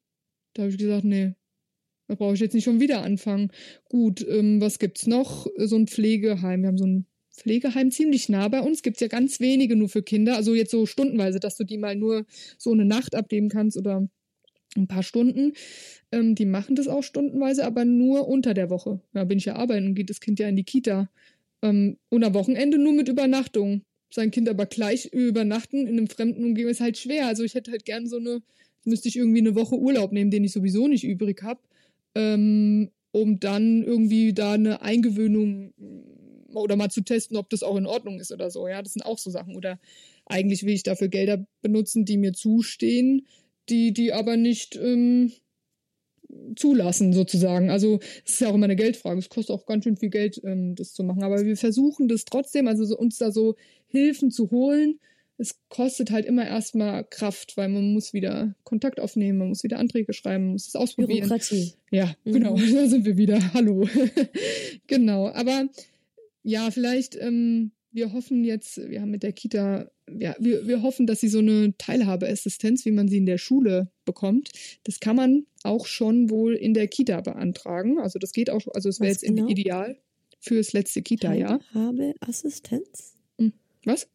Da 0.55 0.63
habe 0.63 0.73
ich 0.73 0.79
gesagt, 0.79 1.05
nee, 1.05 1.35
da 2.09 2.15
brauche 2.15 2.35
ich 2.35 2.41
jetzt 2.41 2.55
nicht 2.55 2.65
schon 2.65 2.81
wieder 2.81 3.03
anfangen. 3.03 3.51
Gut, 3.89 4.27
ähm, 4.29 4.61
was 4.61 4.79
gibt's 4.79 5.07
noch? 5.07 5.47
So 5.57 5.77
ein 5.77 5.87
Pflegeheim. 5.87 6.63
Wir 6.63 6.69
haben 6.69 6.79
so 6.79 6.87
ein 6.87 7.07
Pflegeheim 7.33 7.91
ziemlich 7.91 8.29
nah 8.29 8.49
bei 8.49 8.61
uns. 8.61 8.83
Gibt's 8.83 9.01
ja 9.01 9.09
ganz 9.09 9.41
wenige 9.41 9.77
nur 9.77 9.89
für 9.89 10.03
Kinder. 10.03 10.37
Also 10.37 10.55
jetzt 10.55 10.71
so 10.71 10.87
stundenweise, 10.87 11.41
dass 11.41 11.57
du 11.57 11.65
die 11.65 11.79
mal 11.79 11.97
nur 11.97 12.25
so 12.59 12.73
eine 12.73 12.85
Nacht 12.85 13.15
abgeben 13.15 13.49
kannst 13.49 13.77
oder 13.77 14.07
ein 14.77 14.87
paar 14.87 15.03
Stunden. 15.03 15.53
Ähm, 16.11 16.35
die 16.35 16.47
machen 16.47 16.77
das 16.77 16.89
auch 16.89 17.03
stundenweise, 17.03 17.65
aber 17.65 17.85
nur 17.85 18.29
unter 18.29 18.55
der 18.55 18.71
Woche. 18.71 19.01
Da 19.13 19.25
bin 19.25 19.39
ich 19.39 19.45
ja 19.47 19.57
arbeiten 19.57 19.87
und 19.87 19.95
geht 19.95 20.11
das 20.11 20.21
Kind 20.21 20.39
ja 20.39 20.49
in 20.49 20.57
die 20.57 20.65
Kita. 20.65 21.11
Ähm, 21.63 21.99
und 22.09 22.25
am 22.25 22.35
Wochenende 22.35 22.79
nur 22.79 22.93
mit 22.93 23.09
Übernachtung. 23.09 23.83
Sein 24.11 24.31
Kind 24.31 24.49
aber 24.49 24.67
gleich 24.67 25.07
übernachten 25.07 25.87
in 25.87 25.99
einem 25.99 26.09
fremden 26.09 26.45
Umgebung 26.45 26.71
ist 26.71 26.81
halt 26.81 26.99
schwer. 26.99 27.27
Also 27.27 27.45
ich 27.45 27.55
hätte 27.55 27.71
halt 27.71 27.85
gern 27.85 28.07
so 28.07 28.19
eine, 28.19 28.43
müsste 28.85 29.09
ich 29.09 29.17
irgendwie 29.17 29.41
eine 29.41 29.55
Woche 29.55 29.79
Urlaub 29.79 30.13
nehmen, 30.13 30.31
den 30.31 30.45
ich 30.45 30.53
sowieso 30.53 30.87
nicht 30.87 31.05
übrig 31.05 31.43
habe 31.43 31.61
ähm, 32.15 32.91
um 33.13 33.41
dann 33.41 33.83
irgendwie 33.83 34.33
da 34.33 34.53
eine 34.53 34.83
Eingewöhnung 34.83 35.73
oder 36.61 36.77
mal 36.77 36.91
zu 36.91 37.03
testen, 37.03 37.37
ob 37.37 37.51
das 37.51 37.63
auch 37.63 37.77
in 37.77 37.87
Ordnung 37.87 38.21
ist 38.21 38.33
oder 38.33 38.51
so. 38.51 38.69
Ja, 38.69 38.83
das 38.83 38.93
sind 38.95 39.03
auch 39.03 39.19
so 39.19 39.31
Sachen. 39.31 39.57
Oder 39.57 39.79
eigentlich 40.27 40.65
will 40.65 40.75
ich 40.75 40.83
dafür 40.83 41.09
Gelder 41.09 41.45
benutzen, 41.63 42.05
die 42.05 42.17
mir 42.17 42.33
zustehen, 42.33 43.27
die 43.69 43.93
die 43.93 44.13
aber 44.13 44.37
nicht 44.37 44.77
ähm, 44.77 45.33
zulassen 46.57 47.13
sozusagen. 47.13 47.71
Also 47.71 48.01
es 48.25 48.35
ist 48.35 48.41
ja 48.41 48.49
auch 48.49 48.55
immer 48.55 48.65
eine 48.65 48.77
Geldfrage. 48.77 49.19
Es 49.19 49.29
kostet 49.29 49.55
auch 49.55 49.67
ganz 49.67 49.85
schön 49.85 49.97
viel 49.97 50.11
Geld, 50.11 50.41
ähm, 50.45 50.75
das 50.75 50.95
zu 50.95 51.03
machen. 51.05 51.23
Aber 51.23 51.45
wir 51.45 51.57
versuchen 51.57 52.09
das 52.09 52.25
trotzdem, 52.25 52.69
also 52.69 52.85
so, 52.85 52.97
uns 52.97 53.19
da 53.19 53.31
so 53.31 53.57
Hilfen 53.89 54.31
zu 54.31 54.51
holen. 54.51 54.99
Es 55.39 55.57
kostet 55.69 56.11
halt 56.11 56.25
immer 56.27 56.47
erstmal 56.47 57.05
Kraft, 57.05 57.57
weil 57.57 57.69
man 57.69 57.93
muss 57.93 58.13
wieder 58.13 58.55
Kontakt 58.65 59.01
aufnehmen, 59.01 59.39
man 59.39 59.49
muss 59.49 59.65
wieder 59.65 59.79
Anträge 59.79 60.13
schreiben, 60.13 60.45
man 60.45 60.53
muss 60.53 60.69
es 60.69 60.77
ausprobieren. 60.77 61.21
Bürokratie. 61.29 61.73
Ja, 61.91 62.15
Mhm. 62.25 62.33
genau, 62.33 62.57
da 62.75 62.87
sind 62.87 63.05
wir 63.05 63.17
wieder. 63.17 63.53
Hallo. 63.53 63.89
genau, 64.87 65.29
aber 65.29 65.67
ja, 66.43 66.71
vielleicht, 66.71 67.17
ähm, 67.17 67.73
wir 67.91 68.13
hoffen 68.13 68.45
jetzt, 68.45 68.79
wir 68.79 69.01
haben 69.01 69.11
mit 69.11 69.23
der 69.23 69.33
Kita 69.33 69.91
ja, 70.19 70.35
wir, 70.39 70.67
wir 70.67 70.83
hoffen, 70.83 71.07
dass 71.07 71.21
sie 71.21 71.29
so 71.29 71.39
eine 71.39 71.77
Teilhabeassistenz, 71.79 72.85
wie 72.85 72.91
man 72.91 73.09
sie 73.09 73.19
in 73.19 73.27
der 73.27 73.39
Schule 73.39 73.91
bekommt, 74.05 74.51
das 74.85 75.01
kann 75.01 75.17
man 75.17 75.47
auch 75.63 75.87
schon 75.87 76.31
wohl 76.31 76.55
in 76.55 76.75
der 76.75 76.89
Kita 76.89 77.21
beantragen. 77.21 77.99
Also 77.99 78.19
das 78.19 78.33
geht 78.33 78.51
auch, 78.51 78.63
also 78.75 78.89
es 78.89 79.01
wäre 79.01 79.13
jetzt 79.13 79.23
genau? 79.23 79.49
ideal 79.49 79.99
fürs 80.41 80.73
letzte 80.73 81.03
Kita-Jahr. 81.03 81.61
Teilhabeassistenz? 81.73 83.17
Was? 83.85 84.09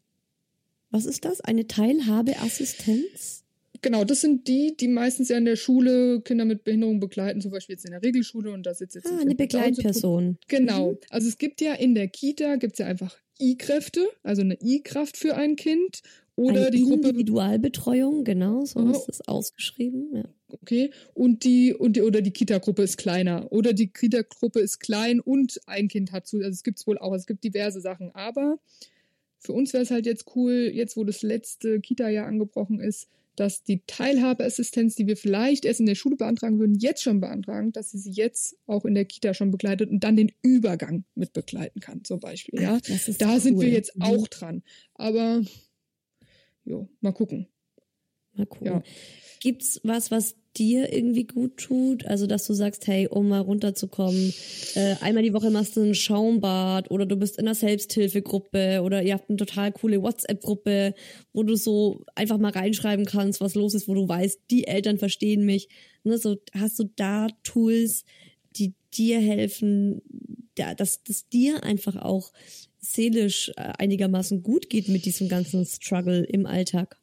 Was 0.91 1.05
ist 1.05 1.25
das? 1.25 1.41
Eine 1.41 1.67
Teilhabeassistenz? 1.67 3.43
Genau, 3.81 4.03
das 4.03 4.21
sind 4.21 4.47
die, 4.47 4.75
die 4.77 4.87
meistens 4.87 5.29
ja 5.29 5.37
in 5.37 5.45
der 5.45 5.55
Schule 5.55 6.21
Kinder 6.21 6.45
mit 6.45 6.63
Behinderung 6.63 6.99
begleiten, 6.99 7.41
zum 7.41 7.51
Beispiel 7.51 7.73
jetzt 7.75 7.85
in 7.85 7.91
der 7.91 8.01
Regelschule 8.03 8.51
und 8.51 8.63
da 8.65 8.73
sitzt 8.73 8.95
jetzt 8.95 9.07
Ah, 9.07 9.13
ein 9.15 9.19
eine. 9.21 9.35
Begleitperson. 9.35 10.37
Genau. 10.47 10.91
Mhm. 10.93 10.97
Also 11.09 11.27
es 11.27 11.37
gibt 11.37 11.61
ja 11.61 11.73
in 11.73 11.95
der 11.95 12.07
Kita 12.07 12.55
gibt's 12.55 12.79
ja 12.79 12.85
einfach 12.87 13.15
I-Kräfte, 13.39 14.07
also 14.23 14.41
eine 14.41 14.57
I-Kraft 14.61 15.17
für 15.17 15.35
ein 15.35 15.55
Kind 15.55 16.01
oder 16.35 16.61
eine 16.67 16.71
die 16.71 16.83
Gruppe 16.83 17.09
Individualbetreuung, 17.09 18.23
genau, 18.23 18.65
so 18.65 18.79
Mhm. 18.79 18.91
ist 18.91 19.05
das 19.07 19.27
ausgeschrieben. 19.27 20.09
Ja. 20.15 20.23
Okay. 20.49 20.91
Und 21.13 21.43
die, 21.43 21.73
und 21.73 21.95
die, 21.97 22.01
oder 22.03 22.21
die 22.21 22.31
Kita-Gruppe 22.31 22.81
ist 22.83 22.97
kleiner. 22.97 23.51
Oder 23.51 23.73
die 23.73 23.87
Kita-Gruppe 23.87 24.59
ist 24.59 24.79
klein 24.79 25.19
und 25.19 25.59
ein 25.65 25.87
Kind 25.87 26.11
hat 26.11 26.25
zu. 26.27 26.37
Also 26.37 26.49
es 26.51 26.63
gibt's 26.63 26.87
wohl 26.87 26.97
auch. 26.97 27.13
Es 27.13 27.25
gibt 27.27 27.43
diverse 27.43 27.81
Sachen. 27.81 28.11
Aber 28.15 28.59
für 29.39 29.53
uns 29.53 29.73
wäre 29.73 29.83
es 29.83 29.91
halt 29.91 30.05
jetzt 30.05 30.25
cool, 30.35 30.71
jetzt 30.73 30.95
wo 30.95 31.03
das 31.03 31.21
letzte 31.21 31.79
Kita-Jahr 31.81 32.27
angebrochen 32.27 32.79
ist, 32.79 33.07
dass 33.37 33.63
die 33.63 33.83
Teilhabeassistenz, 33.85 34.95
die 34.95 35.07
wir 35.07 35.15
vielleicht 35.15 35.63
erst 35.63 35.79
in 35.79 35.85
der 35.85 35.95
Schule 35.95 36.17
beantragen 36.17 36.59
würden, 36.59 36.75
jetzt 36.75 37.03
schon 37.03 37.21
beantragen, 37.21 37.71
dass 37.71 37.91
sie 37.91 37.99
sie 37.99 38.11
jetzt 38.11 38.57
auch 38.65 38.83
in 38.83 38.95
der 38.95 39.05
Kita 39.05 39.33
schon 39.33 39.51
begleitet 39.51 39.89
und 39.89 40.03
dann 40.03 40.15
den 40.15 40.31
Übergang 40.41 41.05
mit 41.15 41.33
begleiten 41.33 41.79
kann, 41.79 42.03
zum 42.03 42.19
Beispiel. 42.19 42.61
Ja, 42.61 42.79
Ach, 42.81 43.15
da 43.19 43.39
sind 43.39 43.59
wir 43.59 43.67
cool. 43.67 43.73
jetzt 43.73 43.93
auch 44.01 44.27
dran. 44.27 44.63
Aber 44.95 45.41
jo, 46.65 46.89
mal 46.99 47.13
gucken. 47.13 47.47
Mal 48.37 48.45
gucken. 48.45 48.67
Ja. 48.67 48.83
Gibt's 49.39 49.79
was, 49.83 50.09
was 50.09 50.35
dir 50.57 50.91
irgendwie 50.91 51.25
gut 51.25 51.57
tut? 51.57 52.05
Also, 52.05 52.25
dass 52.25 52.47
du 52.47 52.53
sagst, 52.53 52.87
hey, 52.87 53.07
um 53.07 53.29
mal 53.29 53.41
runterzukommen, 53.41 54.33
äh, 54.75 54.95
einmal 55.01 55.23
die 55.23 55.33
Woche 55.33 55.51
machst 55.51 55.77
du 55.77 55.81
ein 55.81 55.95
Schaumbad 55.95 56.89
oder 56.89 57.05
du 57.05 57.15
bist 57.15 57.37
in 57.37 57.45
einer 57.45 57.55
Selbsthilfegruppe 57.55 58.81
oder 58.83 59.03
ihr 59.03 59.13
habt 59.13 59.29
eine 59.29 59.37
total 59.37 59.71
coole 59.71 60.01
WhatsApp-Gruppe, 60.01 60.95
wo 61.33 61.43
du 61.43 61.55
so 61.55 62.03
einfach 62.15 62.37
mal 62.37 62.51
reinschreiben 62.51 63.05
kannst, 63.05 63.39
was 63.39 63.55
los 63.55 63.73
ist, 63.75 63.87
wo 63.87 63.93
du 63.93 64.07
weißt, 64.07 64.41
die 64.49 64.67
Eltern 64.67 64.97
verstehen 64.97 65.45
mich. 65.45 65.69
Ne, 66.03 66.17
so 66.17 66.37
hast 66.53 66.79
du 66.79 66.85
da 66.95 67.27
Tools, 67.43 68.03
die 68.55 68.73
dir 68.93 69.19
helfen, 69.19 70.01
ja, 70.57 70.73
dass 70.73 71.03
das 71.03 71.29
dir 71.29 71.63
einfach 71.63 71.97
auch 71.97 72.31
seelisch 72.79 73.49
äh, 73.57 73.73
einigermaßen 73.77 74.41
gut 74.41 74.69
geht 74.69 74.87
mit 74.87 75.05
diesem 75.05 75.29
ganzen 75.29 75.65
Struggle 75.65 76.23
im 76.23 76.45
Alltag. 76.45 76.97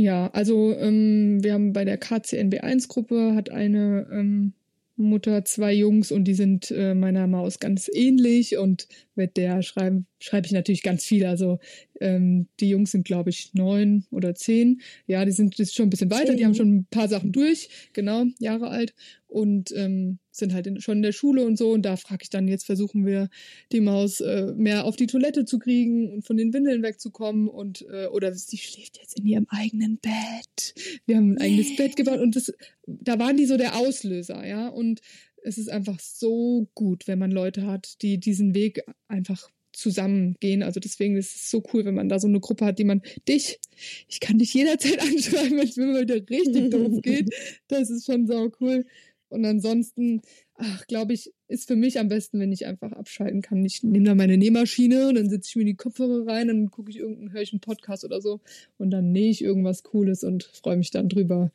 Ja, 0.00 0.28
also 0.32 0.72
ähm, 0.78 1.42
wir 1.42 1.54
haben 1.54 1.72
bei 1.72 1.84
der 1.84 2.00
KCNB1-Gruppe 2.00 3.34
hat 3.34 3.50
eine 3.50 4.06
ähm, 4.12 4.52
Mutter 4.94 5.44
zwei 5.44 5.72
Jungs 5.72 6.12
und 6.12 6.22
die 6.22 6.34
sind 6.34 6.70
äh, 6.70 6.94
meiner 6.94 7.26
Maus 7.26 7.58
ganz 7.58 7.90
ähnlich 7.92 8.56
und 8.58 8.86
mit 9.16 9.36
der 9.36 9.60
schreibe 9.62 10.04
schreibe 10.18 10.46
ich 10.46 10.52
natürlich 10.52 10.82
ganz 10.82 11.04
viel. 11.04 11.26
Also 11.26 11.58
ähm, 12.00 12.48
die 12.60 12.68
Jungs 12.68 12.92
sind, 12.92 13.04
glaube 13.04 13.30
ich, 13.30 13.54
neun 13.54 14.04
oder 14.10 14.34
zehn. 14.34 14.80
Ja, 15.06 15.24
die 15.24 15.32
sind 15.32 15.58
ist 15.58 15.74
schon 15.74 15.86
ein 15.86 15.90
bisschen 15.90 16.10
weiter, 16.10 16.34
die 16.34 16.44
haben 16.44 16.54
schon 16.54 16.76
ein 16.76 16.86
paar 16.90 17.08
Sachen 17.08 17.32
durch, 17.32 17.68
genau, 17.92 18.24
Jahre 18.38 18.68
alt 18.68 18.94
und 19.28 19.72
ähm, 19.76 20.18
sind 20.30 20.54
halt 20.54 20.66
in, 20.66 20.80
schon 20.80 20.98
in 20.98 21.02
der 21.02 21.12
Schule 21.12 21.44
und 21.44 21.58
so. 21.58 21.70
Und 21.70 21.82
da 21.82 21.96
frage 21.96 22.22
ich 22.22 22.30
dann, 22.30 22.48
jetzt 22.48 22.66
versuchen 22.66 23.04
wir 23.04 23.28
die 23.72 23.80
Maus 23.80 24.20
äh, 24.20 24.52
mehr 24.56 24.84
auf 24.84 24.96
die 24.96 25.06
Toilette 25.06 25.44
zu 25.44 25.58
kriegen 25.58 26.10
und 26.12 26.26
von 26.26 26.36
den 26.36 26.52
Windeln 26.52 26.82
wegzukommen 26.82 27.48
und 27.48 27.86
äh, 27.90 28.06
oder 28.06 28.32
sie 28.34 28.56
schläft 28.56 28.98
jetzt 28.98 29.18
in 29.18 29.26
ihrem 29.26 29.46
eigenen 29.50 29.98
Bett. 29.98 30.74
Wir 31.06 31.16
haben 31.16 31.32
ein 31.32 31.38
eigenes 31.38 31.76
Bett 31.76 31.96
gebaut 31.96 32.20
und 32.20 32.36
das, 32.36 32.52
da 32.86 33.18
waren 33.18 33.36
die 33.36 33.46
so 33.46 33.56
der 33.56 33.76
Auslöser, 33.76 34.46
ja. 34.46 34.68
Und 34.68 35.00
es 35.42 35.58
ist 35.58 35.68
einfach 35.68 36.00
so 36.00 36.68
gut, 36.74 37.06
wenn 37.06 37.18
man 37.18 37.30
Leute 37.30 37.66
hat, 37.66 38.02
die 38.02 38.18
diesen 38.18 38.54
Weg 38.54 38.82
einfach 39.08 39.48
zusammengehen. 39.78 40.62
Also 40.62 40.80
deswegen 40.80 41.16
ist 41.16 41.34
es 41.34 41.50
so 41.50 41.62
cool, 41.72 41.84
wenn 41.84 41.94
man 41.94 42.08
da 42.08 42.18
so 42.18 42.26
eine 42.26 42.40
Gruppe 42.40 42.66
hat, 42.66 42.78
die 42.78 42.84
man 42.84 43.02
dich, 43.26 43.60
ich 44.08 44.20
kann 44.20 44.38
dich 44.38 44.52
jederzeit 44.52 45.00
anschreiben, 45.00 45.56
wenn 45.56 45.68
es 45.68 45.76
mir 45.76 45.86
mal 45.86 46.02
wieder 46.02 46.16
richtig 46.28 46.70
doof 46.70 47.00
geht. 47.02 47.30
Das 47.68 47.90
ist 47.90 48.06
schon 48.06 48.26
sau 48.26 48.50
cool. 48.60 48.84
Und 49.30 49.44
ansonsten, 49.44 50.22
ach, 50.54 50.86
glaube 50.86 51.12
ich, 51.12 51.32
ist 51.48 51.68
für 51.68 51.76
mich 51.76 51.98
am 51.98 52.08
besten, 52.08 52.40
wenn 52.40 52.50
ich 52.50 52.66
einfach 52.66 52.92
abschalten 52.92 53.42
kann. 53.42 53.64
Ich 53.64 53.82
nehme 53.82 54.06
da 54.06 54.14
meine 54.14 54.38
Nähmaschine 54.38 55.08
und 55.08 55.16
dann 55.16 55.28
setze 55.28 55.50
ich 55.50 55.56
mir 55.56 55.64
die 55.64 55.76
Kopfhörer 55.76 56.26
rein, 56.26 56.48
dann 56.48 56.70
gucke 56.70 56.90
ich 56.90 56.98
irgendeinen, 56.98 57.32
höre 57.32 57.42
ich 57.42 57.52
einen 57.52 57.60
Podcast 57.60 58.04
oder 58.04 58.20
so 58.20 58.40
und 58.78 58.90
dann 58.90 59.12
nähe 59.12 59.30
ich 59.30 59.42
irgendwas 59.42 59.82
Cooles 59.82 60.24
und 60.24 60.44
freue 60.44 60.78
mich 60.78 60.90
dann 60.90 61.08
drüber. 61.08 61.52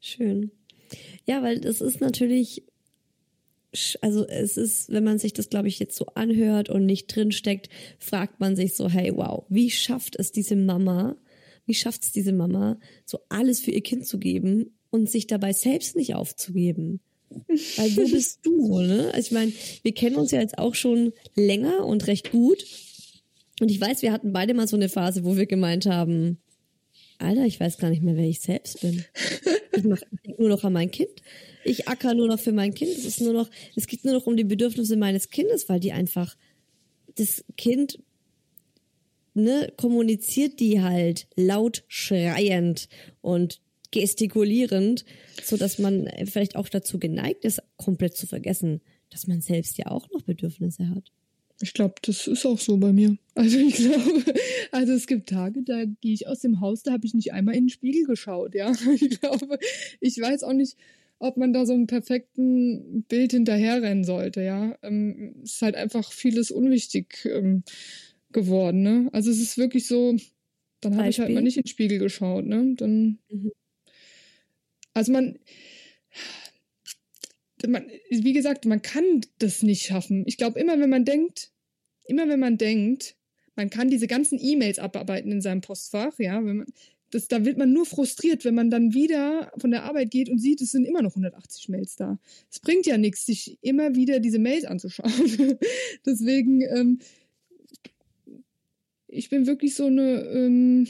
Schön. 0.00 0.50
Ja, 1.26 1.42
weil 1.42 1.60
das 1.60 1.80
ist 1.80 2.00
natürlich, 2.00 2.62
also 4.00 4.26
es 4.26 4.56
ist, 4.56 4.90
wenn 4.92 5.04
man 5.04 5.18
sich 5.18 5.32
das, 5.32 5.48
glaube 5.48 5.68
ich, 5.68 5.78
jetzt 5.78 5.96
so 5.96 6.06
anhört 6.14 6.68
und 6.68 6.86
nicht 6.86 7.14
drinsteckt, 7.14 7.68
fragt 7.98 8.40
man 8.40 8.56
sich 8.56 8.74
so, 8.74 8.88
hey, 8.88 9.12
wow, 9.14 9.44
wie 9.48 9.70
schafft 9.70 10.16
es 10.16 10.32
diese 10.32 10.56
Mama, 10.56 11.16
wie 11.66 11.74
schafft 11.74 12.04
es 12.04 12.12
diese 12.12 12.32
Mama, 12.32 12.78
so 13.04 13.18
alles 13.28 13.60
für 13.60 13.70
ihr 13.70 13.82
Kind 13.82 14.06
zu 14.06 14.18
geben 14.18 14.76
und 14.90 15.10
sich 15.10 15.26
dabei 15.26 15.52
selbst 15.52 15.96
nicht 15.96 16.14
aufzugeben? 16.14 17.00
Weil 17.76 17.96
wo 17.96 18.08
bist 18.08 18.40
du, 18.44 18.80
ne? 18.80 19.10
Also 19.12 19.26
ich 19.26 19.32
meine, 19.32 19.52
wir 19.82 19.92
kennen 19.92 20.16
uns 20.16 20.30
ja 20.30 20.40
jetzt 20.40 20.58
auch 20.58 20.74
schon 20.74 21.12
länger 21.34 21.84
und 21.84 22.06
recht 22.06 22.30
gut. 22.30 22.64
Und 23.60 23.70
ich 23.70 23.80
weiß, 23.80 24.02
wir 24.02 24.12
hatten 24.12 24.32
beide 24.32 24.54
mal 24.54 24.68
so 24.68 24.76
eine 24.76 24.88
Phase, 24.88 25.24
wo 25.24 25.36
wir 25.36 25.46
gemeint 25.46 25.86
haben, 25.86 26.38
Alter, 27.18 27.44
ich 27.44 27.60
weiß 27.60 27.78
gar 27.78 27.90
nicht 27.90 28.02
mehr, 28.02 28.16
wer 28.16 28.28
ich 28.28 28.40
selbst 28.40 28.80
bin. 28.80 29.04
Ich 29.76 29.84
mach 29.84 30.02
ich 30.02 30.20
denk 30.24 30.38
nur 30.38 30.48
noch 30.48 30.64
an 30.64 30.72
mein 30.72 30.90
Kind. 30.90 31.22
Ich 31.64 31.88
acker 31.88 32.14
nur 32.14 32.28
noch 32.28 32.38
für 32.38 32.52
mein 32.52 32.74
Kind. 32.74 32.92
Es 32.92 33.04
ist 33.04 33.20
nur 33.20 33.32
noch, 33.32 33.50
es 33.74 33.86
geht 33.86 34.04
nur 34.04 34.14
noch 34.14 34.26
um 34.26 34.36
die 34.36 34.44
Bedürfnisse 34.44 34.96
meines 34.96 35.30
Kindes, 35.30 35.68
weil 35.68 35.80
die 35.80 35.92
einfach, 35.92 36.36
das 37.16 37.44
Kind, 37.56 37.98
ne, 39.34 39.72
kommuniziert 39.76 40.60
die 40.60 40.82
halt 40.82 41.26
laut 41.36 41.84
schreiend 41.88 42.88
und 43.20 43.60
gestikulierend, 43.90 45.04
so 45.42 45.56
dass 45.56 45.78
man 45.78 46.08
vielleicht 46.26 46.56
auch 46.56 46.68
dazu 46.68 46.98
geneigt 46.98 47.44
ist, 47.44 47.62
komplett 47.76 48.16
zu 48.16 48.26
vergessen, 48.26 48.80
dass 49.10 49.26
man 49.26 49.40
selbst 49.40 49.78
ja 49.78 49.86
auch 49.86 50.10
noch 50.10 50.22
Bedürfnisse 50.22 50.90
hat. 50.90 51.12
Ich 51.60 51.72
glaube, 51.72 51.94
das 52.02 52.26
ist 52.26 52.44
auch 52.44 52.58
so 52.58 52.76
bei 52.76 52.92
mir. 52.92 53.16
Also 53.36 53.58
ich 53.58 53.74
glaube, 53.74 54.24
also 54.70 54.92
es 54.92 55.08
gibt 55.08 55.28
Tage, 55.28 55.64
da 55.64 55.84
gehe 55.84 56.14
ich 56.14 56.28
aus 56.28 56.38
dem 56.38 56.60
Haus, 56.60 56.84
da 56.84 56.92
habe 56.92 57.04
ich 57.04 57.14
nicht 57.14 57.32
einmal 57.32 57.56
in 57.56 57.64
den 57.64 57.68
Spiegel 57.68 58.04
geschaut, 58.04 58.54
ja. 58.54 58.72
Ich 58.94 59.20
glaube, 59.20 59.58
ich 60.00 60.20
weiß 60.20 60.44
auch 60.44 60.52
nicht, 60.52 60.76
ob 61.18 61.36
man 61.36 61.52
da 61.52 61.64
so 61.66 61.72
einem 61.72 61.86
perfekten 61.86 63.04
Bild 63.08 63.32
hinterherrennen 63.32 64.04
sollte, 64.04 64.42
ja. 64.42 64.76
Ähm, 64.82 65.36
es 65.42 65.54
ist 65.54 65.62
halt 65.62 65.76
einfach 65.76 66.12
vieles 66.12 66.50
unwichtig 66.50 67.24
ähm, 67.24 67.62
geworden, 68.32 68.82
ne? 68.82 69.08
Also 69.12 69.30
es 69.30 69.40
ist 69.40 69.56
wirklich 69.58 69.86
so, 69.86 70.16
dann 70.80 70.96
habe 70.96 71.08
ich 71.08 71.20
halt 71.20 71.32
mal 71.32 71.42
nicht 71.42 71.56
in 71.56 71.62
den 71.62 71.68
Spiegel 71.68 71.98
geschaut, 71.98 72.44
ne? 72.46 72.74
Dann, 72.76 73.18
Mhm. 73.30 73.52
also 74.92 75.12
man, 75.12 75.38
man, 77.66 77.86
wie 78.10 78.32
gesagt, 78.32 78.66
man 78.66 78.82
kann 78.82 79.22
das 79.38 79.62
nicht 79.62 79.84
schaffen. 79.84 80.24
Ich 80.26 80.36
glaube, 80.36 80.60
immer 80.60 80.78
wenn 80.78 80.90
man 80.90 81.04
denkt, 81.04 81.50
immer 82.06 82.28
wenn 82.28 82.40
man 82.40 82.58
denkt, 82.58 83.16
man 83.56 83.70
kann 83.70 83.88
diese 83.88 84.06
ganzen 84.06 84.38
E-Mails 84.40 84.78
abarbeiten 84.78 85.30
in 85.32 85.40
seinem 85.40 85.60
Postfach, 85.60 86.18
ja, 86.18 86.44
wenn 86.44 86.58
man, 86.58 86.66
das, 87.14 87.28
da 87.28 87.44
wird 87.44 87.58
man 87.58 87.72
nur 87.72 87.86
frustriert, 87.86 88.44
wenn 88.44 88.56
man 88.56 88.70
dann 88.70 88.92
wieder 88.92 89.52
von 89.56 89.70
der 89.70 89.84
Arbeit 89.84 90.10
geht 90.10 90.28
und 90.28 90.40
sieht, 90.40 90.60
es 90.60 90.72
sind 90.72 90.84
immer 90.84 91.00
noch 91.00 91.12
180 91.12 91.68
Mails 91.68 91.94
da. 91.94 92.18
Es 92.50 92.58
bringt 92.58 92.86
ja 92.86 92.98
nichts, 92.98 93.24
sich 93.24 93.56
immer 93.62 93.94
wieder 93.94 94.18
diese 94.18 94.40
Mails 94.40 94.64
anzuschauen. 94.64 95.12
Deswegen, 96.06 96.62
ähm, 96.62 96.98
ich 99.06 99.28
bin 99.28 99.46
wirklich 99.46 99.76
so 99.76 99.86
eine, 99.86 100.22
ähm, 100.22 100.88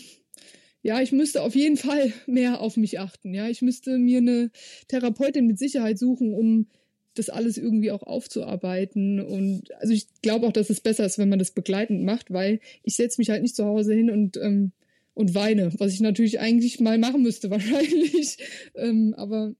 ja, 0.83 1.03
ich 1.03 1.13
müsste 1.13 1.43
auf 1.43 1.55
jeden 1.55 1.77
Fall 1.77 2.15
mehr 2.27 2.61
auf 2.61 2.79
mich 2.79 2.99
achten. 2.99 3.35
Ja, 3.35 3.49
ich 3.49 3.61
müsste 3.61 3.99
mir 3.99 4.19
eine 4.19 4.51
Therapeutin 4.89 5.47
mit 5.47 5.59
Sicherheit 5.59 5.99
suchen, 5.99 6.33
um 6.33 6.69
das 7.13 7.29
alles 7.29 7.59
irgendwie 7.59 7.91
auch 7.91 8.03
aufzuarbeiten. 8.03 9.21
Und 9.21 9.75
also 9.75 9.93
ich 9.93 10.07
glaube 10.23 10.47
auch, 10.47 10.53
dass 10.53 10.71
es 10.71 10.81
besser 10.81 11.05
ist, 11.05 11.19
wenn 11.19 11.29
man 11.29 11.39
das 11.39 11.51
begleitend 11.51 12.03
macht, 12.03 12.33
weil 12.33 12.61
ich 12.83 12.97
setze 12.97 13.21
mich 13.21 13.29
halt 13.29 13.43
nicht 13.43 13.55
zu 13.55 13.67
Hause 13.67 13.93
hin 13.93 14.11
und 14.11 14.39
ähm, 14.39 14.73
und 15.15 15.35
weine, 15.35 15.73
was 15.79 15.93
ich 15.93 16.01
natürlich 16.01 16.41
eigentlich 16.41 16.81
mal 16.81 16.99
machen 16.99 17.23
müsste 17.23 17.51
wahrscheinlich. 17.51 18.39
ähm, 18.75 19.15
aber 19.17 19.55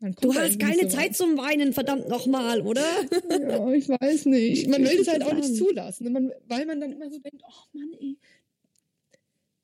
man 0.00 0.14
kommt 0.14 0.24
Du 0.24 0.38
hast 0.38 0.60
keine 0.60 0.82
so 0.82 0.96
Zeit 0.96 1.16
zum 1.16 1.36
Weinen, 1.36 1.72
verdammt 1.72 2.08
nochmal, 2.08 2.60
oder? 2.60 2.84
Ja, 3.30 3.72
ich 3.72 3.88
weiß 3.88 4.26
nicht. 4.26 4.68
Man 4.68 4.82
will 4.84 5.00
es 5.00 5.08
halt 5.08 5.22
auch 5.24 5.34
nicht 5.34 5.56
zulassen, 5.56 6.04
ne? 6.04 6.10
man, 6.10 6.32
weil 6.46 6.66
man 6.66 6.80
dann 6.80 6.92
immer 6.92 7.10
so 7.10 7.18
denkt, 7.18 7.42
oh 7.42 7.78
Mann, 7.78 7.92
ey. 8.00 8.16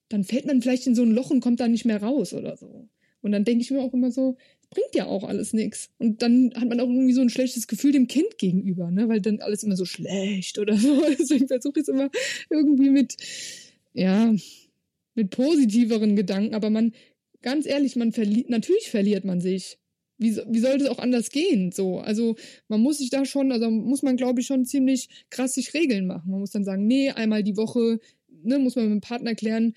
Dann 0.09 0.25
fällt 0.25 0.47
man 0.47 0.61
vielleicht 0.61 0.87
in 0.87 0.95
so 0.95 1.03
ein 1.03 1.12
Loch 1.12 1.31
und 1.31 1.41
kommt 1.41 1.61
da 1.61 1.69
nicht 1.69 1.85
mehr 1.85 2.03
raus 2.03 2.35
oder 2.35 2.57
so. 2.57 2.89
Und 3.23 3.33
dann 3.33 3.45
denke 3.45 3.62
ich 3.62 3.71
mir 3.71 3.81
auch 3.81 3.95
immer 3.95 4.11
so, 4.11 4.37
es 4.61 4.69
bringt 4.69 4.95
ja 4.95 5.07
auch 5.07 5.25
alles 5.25 5.55
nichts. 5.55 5.91
Und 5.99 6.21
dann 6.21 6.53
hat 6.57 6.69
man 6.69 6.79
auch 6.81 6.89
irgendwie 6.89 7.15
so 7.15 7.23
ein 7.23 7.31
schlechtes 7.31 7.67
Gefühl 7.67 7.93
dem 7.93 8.07
Kind 8.07 8.37
gegenüber, 8.37 8.91
ne? 8.91 9.09
weil 9.09 9.21
dann 9.21 9.41
alles 9.41 9.62
immer 9.62 9.77
so 9.77 9.87
schlecht 9.87 10.59
oder 10.59 10.77
so. 10.77 11.03
Deswegen 11.19 11.49
versuche 11.49 11.81
ich 11.81 11.83
es 11.85 11.89
immer 11.89 12.11
irgendwie 12.51 12.91
mit, 12.91 13.17
ja, 13.95 14.34
mit 15.14 15.30
positiveren 15.30 16.16
Gedanken, 16.16 16.55
aber 16.55 16.68
man, 16.70 16.92
ganz 17.40 17.66
ehrlich, 17.66 17.97
man 17.97 18.12
verliert, 18.12 18.51
natürlich 18.51 18.90
verliert 18.90 19.24
man 19.24 19.40
sich. 19.40 19.78
Wie, 20.18 20.36
wie 20.36 20.61
sollte 20.61 20.84
es 20.84 20.90
auch 20.90 20.99
anders 20.99 21.30
gehen? 21.30 21.72
So, 21.72 21.99
also 21.99 22.36
man 22.68 22.80
muss 22.80 22.99
sich 22.99 23.11
da 23.11 23.24
schon, 23.24 23.51
also 23.51 23.70
muss 23.70 24.03
man, 24.03 24.16
glaube 24.16 24.40
ich, 24.40 24.47
schon 24.47 24.64
ziemlich 24.64 25.09
krass 25.30 25.55
sich 25.55 25.74
Regeln 25.74 26.07
machen. 26.07 26.30
Man 26.30 26.40
muss 26.40 26.53
dann 26.53 26.64
sagen, 26.64 26.86
nee, 26.86 27.11
einmal 27.11 27.42
die 27.42 27.57
Woche, 27.57 27.99
ne, 28.42 28.59
muss 28.59 28.76
man 28.76 28.86
mit 28.86 28.92
dem 28.92 29.01
Partner 29.01 29.34
klären, 29.34 29.74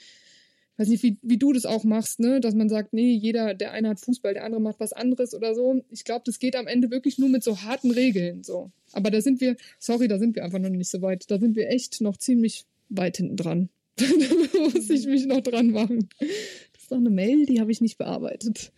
weiß 0.78 0.90
nicht, 0.90 1.02
wie, 1.04 1.18
wie 1.24 1.38
du 1.38 1.54
das 1.54 1.66
auch 1.66 1.84
machst, 1.84 2.20
ne, 2.20 2.40
dass 2.40 2.54
man 2.54 2.70
sagt, 2.70 2.94
nee, 2.94 3.14
jeder, 3.14 3.56
der 3.56 3.72
eine 3.72 3.90
hat 3.90 4.00
Fußball, 4.00 4.34
der 4.36 4.44
andere 4.44 4.62
macht 4.62 4.80
was 4.80 4.94
anderes 4.94 5.34
oder 5.34 5.56
so. 5.56 5.84
Ich 5.90 6.04
glaube, 6.04 6.22
das 6.26 6.38
geht 6.40 6.56
am 6.56 6.68
Ende 6.68 6.92
wirklich 6.92 7.18
nur 7.18 7.30
mit 7.30 7.44
so 7.44 7.64
harten 7.64 7.92
Regeln, 7.92 8.44
so. 8.44 8.72
Aber 8.92 9.10
da 9.10 9.22
sind 9.22 9.42
wir, 9.42 9.56
sorry, 9.80 10.08
da 10.08 10.20
sind 10.20 10.36
wir 10.36 10.44
einfach 10.44 10.60
noch 10.60 10.70
nicht 10.70 10.90
so 10.90 11.02
weit. 11.02 11.30
Da 11.30 11.40
sind 11.40 11.56
wir 11.56 11.70
echt 11.70 12.00
noch 12.02 12.18
ziemlich 12.18 12.66
weit 12.90 13.18
hinten 13.18 13.38
dran. 13.38 13.70
da 14.54 14.60
muss 14.60 14.90
ich 14.90 15.06
mich 15.06 15.26
noch 15.26 15.42
dran 15.42 15.72
machen. 15.72 16.10
Das 16.20 16.84
ist 16.84 16.92
doch 16.92 16.98
eine 16.98 17.10
Mail, 17.10 17.46
die 17.46 17.60
habe 17.60 17.72
ich 17.72 17.82
nicht 17.82 17.98
bearbeitet. 17.98 18.72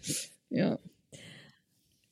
Ja. 0.49 0.79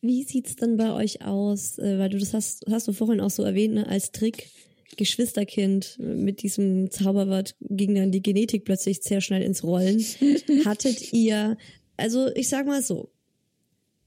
Wie 0.02 0.24
sieht's 0.24 0.56
denn 0.56 0.78
bei 0.78 0.94
euch 0.94 1.24
aus? 1.24 1.80
Äh, 1.80 1.98
weil 2.00 2.10
du 2.10 2.20
das 2.20 2.34
hast, 2.34 2.66
hast 2.70 2.88
du 2.88 2.94
vorhin 2.94 3.20
auch 3.20 3.30
so 3.30 3.44
erwähnt, 3.44 3.74
ne, 3.74 3.88
als 3.88 4.12
Trick. 4.12 4.50
Geschwisterkind 4.96 5.98
mit 6.00 6.42
diesem 6.42 6.90
Zauberwort 6.90 7.56
ging 7.60 7.94
dann 7.96 8.12
die 8.12 8.24
Genetik 8.24 8.64
plötzlich 8.64 9.02
sehr 9.02 9.20
schnell 9.20 9.42
ins 9.42 9.64
Rollen. 9.64 10.00
Hattet 10.66 11.12
ihr, 11.14 11.58
also 11.98 12.34
ich 12.36 12.48
sag 12.48 12.66
mal 12.66 12.82
so, 12.82 13.12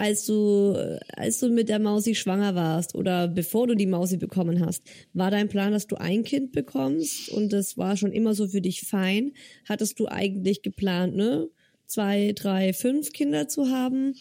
als 0.00 0.24
du, 0.24 0.98
als 1.12 1.40
du 1.40 1.50
mit 1.50 1.68
der 1.68 1.78
Mausi 1.78 2.14
schwanger 2.14 2.54
warst 2.54 2.94
oder 2.94 3.28
bevor 3.28 3.66
du 3.66 3.74
die 3.74 3.86
Mausi 3.86 4.16
bekommen 4.16 4.64
hast, 4.64 4.82
war 5.12 5.30
dein 5.30 5.50
Plan, 5.50 5.72
dass 5.72 5.86
du 5.88 5.96
ein 5.96 6.24
Kind 6.24 6.52
bekommst 6.52 7.28
und 7.28 7.52
das 7.52 7.76
war 7.76 7.98
schon 7.98 8.10
immer 8.10 8.32
so 8.32 8.48
für 8.48 8.62
dich 8.62 8.80
fein? 8.80 9.32
Hattest 9.68 10.00
du 10.00 10.06
eigentlich 10.06 10.62
geplant, 10.62 11.16
ne? 11.16 11.50
Zwei, 11.84 12.32
drei, 12.34 12.72
fünf 12.72 13.12
Kinder 13.12 13.46
zu 13.48 13.68
haben? 13.68 14.14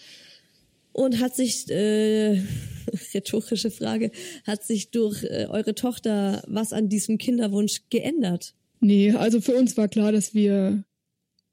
Und 0.92 1.22
hat 1.22 1.34
sich, 1.34 1.70
äh, 1.70 2.42
rhetorische 3.14 3.72
Frage, 3.72 4.12
hat 4.46 4.66
sich 4.66 4.92
durch 4.92 5.24
äh, 5.24 5.48
eure 5.50 5.76
Tochter 5.76 6.44
was 6.46 6.74
an 6.74 6.90
diesem 6.90 7.18
Kinderwunsch 7.18 7.84
geändert? 7.90 8.54
Nee, 8.82 9.12
also 9.12 9.40
für 9.40 9.56
uns 9.56 9.78
war 9.78 9.88
klar, 9.88 10.12
dass 10.12 10.34
wir 10.34 10.84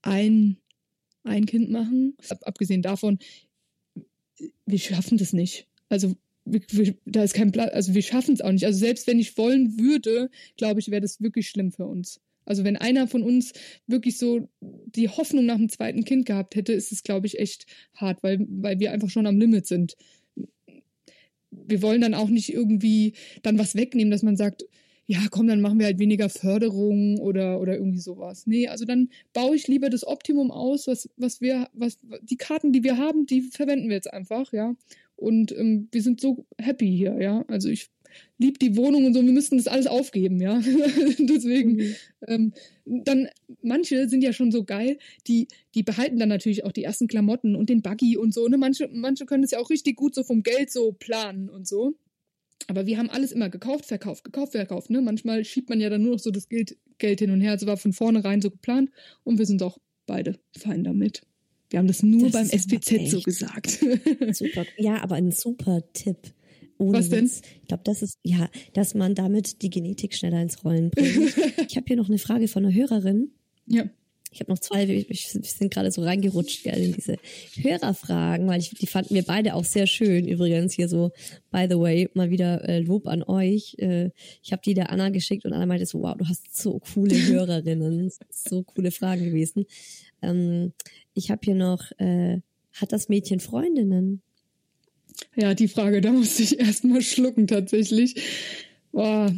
ein, 0.02 0.56
ein 1.22 1.46
Kind 1.46 1.70
machen. 1.70 2.16
Ab, 2.28 2.40
abgesehen 2.42 2.82
davon, 2.82 3.20
wir 4.66 4.78
schaffen 4.78 5.18
das 5.18 5.32
nicht. 5.32 5.66
Also 5.88 6.14
wir, 6.44 6.60
wir, 6.70 6.94
da 7.04 7.24
ist 7.24 7.34
kein 7.34 7.52
Platz, 7.52 7.72
also 7.72 7.94
wir 7.94 8.02
schaffen 8.02 8.34
es 8.34 8.40
auch 8.40 8.52
nicht. 8.52 8.64
Also 8.64 8.78
selbst 8.78 9.06
wenn 9.06 9.18
ich 9.18 9.36
wollen 9.36 9.78
würde, 9.78 10.30
glaube 10.56 10.80
ich, 10.80 10.90
wäre 10.90 11.00
das 11.00 11.20
wirklich 11.20 11.48
schlimm 11.48 11.72
für 11.72 11.86
uns. 11.86 12.20
Also 12.44 12.62
wenn 12.62 12.76
einer 12.76 13.08
von 13.08 13.22
uns 13.22 13.52
wirklich 13.86 14.18
so 14.18 14.48
die 14.60 15.08
Hoffnung 15.08 15.46
nach 15.46 15.56
einem 15.56 15.68
zweiten 15.68 16.04
Kind 16.04 16.26
gehabt 16.26 16.54
hätte, 16.54 16.72
ist 16.72 16.92
es, 16.92 17.02
glaube 17.02 17.26
ich, 17.26 17.40
echt 17.40 17.66
hart, 17.94 18.22
weil, 18.22 18.46
weil 18.48 18.78
wir 18.78 18.92
einfach 18.92 19.10
schon 19.10 19.26
am 19.26 19.38
Limit 19.38 19.66
sind. 19.66 19.96
Wir 21.50 21.82
wollen 21.82 22.00
dann 22.00 22.14
auch 22.14 22.28
nicht 22.28 22.52
irgendwie 22.52 23.14
dann 23.42 23.58
was 23.58 23.74
wegnehmen, 23.74 24.12
dass 24.12 24.22
man 24.22 24.36
sagt, 24.36 24.64
ja, 25.06 25.20
komm, 25.30 25.46
dann 25.46 25.60
machen 25.60 25.78
wir 25.78 25.86
halt 25.86 26.00
weniger 26.00 26.28
Förderung 26.28 27.18
oder, 27.20 27.60
oder 27.60 27.76
irgendwie 27.76 28.00
sowas. 28.00 28.46
Nee, 28.46 28.66
also 28.66 28.84
dann 28.84 29.08
baue 29.32 29.54
ich 29.54 29.68
lieber 29.68 29.88
das 29.88 30.06
Optimum 30.06 30.50
aus, 30.50 30.88
was, 30.88 31.08
was 31.16 31.40
wir, 31.40 31.68
was, 31.72 31.98
die 32.22 32.36
Karten, 32.36 32.72
die 32.72 32.82
wir 32.82 32.96
haben, 32.96 33.26
die 33.26 33.42
verwenden 33.42 33.88
wir 33.88 33.94
jetzt 33.94 34.12
einfach, 34.12 34.52
ja. 34.52 34.74
Und 35.14 35.52
ähm, 35.52 35.88
wir 35.92 36.02
sind 36.02 36.20
so 36.20 36.44
happy 36.58 36.88
hier, 36.94 37.20
ja. 37.20 37.44
Also 37.46 37.68
ich 37.68 37.88
liebe 38.38 38.58
die 38.58 38.76
Wohnung 38.76 39.04
und 39.04 39.14
so, 39.14 39.24
wir 39.24 39.32
müssten 39.32 39.58
das 39.58 39.68
alles 39.68 39.86
aufgeben, 39.86 40.40
ja. 40.40 40.60
Deswegen, 41.18 41.76
mhm. 41.76 41.94
ähm, 42.26 42.52
dann, 42.84 43.28
manche 43.62 44.08
sind 44.08 44.22
ja 44.22 44.32
schon 44.32 44.50
so 44.50 44.64
geil, 44.64 44.98
die, 45.28 45.46
die 45.74 45.84
behalten 45.84 46.18
dann 46.18 46.28
natürlich 46.28 46.64
auch 46.64 46.72
die 46.72 46.84
ersten 46.84 47.06
Klamotten 47.06 47.54
und 47.54 47.68
den 47.68 47.82
Buggy 47.82 48.16
und 48.16 48.34
so. 48.34 48.48
Ne? 48.48 48.58
Manche, 48.58 48.88
manche 48.92 49.24
können 49.24 49.44
es 49.44 49.52
ja 49.52 49.60
auch 49.60 49.70
richtig 49.70 49.96
gut 49.96 50.16
so 50.16 50.24
vom 50.24 50.42
Geld 50.42 50.72
so 50.72 50.92
planen 50.92 51.48
und 51.48 51.68
so. 51.68 51.94
Aber 52.68 52.86
wir 52.86 52.98
haben 52.98 53.10
alles 53.10 53.32
immer 53.32 53.48
gekauft, 53.48 53.86
verkauft, 53.86 54.24
gekauft, 54.24 54.52
verkauft. 54.52 54.90
Ne? 54.90 55.00
Manchmal 55.00 55.44
schiebt 55.44 55.68
man 55.68 55.80
ja 55.80 55.88
dann 55.88 56.02
nur 56.02 56.12
noch 56.12 56.18
so 56.18 56.30
das 56.30 56.48
Geld, 56.48 56.76
Geld 56.98 57.20
hin 57.20 57.30
und 57.30 57.40
her. 57.40 57.52
Also 57.52 57.66
war 57.66 57.76
von 57.76 57.92
vornherein 57.92 58.40
so 58.40 58.50
geplant 58.50 58.90
und 59.24 59.38
wir 59.38 59.46
sind 59.46 59.62
auch 59.62 59.78
beide 60.06 60.38
fein 60.56 60.84
damit. 60.84 61.22
Wir 61.70 61.78
haben 61.78 61.88
das 61.88 62.02
nur 62.02 62.30
das 62.30 62.32
beim 62.32 62.48
SPZ 62.48 63.10
so 63.10 63.20
gesagt. 63.20 63.80
Super. 64.32 64.64
Ja, 64.78 65.02
aber 65.02 65.16
ein 65.16 65.32
super 65.32 65.82
Tipp. 65.92 66.18
Ohne 66.78 66.98
Was 66.98 67.08
denn? 67.08 67.24
Witz. 67.24 67.42
Ich 67.62 67.68
glaube, 67.68 67.82
das 67.84 68.02
ist, 68.02 68.18
ja, 68.22 68.50
dass 68.74 68.94
man 68.94 69.14
damit 69.14 69.62
die 69.62 69.70
Genetik 69.70 70.14
schneller 70.14 70.42
ins 70.42 70.62
Rollen 70.64 70.90
bringt. 70.90 71.36
ich 71.68 71.76
habe 71.76 71.86
hier 71.86 71.96
noch 71.96 72.08
eine 72.08 72.18
Frage 72.18 72.48
von 72.48 72.64
einer 72.64 72.74
Hörerin. 72.74 73.30
Ja. 73.66 73.84
Ich 74.36 74.40
habe 74.40 74.52
noch 74.52 74.58
zwei, 74.58 74.86
wir, 74.86 75.04
sind 75.10 75.72
gerade 75.72 75.90
so 75.90 76.02
reingerutscht 76.02 76.62
gell, 76.62 76.78
in 76.78 76.92
diese 76.92 77.16
Hörerfragen, 77.54 78.46
weil 78.46 78.60
ich, 78.60 78.68
die 78.68 78.86
fanden 78.86 79.14
wir 79.14 79.22
beide 79.22 79.54
auch 79.54 79.64
sehr 79.64 79.86
schön. 79.86 80.28
Übrigens 80.28 80.74
hier 80.74 80.90
so, 80.90 81.10
by 81.50 81.66
the 81.70 81.78
way, 81.78 82.10
mal 82.12 82.28
wieder 82.28 82.68
äh, 82.68 82.80
Lob 82.80 83.06
an 83.06 83.22
euch. 83.22 83.76
Äh, 83.78 84.10
ich 84.42 84.52
habe 84.52 84.60
die 84.62 84.74
der 84.74 84.90
Anna 84.90 85.08
geschickt 85.08 85.46
und 85.46 85.54
Anna 85.54 85.64
meinte 85.64 85.86
so, 85.86 86.02
wow, 86.02 86.14
du 86.18 86.28
hast 86.28 86.54
so 86.54 86.78
coole 86.80 87.14
Hörerinnen, 87.28 88.12
so 88.28 88.62
coole 88.62 88.90
Fragen 88.90 89.24
gewesen. 89.24 89.64
Ähm, 90.20 90.74
ich 91.14 91.30
habe 91.30 91.40
hier 91.42 91.54
noch, 91.54 91.90
äh, 91.96 92.42
hat 92.72 92.92
das 92.92 93.08
Mädchen 93.08 93.40
Freundinnen? 93.40 94.20
Ja, 95.34 95.54
die 95.54 95.68
Frage, 95.68 96.02
da 96.02 96.12
musste 96.12 96.42
ich 96.42 96.60
erstmal 96.60 97.00
schlucken 97.00 97.46
tatsächlich. 97.46 98.16
Boah, 98.92 99.34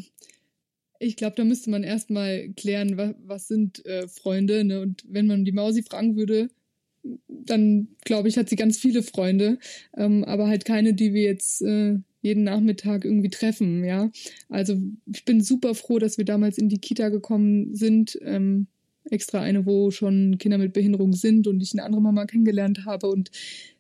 ich 0.99 1.16
glaube, 1.16 1.36
da 1.36 1.44
müsste 1.44 1.70
man 1.70 1.84
erstmal 1.84 2.49
klären, 2.51 2.96
was, 2.96 3.14
was 3.24 3.49
sind 3.49 3.84
äh, 3.86 4.09
Freunde. 4.09 4.64
Ne? 4.64 4.80
Und 4.80 5.05
wenn 5.09 5.26
man 5.26 5.44
die 5.44 5.53
Mausi 5.53 5.82
fragen 5.82 6.16
würde, 6.16 6.49
dann 7.28 7.88
glaube 8.05 8.28
ich, 8.28 8.36
hat 8.36 8.49
sie 8.49 8.57
ganz 8.57 8.78
viele 8.78 9.03
Freunde, 9.03 9.59
ähm, 9.96 10.24
aber 10.24 10.49
halt 10.49 10.64
keine, 10.64 10.94
die 10.94 11.14
wir 11.14 11.22
jetzt 11.22 11.62
äh, 11.62 11.96
jeden 12.20 12.42
Nachmittag 12.44 13.05
irgendwie 13.05 13.30
treffen, 13.30 13.84
ja. 13.84 14.11
Also 14.49 14.76
ich 15.07 15.24
bin 15.24 15.40
super 15.40 15.74
froh, 15.74 15.99
dass 16.01 16.18
wir 16.18 16.24
damals 16.24 16.59
in 16.59 16.68
die 16.68 16.80
Kita 16.80 17.09
gekommen 17.09 17.74
sind. 17.74 18.18
Ähm, 18.22 18.66
extra 19.11 19.40
eine, 19.40 19.66
wo 19.66 19.90
schon 19.90 20.38
Kinder 20.38 20.59
mit 20.59 20.72
Behinderung 20.72 21.12
sind 21.12 21.46
und 21.46 21.62
ich 21.62 21.72
eine 21.72 21.84
andere 21.84 22.03
Mama 22.03 22.26
kennengelernt 22.26 22.84
habe. 22.84 23.09
Und 23.09 23.30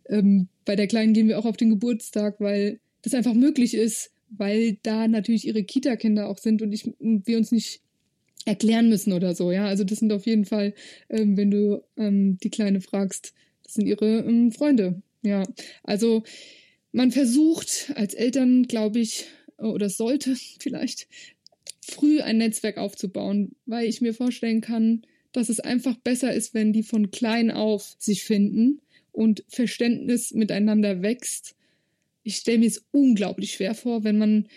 ähm, 0.08 0.48
bei 0.64 0.76
der 0.76 0.86
Kleinen 0.86 1.12
gehen 1.12 1.28
wir 1.28 1.38
auch 1.38 1.44
auf 1.44 1.56
den 1.56 1.70
Geburtstag, 1.70 2.40
weil 2.40 2.80
das 3.02 3.14
einfach 3.14 3.34
möglich 3.34 3.74
ist, 3.74 4.10
weil 4.30 4.78
da 4.82 5.08
natürlich 5.08 5.46
ihre 5.46 5.64
Kita-Kinder 5.64 6.28
auch 6.28 6.38
sind 6.38 6.62
und 6.62 6.72
ich, 6.72 6.90
wir 6.98 7.36
uns 7.36 7.52
nicht 7.52 7.80
erklären 8.44 8.88
müssen 8.88 9.12
oder 9.12 9.34
so, 9.34 9.52
ja. 9.52 9.66
Also 9.66 9.84
das 9.84 9.98
sind 9.98 10.12
auf 10.12 10.26
jeden 10.26 10.44
Fall, 10.44 10.74
ähm, 11.08 11.36
wenn 11.36 11.50
du 11.50 11.82
ähm, 11.96 12.38
die 12.38 12.50
Kleine 12.50 12.80
fragst, 12.80 13.34
das 13.64 13.74
sind 13.74 13.86
ihre 13.86 14.20
ähm, 14.20 14.52
Freunde, 14.52 15.02
ja. 15.22 15.42
Also 15.82 16.22
man 16.92 17.12
versucht 17.12 17.92
als 17.94 18.14
Eltern, 18.14 18.64
glaube 18.64 19.00
ich, 19.00 19.26
oder 19.58 19.90
sollte 19.90 20.36
vielleicht 20.60 21.08
früh 21.80 22.20
ein 22.20 22.38
Netzwerk 22.38 22.78
aufzubauen, 22.78 23.52
weil 23.66 23.86
ich 23.86 24.00
mir 24.00 24.14
vorstellen 24.14 24.60
kann, 24.60 25.02
dass 25.32 25.48
es 25.48 25.60
einfach 25.60 25.96
besser 25.96 26.32
ist, 26.32 26.54
wenn 26.54 26.72
die 26.72 26.82
von 26.82 27.10
klein 27.10 27.50
auf 27.50 27.96
sich 27.98 28.24
finden 28.24 28.80
und 29.12 29.44
Verständnis 29.48 30.32
miteinander 30.32 31.02
wächst 31.02 31.54
ich 32.28 32.36
stelle 32.36 32.58
mir 32.58 32.66
es 32.66 32.84
unglaublich 32.90 33.52
schwer 33.52 33.74
vor, 33.74 34.04
wenn 34.04 34.18
man 34.18 34.48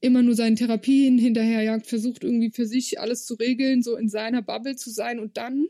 immer 0.00 0.22
nur 0.22 0.34
seinen 0.34 0.56
Therapien 0.56 1.16
hinterherjagt, 1.16 1.86
versucht 1.86 2.22
irgendwie 2.22 2.50
für 2.50 2.66
sich 2.66 3.00
alles 3.00 3.24
zu 3.24 3.34
regeln, 3.34 3.82
so 3.82 3.96
in 3.96 4.10
seiner 4.10 4.42
Bubble 4.42 4.76
zu 4.76 4.90
sein 4.90 5.18
und 5.18 5.38
dann 5.38 5.66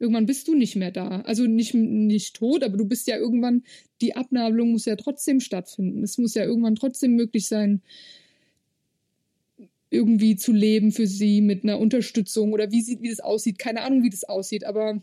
irgendwann 0.00 0.26
bist 0.26 0.48
du 0.48 0.56
nicht 0.56 0.74
mehr 0.74 0.90
da. 0.90 1.20
Also 1.20 1.44
nicht, 1.44 1.72
nicht 1.72 2.34
tot, 2.34 2.64
aber 2.64 2.76
du 2.76 2.84
bist 2.84 3.06
ja 3.06 3.16
irgendwann, 3.16 3.62
die 4.00 4.16
Abnabelung 4.16 4.72
muss 4.72 4.84
ja 4.84 4.96
trotzdem 4.96 5.38
stattfinden. 5.38 6.02
Es 6.02 6.18
muss 6.18 6.34
ja 6.34 6.42
irgendwann 6.42 6.74
trotzdem 6.74 7.14
möglich 7.14 7.46
sein, 7.46 7.80
irgendwie 9.88 10.34
zu 10.34 10.50
leben 10.50 10.90
für 10.90 11.06
sie 11.06 11.40
mit 11.40 11.62
einer 11.62 11.78
Unterstützung 11.78 12.52
oder 12.52 12.72
wie 12.72 12.82
sieht, 12.82 13.02
wie 13.02 13.10
das 13.10 13.20
aussieht. 13.20 13.60
Keine 13.60 13.82
Ahnung, 13.82 14.02
wie 14.02 14.10
das 14.10 14.24
aussieht, 14.24 14.64
aber 14.64 15.00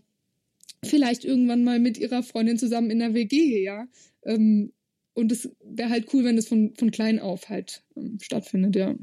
vielleicht 0.84 1.24
irgendwann 1.24 1.64
mal 1.64 1.80
mit 1.80 1.98
ihrer 1.98 2.22
Freundin 2.22 2.58
zusammen 2.58 2.90
in 2.90 3.00
der 3.00 3.14
WG, 3.14 3.64
ja. 3.64 3.88
Ähm, 4.26 4.74
und 5.20 5.32
es 5.32 5.50
wäre 5.64 5.90
halt 5.90 6.14
cool, 6.14 6.24
wenn 6.24 6.36
das 6.36 6.48
von, 6.48 6.74
von 6.76 6.92
klein 6.92 7.20
auf 7.20 7.50
halt 7.50 7.84
ähm, 7.96 8.18
stattfindet, 8.22 8.76
ja. 8.76 8.96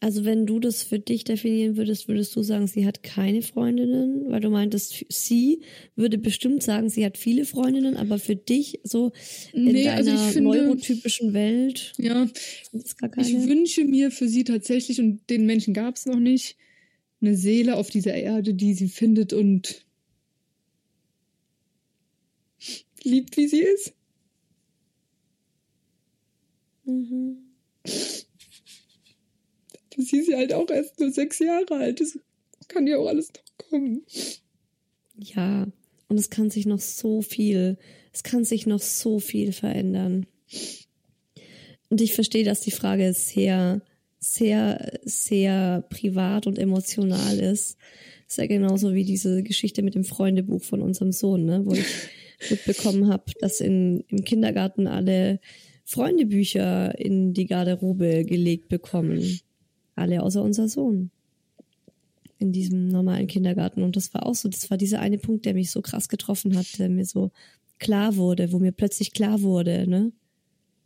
Also 0.00 0.26
wenn 0.26 0.46
du 0.46 0.60
das 0.60 0.82
für 0.82 0.98
dich 0.98 1.24
definieren 1.24 1.76
würdest, 1.76 2.06
würdest 2.06 2.36
du 2.36 2.42
sagen, 2.42 2.66
sie 2.66 2.86
hat 2.86 3.02
keine 3.02 3.40
Freundinnen, 3.40 4.30
weil 4.30 4.40
du 4.40 4.50
meintest, 4.50 5.06
sie 5.08 5.62
würde 5.96 6.18
bestimmt 6.18 6.62
sagen, 6.62 6.90
sie 6.90 7.04
hat 7.04 7.16
viele 7.16 7.46
Freundinnen, 7.46 7.96
aber 7.96 8.18
für 8.18 8.36
dich 8.36 8.80
so 8.84 9.12
in 9.54 9.64
nee, 9.64 9.84
deiner 9.84 9.96
also 9.96 10.16
finde, 10.16 10.50
neurotypischen 10.50 11.32
Welt, 11.32 11.92
ja, 11.96 12.28
ich 12.72 13.48
wünsche 13.48 13.84
mir 13.84 14.10
für 14.10 14.28
sie 14.28 14.44
tatsächlich 14.44 15.00
und 15.00 15.28
den 15.30 15.46
Menschen 15.46 15.72
gab 15.72 15.96
es 15.96 16.04
noch 16.04 16.20
nicht 16.20 16.56
eine 17.22 17.34
Seele 17.34 17.76
auf 17.76 17.88
dieser 17.88 18.14
Erde, 18.14 18.52
die 18.52 18.74
sie 18.74 18.88
findet 18.88 19.32
und 19.32 19.85
liebt, 23.06 23.36
wie 23.36 23.48
sie 23.48 23.60
ist. 23.60 23.94
Mhm. 26.84 27.38
Sie 29.96 30.18
ist 30.18 30.28
ja 30.28 30.36
halt 30.36 30.52
auch 30.52 30.68
erst 30.68 31.00
nur 31.00 31.10
sechs 31.10 31.38
Jahre 31.38 31.74
alt. 31.74 32.00
Das 32.00 32.18
kann 32.68 32.86
ja 32.86 32.98
auch 32.98 33.06
alles 33.06 33.28
noch 33.28 33.68
kommen. 33.70 34.02
Ja, 35.18 35.66
und 36.08 36.18
es 36.18 36.28
kann 36.30 36.50
sich 36.50 36.66
noch 36.66 36.80
so 36.80 37.22
viel, 37.22 37.78
es 38.12 38.22
kann 38.22 38.44
sich 38.44 38.66
noch 38.66 38.80
so 38.80 39.18
viel 39.18 39.52
verändern. 39.52 40.26
Und 41.88 42.00
ich 42.00 42.14
verstehe, 42.14 42.44
dass 42.44 42.60
die 42.60 42.72
Frage 42.72 43.12
sehr, 43.14 43.80
sehr, 44.18 45.00
sehr 45.04 45.84
privat 45.88 46.46
und 46.46 46.58
emotional 46.58 47.38
ist. 47.38 47.78
Ist 48.28 48.38
ja 48.38 48.46
genauso 48.46 48.92
wie 48.92 49.04
diese 49.04 49.42
Geschichte 49.42 49.82
mit 49.82 49.94
dem 49.94 50.04
Freundebuch 50.04 50.62
von 50.62 50.82
unserem 50.82 51.12
Sohn, 51.12 51.44
ne? 51.44 51.64
wo 51.64 51.72
ich 51.72 51.86
mitbekommen 52.50 53.08
habe, 53.08 53.24
dass 53.40 53.60
in, 53.60 54.04
im 54.08 54.24
Kindergarten 54.24 54.86
alle 54.86 55.40
Freundebücher 55.84 56.98
in 56.98 57.32
die 57.32 57.46
Garderobe 57.46 58.24
gelegt 58.24 58.68
bekommen. 58.68 59.40
Alle 59.94 60.22
außer 60.22 60.42
unser 60.42 60.68
Sohn. 60.68 61.10
In 62.38 62.52
diesem 62.52 62.88
normalen 62.88 63.28
Kindergarten. 63.28 63.82
Und 63.82 63.96
das 63.96 64.12
war 64.12 64.26
auch 64.26 64.34
so, 64.34 64.48
das 64.48 64.70
war 64.70 64.76
dieser 64.76 65.00
eine 65.00 65.18
Punkt, 65.18 65.46
der 65.46 65.54
mich 65.54 65.70
so 65.70 65.80
krass 65.80 66.08
getroffen 66.08 66.56
hat, 66.56 66.78
der 66.78 66.88
mir 66.88 67.06
so 67.06 67.30
klar 67.78 68.16
wurde, 68.16 68.52
wo 68.52 68.58
mir 68.58 68.72
plötzlich 68.72 69.12
klar 69.12 69.42
wurde, 69.42 69.88
ne? 69.88 70.12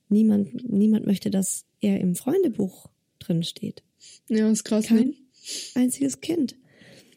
Niemand, 0.09 0.69
niemand 0.69 1.07
möchte, 1.07 1.31
dass 1.31 1.65
er 1.81 2.01
im 2.01 2.17
Freundebuch 2.17 2.87
drin 3.21 3.45
steht. 3.45 3.85
Ja, 4.29 4.51
ist 4.51 4.65
krass. 4.65 4.87
Kein 4.87 5.09
ne? 5.09 5.15
einziges 5.75 6.21
Kind. 6.21 6.57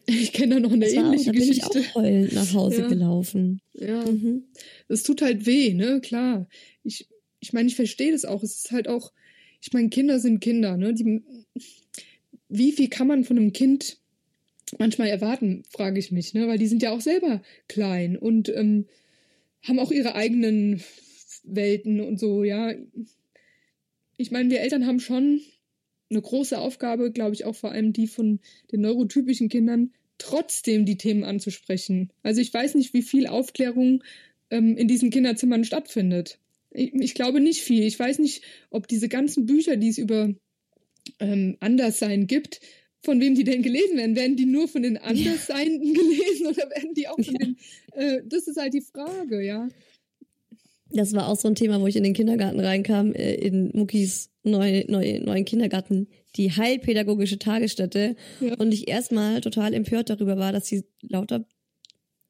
Ich 0.08 0.32
kenne 0.32 0.56
da 0.56 0.60
noch 0.60 0.72
eine 0.72 0.84
Das 0.84 0.94
war, 0.96 1.04
ähnliche 1.06 1.26
da 1.26 1.32
bin 1.32 1.42
ich 1.42 1.48
Geschichte. 1.62 1.80
auch 1.90 1.94
heulend 1.94 2.32
nach 2.34 2.52
Hause 2.52 2.82
Ja. 2.82 2.88
gelaufen. 2.88 3.60
Ja, 3.74 4.04
Mhm. 4.04 4.44
es 4.88 5.02
tut 5.02 5.22
halt 5.22 5.46
weh, 5.46 5.72
ne? 5.74 6.00
Klar. 6.00 6.48
Ich, 6.82 7.08
ich 7.40 7.52
meine, 7.52 7.68
ich 7.68 7.76
verstehe 7.76 8.12
das 8.12 8.24
auch. 8.24 8.42
Es 8.42 8.56
ist 8.56 8.70
halt 8.70 8.88
auch, 8.88 9.12
ich 9.60 9.72
meine, 9.72 9.88
Kinder 9.88 10.20
sind 10.20 10.40
Kinder, 10.40 10.76
ne? 10.76 10.92
Die, 10.94 11.22
wie 12.48 12.72
viel 12.72 12.88
kann 12.88 13.06
man 13.06 13.24
von 13.24 13.38
einem 13.38 13.52
Kind 13.52 13.98
manchmal 14.78 15.08
erwarten, 15.08 15.62
frage 15.70 15.98
ich 15.98 16.10
mich, 16.12 16.34
ne? 16.34 16.46
Weil 16.48 16.58
die 16.58 16.66
sind 16.66 16.82
ja 16.82 16.92
auch 16.92 17.00
selber 17.00 17.42
klein 17.68 18.16
und 18.18 18.48
ähm, 18.50 18.86
haben 19.62 19.78
auch 19.78 19.90
ihre 19.90 20.14
eigenen 20.14 20.82
Welten 21.44 22.00
und 22.00 22.18
so, 22.20 22.44
ja. 22.44 22.72
Ich 24.16 24.30
meine, 24.30 24.50
wir 24.50 24.60
Eltern 24.60 24.86
haben 24.86 25.00
schon 25.00 25.40
eine 26.10 26.22
große 26.22 26.58
Aufgabe, 26.58 27.10
glaube 27.10 27.34
ich, 27.34 27.44
auch 27.44 27.54
vor 27.54 27.72
allem 27.72 27.92
die 27.92 28.06
von 28.06 28.40
den 28.72 28.80
neurotypischen 28.82 29.48
Kindern, 29.48 29.92
trotzdem 30.18 30.84
die 30.84 30.96
Themen 30.96 31.24
anzusprechen. 31.24 32.12
Also 32.22 32.40
ich 32.40 32.52
weiß 32.52 32.74
nicht, 32.76 32.94
wie 32.94 33.02
viel 33.02 33.26
Aufklärung 33.26 34.02
ähm, 34.50 34.76
in 34.76 34.86
diesen 34.88 35.10
Kinderzimmern 35.10 35.64
stattfindet. 35.64 36.38
Ich, 36.70 36.92
ich 36.94 37.14
glaube 37.14 37.40
nicht 37.40 37.62
viel. 37.62 37.84
Ich 37.84 37.98
weiß 37.98 38.18
nicht, 38.18 38.42
ob 38.70 38.86
diese 38.88 39.08
ganzen 39.08 39.46
Bücher, 39.46 39.76
die 39.76 39.88
es 39.88 39.98
über 39.98 40.32
ähm, 41.20 41.56
Anderssein 41.60 42.26
gibt, 42.26 42.60
von 43.02 43.20
wem 43.20 43.34
die 43.34 43.44
denn 43.44 43.62
gelesen 43.62 43.96
werden. 43.96 44.16
Werden 44.16 44.36
die 44.36 44.46
nur 44.46 44.68
von 44.68 44.82
den 44.82 44.96
Andersseienden 44.96 45.94
gelesen 45.94 46.46
oder 46.46 46.70
werden 46.70 46.94
die 46.94 47.08
auch 47.08 47.16
von 47.16 47.34
Ja. 47.34 47.38
den... 47.46 47.56
Äh, 47.92 48.22
das 48.26 48.46
ist 48.46 48.56
halt 48.58 48.74
die 48.74 48.80
Frage, 48.82 49.42
ja. 49.44 49.68
Das 50.90 51.12
war 51.12 51.28
auch 51.28 51.36
so 51.36 51.48
ein 51.48 51.54
Thema, 51.54 51.80
wo 51.80 51.86
ich 51.86 51.96
in 51.96 52.04
den 52.04 52.14
Kindergarten 52.14 52.60
reinkam, 52.60 53.12
äh, 53.12 53.34
in 53.34 53.70
Muckis 53.74 54.30
neu, 54.42 54.84
neu, 54.88 55.20
neuen 55.20 55.44
Kindergarten, 55.44 56.08
die 56.36 56.52
heilpädagogische 56.52 57.38
Tagesstätte. 57.38 58.16
Ja. 58.40 58.54
Und 58.56 58.72
ich 58.72 58.88
erstmal 58.88 59.40
total 59.40 59.74
empört 59.74 60.10
darüber 60.10 60.36
war, 60.36 60.52
dass 60.52 60.66
sie 60.66 60.84
lauter 61.00 61.46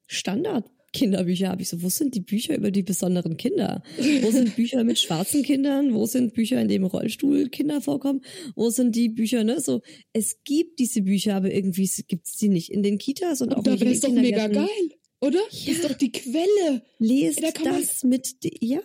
Standard-Kinderbücher 0.07 1.49
habe. 1.49 1.61
Ich 1.61 1.69
so, 1.69 1.81
wo 1.81 1.89
sind 1.89 2.15
die 2.15 2.21
Bücher 2.21 2.55
über 2.55 2.71
die 2.71 2.83
besonderen 2.83 3.37
Kinder? 3.37 3.83
Wo 4.21 4.31
sind 4.31 4.55
Bücher 4.55 4.83
mit 4.83 4.99
schwarzen 4.99 5.43
Kindern? 5.43 5.93
Wo 5.93 6.05
sind 6.05 6.33
Bücher, 6.33 6.61
in 6.61 6.67
denen 6.67 6.85
Rollstuhlkinder 6.85 7.81
vorkommen? 7.81 8.21
Wo 8.55 8.69
sind 8.69 8.95
die 8.95 9.09
Bücher, 9.09 9.43
ne? 9.43 9.59
So, 9.59 9.81
es 10.13 10.37
gibt 10.43 10.79
diese 10.79 11.01
Bücher, 11.01 11.35
aber 11.35 11.51
irgendwie 11.51 11.89
gibt 12.07 12.27
es 12.27 12.37
sie 12.37 12.49
nicht 12.49 12.71
in 12.71 12.83
den 12.83 12.97
Kitas 12.99 13.41
und 13.41 13.53
auch 13.55 13.63
da 13.63 13.71
nicht 13.71 13.81
in 13.81 13.87
wäre 13.87 13.95
es 13.95 14.01
den 14.01 14.15
doch 14.15 14.21
mega 14.21 14.45
Kindergärten. 14.45 14.67
geil, 14.89 14.99
oder? 15.21 15.39
Das 15.49 15.65
Ja. 15.65 15.71
ist 15.73 15.83
doch 15.83 15.93
die 15.93 16.11
Quelle. 16.11 16.83
Lest 16.99 17.41
Da 17.43 17.51
kann 17.51 17.71
man- 17.71 17.81
das 17.81 18.03
mit, 18.03 18.43
di- 18.43 18.57
ja, 18.61 18.81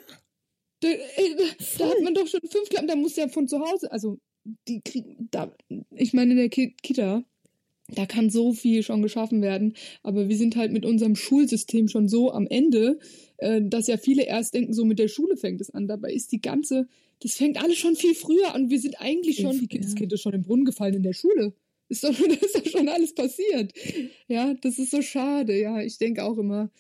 Da, 0.83 0.89
äh, 0.89 0.99
da 1.79 1.91
hat 1.91 2.01
man 2.03 2.15
doch 2.15 2.27
schon 2.27 2.41
fünf 2.49 2.69
Klappen, 2.71 2.89
da 2.89 2.97
muss 2.97 3.17
ja 3.17 3.29
von 3.29 3.47
zu 3.49 3.61
Hause, 3.61 3.93
also 3.93 4.19
die 4.67 4.81
kriegen, 4.81 5.29
da, 5.31 5.55
ich 5.95 6.15
meine 6.15 6.31
in 6.33 6.39
der 6.39 6.49
Ki 6.49 6.75
Kita, 6.83 7.23
da 7.95 8.07
kann 8.07 8.31
so 8.31 8.55
viel 8.55 8.83
schon 8.83 9.03
geschaffen 9.03 9.43
werden, 9.43 9.75
aber 10.03 10.29
wir 10.31 10.37
sind 10.39 10.57
halt 10.57 10.73
mit 10.73 10.87
unserem 10.87 11.17
Schulsystem 11.17 11.89
schon 11.89 12.09
so 12.09 12.33
am 12.33 12.47
Ende, 12.47 12.99
äh, 13.39 13.61
dass 13.63 13.89
ja 13.89 13.99
viele 13.99 14.23
erst 14.25 14.55
denken, 14.55 14.73
so 14.73 14.87
mit 14.87 14.99
der 14.99 15.09
Schule 15.09 15.37
fängt 15.37 15.61
es 15.61 15.69
an. 15.71 15.87
Dabei 15.87 16.13
ist 16.13 16.33
die 16.33 16.41
ganze, 16.41 16.89
das 17.21 17.35
fängt 17.35 17.63
alles 17.63 17.77
schon 17.77 17.97
viel 17.97 18.15
früher 18.15 18.55
an. 18.55 18.71
Wir 18.71 18.79
sind 18.81 19.01
eigentlich 19.01 19.37
Viel 19.37 19.45
schon, 19.47 19.59
die, 19.69 19.81
das 19.81 19.95
Kind 19.97 20.13
ist 20.13 20.23
schon 20.23 20.33
im 20.35 20.43
Brunnen 20.45 20.65
gefallen 20.65 20.95
in 20.95 21.03
der 21.03 21.13
Schule. 21.13 21.53
Ist 21.91 22.05
doch, 22.05 22.15
das 22.17 22.43
ist 22.43 22.57
doch 22.57 22.67
schon 22.71 22.89
alles 22.89 23.17
passiert. 23.17 23.73
Ja, 24.29 24.55
das 24.55 24.79
ist 24.79 24.93
so 24.93 25.03
schade. 25.03 25.59
Ja, 25.61 25.83
ich 25.83 25.99
denke 25.99 26.23
auch 26.23 26.39
immer, 26.39 26.71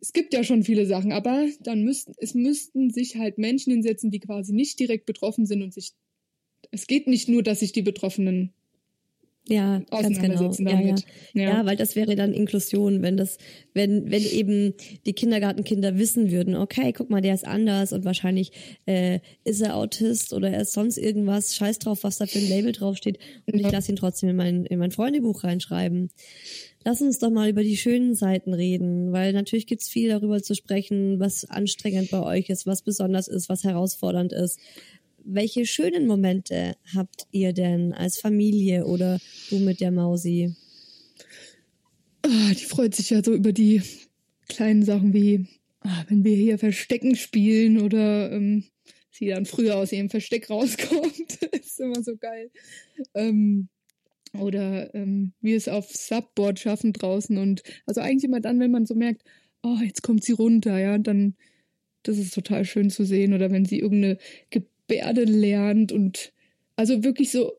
es 0.00 0.12
gibt 0.12 0.34
ja 0.34 0.44
schon 0.44 0.62
viele 0.62 0.84
Sachen, 0.84 1.10
aber 1.10 1.46
dann 1.60 1.84
müssten, 1.84 2.12
es 2.18 2.34
müssten 2.34 2.90
sich 2.90 3.16
halt 3.16 3.38
Menschen 3.38 3.72
hinsetzen, 3.72 4.10
die 4.10 4.20
quasi 4.20 4.52
nicht 4.52 4.78
direkt 4.78 5.06
betroffen 5.06 5.46
sind 5.46 5.62
und 5.62 5.72
sich, 5.72 5.92
es 6.70 6.86
geht 6.86 7.06
nicht 7.06 7.30
nur, 7.30 7.42
dass 7.42 7.60
sich 7.60 7.72
die 7.72 7.80
Betroffenen 7.80 8.52
ja, 9.48 9.80
ganz 9.90 10.20
genau. 10.20 10.52
Ja, 10.52 10.70
ja. 10.70 10.72
damit. 10.72 11.04
Ja. 11.34 11.66
weil 11.66 11.76
das 11.76 11.96
wäre 11.96 12.16
dann 12.16 12.32
Inklusion, 12.32 13.02
wenn 13.02 13.16
das, 13.16 13.38
wenn, 13.74 14.10
wenn 14.10 14.22
eben 14.22 14.74
die 15.06 15.12
Kindergartenkinder 15.12 15.98
wissen 15.98 16.30
würden, 16.30 16.54
okay, 16.54 16.92
guck 16.92 17.10
mal, 17.10 17.20
der 17.20 17.34
ist 17.34 17.46
anders 17.46 17.92
und 17.92 18.04
wahrscheinlich 18.04 18.52
äh, 18.86 19.20
ist 19.44 19.60
er 19.60 19.76
Autist 19.76 20.32
oder 20.32 20.50
er 20.50 20.62
ist 20.62 20.72
sonst 20.72 20.98
irgendwas, 20.98 21.54
scheiß 21.54 21.78
drauf, 21.78 22.04
was 22.04 22.18
da 22.18 22.26
für 22.26 22.38
ein 22.38 22.48
Label 22.48 22.72
draufsteht 22.72 23.18
und 23.46 23.54
ich 23.56 23.62
Ja. 23.62 23.70
lasse 23.70 23.92
ihn 23.92 23.96
trotzdem 23.96 24.30
in 24.30 24.36
mein, 24.36 24.64
in 24.66 24.78
mein 24.78 24.90
Freundebuch 24.90 25.44
reinschreiben. 25.44 26.10
Lass 26.84 27.02
uns 27.02 27.18
doch 27.18 27.30
mal 27.30 27.50
über 27.50 27.62
die 27.64 27.76
schönen 27.76 28.14
Seiten 28.14 28.54
reden, 28.54 29.12
weil 29.12 29.32
natürlich 29.32 29.66
gibt's 29.66 29.88
viel 29.88 30.08
darüber 30.08 30.42
zu 30.42 30.54
sprechen, 30.54 31.18
was 31.18 31.44
anstrengend 31.44 32.10
bei 32.10 32.22
euch 32.22 32.48
ist, 32.50 32.66
was 32.66 32.82
besonders 32.82 33.28
ist, 33.28 33.48
was 33.48 33.64
herausfordernd 33.64 34.32
ist. 34.32 34.60
Welche 35.24 35.66
schönen 35.66 36.06
Momente 36.06 36.76
habt 36.94 37.26
ihr 37.30 37.52
denn 37.52 37.92
als 37.92 38.18
Familie 38.18 38.86
oder 38.86 39.18
du 39.50 39.58
mit 39.58 39.80
der 39.80 39.90
Mausi? 39.90 40.54
Ah, 42.22 42.50
die 42.50 42.64
freut 42.64 42.94
sich 42.94 43.10
ja 43.10 43.22
so 43.22 43.32
über 43.34 43.52
die 43.52 43.82
kleinen 44.48 44.84
Sachen 44.84 45.12
wie, 45.12 45.46
ah, 45.80 46.04
wenn 46.08 46.24
wir 46.24 46.36
hier 46.36 46.58
Verstecken 46.58 47.16
spielen 47.16 47.80
oder 47.80 48.32
ähm, 48.32 48.64
sie 49.10 49.28
dann 49.28 49.46
früher 49.46 49.76
aus 49.76 49.92
ihrem 49.92 50.10
Versteck 50.10 50.50
rauskommt. 50.50 51.42
ist 51.52 51.80
immer 51.80 52.02
so 52.02 52.16
geil. 52.16 52.50
Ähm, 53.14 53.68
oder 54.38 54.94
ähm, 54.94 55.32
wir 55.40 55.56
es 55.56 55.68
auf 55.68 55.90
Subboard 55.90 56.58
schaffen 56.58 56.92
draußen 56.92 57.38
und 57.38 57.62
also 57.86 58.00
eigentlich 58.00 58.24
immer 58.24 58.40
dann, 58.40 58.60
wenn 58.60 58.70
man 58.70 58.86
so 58.86 58.94
merkt, 58.94 59.22
oh, 59.62 59.78
jetzt 59.82 60.02
kommt 60.02 60.24
sie 60.24 60.32
runter, 60.32 60.78
ja, 60.78 60.98
dann 60.98 61.34
das 62.02 62.18
ist 62.18 62.34
total 62.34 62.64
schön 62.64 62.90
zu 62.90 63.04
sehen. 63.04 63.32
Oder 63.34 63.50
wenn 63.50 63.64
sie 63.64 63.78
irgendeine 63.78 64.18
Gebärde 64.88 65.24
lernt 65.24 65.92
und 65.92 66.32
also 66.76 67.04
wirklich 67.04 67.30
so 67.30 67.52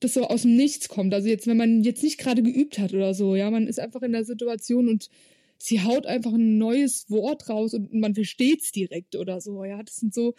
das 0.00 0.14
so 0.14 0.26
aus 0.26 0.42
dem 0.42 0.56
Nichts 0.56 0.88
kommt. 0.88 1.12
Also 1.12 1.28
jetzt, 1.28 1.46
wenn 1.46 1.58
man 1.58 1.82
jetzt 1.84 2.02
nicht 2.02 2.18
gerade 2.18 2.42
geübt 2.42 2.78
hat 2.78 2.94
oder 2.94 3.12
so, 3.12 3.36
ja, 3.36 3.50
man 3.50 3.66
ist 3.66 3.78
einfach 3.78 4.00
in 4.00 4.12
der 4.12 4.24
Situation 4.24 4.88
und 4.88 5.10
sie 5.58 5.82
haut 5.82 6.06
einfach 6.06 6.32
ein 6.32 6.56
neues 6.56 7.10
Wort 7.10 7.50
raus 7.50 7.74
und 7.74 7.92
man 7.92 8.14
versteht's 8.14 8.72
direkt 8.72 9.14
oder 9.14 9.42
so, 9.42 9.62
ja. 9.62 9.82
Das 9.82 9.96
sind 9.96 10.14
so, 10.14 10.34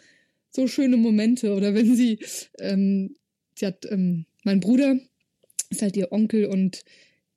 so 0.50 0.66
schöne 0.66 0.96
Momente. 0.96 1.54
Oder 1.54 1.74
wenn 1.74 1.94
sie, 1.94 2.18
ähm, 2.58 3.14
sie 3.54 3.66
hat, 3.66 3.86
ähm, 3.88 4.26
mein 4.42 4.58
Bruder 4.58 4.98
ist 5.70 5.82
halt 5.82 5.96
ihr 5.96 6.10
Onkel 6.10 6.46
und 6.46 6.82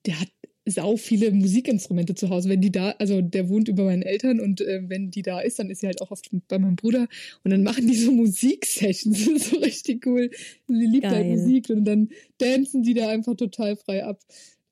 der 0.04 0.20
hat 0.20 0.28
sau 0.66 0.96
viele 0.96 1.30
Musikinstrumente 1.30 2.14
zu 2.14 2.28
Hause. 2.28 2.48
Wenn 2.48 2.60
die 2.60 2.72
da, 2.72 2.90
also 2.98 3.22
der 3.22 3.48
wohnt 3.48 3.68
über 3.68 3.84
meinen 3.84 4.02
Eltern 4.02 4.40
und 4.40 4.60
äh, 4.60 4.82
wenn 4.88 5.10
die 5.10 5.22
da 5.22 5.40
ist, 5.40 5.58
dann 5.58 5.70
ist 5.70 5.80
sie 5.80 5.86
halt 5.86 6.02
auch 6.02 6.10
oft 6.10 6.28
bei 6.48 6.58
meinem 6.58 6.74
Bruder 6.74 7.06
und 7.44 7.52
dann 7.52 7.62
machen 7.62 7.86
die 7.86 7.94
so 7.94 8.10
Musiksessions. 8.12 9.24
Das 9.24 9.28
ist 9.28 9.50
so 9.50 9.58
richtig 9.58 10.04
cool. 10.06 10.30
Sie 10.66 10.86
liebt 10.86 11.06
halt. 11.06 11.28
Musik 11.28 11.70
und 11.70 11.84
dann 11.84 12.10
dancen 12.38 12.82
die 12.82 12.94
da 12.94 13.08
einfach 13.08 13.36
total 13.36 13.76
frei 13.76 14.04
ab. 14.04 14.20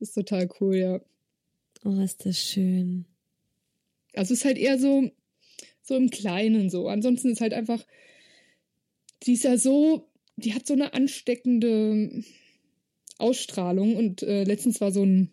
Das 0.00 0.08
ist 0.08 0.14
total 0.14 0.48
cool, 0.60 0.76
ja. 0.76 1.00
Oh, 1.84 2.00
ist 2.00 2.26
das 2.26 2.38
schön. 2.38 3.04
Also 4.14 4.34
es 4.34 4.40
ist 4.40 4.44
halt 4.44 4.58
eher 4.58 4.78
so, 4.78 5.10
so 5.82 5.94
im 5.94 6.10
Kleinen 6.10 6.70
so. 6.70 6.88
Ansonsten 6.88 7.30
ist 7.30 7.40
halt 7.40 7.54
einfach, 7.54 7.84
die 9.22 9.34
ist 9.34 9.44
ja 9.44 9.56
so, 9.56 10.08
die 10.36 10.54
hat 10.54 10.66
so 10.66 10.74
eine 10.74 10.92
ansteckende 10.92 12.24
Ausstrahlung 13.18 13.96
und 13.96 14.22
äh, 14.22 14.42
letztens 14.42 14.80
war 14.80 14.90
so 14.90 15.04
ein 15.04 15.30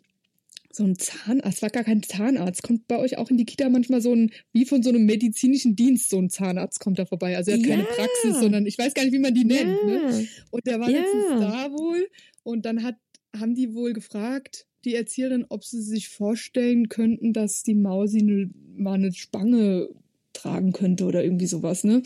so 0.75 0.83
ein 0.83 0.95
Zahnarzt, 0.97 1.61
war 1.61 1.69
gar 1.69 1.83
kein 1.83 2.03
Zahnarzt, 2.03 2.63
kommt 2.63 2.87
bei 2.87 2.97
euch 2.97 3.17
auch 3.17 3.29
in 3.29 3.37
die 3.37 3.45
Kita 3.45 3.69
manchmal 3.69 4.01
so 4.01 4.13
ein, 4.13 4.31
wie 4.53 4.65
von 4.65 4.83
so 4.83 4.89
einem 4.89 5.05
medizinischen 5.05 5.75
Dienst, 5.75 6.09
so 6.09 6.17
ein 6.19 6.29
Zahnarzt 6.29 6.79
kommt 6.79 6.99
da 6.99 7.05
vorbei. 7.05 7.35
Also 7.37 7.51
er 7.51 7.57
hat 7.57 7.65
keine 7.65 7.83
Ja. 7.83 7.87
Praxis, 7.89 8.39
sondern 8.39 8.65
ich 8.65 8.77
weiß 8.77 8.93
gar 8.93 9.03
nicht, 9.03 9.13
wie 9.13 9.19
man 9.19 9.33
die 9.33 9.45
nennt. 9.45 9.85
Ne? 9.85 10.01
Ja. 10.11 10.27
Und 10.51 10.65
der 10.67 10.79
war 10.79 10.89
Ja. 10.89 10.99
letztens 10.99 11.25
da 11.39 11.71
wohl 11.71 12.07
und 12.43 12.65
dann 12.65 12.83
hat, 12.83 12.95
haben 13.35 13.55
die 13.55 13.73
wohl 13.73 13.93
gefragt, 13.93 14.65
die 14.83 14.95
Erzieherin, 14.95 15.45
ob 15.49 15.63
sie 15.63 15.81
sich 15.81 16.09
vorstellen 16.09 16.89
könnten, 16.89 17.33
dass 17.33 17.63
die 17.63 17.75
Mausi 17.75 18.23
ne, 18.23 18.49
mal 18.75 18.95
eine 18.95 19.13
Spange 19.13 19.89
tragen 20.33 20.71
könnte 20.71 21.05
oder 21.05 21.23
irgendwie 21.23 21.45
sowas, 21.45 21.83
ne? 21.83 22.01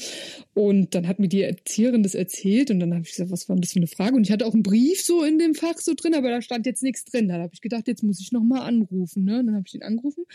Und 0.54 0.96
dann 0.96 1.08
hat 1.08 1.20
mir 1.20 1.28
die 1.28 1.42
Erzieherin 1.42 2.04
das 2.04 2.16
erzählt 2.16 2.72
und 2.72 2.80
dann 2.80 2.94
habe 2.94 3.04
ich 3.04 3.12
gesagt, 3.12 3.32
was 3.32 3.48
war 3.48 3.56
denn 3.56 3.62
das 3.62 3.74
für 3.74 3.80
eine 3.80 3.88
Frage? 3.88 4.16
Und 4.16 4.24
ich 4.24 4.32
hatte 4.32 4.46
auch 4.46 4.54
einen 4.54 4.64
Brief 4.64 5.02
so 5.02 5.24
in 5.24 5.40
dem 5.40 5.56
Fach 5.56 5.78
so 5.78 5.94
drin, 5.96 6.14
aber 6.14 6.30
da 6.30 6.42
stand 6.42 6.66
jetzt 6.66 6.84
nichts 6.84 7.06
drin. 7.06 7.28
Dann 7.28 7.42
habe 7.42 7.52
ich 7.54 7.62
gedacht, 7.62 7.88
jetzt 7.88 8.04
muss 8.04 8.20
ich 8.20 8.32
nochmal 8.32 8.62
anrufen, 8.62 9.24
ne? 9.24 9.44
Dann 9.46 9.56
habe 9.56 9.66
ich 9.68 9.76
ihn 9.76 9.84
angerufen 9.84 10.26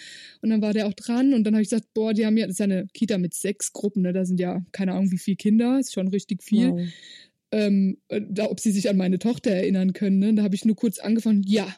und 0.41 0.51
dann 0.51 0.63
war 0.63 0.73
der 0.73 0.87
auch 0.87 0.95
dran 0.95 1.35
und 1.35 1.45
dann 1.45 1.55
habe 1.55 1.63
ich 1.63 1.71
gesagt, 1.71 1.93
boah, 1.95 2.15
die 2.15 2.27
haben 2.27 2.37
ja, 2.37 2.47
das 2.47 2.55
ist 2.55 2.61
ja 2.61 2.65
eine 2.65 2.87
Kita 2.93 3.19
mit 3.19 3.35
sechs 3.35 3.73
Gruppen, 3.73 4.03
ne? 4.03 4.13
Da 4.13 4.25
sind 4.25 4.41
ja 4.41 4.65
keine 4.73 4.93
Ahnung 4.93 5.11
wie 5.11 5.19
viele 5.19 5.37
Kinder, 5.37 5.79
ist 5.79 5.93
schon 5.93 6.09
richtig 6.09 6.43
viel. 6.43 6.71
Wow. 6.71 6.81
Ähm, 7.53 7.99
äh, 8.09 8.21
da, 8.29 8.51
ob 8.51 8.61
sie 8.61 8.71
sich 8.71 8.89
an 8.89 8.97
meine 8.97 9.19
Tochter 9.19 9.51
erinnern 9.51 9.93
können, 9.93 10.19
ne? 10.19 10.35
Da 10.35 10.43
habe 10.43 10.55
ich 10.55 10.65
nur 10.65 10.77
kurz 10.77 10.99
angefangen, 10.99 11.43
ja. 11.47 11.75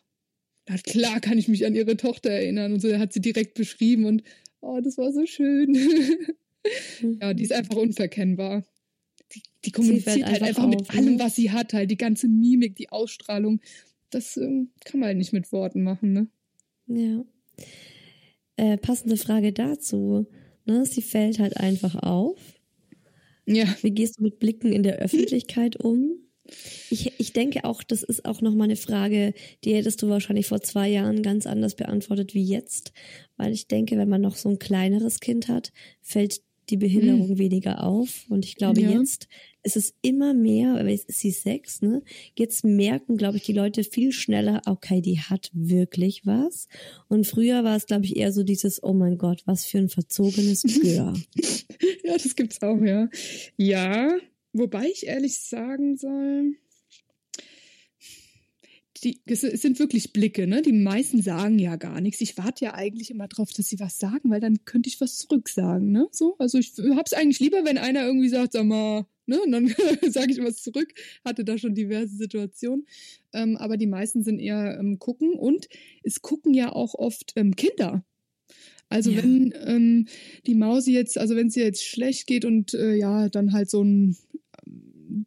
Na 0.68 0.76
klar 0.76 1.20
kann 1.20 1.38
ich 1.38 1.48
mich 1.48 1.66
an 1.66 1.74
ihre 1.74 1.96
Tochter 1.96 2.30
erinnern 2.30 2.72
und 2.72 2.80
so, 2.80 2.88
da 2.88 2.98
hat 2.98 3.12
sie 3.12 3.20
direkt 3.20 3.54
beschrieben 3.54 4.04
und 4.04 4.22
oh, 4.62 4.80
das 4.80 4.96
war 4.96 5.12
so 5.12 5.26
schön. 5.26 5.74
ja, 7.20 7.34
die 7.34 7.42
ist 7.42 7.52
einfach 7.52 7.76
unverkennbar. 7.76 8.64
Die, 9.34 9.42
die 9.64 9.72
kommuniziert 9.72 10.26
halt 10.26 10.42
einfach 10.42 10.64
einfach 10.64 10.66
mit 10.66 10.80
auf, 10.82 10.90
allem, 10.90 11.16
ne? 11.16 11.20
was 11.20 11.36
sie 11.36 11.50
hat, 11.50 11.72
halt 11.74 11.90
die 11.90 11.96
ganze 11.96 12.28
Mimik, 12.28 12.76
die 12.76 12.90
Ausstrahlung. 12.90 13.60
Das 14.10 14.36
ähm, 14.36 14.70
kann 14.84 15.00
man 15.00 15.08
halt 15.08 15.18
nicht 15.18 15.32
mit 15.32 15.52
Worten 15.52 15.82
machen, 15.82 16.12
ne? 16.12 16.28
Ja. 16.86 17.24
Äh, 18.56 18.76
passende 18.76 19.16
Frage 19.16 19.52
dazu. 19.52 20.26
Ne? 20.64 20.84
Sie 20.86 21.02
fällt 21.02 21.38
halt 21.38 21.56
einfach 21.56 21.96
auf. 21.96 22.38
Ja, 23.46 23.64
Wie 23.82 23.90
gehst 23.90 24.18
du 24.18 24.22
mit 24.22 24.38
Blicken 24.38 24.72
in 24.72 24.82
der 24.82 24.96
Öffentlichkeit 24.96 25.76
um? 25.82 26.21
Ich, 26.90 27.12
ich 27.18 27.32
denke 27.32 27.64
auch, 27.64 27.82
das 27.82 28.02
ist 28.02 28.24
auch 28.24 28.40
nochmal 28.40 28.66
eine 28.66 28.76
Frage, 28.76 29.34
die 29.64 29.74
hättest 29.74 30.02
du 30.02 30.08
wahrscheinlich 30.08 30.46
vor 30.46 30.60
zwei 30.62 30.88
Jahren 30.88 31.22
ganz 31.22 31.46
anders 31.46 31.74
beantwortet 31.74 32.34
wie 32.34 32.44
jetzt. 32.44 32.92
Weil 33.36 33.52
ich 33.52 33.66
denke, 33.68 33.96
wenn 33.96 34.08
man 34.08 34.20
noch 34.20 34.36
so 34.36 34.48
ein 34.48 34.58
kleineres 34.58 35.20
Kind 35.20 35.48
hat, 35.48 35.72
fällt 36.00 36.40
die 36.70 36.76
Behinderung 36.76 37.38
weniger 37.38 37.82
auf. 37.84 38.24
Und 38.28 38.44
ich 38.44 38.54
glaube, 38.54 38.80
Ja. 38.80 38.90
jetzt 38.92 39.26
ist 39.64 39.76
es 39.76 39.94
immer 40.02 40.32
mehr, 40.34 40.74
weil 40.74 40.88
jetzt 40.88 41.08
ist 41.08 41.20
sie 41.20 41.30
sechs, 41.32 41.82
ne? 41.82 42.02
Jetzt 42.36 42.64
merken, 42.64 43.16
glaube 43.16 43.36
ich, 43.36 43.42
die 43.44 43.52
Leute 43.52 43.84
viel 43.84 44.12
schneller, 44.12 44.60
okay, 44.66 45.00
die 45.00 45.18
hat 45.20 45.50
wirklich 45.52 46.24
was. 46.24 46.68
Und 47.08 47.26
früher 47.26 47.62
war 47.64 47.76
es, 47.76 47.86
glaube 47.86 48.04
ich, 48.06 48.16
eher 48.16 48.32
so 48.32 48.42
dieses, 48.42 48.82
oh 48.82 48.92
mein 48.92 49.18
Gott, 49.18 49.42
was 49.44 49.64
für 49.64 49.78
ein 49.78 49.88
verzogenes 49.88 50.62
Gör. 50.82 51.14
ja, 52.04 52.12
das 52.12 52.34
gibt's 52.36 52.60
auch, 52.62 52.80
ja. 52.80 53.08
Ja, 53.56 54.08
wobei 54.52 54.86
ich 54.86 55.06
ehrlich 55.06 55.38
sagen 55.38 55.96
soll, 55.96 56.56
die, 59.02 59.20
es 59.26 59.40
sind 59.40 59.78
wirklich 59.80 60.12
Blicke, 60.12 60.46
ne? 60.46 60.62
Die 60.62 60.72
meisten 60.72 61.22
sagen 61.22 61.58
ja 61.58 61.76
gar 61.76 62.00
nichts. 62.00 62.20
Ich 62.20 62.38
warte 62.38 62.64
ja 62.66 62.74
eigentlich 62.74 63.10
immer 63.10 63.26
drauf, 63.26 63.50
dass 63.52 63.66
sie 63.68 63.80
was 63.80 63.98
sagen, 63.98 64.30
weil 64.30 64.40
dann 64.40 64.64
könnte 64.64 64.88
ich 64.88 65.00
was 65.00 65.18
zurücksagen, 65.18 65.90
ne? 65.90 66.06
So, 66.12 66.36
also 66.38 66.58
ich 66.58 66.72
hab's 66.94 67.12
eigentlich 67.12 67.40
lieber, 67.40 67.64
wenn 67.64 67.78
einer 67.78 68.04
irgendwie 68.06 68.28
sagt, 68.28 68.52
sag 68.52 68.64
mal, 68.64 69.06
ne? 69.26 69.40
Und 69.42 69.50
dann 69.50 69.68
sage 70.08 70.32
ich 70.32 70.40
was 70.40 70.62
zurück. 70.62 70.94
Hatte 71.24 71.44
da 71.44 71.58
schon 71.58 71.74
diverse 71.74 72.16
Situationen. 72.16 72.86
Ähm, 73.32 73.56
aber 73.56 73.76
die 73.76 73.88
meisten 73.88 74.22
sind 74.22 74.38
eher 74.38 74.78
ähm, 74.78 74.98
gucken 75.00 75.32
und 75.32 75.68
es 76.04 76.22
gucken 76.22 76.54
ja 76.54 76.70
auch 76.72 76.94
oft 76.94 77.32
ähm, 77.34 77.56
Kinder. 77.56 78.04
Also 78.88 79.10
Ja. 79.10 79.22
wenn 79.22 79.54
ähm, 79.64 80.06
die 80.46 80.54
Mausi 80.54 80.92
jetzt, 80.92 81.18
also 81.18 81.34
wenn 81.34 81.48
es 81.48 81.56
ihr 81.56 81.64
jetzt 81.64 81.84
schlecht 81.84 82.26
geht 82.26 82.44
und 82.44 82.74
äh, 82.74 82.94
ja, 82.94 83.28
dann 83.30 83.52
halt 83.52 83.70
so 83.70 83.82
ein 83.82 84.16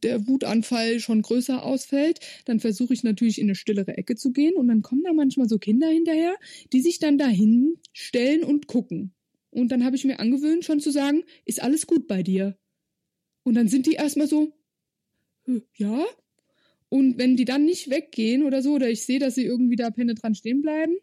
der 0.04 0.28
Wutanfall 0.28 1.00
schon 1.00 1.22
größer 1.22 1.64
ausfällt, 1.64 2.20
dann 2.46 2.60
versuche 2.60 2.94
ich 2.94 3.04
natürlich 3.04 3.40
in 3.40 3.46
eine 3.48 3.56
stillere 3.56 3.98
Ecke 3.98 4.16
zu 4.16 4.32
gehen 4.32 4.56
und 4.56 4.68
dann 4.68 4.82
kommen 4.82 5.04
da 5.04 5.14
manchmal 5.14 5.48
so 5.50 5.58
Kinder 5.60 5.88
hinterher, 5.90 6.36
die 6.74 6.82
sich 6.82 7.00
dann 7.00 7.18
dahin 7.18 7.78
stellen 7.94 8.44
und 8.44 8.68
gucken. 8.68 9.14
Und 9.52 9.72
dann 9.72 9.86
habe 9.86 9.96
ich 9.96 10.06
mir 10.06 10.20
angewöhnt, 10.20 10.66
schon 10.66 10.80
zu 10.80 10.92
sagen, 10.92 11.24
ist 11.46 11.62
alles 11.62 11.88
gut 11.88 12.08
bei 12.08 12.24
dir? 12.24 12.58
Und 13.44 13.56
dann 13.56 13.68
sind 13.68 13.86
die 13.88 13.94
erstmal 13.94 14.28
so, 14.28 14.54
"Äh, 15.48 15.62
ja. 15.78 16.06
Und 16.90 17.18
wenn 17.18 17.36
die 17.36 17.46
dann 17.46 17.66
nicht 17.66 17.90
weggehen 17.90 18.44
oder 18.44 18.62
so, 18.62 18.74
oder 18.74 18.90
ich 18.90 19.04
sehe, 19.04 19.20
dass 19.20 19.36
sie 19.36 19.46
irgendwie 19.46 19.76
da 19.76 19.90
penetrant 19.92 20.38
stehen 20.38 20.62
bleiben, 20.62 20.96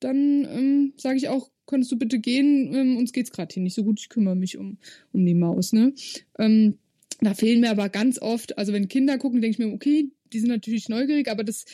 dann 0.00 0.44
ähm, 0.46 0.92
sage 0.98 1.18
ich 1.18 1.28
auch, 1.28 1.50
könntest 1.66 1.92
du 1.92 1.98
bitte 1.98 2.18
gehen, 2.20 2.74
ähm, 2.74 2.96
uns 2.98 3.12
geht's 3.12 3.32
gerade 3.32 3.52
hier 3.54 3.62
nicht 3.62 3.74
so 3.74 3.84
gut, 3.84 4.00
ich 4.00 4.08
kümmere 4.08 4.36
mich 4.36 4.58
um, 4.58 4.78
um 5.12 5.26
die 5.26 5.34
Maus, 5.34 5.72
ne? 5.72 5.94
Ähm, 6.38 6.78
da 7.20 7.34
fehlen 7.34 7.60
mir 7.60 7.70
aber 7.70 7.88
ganz 7.88 8.20
oft, 8.20 8.58
also 8.58 8.72
wenn 8.72 8.88
Kinder 8.88 9.18
gucken, 9.18 9.40
denke 9.40 9.54
ich 9.60 9.66
mir, 9.66 9.72
okay, 9.72 10.10
die 10.32 10.38
sind 10.40 10.48
natürlich 10.48 10.88
neugierig, 10.88 11.28
aber 11.30 11.44
das, 11.44 11.64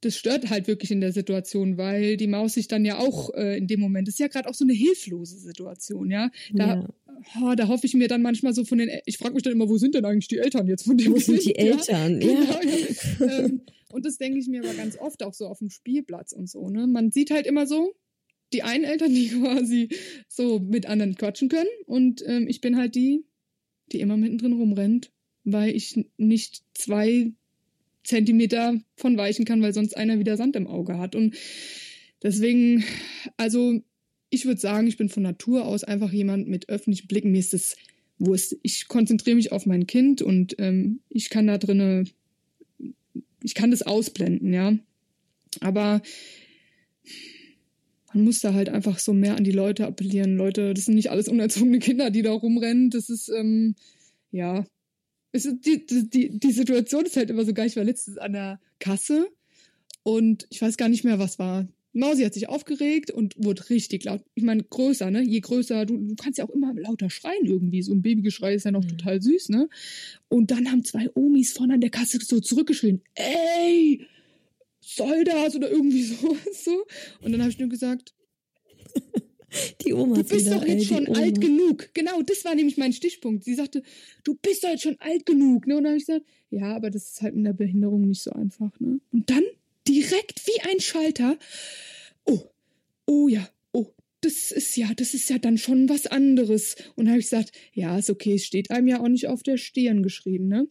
das 0.00 0.16
stört 0.16 0.48
halt 0.50 0.68
wirklich 0.68 0.90
in 0.90 1.00
der 1.00 1.12
Situation, 1.12 1.76
weil 1.76 2.16
die 2.16 2.26
Maus 2.28 2.54
sich 2.54 2.68
dann 2.68 2.84
ja 2.84 2.98
auch 2.98 3.34
äh, 3.34 3.58
in 3.58 3.66
dem 3.66 3.80
Moment, 3.80 4.06
das 4.08 4.14
ist 4.14 4.20
ja 4.20 4.28
gerade 4.28 4.48
auch 4.48 4.54
so 4.54 4.64
eine 4.64 4.72
hilflose 4.74 5.38
Situation, 5.38 6.10
ja. 6.10 6.30
Da, 6.54 6.74
Ja. 6.76 6.88
oh, 7.42 7.54
da 7.56 7.68
hoffe 7.68 7.86
ich 7.86 7.94
mir 7.94 8.08
dann 8.08 8.22
manchmal 8.22 8.54
so 8.54 8.64
von 8.64 8.78
den, 8.78 8.90
ich 9.06 9.18
frage 9.18 9.34
mich 9.34 9.42
dann 9.42 9.52
immer, 9.52 9.68
wo 9.68 9.76
sind 9.76 9.94
denn 9.94 10.04
eigentlich 10.04 10.28
die 10.28 10.38
Eltern 10.38 10.68
jetzt 10.68 10.84
von 10.84 10.96
dem 10.96 11.12
Wo 11.12 11.18
sind 11.18 11.44
die 11.44 11.56
Eltern? 11.56 12.20
Ja, 12.20 12.28
Ja. 12.32 12.60
genau, 12.60 13.32
ja. 13.32 13.38
ähm, 13.44 13.60
und 13.92 14.06
das 14.06 14.18
denke 14.18 14.38
ich 14.38 14.46
mir 14.48 14.62
aber 14.62 14.74
ganz 14.74 14.96
oft 14.98 15.22
auch 15.22 15.34
so 15.34 15.46
auf 15.46 15.58
dem 15.58 15.70
Spielplatz 15.70 16.32
und 16.32 16.48
so, 16.48 16.68
ne. 16.68 16.86
Man 16.86 17.10
sieht 17.10 17.30
halt 17.30 17.46
immer 17.46 17.66
so, 17.66 17.94
die 18.52 18.62
einen 18.62 18.84
Eltern, 18.84 19.12
die 19.14 19.28
quasi 19.40 19.88
so 20.28 20.60
mit 20.60 20.86
anderen 20.86 21.16
quatschen 21.16 21.48
können 21.48 21.68
und 21.86 22.22
ähm, 22.26 22.46
ich 22.48 22.60
bin 22.60 22.76
halt 22.76 22.94
die, 22.94 23.24
die 23.92 24.00
immer 24.00 24.16
mittendrin 24.16 24.52
rumrennt, 24.52 25.10
weil 25.44 25.74
ich 25.74 25.98
nicht 26.16 26.62
zwei 26.74 27.32
Zentimeter 28.04 28.80
von 28.96 29.16
weichen 29.16 29.44
kann, 29.44 29.62
weil 29.62 29.74
sonst 29.74 29.96
einer 29.96 30.18
wieder 30.18 30.36
Sand 30.36 30.56
im 30.56 30.66
Auge 30.66 30.98
hat. 30.98 31.14
Und 31.14 31.34
deswegen, 32.22 32.84
also 33.36 33.80
ich 34.30 34.44
würde 34.44 34.60
sagen, 34.60 34.86
ich 34.86 34.96
bin 34.96 35.08
von 35.08 35.22
Natur 35.22 35.66
aus 35.66 35.84
einfach 35.84 36.12
jemand 36.12 36.48
mit 36.48 36.68
öffentlichen 36.68 37.08
Blicken. 37.08 37.32
Mir 37.32 37.40
ist 37.40 37.52
das 37.52 37.76
Wurst. 38.18 38.56
Ich 38.62 38.88
konzentriere 38.88 39.36
mich 39.36 39.52
auf 39.52 39.66
mein 39.66 39.86
Kind 39.86 40.22
und 40.22 40.56
ähm, 40.58 41.00
ich 41.08 41.30
kann 41.30 41.46
da 41.46 41.58
drinne, 41.58 42.04
ich 43.42 43.54
kann 43.54 43.70
das 43.70 43.82
ausblenden, 43.82 44.52
ja. 44.52 44.76
Aber 45.60 46.02
man 48.14 48.24
muss 48.24 48.40
da 48.40 48.54
halt 48.54 48.68
einfach 48.68 48.98
so 48.98 49.12
mehr 49.12 49.36
an 49.36 49.44
die 49.44 49.52
Leute 49.52 49.86
appellieren. 49.86 50.36
Leute, 50.36 50.74
das 50.74 50.86
sind 50.86 50.94
nicht 50.94 51.10
alles 51.10 51.28
unerzogene 51.28 51.78
Kinder, 51.78 52.10
die 52.10 52.22
da 52.22 52.32
rumrennen. 52.32 52.90
Das 52.90 53.10
ist, 53.10 53.28
ähm, 53.28 53.74
ja. 54.30 54.64
Es 55.32 55.44
ist 55.44 55.66
die, 55.66 55.84
die, 55.84 56.38
die, 56.38 56.52
Situation 56.52 57.04
ist 57.04 57.16
halt 57.16 57.30
immer 57.30 57.44
so 57.44 57.52
geil. 57.52 57.66
Ich 57.66 57.76
war 57.76 57.84
letztens 57.84 58.16
an 58.16 58.32
der 58.32 58.60
Kasse 58.78 59.28
und 60.02 60.46
ich 60.48 60.62
weiß 60.62 60.78
gar 60.78 60.88
nicht 60.88 61.04
mehr, 61.04 61.18
was 61.18 61.38
war. 61.38 61.68
Mausi 61.92 62.22
hat 62.22 62.34
sich 62.34 62.48
aufgeregt 62.48 63.10
und 63.10 63.34
wurde 63.36 63.68
richtig 63.70 64.04
laut. 64.04 64.22
Ich 64.34 64.44
meine, 64.44 64.62
größer, 64.62 65.10
ne? 65.10 65.22
Je 65.22 65.40
größer, 65.40 65.84
du, 65.84 65.98
du 65.98 66.14
kannst 66.16 66.38
ja 66.38 66.44
auch 66.44 66.50
immer 66.50 66.72
lauter 66.74 67.10
schreien 67.10 67.44
irgendwie. 67.44 67.82
So 67.82 67.92
ein 67.92 68.02
Babygeschrei 68.02 68.54
ist 68.54 68.64
ja 68.64 68.70
noch 68.70 68.84
Mhm. 68.84 68.88
total 68.88 69.20
süß, 69.20 69.50
ne? 69.50 69.68
Und 70.28 70.50
dann 70.50 70.70
haben 70.70 70.84
zwei 70.84 71.10
Omis 71.14 71.52
vorne 71.52 71.74
an 71.74 71.80
der 71.80 71.90
Kasse 71.90 72.18
so 72.22 72.40
zurückgeschrien, 72.40 73.02
ey, 73.14 74.06
soll 74.94 75.24
das 75.24 75.54
oder 75.54 75.70
irgendwie 75.70 76.02
sowas 76.02 76.38
so. 76.64 76.84
Und 77.22 77.32
dann 77.32 77.40
habe 77.40 77.50
ich 77.50 77.58
nur 77.58 77.68
gesagt, 77.68 78.14
Die 79.82 79.94
Oma 79.94 80.16
du 80.16 80.24
bist 80.24 80.48
doch 80.48 80.64
jetzt 80.66 80.86
schon 80.86 81.08
alt 81.08 81.40
genug. 81.40 81.90
Genau, 81.94 82.20
das 82.22 82.44
war 82.44 82.54
nämlich 82.54 82.76
mein 82.76 82.92
Stichpunkt. 82.92 83.44
Sie 83.44 83.54
sagte, 83.54 83.82
du 84.24 84.34
bist 84.34 84.62
doch 84.62 84.68
jetzt 84.68 84.82
schon 84.82 85.00
alt 85.00 85.24
genug. 85.24 85.66
Ne? 85.66 85.76
Und 85.76 85.84
dann 85.84 85.92
habe 85.92 85.98
ich 85.98 86.06
gesagt, 86.06 86.26
ja, 86.50 86.74
aber 86.76 86.90
das 86.90 87.12
ist 87.12 87.22
halt 87.22 87.34
in 87.34 87.44
der 87.44 87.54
Behinderung 87.54 88.06
nicht 88.06 88.22
so 88.22 88.30
einfach. 88.32 88.78
Ne? 88.78 89.00
Und 89.12 89.30
dann 89.30 89.44
direkt 89.86 90.46
wie 90.46 90.60
ein 90.70 90.80
Schalter, 90.80 91.38
oh, 92.24 92.42
oh 93.06 93.28
ja, 93.28 93.48
oh, 93.72 93.86
das 94.20 94.52
ist 94.52 94.76
ja, 94.76 94.92
das 94.94 95.14
ist 95.14 95.30
ja 95.30 95.38
dann 95.38 95.56
schon 95.56 95.88
was 95.88 96.06
anderes. 96.06 96.76
Und 96.94 97.06
dann 97.06 97.12
habe 97.12 97.20
ich 97.20 97.26
gesagt, 97.26 97.52
ja, 97.72 97.98
ist 97.98 98.10
okay, 98.10 98.34
es 98.34 98.44
steht 98.44 98.70
einem 98.70 98.88
ja 98.88 99.00
auch 99.00 99.08
nicht 99.08 99.28
auf 99.28 99.42
der 99.42 99.56
Stirn 99.56 100.02
geschrieben, 100.02 100.48
ne? 100.48 100.68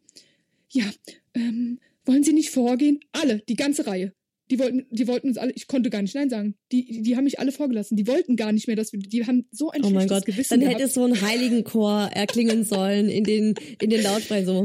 Ja, 0.70 0.86
ähm, 1.34 1.80
wollen 2.08 2.24
Sie 2.24 2.34
nicht 2.34 2.50
vorgehen? 2.50 3.00
Alle, 3.12 3.42
die 3.48 3.56
ganze 3.56 3.86
Reihe. 3.88 4.14
Die 4.50 4.60
wollten, 4.60 4.86
die 4.92 5.08
wollten 5.10 5.28
uns 5.28 5.38
alle, 5.38 5.52
ich 5.52 5.68
konnte 5.68 5.90
gar 5.90 6.02
nicht 6.02 6.16
Nein 6.16 6.30
sagen. 6.30 6.56
Die, 6.72 7.02
die 7.02 7.18
haben 7.18 7.26
mich 7.26 7.40
alle 7.40 7.52
vorgelassen. 7.52 7.98
Die 7.98 8.08
wollten 8.08 8.38
gar 8.38 8.54
nicht 8.54 8.68
mehr, 8.68 8.78
dass 8.78 8.94
wir, 8.94 9.00
die 9.00 9.26
haben 9.26 9.46
so 9.52 9.72
ein 9.72 9.84
Oh 9.84 9.90
mein 9.90 10.08
Gott, 10.08 10.26
Gewissen 10.26 10.52
dann 10.52 10.60
gehabt. 10.62 10.80
hätte 10.80 10.90
so 10.90 11.04
ein 11.04 11.22
Heiligenchor 11.22 12.10
erklingen 12.14 12.64
sollen 12.64 13.10
in 13.10 13.26
den, 13.26 13.56
in 13.82 13.90
den 13.90 14.02
Lautsprechern 14.02 14.46
so 14.46 14.60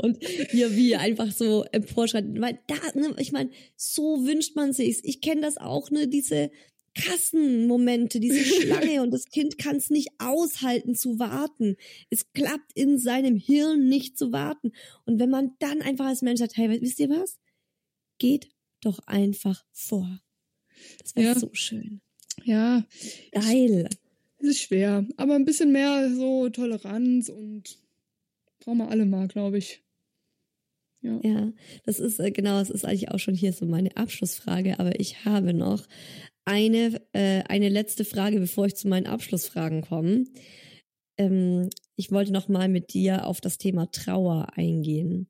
und 0.00 0.18
hier 0.50 0.74
wie 0.76 0.96
einfach 0.96 1.30
so 1.30 1.64
emporschreiten. 1.72 2.40
Weil 2.40 2.58
da, 2.68 2.76
ne, 2.98 3.14
ich 3.18 3.32
meine, 3.32 3.50
so 3.76 4.24
wünscht 4.24 4.56
man 4.56 4.72
sich's. 4.72 5.00
Ich 5.02 5.20
kenne 5.20 5.42
das 5.42 5.58
auch, 5.58 5.90
ne, 5.90 6.08
diese 6.08 6.50
Kassenmomente, 6.96 8.20
diese 8.20 8.44
Schlange 8.44 9.02
und 9.02 9.10
das 9.12 9.26
Kind 9.26 9.58
kann 9.58 9.76
es 9.76 9.90
nicht 9.90 10.08
aushalten 10.18 10.94
zu 10.94 11.18
warten. 11.18 11.76
Es 12.10 12.32
klappt 12.32 12.72
in 12.74 12.98
seinem 12.98 13.36
Hirn 13.36 13.88
nicht 13.88 14.18
zu 14.18 14.32
warten. 14.32 14.72
Und 15.04 15.18
wenn 15.20 15.30
man 15.30 15.52
dann 15.58 15.82
einfach 15.82 16.06
als 16.06 16.22
Mensch 16.22 16.40
sagt, 16.40 16.56
hey, 16.56 16.80
wisst 16.80 16.98
ihr 17.00 17.10
was? 17.10 17.38
Geht 18.18 18.48
doch 18.80 18.98
einfach 19.06 19.64
vor. 19.72 20.20
Das 21.02 21.14
wäre 21.16 21.34
Ja. 21.34 21.38
so 21.38 21.50
schön. 21.52 22.00
Ja, 22.44 22.84
Geil. 23.32 23.88
es 24.38 24.48
ist 24.48 24.60
schwer. 24.60 25.06
Aber 25.16 25.34
ein 25.34 25.44
bisschen 25.44 25.72
mehr 25.72 26.10
so 26.14 26.48
Toleranz 26.50 27.28
und 27.28 27.78
brauchen 28.60 28.78
wir 28.78 28.88
alle 28.88 29.06
mal, 29.06 29.28
glaube 29.28 29.58
ich. 29.58 29.82
Ja. 31.00 31.20
Ja, 31.22 31.52
das 31.84 32.00
ist 32.00 32.18
äh, 32.20 32.30
genau, 32.30 32.58
es 32.60 32.68
ist 32.70 32.84
eigentlich 32.84 33.10
auch 33.10 33.18
schon 33.18 33.34
hier 33.34 33.52
so 33.52 33.64
meine 33.64 33.96
Abschlussfrage, 33.96 34.78
aber 34.80 34.98
ich 34.98 35.24
habe 35.24 35.54
noch 35.54 35.86
eine, 36.46 37.02
äh, 37.12 37.42
eine 37.48 37.68
letzte 37.68 38.06
Frage, 38.06 38.40
bevor 38.40 38.66
ich 38.66 38.76
zu 38.76 38.88
meinen 38.88 39.06
Abschlussfragen 39.06 39.82
komme. 39.82 40.24
Ähm, 41.18 41.70
ich 41.96 42.12
wollte 42.12 42.32
noch 42.32 42.48
mal 42.48 42.68
mit 42.68 42.94
dir 42.94 43.26
auf 43.26 43.40
das 43.40 43.58
Thema 43.58 43.90
Trauer 43.90 44.48
eingehen, 44.56 45.28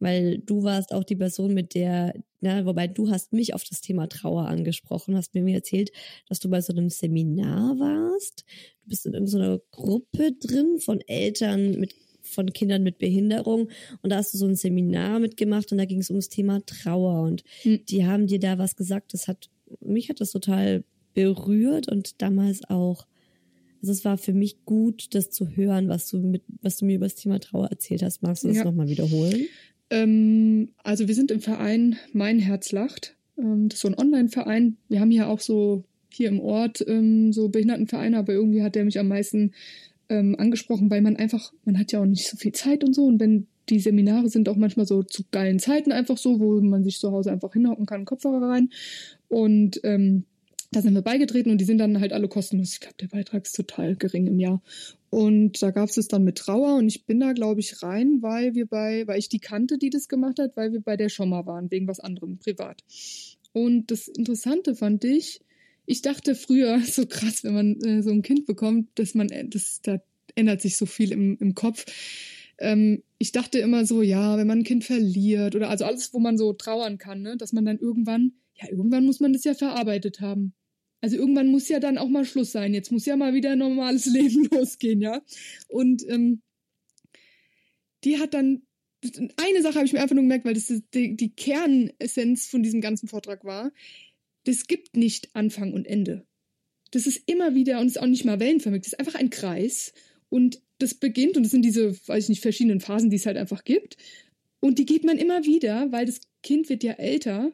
weil 0.00 0.38
du 0.38 0.64
warst 0.64 0.92
auch 0.92 1.04
die 1.04 1.16
Person, 1.16 1.54
mit 1.54 1.74
der, 1.74 2.14
na, 2.40 2.66
wobei 2.66 2.88
du 2.88 3.10
hast 3.10 3.32
mich 3.32 3.54
auf 3.54 3.64
das 3.64 3.80
Thema 3.80 4.08
Trauer 4.08 4.48
angesprochen, 4.48 5.16
hast 5.16 5.34
mir 5.34 5.42
mir 5.42 5.56
erzählt, 5.56 5.90
dass 6.28 6.40
du 6.40 6.50
bei 6.50 6.60
so 6.60 6.72
einem 6.72 6.90
Seminar 6.90 7.78
warst. 7.78 8.44
Du 8.82 8.90
bist 8.90 9.06
in 9.06 9.14
irgendeiner 9.14 9.60
Gruppe 9.72 10.32
drin 10.40 10.78
von 10.80 11.00
Eltern 11.02 11.72
mit 11.80 11.94
von 12.22 12.52
Kindern 12.54 12.82
mit 12.82 12.98
Behinderung 12.98 13.68
und 14.02 14.10
da 14.10 14.16
hast 14.16 14.32
du 14.34 14.38
so 14.38 14.46
ein 14.46 14.56
Seminar 14.56 15.20
mitgemacht 15.20 15.70
und 15.72 15.78
da 15.78 15.84
ging 15.84 16.00
es 16.00 16.10
ums 16.10 16.30
Thema 16.30 16.64
Trauer 16.64 17.22
und 17.22 17.44
Mhm. 17.64 17.84
die 17.86 18.06
haben 18.06 18.26
dir 18.26 18.38
da 18.40 18.58
was 18.58 18.76
gesagt, 18.76 19.12
das 19.14 19.28
hat 19.28 19.50
mich 19.80 20.08
hat 20.08 20.20
das 20.20 20.32
total 20.32 20.84
berührt 21.14 21.88
und 21.88 22.20
damals 22.22 22.68
auch 22.68 23.06
also 23.80 23.92
es 23.92 24.04
war 24.06 24.16
für 24.16 24.32
mich 24.32 24.64
gut, 24.64 25.14
das 25.14 25.28
zu 25.28 25.46
hören, 25.56 25.88
was 25.88 26.08
du 26.08 26.16
mit, 26.18 26.42
was 26.62 26.78
du 26.78 26.86
mir 26.86 26.96
über 26.96 27.04
das 27.04 27.16
Thema 27.16 27.38
Trauer 27.38 27.66
erzählt 27.70 28.02
hast. 28.02 28.22
Magst 28.22 28.42
du 28.42 28.48
das 28.48 28.56
Ja. 28.56 28.64
nochmal 28.64 28.88
wiederholen? 28.88 29.44
Ähm, 29.90 30.70
also 30.82 31.06
wir 31.06 31.14
sind 31.14 31.30
im 31.30 31.40
Verein 31.40 31.96
Mein 32.14 32.38
Herz 32.38 32.72
lacht. 32.72 33.14
Ähm, 33.36 33.68
das 33.68 33.76
ist 33.76 33.82
so 33.82 33.88
ein 33.88 33.98
Online-Verein. 33.98 34.78
Wir 34.88 35.00
haben 35.00 35.10
hier 35.10 35.28
auch 35.28 35.40
so 35.40 35.84
hier 36.10 36.28
im 36.28 36.40
Ort 36.40 36.82
ähm, 36.88 37.34
so 37.34 37.50
Behindertenvereine, 37.50 38.16
aber 38.16 38.32
irgendwie 38.32 38.62
hat 38.62 38.74
der 38.74 38.86
mich 38.86 38.98
am 38.98 39.08
meisten 39.08 39.52
ähm, 40.08 40.34
angesprochen, 40.38 40.88
weil 40.88 41.02
man 41.02 41.16
einfach, 41.16 41.52
man 41.66 41.78
hat 41.78 41.92
ja 41.92 42.00
auch 42.00 42.06
nicht 42.06 42.26
so 42.26 42.38
viel 42.38 42.52
Zeit 42.52 42.84
und 42.84 42.94
so. 42.94 43.04
Und 43.04 43.20
wenn 43.20 43.48
die 43.68 43.80
Seminare 43.80 44.28
sind 44.28 44.48
auch 44.48 44.56
manchmal 44.56 44.86
so 44.86 45.02
zu 45.02 45.24
geilen 45.30 45.58
Zeiten 45.58 45.92
einfach 45.92 46.18
so, 46.18 46.40
wo 46.40 46.60
man 46.60 46.84
sich 46.84 46.98
zu 46.98 47.12
Hause 47.12 47.32
einfach 47.32 47.52
hinhocken 47.52 47.86
kann, 47.86 48.04
Kopfhörer 48.04 48.48
rein. 48.48 48.70
Und 49.28 49.80
ähm, 49.84 50.24
da 50.74 50.82
sind 50.82 50.94
wir 50.94 51.02
beigetreten 51.02 51.50
und 51.50 51.60
die 51.60 51.64
sind 51.64 51.78
dann 51.78 52.00
halt 52.00 52.12
alle 52.12 52.28
kostenlos. 52.28 52.72
Ich 52.72 52.80
glaube, 52.80 52.96
der 53.00 53.06
Beitrag 53.06 53.44
ist 53.44 53.54
total 53.54 53.96
gering 53.96 54.26
im 54.26 54.40
Jahr. 54.40 54.60
Und 55.10 55.62
da 55.62 55.70
gab 55.70 55.88
es 55.88 55.96
es 55.96 56.08
dann 56.08 56.24
mit 56.24 56.38
Trauer 56.38 56.76
und 56.76 56.88
ich 56.88 57.06
bin 57.06 57.20
da, 57.20 57.32
glaube 57.32 57.60
ich, 57.60 57.82
rein, 57.82 58.18
weil 58.22 58.54
wir 58.56 58.66
bei, 58.66 59.06
weil 59.06 59.18
ich 59.18 59.28
die 59.28 59.38
kannte, 59.38 59.78
die 59.78 59.90
das 59.90 60.08
gemacht 60.08 60.40
hat, 60.40 60.56
weil 60.56 60.72
wir 60.72 60.80
bei 60.80 60.96
der 60.96 61.08
schon 61.08 61.28
mal 61.28 61.46
waren, 61.46 61.70
wegen 61.70 61.86
was 61.86 62.00
anderem, 62.00 62.38
privat. 62.38 62.82
Und 63.52 63.92
das 63.92 64.08
Interessante 64.08 64.74
fand 64.74 65.04
ich, 65.04 65.40
ich 65.86 66.02
dachte 66.02 66.34
früher, 66.34 66.80
so 66.84 67.06
krass, 67.06 67.44
wenn 67.44 67.54
man 67.54 67.80
äh, 67.82 68.02
so 68.02 68.10
ein 68.10 68.22
Kind 68.22 68.46
bekommt, 68.46 68.88
dass 68.96 69.14
man, 69.14 69.28
äh, 69.28 69.46
das, 69.48 69.80
da 69.82 70.00
ändert 70.34 70.60
sich 70.60 70.76
so 70.76 70.86
viel 70.86 71.12
im, 71.12 71.36
im 71.38 71.54
Kopf. 71.54 71.86
Ähm, 72.58 73.02
ich 73.18 73.32
dachte 73.32 73.58
immer 73.58 73.86
so, 73.86 74.02
ja, 74.02 74.36
wenn 74.36 74.46
man 74.46 74.60
ein 74.60 74.64
Kind 74.64 74.84
verliert 74.84 75.54
oder 75.54 75.70
also 75.70 75.84
alles, 75.84 76.12
wo 76.12 76.18
man 76.18 76.38
so 76.38 76.52
trauern 76.52 76.98
kann, 76.98 77.22
ne, 77.22 77.36
dass 77.36 77.52
man 77.52 77.64
dann 77.64 77.78
irgendwann, 77.78 78.32
ja, 78.54 78.68
irgendwann 78.70 79.04
muss 79.04 79.20
man 79.20 79.32
das 79.32 79.44
ja 79.44 79.54
verarbeitet 79.54 80.20
haben. 80.20 80.54
Also 81.00 81.16
irgendwann 81.16 81.48
muss 81.48 81.68
ja 81.68 81.80
dann 81.80 81.98
auch 81.98 82.08
mal 82.08 82.24
Schluss 82.24 82.52
sein. 82.52 82.72
Jetzt 82.72 82.90
muss 82.90 83.04
ja 83.06 83.16
mal 83.16 83.34
wieder 83.34 83.52
ein 83.52 83.58
normales 83.58 84.06
Leben 84.12 84.48
losgehen, 84.50 85.00
ja. 85.00 85.22
Und 85.68 86.02
ähm, 86.08 86.42
die 88.04 88.18
hat 88.18 88.34
dann 88.34 88.62
eine 89.36 89.62
Sache 89.62 89.76
habe 89.76 89.86
ich 89.86 89.92
mir 89.92 90.00
einfach 90.00 90.14
nur 90.14 90.24
gemerkt, 90.24 90.44
weil 90.44 90.54
das 90.54 90.72
die, 90.94 91.16
die 91.16 91.34
Kernessenz 91.34 92.46
von 92.46 92.62
diesem 92.62 92.80
ganzen 92.80 93.08
Vortrag 93.08 93.44
war. 93.44 93.72
Das 94.44 94.66
gibt 94.66 94.96
nicht 94.96 95.28
Anfang 95.34 95.72
und 95.72 95.86
Ende. 95.86 96.26
Das 96.90 97.06
ist 97.06 97.22
immer 97.26 97.54
wieder 97.54 97.80
und 97.80 97.88
ist 97.88 98.00
auch 98.00 98.06
nicht 98.06 98.24
mal 98.24 98.40
wellenförmig. 98.40 98.82
Das 98.82 98.92
ist 98.92 98.98
einfach 98.98 99.16
ein 99.18 99.30
Kreis 99.30 99.92
und 100.28 100.62
das 100.78 100.94
beginnt 100.94 101.36
und 101.36 101.44
es 101.44 101.52
sind 101.52 101.64
diese, 101.64 101.92
weiß 102.06 102.24
ich 102.24 102.28
nicht, 102.28 102.42
verschiedenen 102.42 102.80
Phasen, 102.80 103.10
die 103.10 103.16
es 103.16 103.26
halt 103.26 103.36
einfach 103.36 103.64
gibt. 103.64 103.96
Und 104.60 104.78
die 104.78 104.86
geht 104.86 105.04
man 105.04 105.18
immer 105.18 105.44
wieder, 105.44 105.92
weil 105.92 106.06
das 106.06 106.20
Kind 106.42 106.68
wird 106.68 106.82
ja 106.82 106.92
älter 106.92 107.52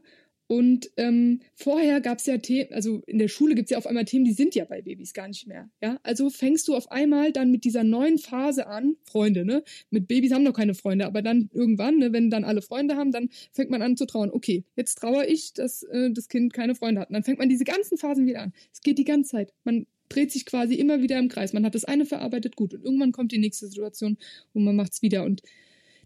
und 0.51 0.91
ähm, 0.97 1.43
vorher 1.55 2.01
gab 2.01 2.19
es 2.19 2.27
ja 2.27 2.37
Themen, 2.39 2.73
also 2.73 3.05
in 3.07 3.19
der 3.21 3.29
Schule 3.29 3.55
gibt 3.55 3.67
es 3.67 3.71
ja 3.71 3.79
auf 3.79 3.87
einmal 3.87 4.05
Themen, 4.05 4.25
die 4.25 4.33
sind 4.33 4.57
ja 4.57 4.65
bei 4.65 4.83
Babys 4.83 5.15
gar 5.15 5.29
nicht 5.29 5.47
mehr. 5.47 5.71
Ja, 5.81 6.01
also 6.03 6.29
fängst 6.29 6.67
du 6.67 6.75
auf 6.75 6.91
einmal 6.91 7.31
dann 7.31 7.53
mit 7.53 7.63
dieser 7.63 7.85
neuen 7.85 8.19
Phase 8.19 8.67
an, 8.67 8.97
Freunde, 9.05 9.45
ne? 9.45 9.63
Mit 9.91 10.09
Babys 10.09 10.33
haben 10.33 10.43
noch 10.43 10.53
keine 10.53 10.75
Freunde, 10.75 11.07
aber 11.07 11.23
dann 11.23 11.51
irgendwann, 11.55 11.99
ne, 11.99 12.13
wenn 12.13 12.31
dann 12.31 12.43
alle 12.43 12.63
Freunde 12.63 12.97
haben, 12.97 13.13
dann 13.13 13.29
fängt 13.53 13.71
man 13.71 13.81
an 13.81 13.97
zu 13.97 14.07
trauern. 14.07 14.33
Okay, 14.33 14.65
jetzt 14.75 14.97
trauere 14.97 15.29
ich, 15.29 15.53
dass 15.53 15.85
äh, 15.85 16.11
das 16.11 16.27
Kind 16.27 16.53
keine 16.53 16.75
Freunde 16.75 17.03
hat. 17.03 17.11
Und 17.11 17.15
dann 17.15 17.23
fängt 17.23 17.39
man 17.39 17.49
diese 17.49 17.63
ganzen 17.63 17.97
Phasen 17.97 18.27
wieder 18.27 18.43
an. 18.43 18.53
Es 18.73 18.81
geht 18.81 18.99
die 18.99 19.05
ganze 19.05 19.31
Zeit. 19.31 19.53
Man 19.63 19.87
dreht 20.11 20.31
sich 20.31 20.45
quasi 20.45 20.75
immer 20.75 21.01
wieder 21.01 21.19
im 21.19 21.29
Kreis. 21.29 21.55
Man 21.55 21.65
hat 21.65 21.75
das 21.75 21.85
eine 21.85 22.05
verarbeitet, 22.05 22.57
gut, 22.57 22.75
und 22.75 22.85
irgendwann 22.85 23.13
kommt 23.13 23.33
die 23.33 23.39
nächste 23.39 23.67
Situation 23.67 24.19
und 24.53 24.65
man 24.65 24.77
macht's 24.77 25.01
wieder. 25.01 25.25
Und 25.25 25.41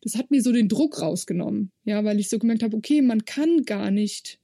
das 0.02 0.16
hat 0.16 0.30
mir 0.30 0.42
so 0.42 0.52
den 0.52 0.68
Druck 0.68 1.02
rausgenommen, 1.02 1.72
ja, 1.84 2.04
weil 2.04 2.20
ich 2.20 2.28
so 2.28 2.38
gemerkt 2.38 2.62
habe, 2.62 2.76
okay, 2.76 3.02
man 3.02 3.24
kann 3.24 3.64
gar 3.64 3.90
nicht 3.90 4.38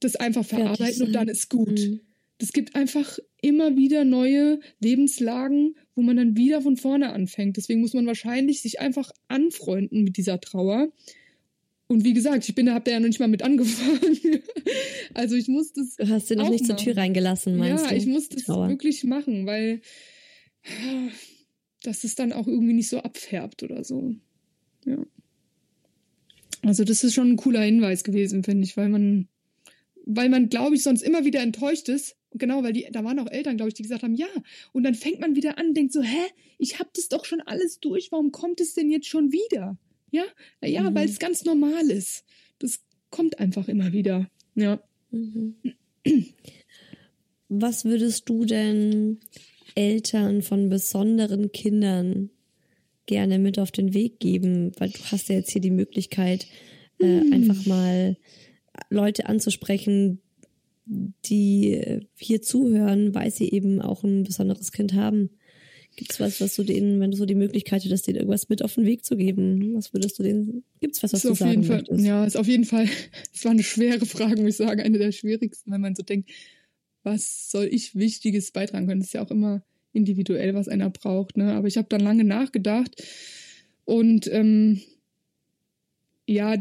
das 0.00 0.16
einfach 0.16 0.44
verarbeiten 0.44 1.06
und 1.06 1.12
dann 1.12 1.28
ist 1.28 1.48
gut. 1.48 1.78
Mhm. 1.78 2.00
Es 2.38 2.52
gibt 2.52 2.74
einfach 2.74 3.18
immer 3.40 3.76
wieder 3.76 4.04
neue 4.04 4.58
Lebenslagen, 4.80 5.76
wo 5.94 6.02
man 6.02 6.16
dann 6.16 6.36
wieder 6.36 6.62
von 6.62 6.76
vorne 6.76 7.12
anfängt. 7.12 7.56
Deswegen 7.56 7.80
muss 7.80 7.94
man 7.94 8.06
wahrscheinlich 8.06 8.60
sich 8.60 8.80
einfach 8.80 9.12
anfreunden 9.28 10.02
mit 10.02 10.16
dieser 10.16 10.40
Trauer. 10.40 10.88
Und 11.86 12.04
wie 12.04 12.14
gesagt, 12.14 12.48
ich 12.48 12.54
bin 12.54 12.66
da, 12.66 12.74
hab 12.74 12.84
da 12.84 12.92
ja 12.92 13.00
noch 13.00 13.08
nicht 13.08 13.20
mal 13.20 13.28
mit 13.28 13.42
angefangen. 13.42 14.18
also 15.14 15.36
ich 15.36 15.48
muss 15.48 15.72
das 15.72 15.96
Du 15.96 16.08
hast 16.08 16.28
sie 16.28 16.36
noch 16.36 16.46
Auch 16.46 16.50
nicht 16.50 16.64
zur 16.64 16.74
machen. 16.74 16.84
Tür 16.84 16.96
reingelassen, 16.96 17.56
meinst 17.56 17.84
ja, 17.84 17.90
du? 17.90 17.96
ich 17.96 18.06
muss 18.06 18.28
das 18.28 18.44
Trauer. 18.44 18.68
wirklich 18.68 19.04
machen, 19.04 19.46
weil 19.46 19.80
dass 21.82 22.04
es 22.04 22.14
dann 22.14 22.32
auch 22.32 22.46
irgendwie 22.46 22.72
nicht 22.72 22.88
so 22.88 22.98
abfärbt 22.98 23.62
oder 23.62 23.84
so. 23.84 24.14
Ja. 24.86 24.98
Also 26.62 26.84
das 26.84 27.04
ist 27.04 27.14
schon 27.14 27.32
ein 27.32 27.36
cooler 27.36 27.60
Hinweis 27.60 28.04
gewesen, 28.04 28.42
finde 28.42 28.64
ich, 28.64 28.76
weil 28.76 28.88
man, 28.88 29.28
weil 30.06 30.30
man, 30.30 30.48
glaube 30.48 30.76
ich, 30.76 30.82
sonst 30.82 31.02
immer 31.02 31.24
wieder 31.24 31.40
enttäuscht 31.40 31.88
ist. 31.88 32.16
Genau, 32.32 32.62
weil 32.64 32.72
die, 32.72 32.88
da 32.90 33.04
waren 33.04 33.18
auch 33.20 33.30
Eltern, 33.30 33.56
glaube 33.56 33.68
ich, 33.68 33.74
die 33.74 33.82
gesagt 33.82 34.02
haben, 34.02 34.14
ja. 34.14 34.26
Und 34.72 34.82
dann 34.82 34.94
fängt 34.94 35.20
man 35.20 35.36
wieder 35.36 35.58
an, 35.58 35.74
denkt 35.74 35.92
so, 35.92 36.02
hä, 36.02 36.22
ich 36.58 36.80
habe 36.80 36.90
das 36.96 37.08
doch 37.08 37.24
schon 37.26 37.40
alles 37.42 37.78
durch, 37.80 38.10
warum 38.10 38.32
kommt 38.32 38.60
es 38.60 38.74
denn 38.74 38.90
jetzt 38.90 39.06
schon 39.06 39.30
wieder? 39.30 39.78
Ja, 40.14 40.24
ja, 40.68 40.82
Mhm. 40.90 40.94
weil 40.94 41.08
es 41.08 41.18
ganz 41.18 41.44
normal 41.44 41.90
ist. 41.90 42.24
Das 42.60 42.78
kommt 43.10 43.38
einfach 43.40 43.66
immer 43.68 43.92
wieder. 43.92 44.28
Ja. 44.54 44.80
Mhm. 45.10 45.56
Was 47.48 47.84
würdest 47.84 48.28
du 48.28 48.44
denn 48.44 49.18
Eltern 49.74 50.42
von 50.42 50.68
besonderen 50.68 51.52
Kindern 51.52 52.30
gerne 53.06 53.38
mit 53.38 53.58
auf 53.58 53.70
den 53.70 53.92
Weg 53.94 54.18
geben? 54.20 54.72
Weil 54.78 54.90
du 54.90 54.98
hast 55.10 55.28
ja 55.28 55.36
jetzt 55.36 55.50
hier 55.50 55.60
die 55.60 55.70
Möglichkeit, 55.70 56.46
äh, 57.00 57.20
Hm. 57.20 57.32
einfach 57.32 57.66
mal 57.66 58.16
Leute 58.90 59.26
anzusprechen, 59.26 60.20
die 60.86 61.72
äh, 61.72 62.00
hier 62.16 62.42
zuhören, 62.42 63.14
weil 63.14 63.30
sie 63.30 63.50
eben 63.50 63.80
auch 63.80 64.04
ein 64.04 64.22
besonderes 64.24 64.70
Kind 64.72 64.92
haben. 64.94 65.30
Gibt's 65.96 66.18
was, 66.18 66.40
was 66.40 66.56
du 66.56 66.64
denen, 66.64 67.00
wenn 67.00 67.12
du 67.12 67.16
so 67.16 67.26
die 67.26 67.34
Möglichkeit 67.34 67.84
hättest, 67.84 68.06
denen 68.06 68.16
irgendwas 68.16 68.48
mit 68.48 68.62
auf 68.62 68.74
den 68.74 68.84
Weg 68.84 69.04
zu 69.04 69.16
geben? 69.16 69.74
Was 69.74 69.92
würdest 69.92 70.18
du 70.18 70.22
denen, 70.22 70.64
gibt's 70.80 71.02
was, 71.02 71.12
was 71.12 71.18
ist 71.20 71.24
du 71.24 71.32
auf 71.32 71.38
sagen 71.38 71.50
jeden 71.52 71.64
Fall, 71.64 71.76
möchtest? 71.78 72.04
ja, 72.04 72.24
ist 72.24 72.36
auf 72.36 72.46
jeden 72.46 72.64
Fall, 72.64 72.88
es 73.34 73.44
war 73.44 73.52
eine 73.52 73.62
schwere 73.62 74.04
Frage, 74.06 74.40
muss 74.40 74.50
ich 74.50 74.56
sagen, 74.56 74.80
eine 74.80 74.98
der 74.98 75.12
schwierigsten, 75.12 75.70
wenn 75.70 75.80
man 75.80 75.94
so 75.94 76.02
denkt, 76.02 76.30
was 77.02 77.50
soll 77.50 77.68
ich 77.70 77.94
Wichtiges 77.94 78.50
beitragen 78.50 78.86
können? 78.86 79.00
Das 79.00 79.08
ist 79.08 79.14
ja 79.14 79.22
auch 79.22 79.30
immer 79.30 79.62
individuell, 79.92 80.54
was 80.54 80.68
einer 80.68 80.90
braucht, 80.90 81.36
ne? 81.36 81.52
Aber 81.52 81.68
ich 81.68 81.76
habe 81.76 81.88
dann 81.88 82.00
lange 82.00 82.24
nachgedacht 82.24 83.02
und 83.84 84.26
ähm, 84.32 84.80
ja, 86.26 86.56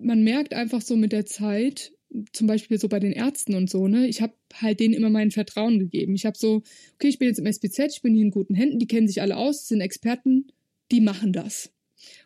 man 0.00 0.22
merkt 0.22 0.54
einfach 0.54 0.80
so 0.80 0.96
mit 0.96 1.12
der 1.12 1.26
Zeit, 1.26 1.92
zum 2.32 2.46
Beispiel 2.46 2.78
so 2.78 2.88
bei 2.88 3.00
den 3.00 3.12
Ärzten 3.12 3.54
und 3.54 3.68
so, 3.68 3.86
ne, 3.86 4.08
ich 4.08 4.22
habe 4.22 4.32
halt 4.54 4.80
denen 4.80 4.94
immer 4.94 5.10
mein 5.10 5.30
Vertrauen 5.30 5.78
gegeben. 5.78 6.14
Ich 6.14 6.26
habe 6.26 6.38
so, 6.38 6.62
okay, 6.94 7.08
ich 7.08 7.18
bin 7.18 7.28
jetzt 7.28 7.38
im 7.38 7.46
SPZ, 7.46 7.94
ich 7.96 8.02
bin 8.02 8.14
hier 8.14 8.24
in 8.24 8.30
guten 8.30 8.54
Händen, 8.54 8.78
die 8.78 8.86
kennen 8.86 9.08
sich 9.08 9.20
alle 9.20 9.36
aus, 9.36 9.68
sind 9.68 9.80
Experten, 9.80 10.46
die 10.90 11.00
machen 11.00 11.32
das. 11.32 11.70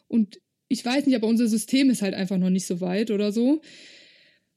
Und 0.09 0.41
ich 0.69 0.85
weiß 0.85 1.07
nicht, 1.07 1.17
aber 1.17 1.27
unser 1.27 1.49
System 1.49 1.91
ist 1.91 2.03
halt 2.03 2.15
einfach 2.15 2.39
noch 2.39 2.51
nicht 2.51 2.67
so 2.67 2.81
weit 2.81 3.11
oder 3.11 3.33
so. 3.33 3.61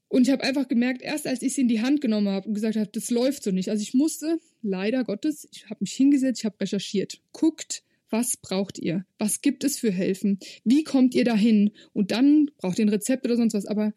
Und 0.08 0.26
ich 0.26 0.32
habe 0.32 0.44
einfach 0.44 0.68
gemerkt, 0.68 1.02
erst 1.02 1.26
als 1.26 1.42
ich 1.42 1.52
es 1.52 1.58
in 1.58 1.68
die 1.68 1.82
Hand 1.82 2.00
genommen 2.00 2.28
habe 2.28 2.48
und 2.48 2.54
gesagt 2.54 2.76
habe, 2.76 2.88
das 2.92 3.10
läuft 3.10 3.42
so 3.42 3.50
nicht. 3.50 3.70
Also 3.70 3.82
ich 3.82 3.92
musste, 3.92 4.38
leider 4.62 5.04
Gottes, 5.04 5.48
ich 5.52 5.68
habe 5.68 5.78
mich 5.80 5.92
hingesetzt, 5.92 6.40
ich 6.40 6.44
habe 6.44 6.60
recherchiert, 6.60 7.20
guckt, 7.32 7.82
was 8.08 8.36
braucht 8.36 8.78
ihr? 8.78 9.04
Was 9.18 9.40
gibt 9.40 9.64
es 9.64 9.78
für 9.78 9.90
Helfen? 9.90 10.38
Wie 10.64 10.84
kommt 10.84 11.14
ihr 11.14 11.24
dahin? 11.24 11.72
Und 11.92 12.12
dann 12.12 12.50
braucht 12.58 12.78
ihr 12.78 12.86
ein 12.86 12.90
Rezept 12.90 13.24
oder 13.24 13.36
sonst 13.36 13.54
was. 13.54 13.66
Aber 13.66 13.92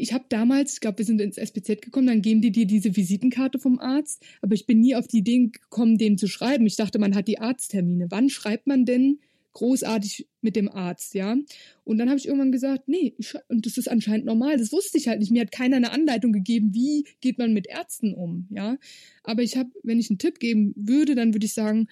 ich 0.00 0.12
habe 0.12 0.24
damals, 0.28 0.74
ich 0.74 0.80
glaube, 0.80 0.98
wir 0.98 1.04
sind 1.04 1.20
ins 1.20 1.36
SPZ 1.36 1.82
gekommen, 1.82 2.06
dann 2.06 2.22
geben 2.22 2.40
die 2.40 2.52
dir 2.52 2.66
diese 2.66 2.96
Visitenkarte 2.96 3.58
vom 3.58 3.78
Arzt. 3.78 4.24
Aber 4.40 4.54
ich 4.54 4.66
bin 4.66 4.80
nie 4.80 4.94
auf 4.94 5.06
die 5.06 5.18
Idee 5.18 5.50
gekommen, 5.52 5.98
dem 5.98 6.18
zu 6.18 6.28
schreiben. 6.28 6.66
Ich 6.66 6.76
dachte, 6.76 6.98
man 6.98 7.14
hat 7.14 7.28
die 7.28 7.38
Arzttermine. 7.38 8.06
Wann 8.10 8.30
schreibt 8.30 8.66
man 8.66 8.84
denn 8.84 9.18
großartig 9.52 10.28
mit 10.40 10.54
dem 10.54 10.68
Arzt, 10.68 11.14
ja? 11.14 11.36
Und 11.84 11.98
dann 11.98 12.08
habe 12.08 12.18
ich 12.18 12.26
irgendwann 12.26 12.52
gesagt, 12.52 12.86
nee, 12.86 13.14
ich, 13.18 13.34
und 13.48 13.66
das 13.66 13.76
ist 13.76 13.90
anscheinend 13.90 14.26
normal. 14.26 14.56
Das 14.56 14.72
wusste 14.72 14.98
ich 14.98 15.08
halt 15.08 15.18
nicht. 15.18 15.32
Mir 15.32 15.40
hat 15.40 15.52
keiner 15.52 15.76
eine 15.76 15.90
Anleitung 15.90 16.32
gegeben, 16.32 16.74
wie 16.74 17.04
geht 17.20 17.38
man 17.38 17.52
mit 17.52 17.66
Ärzten 17.66 18.14
um, 18.14 18.46
ja? 18.50 18.76
Aber 19.24 19.42
ich 19.42 19.56
habe, 19.56 19.70
wenn 19.82 19.98
ich 19.98 20.10
einen 20.10 20.18
Tipp 20.18 20.38
geben 20.38 20.74
würde, 20.76 21.14
dann 21.14 21.34
würde 21.34 21.46
ich 21.46 21.54
sagen, 21.54 21.88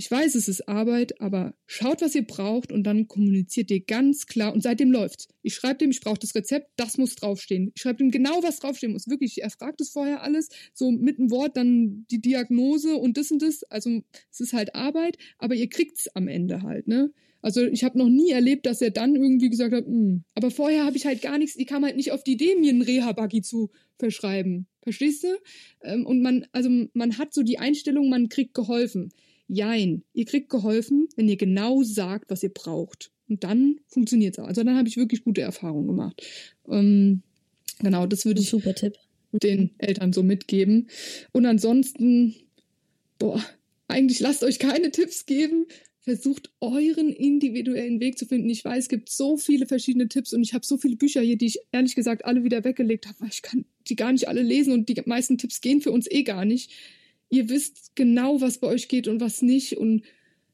ich 0.00 0.10
weiß, 0.10 0.34
es 0.34 0.48
ist 0.48 0.66
Arbeit, 0.66 1.20
aber 1.20 1.52
schaut, 1.66 2.00
was 2.00 2.14
ihr 2.14 2.26
braucht 2.26 2.72
und 2.72 2.84
dann 2.84 3.06
kommuniziert 3.06 3.70
ihr 3.70 3.84
ganz 3.84 4.24
klar 4.24 4.54
und 4.54 4.62
seitdem 4.62 4.90
läuft's. 4.90 5.28
Ich 5.42 5.54
schreibe 5.54 5.76
dem, 5.76 5.90
ich 5.90 6.00
brauche 6.00 6.18
das 6.18 6.34
Rezept, 6.34 6.70
das 6.76 6.96
muss 6.96 7.16
draufstehen. 7.16 7.70
Ich 7.74 7.82
schreibe 7.82 7.98
dem 7.98 8.10
genau, 8.10 8.42
was 8.42 8.60
draufstehen 8.60 8.94
muss. 8.94 9.08
Wirklich, 9.08 9.42
er 9.42 9.50
fragt 9.50 9.82
es 9.82 9.90
vorher 9.90 10.22
alles, 10.22 10.48
so 10.72 10.90
mit 10.90 11.18
einem 11.18 11.30
Wort 11.30 11.54
dann 11.58 12.06
die 12.10 12.22
Diagnose 12.22 12.96
und 12.96 13.18
das 13.18 13.30
und 13.30 13.42
das. 13.42 13.62
Also 13.64 14.00
es 14.32 14.40
ist 14.40 14.54
halt 14.54 14.74
Arbeit, 14.74 15.18
aber 15.36 15.54
ihr 15.54 15.68
kriegt's 15.68 16.08
am 16.16 16.28
Ende 16.28 16.62
halt, 16.62 16.88
ne? 16.88 17.12
Also 17.42 17.62
ich 17.66 17.84
habe 17.84 17.98
noch 17.98 18.08
nie 18.08 18.30
erlebt, 18.30 18.64
dass 18.64 18.80
er 18.80 18.92
dann 18.92 19.14
irgendwie 19.14 19.50
gesagt 19.50 19.74
hat, 19.74 19.84
hm. 19.84 20.24
aber 20.34 20.50
vorher 20.50 20.86
habe 20.86 20.96
ich 20.96 21.04
halt 21.04 21.20
gar 21.20 21.36
nichts, 21.36 21.56
die 21.56 21.66
kam 21.66 21.84
halt 21.84 21.96
nicht 21.96 22.12
auf 22.12 22.22
die 22.24 22.32
Idee, 22.32 22.54
mir 22.58 22.70
einen 22.70 22.80
Reha-Buggy 22.80 23.42
zu 23.42 23.68
verschreiben. 23.98 24.66
Verstehst 24.82 25.24
du? 25.24 25.28
Ähm, 25.82 26.06
und 26.06 26.22
man, 26.22 26.46
also 26.52 26.70
man 26.94 27.18
hat 27.18 27.34
so 27.34 27.42
die 27.42 27.58
Einstellung, 27.58 28.08
man 28.08 28.30
kriegt 28.30 28.54
geholfen. 28.54 29.12
Jein, 29.52 30.04
ihr 30.14 30.26
kriegt 30.26 30.48
geholfen, 30.48 31.08
wenn 31.16 31.28
ihr 31.28 31.36
genau 31.36 31.82
sagt, 31.82 32.30
was 32.30 32.44
ihr 32.44 32.54
braucht. 32.54 33.10
Und 33.28 33.42
dann 33.42 33.80
funktioniert 33.88 34.38
es 34.38 34.44
auch. 34.44 34.46
Also 34.46 34.62
dann 34.62 34.76
habe 34.76 34.86
ich 34.86 34.96
wirklich 34.96 35.24
gute 35.24 35.40
Erfahrungen 35.40 35.88
gemacht. 35.88 36.22
Ähm, 36.68 37.22
genau, 37.80 38.06
das 38.06 38.24
würde 38.24 38.40
ich 38.40 38.48
Super 38.48 38.76
Tipp. 38.76 38.94
den 39.32 39.70
Eltern 39.78 40.12
so 40.12 40.22
mitgeben. 40.22 40.88
Und 41.32 41.46
ansonsten, 41.46 42.36
boah, 43.18 43.44
eigentlich 43.88 44.20
lasst 44.20 44.44
euch 44.44 44.60
keine 44.60 44.92
Tipps 44.92 45.26
geben. 45.26 45.66
Versucht 45.98 46.52
euren 46.60 47.08
individuellen 47.08 47.98
Weg 47.98 48.18
zu 48.18 48.26
finden. 48.26 48.48
Ich 48.50 48.64
weiß, 48.64 48.84
es 48.84 48.88
gibt 48.88 49.10
so 49.10 49.36
viele 49.36 49.66
verschiedene 49.66 50.08
Tipps 50.08 50.32
und 50.32 50.42
ich 50.42 50.54
habe 50.54 50.64
so 50.64 50.78
viele 50.78 50.94
Bücher 50.94 51.22
hier, 51.22 51.36
die 51.36 51.46
ich 51.46 51.58
ehrlich 51.72 51.96
gesagt 51.96 52.24
alle 52.24 52.44
wieder 52.44 52.62
weggelegt 52.62 53.08
habe, 53.08 53.18
weil 53.20 53.30
ich 53.32 53.42
kann 53.42 53.64
die 53.88 53.96
gar 53.96 54.12
nicht 54.12 54.28
alle 54.28 54.42
lesen 54.42 54.72
und 54.72 54.88
die 54.88 55.02
meisten 55.06 55.38
Tipps 55.38 55.60
gehen 55.60 55.80
für 55.80 55.90
uns 55.90 56.08
eh 56.08 56.22
gar 56.22 56.44
nicht. 56.44 56.70
Ihr 57.30 57.48
wisst 57.48 57.92
genau, 57.94 58.40
was 58.40 58.58
bei 58.58 58.66
euch 58.66 58.88
geht 58.88 59.08
und 59.08 59.20
was 59.20 59.40
nicht 59.40 59.76
und 59.78 60.02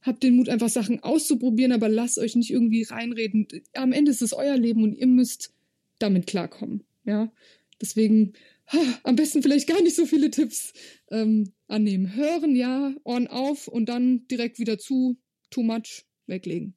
habt 0.02 0.22
den 0.22 0.36
Mut, 0.36 0.48
einfach 0.48 0.68
Sachen 0.68 1.02
auszuprobieren, 1.02 1.72
aber 1.72 1.88
lasst 1.88 2.18
euch 2.18 2.36
nicht 2.36 2.50
irgendwie 2.50 2.84
reinreden. 2.84 3.48
Am 3.74 3.92
Ende 3.92 4.10
ist 4.10 4.22
es 4.22 4.32
euer 4.32 4.56
Leben 4.56 4.84
und 4.84 4.94
ihr 4.94 5.06
müsst 5.06 5.52
damit 5.98 6.26
klarkommen. 6.26 6.84
Ja, 7.04 7.32
deswegen 7.80 8.34
ha, 8.68 8.78
am 9.02 9.16
besten 9.16 9.42
vielleicht 9.42 9.66
gar 9.66 9.82
nicht 9.82 9.96
so 9.96 10.06
viele 10.06 10.30
Tipps 10.30 10.72
ähm, 11.10 11.52
annehmen. 11.66 12.14
Hören, 12.14 12.54
ja, 12.54 12.94
Ohren 13.04 13.26
auf 13.26 13.68
und 13.68 13.88
dann 13.88 14.26
direkt 14.28 14.58
wieder 14.58 14.78
zu, 14.78 15.16
too 15.50 15.62
much, 15.62 16.04
weglegen. 16.26 16.74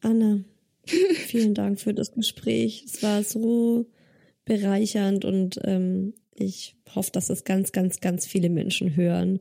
Anna, 0.00 0.44
vielen 0.86 1.54
Dank 1.54 1.80
für 1.80 1.94
das 1.94 2.12
Gespräch. 2.12 2.84
Es 2.86 3.02
war 3.02 3.22
so 3.22 3.86
bereichernd 4.44 5.24
und 5.24 5.60
ähm, 5.64 6.14
ich 6.40 6.76
hoffe, 6.94 7.10
dass 7.12 7.30
es 7.30 7.44
ganz, 7.44 7.72
ganz, 7.72 8.00
ganz 8.00 8.26
viele 8.26 8.50
Menschen 8.50 8.96
hören 8.96 9.40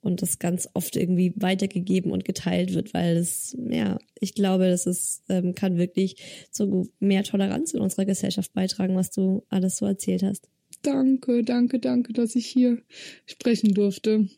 und 0.00 0.20
das 0.20 0.38
ganz 0.38 0.68
oft 0.74 0.96
irgendwie 0.96 1.32
weitergegeben 1.36 2.12
und 2.12 2.24
geteilt 2.24 2.74
wird, 2.74 2.92
weil 2.92 3.16
es, 3.16 3.56
ja, 3.70 3.98
ich 4.20 4.34
glaube, 4.34 4.68
dass 4.68 4.86
es 4.86 5.22
ähm, 5.28 5.54
kann 5.54 5.78
wirklich 5.78 6.16
zu 6.50 6.88
mehr 7.00 7.24
Toleranz 7.24 7.72
in 7.72 7.80
unserer 7.80 8.04
Gesellschaft 8.04 8.52
beitragen, 8.52 8.94
was 8.96 9.10
du 9.10 9.44
alles 9.48 9.78
so 9.78 9.86
erzählt 9.86 10.22
hast. 10.22 10.48
Danke, 10.82 11.42
danke, 11.42 11.78
danke, 11.78 12.12
dass 12.12 12.36
ich 12.36 12.46
hier 12.46 12.82
sprechen 13.24 13.72
durfte. 13.72 14.28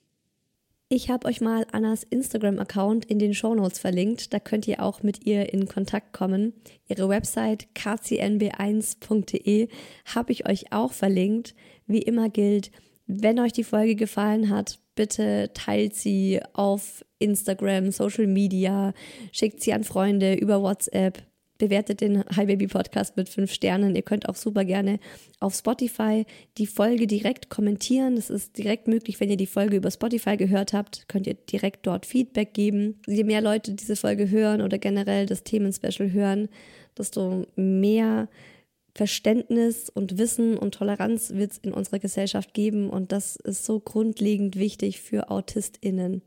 Ich 0.88 1.10
habe 1.10 1.26
euch 1.26 1.40
mal 1.40 1.66
Annas 1.72 2.04
Instagram-Account 2.04 3.06
in 3.06 3.18
den 3.18 3.34
Shownotes 3.34 3.80
verlinkt. 3.80 4.32
Da 4.32 4.38
könnt 4.38 4.68
ihr 4.68 4.80
auch 4.80 5.02
mit 5.02 5.26
ihr 5.26 5.52
in 5.52 5.66
Kontakt 5.66 6.12
kommen. 6.12 6.52
Ihre 6.88 7.08
Website 7.08 7.66
kcnb1.de 7.74 9.68
habe 10.04 10.32
ich 10.32 10.48
euch 10.48 10.72
auch 10.72 10.92
verlinkt. 10.92 11.56
Wie 11.86 12.02
immer 12.02 12.28
gilt, 12.28 12.70
wenn 13.06 13.38
euch 13.38 13.52
die 13.52 13.64
Folge 13.64 13.94
gefallen 13.94 14.50
hat, 14.50 14.80
bitte 14.96 15.50
teilt 15.54 15.94
sie 15.94 16.40
auf 16.52 17.04
Instagram, 17.18 17.92
Social 17.92 18.26
Media, 18.26 18.92
schickt 19.32 19.62
sie 19.62 19.72
an 19.72 19.84
Freunde 19.84 20.34
über 20.34 20.60
WhatsApp, 20.62 21.22
bewertet 21.58 22.00
den 22.00 22.24
Hi 22.34 22.46
Baby 22.46 22.66
Podcast 22.66 23.16
mit 23.16 23.28
fünf 23.28 23.52
Sternen. 23.52 23.94
Ihr 23.94 24.02
könnt 24.02 24.28
auch 24.28 24.34
super 24.34 24.64
gerne 24.64 24.98
auf 25.40 25.54
Spotify 25.54 26.26
die 26.58 26.66
Folge 26.66 27.06
direkt 27.06 27.48
kommentieren. 27.48 28.16
Das 28.16 28.28
ist 28.30 28.58
direkt 28.58 28.88
möglich, 28.88 29.20
wenn 29.20 29.30
ihr 29.30 29.36
die 29.36 29.46
Folge 29.46 29.76
über 29.76 29.90
Spotify 29.90 30.36
gehört 30.36 30.72
habt, 30.72 31.08
könnt 31.08 31.26
ihr 31.26 31.34
direkt 31.34 31.86
dort 31.86 32.06
Feedback 32.06 32.52
geben. 32.52 33.00
Je 33.06 33.24
mehr 33.24 33.40
Leute 33.40 33.74
diese 33.74 33.96
Folge 33.96 34.30
hören 34.30 34.60
oder 34.60 34.78
generell 34.78 35.26
das 35.26 35.44
Themenspecial 35.44 36.12
hören, 36.12 36.48
desto 36.98 37.46
mehr 37.54 38.28
Verständnis 38.96 39.90
und 39.90 40.16
Wissen 40.16 40.56
und 40.56 40.74
Toleranz 40.74 41.34
wird 41.34 41.52
es 41.52 41.58
in 41.58 41.72
unserer 41.72 41.98
Gesellschaft 41.98 42.54
geben 42.54 42.88
und 42.88 43.12
das 43.12 43.36
ist 43.36 43.64
so 43.64 43.78
grundlegend 43.78 44.56
wichtig 44.56 45.00
für 45.00 45.30
AutistInnen. 45.30 46.22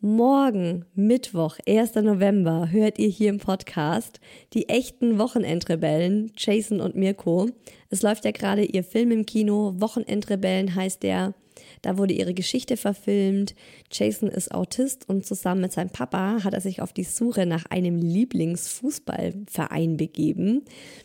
Morgen, 0.00 0.86
Mittwoch, 0.94 1.58
1. 1.68 1.94
November, 1.96 2.72
hört 2.72 2.98
ihr 2.98 3.08
hier 3.08 3.28
im 3.28 3.38
Podcast 3.38 4.20
die 4.52 4.68
echten 4.68 5.18
Wochenendrebellen, 5.18 6.32
Jason 6.36 6.80
und 6.80 6.96
Mirko. 6.96 7.50
Es 7.88 8.02
läuft 8.02 8.24
ja 8.24 8.32
gerade 8.32 8.64
ihr 8.64 8.82
Film 8.82 9.12
im 9.12 9.26
Kino, 9.26 9.74
Wochenendrebellen 9.76 10.74
heißt 10.74 11.02
der. 11.02 11.34
Da 11.82 11.98
wurde 11.98 12.14
ihre 12.14 12.32
Geschichte 12.32 12.76
verfilmt. 12.76 13.54
Jason 13.90 14.28
ist 14.28 14.52
Autist 14.52 15.08
und 15.08 15.26
zusammen 15.26 15.60
mit 15.62 15.72
seinem 15.72 15.90
Papa 15.90 16.44
hat 16.44 16.54
er 16.54 16.60
sich 16.60 16.80
auf 16.80 16.92
die 16.92 17.02
Suche 17.04 17.44
nach 17.44 17.66
einem 17.66 17.98
Lieblingsfußballverein 17.98 19.96
begeben. 19.96 20.62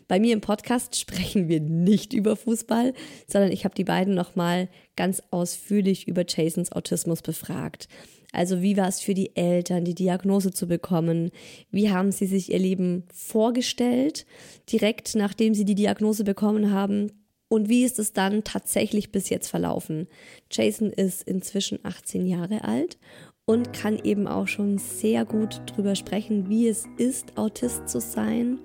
Bei 0.08 0.20
mir 0.20 0.34
im 0.34 0.42
Podcast 0.42 0.96
sprechen 1.00 1.50
wir 1.50 1.60
nicht 1.60 2.14
über 2.14 2.36
Fußball, 2.36 2.94
sondern 3.28 3.52
ich 3.52 3.66
habe 3.66 3.76
die 3.76 3.84
beiden 3.84 4.14
nochmal 4.14 4.70
ganz 4.96 5.24
ausführlich 5.32 6.08
über 6.08 6.24
Jasons 6.28 6.72
Autismus 6.72 7.24
befragt. 7.24 7.88
Also 8.34 8.62
wie 8.62 8.78
war 8.78 8.88
es 8.88 9.00
für 9.00 9.14
die 9.14 9.36
Eltern, 9.36 9.86
die 9.86 9.96
Diagnose 9.96 10.52
zu 10.52 10.68
bekommen? 10.68 11.32
Wie 11.72 11.90
haben 11.90 12.12
sie 12.12 12.28
sich 12.28 12.52
ihr 12.52 12.60
Leben 12.60 13.04
vorgestellt, 13.14 14.26
direkt 14.72 15.16
nachdem 15.16 15.54
sie 15.54 15.66
die 15.66 15.76
Diagnose 15.76 16.24
bekommen 16.24 16.72
haben? 16.72 17.12
Und 17.50 17.70
wie 17.70 17.84
ist 17.84 18.00
es 18.00 18.14
dann 18.14 18.44
tatsächlich 18.44 19.12
bis 19.12 19.30
jetzt 19.30 19.48
verlaufen? 19.48 20.08
Jason 20.52 20.92
ist 20.92 21.24
inzwischen 21.24 21.80
18 21.84 22.26
Jahre 22.26 22.64
alt 22.64 22.98
und 23.46 23.72
kann 23.72 23.98
eben 24.04 24.28
auch 24.28 24.48
schon 24.48 24.78
sehr 24.78 25.24
gut 25.24 25.62
drüber 25.66 25.96
sprechen, 25.96 26.50
wie 26.50 26.68
es 26.68 26.86
ist, 26.98 27.38
Autist 27.38 27.88
zu 27.88 28.02
sein 28.02 28.60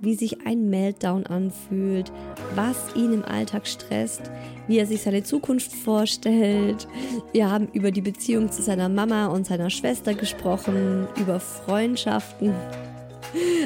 wie 0.00 0.14
sich 0.14 0.46
ein 0.46 0.70
Meltdown 0.70 1.26
anfühlt, 1.26 2.12
was 2.54 2.76
ihn 2.94 3.12
im 3.12 3.24
Alltag 3.24 3.66
stresst, 3.66 4.30
wie 4.66 4.78
er 4.78 4.86
sich 4.86 5.02
seine 5.02 5.22
Zukunft 5.22 5.72
vorstellt. 5.72 6.86
Wir 7.32 7.50
haben 7.50 7.68
über 7.72 7.90
die 7.90 8.00
Beziehung 8.00 8.50
zu 8.50 8.62
seiner 8.62 8.88
Mama 8.88 9.26
und 9.26 9.46
seiner 9.46 9.70
Schwester 9.70 10.14
gesprochen, 10.14 11.08
über 11.16 11.40
Freundschaften. 11.40 12.54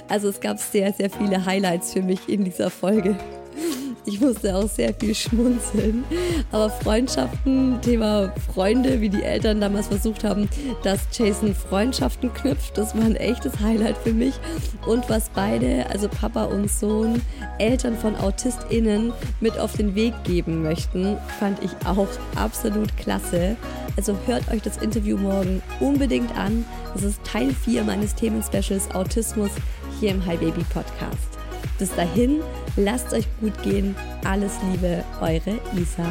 Also 0.08 0.28
es 0.28 0.40
gab 0.40 0.58
sehr, 0.58 0.92
sehr 0.92 1.10
viele 1.10 1.44
Highlights 1.44 1.92
für 1.92 2.02
mich 2.02 2.28
in 2.28 2.44
dieser 2.44 2.70
Folge. 2.70 3.16
Ich 4.04 4.20
musste 4.20 4.56
auch 4.56 4.68
sehr 4.68 4.92
viel 4.94 5.14
schmunzeln. 5.14 6.04
Aber 6.50 6.70
Freundschaften, 6.70 7.80
Thema 7.82 8.32
Freunde, 8.52 9.00
wie 9.00 9.08
die 9.08 9.22
Eltern 9.22 9.60
damals 9.60 9.88
versucht 9.88 10.24
haben, 10.24 10.48
dass 10.82 11.00
Jason 11.12 11.54
Freundschaften 11.54 12.32
knüpft, 12.34 12.76
das 12.76 12.96
war 12.96 13.04
ein 13.04 13.14
echtes 13.14 13.60
Highlight 13.60 13.96
für 13.98 14.12
mich. 14.12 14.34
Und 14.86 15.08
was 15.08 15.30
beide, 15.30 15.86
also 15.88 16.08
Papa 16.08 16.44
und 16.44 16.68
Sohn, 16.68 17.22
Eltern 17.58 17.96
von 17.96 18.16
AutistInnen 18.16 19.12
mit 19.40 19.56
auf 19.58 19.76
den 19.76 19.94
Weg 19.94 20.14
geben 20.24 20.62
möchten, 20.62 21.16
fand 21.38 21.62
ich 21.62 21.70
auch 21.86 22.08
absolut 22.34 22.96
klasse. 22.96 23.56
Also 23.96 24.16
hört 24.26 24.50
euch 24.50 24.62
das 24.62 24.78
Interview 24.78 25.16
morgen 25.16 25.62
unbedingt 25.78 26.36
an. 26.36 26.64
Das 26.94 27.04
ist 27.04 27.22
Teil 27.24 27.50
4 27.52 27.84
meines 27.84 28.16
Themenspecials 28.16 28.92
Autismus 28.94 29.50
hier 30.00 30.10
im 30.10 30.26
Hi 30.26 30.36
Baby 30.36 30.64
Podcast. 30.72 31.41
Bis 31.78 31.94
dahin, 31.94 32.40
lasst 32.76 33.12
euch 33.12 33.26
gut 33.40 33.60
gehen. 33.62 33.94
Alles 34.24 34.52
Liebe, 34.70 35.04
eure 35.20 35.58
Isa. 35.76 36.06